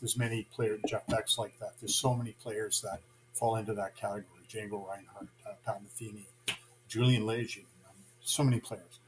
There's 0.00 0.18
many 0.18 0.46
players, 0.52 0.80
Jeff 0.88 1.06
Beck's 1.06 1.38
like 1.38 1.58
that. 1.60 1.74
There's 1.80 1.94
so 1.94 2.14
many 2.14 2.32
players 2.42 2.80
that 2.82 3.00
fall 3.32 3.56
into 3.56 3.74
that 3.74 3.96
category. 3.96 4.24
Django 4.50 4.86
Reinhardt, 4.86 5.28
uh, 5.46 5.52
Pat 5.64 5.80
Metheny, 5.82 6.26
Julian 6.88 7.26
Lage, 7.26 7.60
um, 7.88 7.94
so 8.22 8.44
many 8.44 8.60
players. 8.60 9.00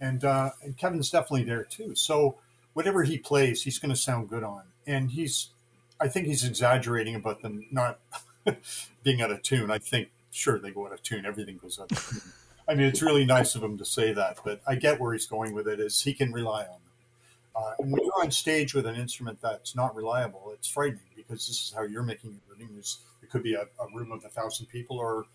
And, 0.00 0.24
uh, 0.24 0.50
and 0.62 0.76
Kevin's 0.76 1.10
definitely 1.10 1.44
there 1.44 1.64
too. 1.64 1.94
So 1.94 2.36
whatever 2.74 3.04
he 3.04 3.16
plays, 3.18 3.62
he's 3.62 3.78
going 3.78 3.90
to 3.90 3.96
sound 3.96 4.28
good 4.28 4.44
on. 4.44 4.62
And 4.86 5.12
he's, 5.12 5.48
I 6.00 6.08
think 6.08 6.26
he's 6.26 6.44
exaggerating 6.44 7.14
about 7.14 7.40
them 7.40 7.66
not 7.70 7.98
being 9.02 9.22
out 9.22 9.30
of 9.30 9.42
tune. 9.42 9.70
I 9.70 9.78
think, 9.78 10.10
sure, 10.30 10.58
they 10.58 10.70
go 10.70 10.86
out 10.86 10.92
of 10.92 11.02
tune. 11.02 11.24
Everything 11.24 11.56
goes 11.56 11.80
out 11.80 11.90
of 11.90 12.10
tune. 12.10 12.32
I 12.68 12.74
mean, 12.74 12.86
it's 12.86 13.02
really 13.02 13.24
nice 13.24 13.54
of 13.54 13.62
him 13.62 13.78
to 13.78 13.84
say 13.84 14.12
that, 14.12 14.38
but 14.44 14.60
I 14.66 14.74
get 14.74 14.98
where 15.00 15.12
he's 15.12 15.26
going 15.26 15.54
with 15.54 15.68
it. 15.68 15.80
Is 15.80 16.00
he 16.00 16.14
can 16.14 16.32
rely 16.32 16.62
on 16.62 16.66
them, 16.66 16.80
Uh, 17.56 17.72
and 17.78 17.92
when 17.92 18.02
you're 18.02 18.22
on 18.22 18.30
stage 18.30 18.74
with 18.74 18.86
an 18.86 18.96
instrument 18.96 19.38
that's 19.42 19.76
not 19.76 19.94
reliable, 19.94 20.50
it's 20.54 20.68
frightening 20.68 21.02
because 21.14 21.46
this 21.46 21.62
is 21.62 21.72
how 21.76 21.82
you're 21.82 22.02
making 22.02 22.30
your 22.30 22.56
living. 22.56 22.74
There's, 22.74 22.98
it 23.22 23.30
could 23.30 23.42
be 23.42 23.54
a, 23.54 23.62
a 23.62 23.86
room 23.94 24.12
of 24.12 24.24
a 24.24 24.28
thousand 24.28 24.66
people 24.66 24.98
or 24.98 25.26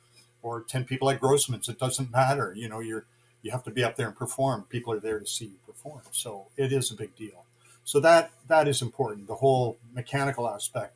or 0.41 0.61
ten 0.61 0.85
people 0.85 1.09
at 1.09 1.19
Grossman's. 1.19 1.69
It 1.69 1.79
doesn't 1.79 2.11
matter. 2.11 2.53
You 2.55 2.67
know, 2.69 2.79
you're 2.79 3.05
you 3.41 3.51
have 3.51 3.63
to 3.63 3.71
be 3.71 3.83
up 3.83 3.95
there 3.95 4.07
and 4.07 4.15
perform. 4.15 4.63
People 4.69 4.93
are 4.93 4.99
there 4.99 5.19
to 5.19 5.25
see 5.25 5.45
you 5.45 5.59
perform. 5.65 6.01
So 6.11 6.47
it 6.57 6.73
is 6.73 6.91
a 6.91 6.95
big 6.95 7.15
deal. 7.15 7.45
So 7.83 7.99
that 8.01 8.31
that 8.47 8.67
is 8.67 8.81
important. 8.81 9.27
The 9.27 9.35
whole 9.35 9.77
mechanical 9.93 10.47
aspect 10.49 10.95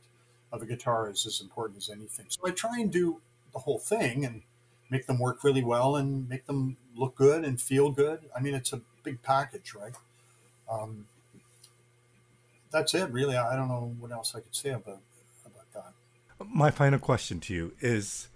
of 0.51 0.61
a 0.61 0.65
guitar 0.65 1.09
is 1.09 1.25
as 1.25 1.41
important 1.41 1.77
as 1.77 1.89
anything. 1.89 2.25
So 2.29 2.41
I 2.45 2.51
try 2.51 2.79
and 2.79 2.91
do 2.91 3.21
the 3.53 3.59
whole 3.59 3.79
thing 3.79 4.25
and 4.25 4.43
make 4.89 5.07
them 5.07 5.17
work 5.19 5.43
really 5.43 5.63
well 5.63 5.95
and 5.95 6.29
make 6.29 6.45
them 6.45 6.77
look 6.95 7.15
good 7.15 7.43
and 7.43 7.59
feel 7.59 7.89
good. 7.89 8.19
I 8.35 8.39
mean, 8.41 8.53
it's 8.53 8.73
a 8.73 8.81
big 9.03 9.23
package, 9.23 9.73
right? 9.73 9.93
Um, 10.69 11.07
that's 12.71 12.93
it, 12.93 13.09
really. 13.09 13.37
I 13.37 13.55
don't 13.55 13.67
know 13.67 13.95
what 13.99 14.11
else 14.11 14.35
I 14.35 14.39
could 14.39 14.55
say 14.55 14.69
about 14.69 14.99
about 15.45 15.73
that. 15.73 16.47
My 16.47 16.71
final 16.71 16.99
question 16.99 17.39
to 17.41 17.53
you 17.53 17.73
is 17.79 18.27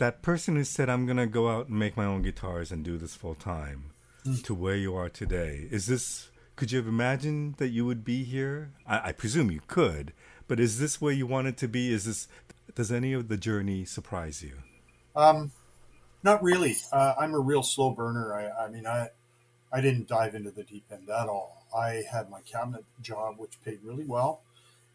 that 0.00 0.22
person 0.22 0.56
who 0.56 0.64
said, 0.64 0.90
I'm 0.90 1.06
going 1.06 1.16
to 1.16 1.26
go 1.26 1.48
out 1.48 1.68
and 1.68 1.78
make 1.78 1.96
my 1.96 2.04
own 2.04 2.22
guitars 2.22 2.72
and 2.72 2.84
do 2.84 2.98
this 2.98 3.14
full 3.14 3.36
time 3.36 3.92
mm. 4.26 4.42
to 4.42 4.54
where 4.54 4.74
you 4.74 4.96
are 4.96 5.08
today. 5.08 5.68
Is 5.70 5.86
this, 5.86 6.30
could 6.56 6.72
you 6.72 6.78
have 6.78 6.88
imagined 6.88 7.56
that 7.58 7.68
you 7.68 7.86
would 7.86 8.04
be 8.04 8.24
here? 8.24 8.72
I, 8.86 9.10
I 9.10 9.12
presume 9.12 9.50
you 9.50 9.60
could, 9.68 10.12
but 10.48 10.58
is 10.58 10.80
this 10.80 11.00
where 11.00 11.12
you 11.12 11.26
wanted 11.26 11.56
to 11.58 11.68
be? 11.68 11.92
Is 11.92 12.04
this, 12.04 12.28
does 12.74 12.90
any 12.90 13.12
of 13.12 13.28
the 13.28 13.36
journey 13.36 13.84
surprise 13.84 14.42
you? 14.42 14.54
Um, 15.14 15.52
not 16.22 16.42
really. 16.42 16.76
Uh, 16.92 17.14
I'm 17.18 17.34
a 17.34 17.38
real 17.38 17.62
slow 17.62 17.90
burner. 17.90 18.34
I, 18.34 18.64
I 18.64 18.68
mean, 18.68 18.86
I, 18.86 19.08
I 19.72 19.80
didn't 19.80 20.08
dive 20.08 20.34
into 20.34 20.50
the 20.50 20.64
deep 20.64 20.84
end 20.90 21.08
at 21.08 21.28
all. 21.28 21.66
I 21.76 22.02
had 22.10 22.28
my 22.28 22.40
cabinet 22.40 22.84
job, 23.00 23.34
which 23.38 23.62
paid 23.64 23.78
really 23.84 24.04
well. 24.04 24.42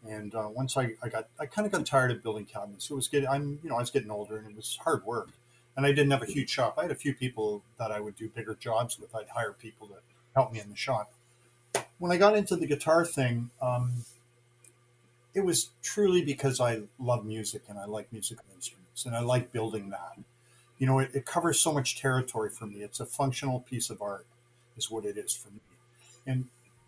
And 0.04 0.34
uh, 0.34 0.48
once 0.52 0.76
I, 0.76 0.94
I 1.02 1.08
got, 1.08 1.28
I 1.38 1.46
kind 1.46 1.66
of 1.66 1.72
got 1.72 1.86
tired 1.86 2.10
of 2.10 2.22
building 2.22 2.44
cabinets. 2.44 2.90
It 2.90 2.94
was 2.94 3.08
getting, 3.08 3.28
I'm, 3.28 3.58
you 3.62 3.70
know, 3.70 3.76
I 3.76 3.80
was 3.80 3.90
getting 3.90 4.10
older 4.10 4.36
and 4.36 4.50
it 4.50 4.56
was 4.56 4.78
hard 4.82 5.04
work. 5.04 5.30
And 5.76 5.84
I 5.84 5.90
didn't 5.90 6.10
have 6.10 6.22
a 6.22 6.26
huge 6.26 6.48
shop. 6.48 6.76
I 6.78 6.82
had 6.82 6.90
a 6.90 6.96
few 6.96 7.14
people 7.14 7.62
that 7.78 7.90
I 7.90 8.00
would 8.00 8.16
do 8.16 8.28
bigger 8.28 8.54
jobs 8.54 8.98
with. 8.98 9.14
I'd 9.14 9.28
hire 9.28 9.52
people 9.52 9.88
to 9.88 9.94
help 10.34 10.52
me 10.52 10.60
in 10.60 10.70
the 10.70 10.76
shop. 10.76 11.12
When 11.98 12.10
I 12.12 12.16
got 12.16 12.36
into 12.36 12.56
the 12.56 12.66
guitar 12.66 13.04
thing, 13.04 13.50
um, 13.60 14.04
it 15.34 15.44
was 15.44 15.68
truly 15.82 16.22
because 16.22 16.60
I 16.60 16.82
love 16.98 17.26
music 17.26 17.62
and 17.68 17.78
I 17.78 17.84
like 17.84 18.10
musical 18.10 18.44
instruments 18.54 19.04
and 19.04 19.14
I 19.14 19.20
like 19.20 19.52
building 19.52 19.90
that. 19.90 20.18
You 20.78 20.86
know, 20.86 20.98
it, 20.98 21.10
it 21.14 21.26
covers 21.26 21.60
so 21.60 21.72
much 21.72 22.00
territory 22.00 22.48
for 22.48 22.66
me. 22.66 22.76
It's 22.76 23.00
a 23.00 23.06
functional 23.06 23.60
piece 23.60 23.90
of 23.90 24.00
art, 24.00 24.26
is 24.78 24.90
what 24.90 25.04
it 25.04 25.18
is 25.18 25.34
for 25.34 25.50
me. 25.50 25.60
And 26.26 26.46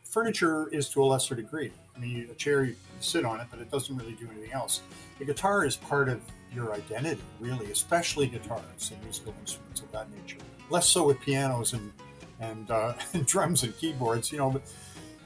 furniture 0.08 0.68
is 0.68 0.88
to 0.90 1.02
a 1.02 1.06
lesser 1.06 1.34
degree. 1.34 1.70
I 1.96 2.00
mean, 2.00 2.28
a 2.30 2.34
chair, 2.34 2.64
you 2.64 2.74
sit 3.00 3.24
on 3.24 3.40
it, 3.40 3.46
but 3.50 3.60
it 3.60 3.70
doesn't 3.70 3.94
really 3.94 4.12
do 4.12 4.28
anything 4.30 4.52
else. 4.52 4.80
The 5.18 5.24
guitar 5.24 5.64
is 5.64 5.76
part 5.76 6.08
of 6.08 6.20
your 6.52 6.72
identity, 6.72 7.22
really, 7.40 7.70
especially 7.70 8.26
guitars 8.26 8.90
and 8.90 9.02
musical 9.04 9.34
instruments 9.40 9.82
of 9.82 9.92
that 9.92 10.10
nature. 10.10 10.38
Less 10.70 10.88
so 10.88 11.06
with 11.06 11.20
pianos 11.20 11.72
and 11.72 11.92
and, 12.40 12.70
uh, 12.70 12.94
and 13.14 13.26
drums 13.26 13.64
and 13.64 13.76
keyboards, 13.76 14.30
you 14.30 14.38
know. 14.38 14.50
But 14.50 14.62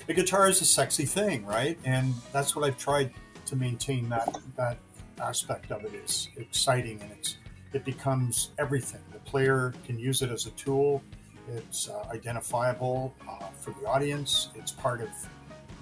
the 0.07 0.15
guitar 0.15 0.49
is 0.49 0.61
a 0.61 0.65
sexy 0.65 1.05
thing, 1.05 1.45
right? 1.45 1.79
And 1.85 2.15
that's 2.33 2.57
what 2.57 2.65
I've 2.65 2.79
tried 2.79 3.13
to 3.47 3.57
maintain 3.57 4.09
that 4.09 4.39
that 4.57 4.79
aspect 5.21 5.71
of 5.71 5.85
it 5.85 5.95
is 5.95 6.29
exciting 6.37 7.01
and 7.03 7.13
it's 7.13 7.37
it 7.73 7.85
becomes 7.85 8.51
everything. 8.59 9.01
The 9.13 9.19
player 9.21 9.75
can 9.87 9.99
use 9.99 10.23
it 10.23 10.31
as 10.31 10.47
a 10.47 10.51
tool 10.51 11.03
it's 11.49 11.89
uh, 11.89 12.05
identifiable 12.11 13.15
uh, 13.29 13.47
for 13.61 13.75
the 13.81 13.87
audience. 13.87 14.49
It's 14.55 14.73
part 14.73 15.01
of 15.01 15.09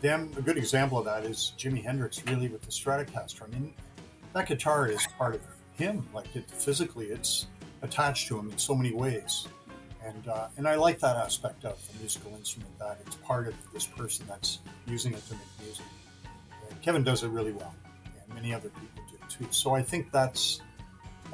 them. 0.01 0.31
A 0.37 0.43
good 0.43 0.57
example 0.57 0.99
of 0.99 1.05
that 1.05 1.25
is 1.25 1.53
Jimi 1.59 1.85
Hendrix, 1.85 2.25
really, 2.27 2.49
with 2.49 2.63
the 2.63 2.71
Stratocaster. 2.71 3.43
I 3.43 3.49
mean, 3.49 3.75
that 4.33 4.47
guitar 4.47 4.89
is 4.89 5.07
part 5.19 5.35
of 5.35 5.43
him. 5.75 6.07
Like 6.15 6.35
it 6.35 6.51
physically, 6.51 7.07
it's 7.07 7.47
attached 7.83 8.29
to 8.29 8.39
him 8.39 8.51
in 8.51 8.59
so 8.59 8.75
many 8.75 8.93
ways. 8.93 9.47
And 10.05 10.29
uh, 10.29 10.49
and 10.57 10.67
I 10.67 10.77
like 10.77 10.99
that 11.01 11.17
aspect 11.17 11.65
of 11.65 11.79
the 11.93 11.99
musical 11.99 12.35
instrument 12.35 12.79
that 12.79 12.99
it's 13.07 13.17
part 13.17 13.47
of 13.49 13.55
this 13.73 13.87
person 13.87 14.25
that's 14.29 14.61
using 14.87 15.13
it 15.13 15.27
to 15.29 15.35
make 15.35 15.43
music. 15.63 15.85
And 16.69 16.83
Kevin 16.83 17.05
does 17.05 17.23
it 17.23 17.29
really 17.29 17.53
well, 17.53 17.75
and 18.05 18.35
many 18.35 18.55
other 18.55 18.71
people 18.71 19.05
do 19.11 19.19
too. 19.29 19.47
So 19.51 19.75
I 19.75 19.83
think 19.83 20.11
that's 20.11 20.63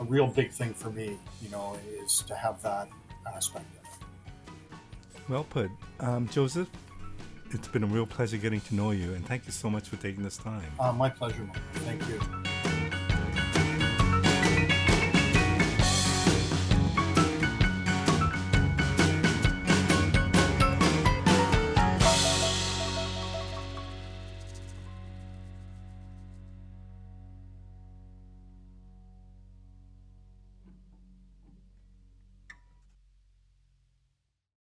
a 0.01 0.05
real 0.05 0.27
big 0.27 0.51
thing 0.51 0.75
for 0.75 0.91
me. 0.91 1.17
You 1.41 1.51
know, 1.51 1.79
is 2.03 2.25
to 2.27 2.35
have 2.35 2.61
that 2.63 2.89
aspect 3.35 3.67
well 5.29 5.45
put. 5.45 5.71
Um, 6.01 6.29
Joseph, 6.29 6.69
it's 7.51 7.69
been 7.69 7.85
a 7.85 7.87
real 7.87 8.07
pleasure 8.07 8.37
getting 8.37 8.61
to 8.63 8.75
know 8.75 8.91
you, 8.91 9.15
and 9.15 9.27
thank 9.27 9.47
you 9.47 9.53
so 9.53 9.71
much 9.71 9.89
for 9.89 9.97
taking 9.97 10.23
this 10.23 10.37
time. 10.37 10.71
Uh, 10.79 10.93
my 10.93 11.09
pleasure, 11.09 11.49
Thank 11.75 12.07
you. 12.09 12.66